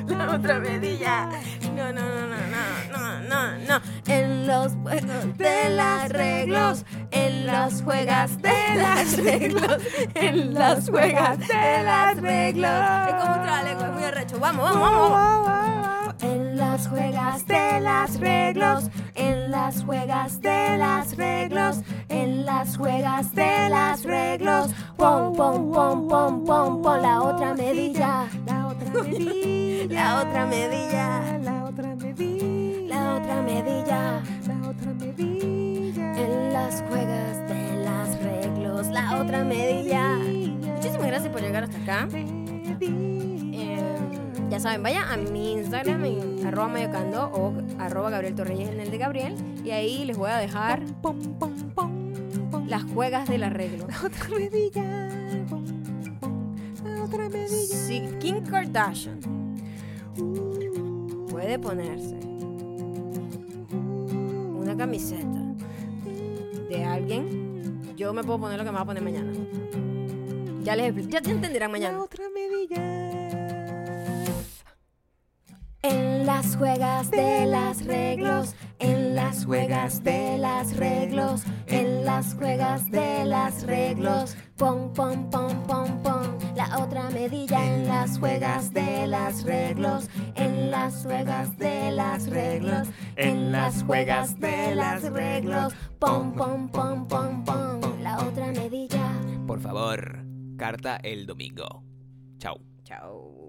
La 0.07 0.31
otra 0.35 0.59
medilla. 0.59 1.29
No, 1.75 1.91
no, 1.91 2.01
no, 2.01 2.27
no, 2.27 2.37
no, 2.37 2.97
no, 2.97 3.19
no, 3.27 3.57
no. 3.67 3.81
En 4.07 4.47
los 4.47 4.73
juegos 4.73 5.37
de 5.37 5.69
las 5.69 6.09
reglos. 6.09 6.85
En 7.11 7.45
las 7.47 7.81
juegas 7.81 8.41
de 8.41 8.75
las 8.75 9.17
reglos. 9.17 9.81
En 10.13 10.53
las 10.53 10.89
juegas 10.89 11.39
de 11.39 11.83
las 11.83 12.17
reglos. 12.21 12.71
Es 13.07 13.13
como 13.15 13.35
un 13.35 13.43
traleco, 13.43 13.85
es 13.85 13.91
muy 13.91 14.03
arrecho. 14.03 14.39
Vamos, 14.39 14.73
vamos, 14.73 15.11
vamos. 15.11 16.04
En 16.75 16.81
las 16.81 16.89
juegas 16.89 17.47
de 17.47 17.79
las 17.79 18.19
reglos. 18.19 18.89
En 19.15 19.49
las 19.49 19.81
juegas 19.85 20.41
de 20.41 20.77
las 20.77 21.15
reglos. 21.15 21.77
En 22.09 22.45
las 22.45 22.75
juegas 22.75 23.33
de 23.33 23.69
las 23.69 24.03
reglos. 24.03 24.73
Pon, 24.97 25.31
pon, 25.33 25.71
pon, 25.71 26.05
pon, 26.09 26.43
pon, 26.43 26.81
pon 26.81 27.01
la 27.01 27.21
otra 27.21 27.53
medilla. 27.53 28.27
La 28.45 28.67
otra 28.67 29.03
medilla. 29.03 29.87
La 29.87 30.21
otra 30.21 30.45
medilla. 30.47 31.37
La 31.43 31.63
otra 31.63 31.95
medilla. 31.95 32.93
La 32.93 33.15
otra 33.15 33.41
medilla. 33.41 34.21
La 34.45 34.69
otra 34.69 34.93
medilla. 34.99 36.13
En 36.17 36.51
las 36.51 36.83
juegas 36.89 37.47
de 37.47 37.85
las 37.85 38.21
reglos. 38.21 38.87
La 38.87 39.21
otra 39.21 39.45
medilla. 39.45 40.17
Muchísimas 40.17 41.07
gracias 41.07 41.31
por 41.31 41.41
llegar 41.41 41.63
hasta 41.63 41.77
acá. 41.77 42.09
Eh, 42.81 44.14
ya 44.55 44.59
saben, 44.61 44.81
vayan 44.83 45.03
a 45.11 45.17
mi 45.17 45.51
Instagram 45.51 46.05
en 46.05 46.47
arroba 46.47 46.69
mayocando 46.69 47.29
o 47.33 47.53
arroba 47.77 48.09
Gabriel 48.09 48.35
Torreyes 48.35 48.69
en 48.69 48.79
el 48.79 48.89
de 48.89 48.97
Gabriel. 48.97 49.35
Y 49.65 49.71
ahí 49.71 50.05
les 50.05 50.17
voy 50.17 50.29
a 50.31 50.37
dejar 50.37 50.81
Pom, 51.01 51.19
pom, 51.37 51.53
pom, 51.73 52.13
pom. 52.49 52.65
las 52.67 52.83
juegas 52.83 53.27
del 53.27 53.43
arreglo. 53.43 53.85
Otra 54.05 54.29
medilla. 54.29 55.09
Otra 57.03 57.27
medilla. 57.27 57.47
Si 57.49 58.01
Kim 58.19 58.45
Kardashian 58.45 59.19
puede 61.29 61.59
ponerse 61.59 62.15
una 64.57 64.77
camiseta 64.77 65.53
de 66.69 66.85
alguien, 66.85 67.81
yo 67.97 68.13
me 68.13 68.23
puedo 68.23 68.39
poner 68.39 68.57
lo 68.57 68.63
que 68.63 68.71
me 68.71 68.75
va 68.77 68.83
a 68.83 68.85
poner 68.85 69.03
mañana. 69.03 69.33
Ya 70.63 70.77
les 70.77 70.95
expli- 70.95 71.09
ya 71.09 71.19
te 71.21 71.31
entenderán 71.31 71.71
mañana. 71.71 72.01
otra 72.01 72.23
medilla. 72.33 73.44
En 75.87 76.25
las 76.25 76.55
juegas 76.55 77.11
de 77.11 77.45
las 77.45 77.85
reglos, 77.85 78.55
en 78.79 79.13
las 79.13 79.45
juegas 79.45 80.03
de 80.03 80.35
las 80.39 80.75
reglos, 80.77 81.43
en 81.67 82.03
las 82.03 82.33
juegas 82.33 82.89
de 82.89 83.23
las 83.23 83.61
reglos, 83.67 84.35
pom 84.57 84.91
pom 84.93 85.29
pom 85.29 85.63
pom 85.67 86.01
pom, 86.01 86.39
la 86.55 86.79
otra 86.79 87.11
medilla 87.11 87.63
en 87.63 87.87
las 87.87 88.17
juegas 88.17 88.73
de 88.73 89.05
las 89.05 89.43
reglos, 89.43 90.09
en 90.33 90.71
las 90.71 91.03
juegas 91.03 91.55
de 91.59 91.91
las 91.91 92.27
reglos, 92.31 92.87
en 93.15 93.51
las 93.51 93.83
juegas 93.83 94.39
de 94.39 94.73
las 94.73 95.03
reglos, 95.03 95.75
pom 95.99 96.33
pom 96.33 96.67
pom 96.67 97.07
pom 97.07 97.43
pom, 97.43 97.79
la 98.01 98.17
otra 98.25 98.47
medilla. 98.47 99.21
Por 99.45 99.59
favor, 99.59 100.25
carta 100.57 100.97
el 101.03 101.27
domingo. 101.27 101.83
Chao. 102.39 102.59
Chao. 102.83 103.44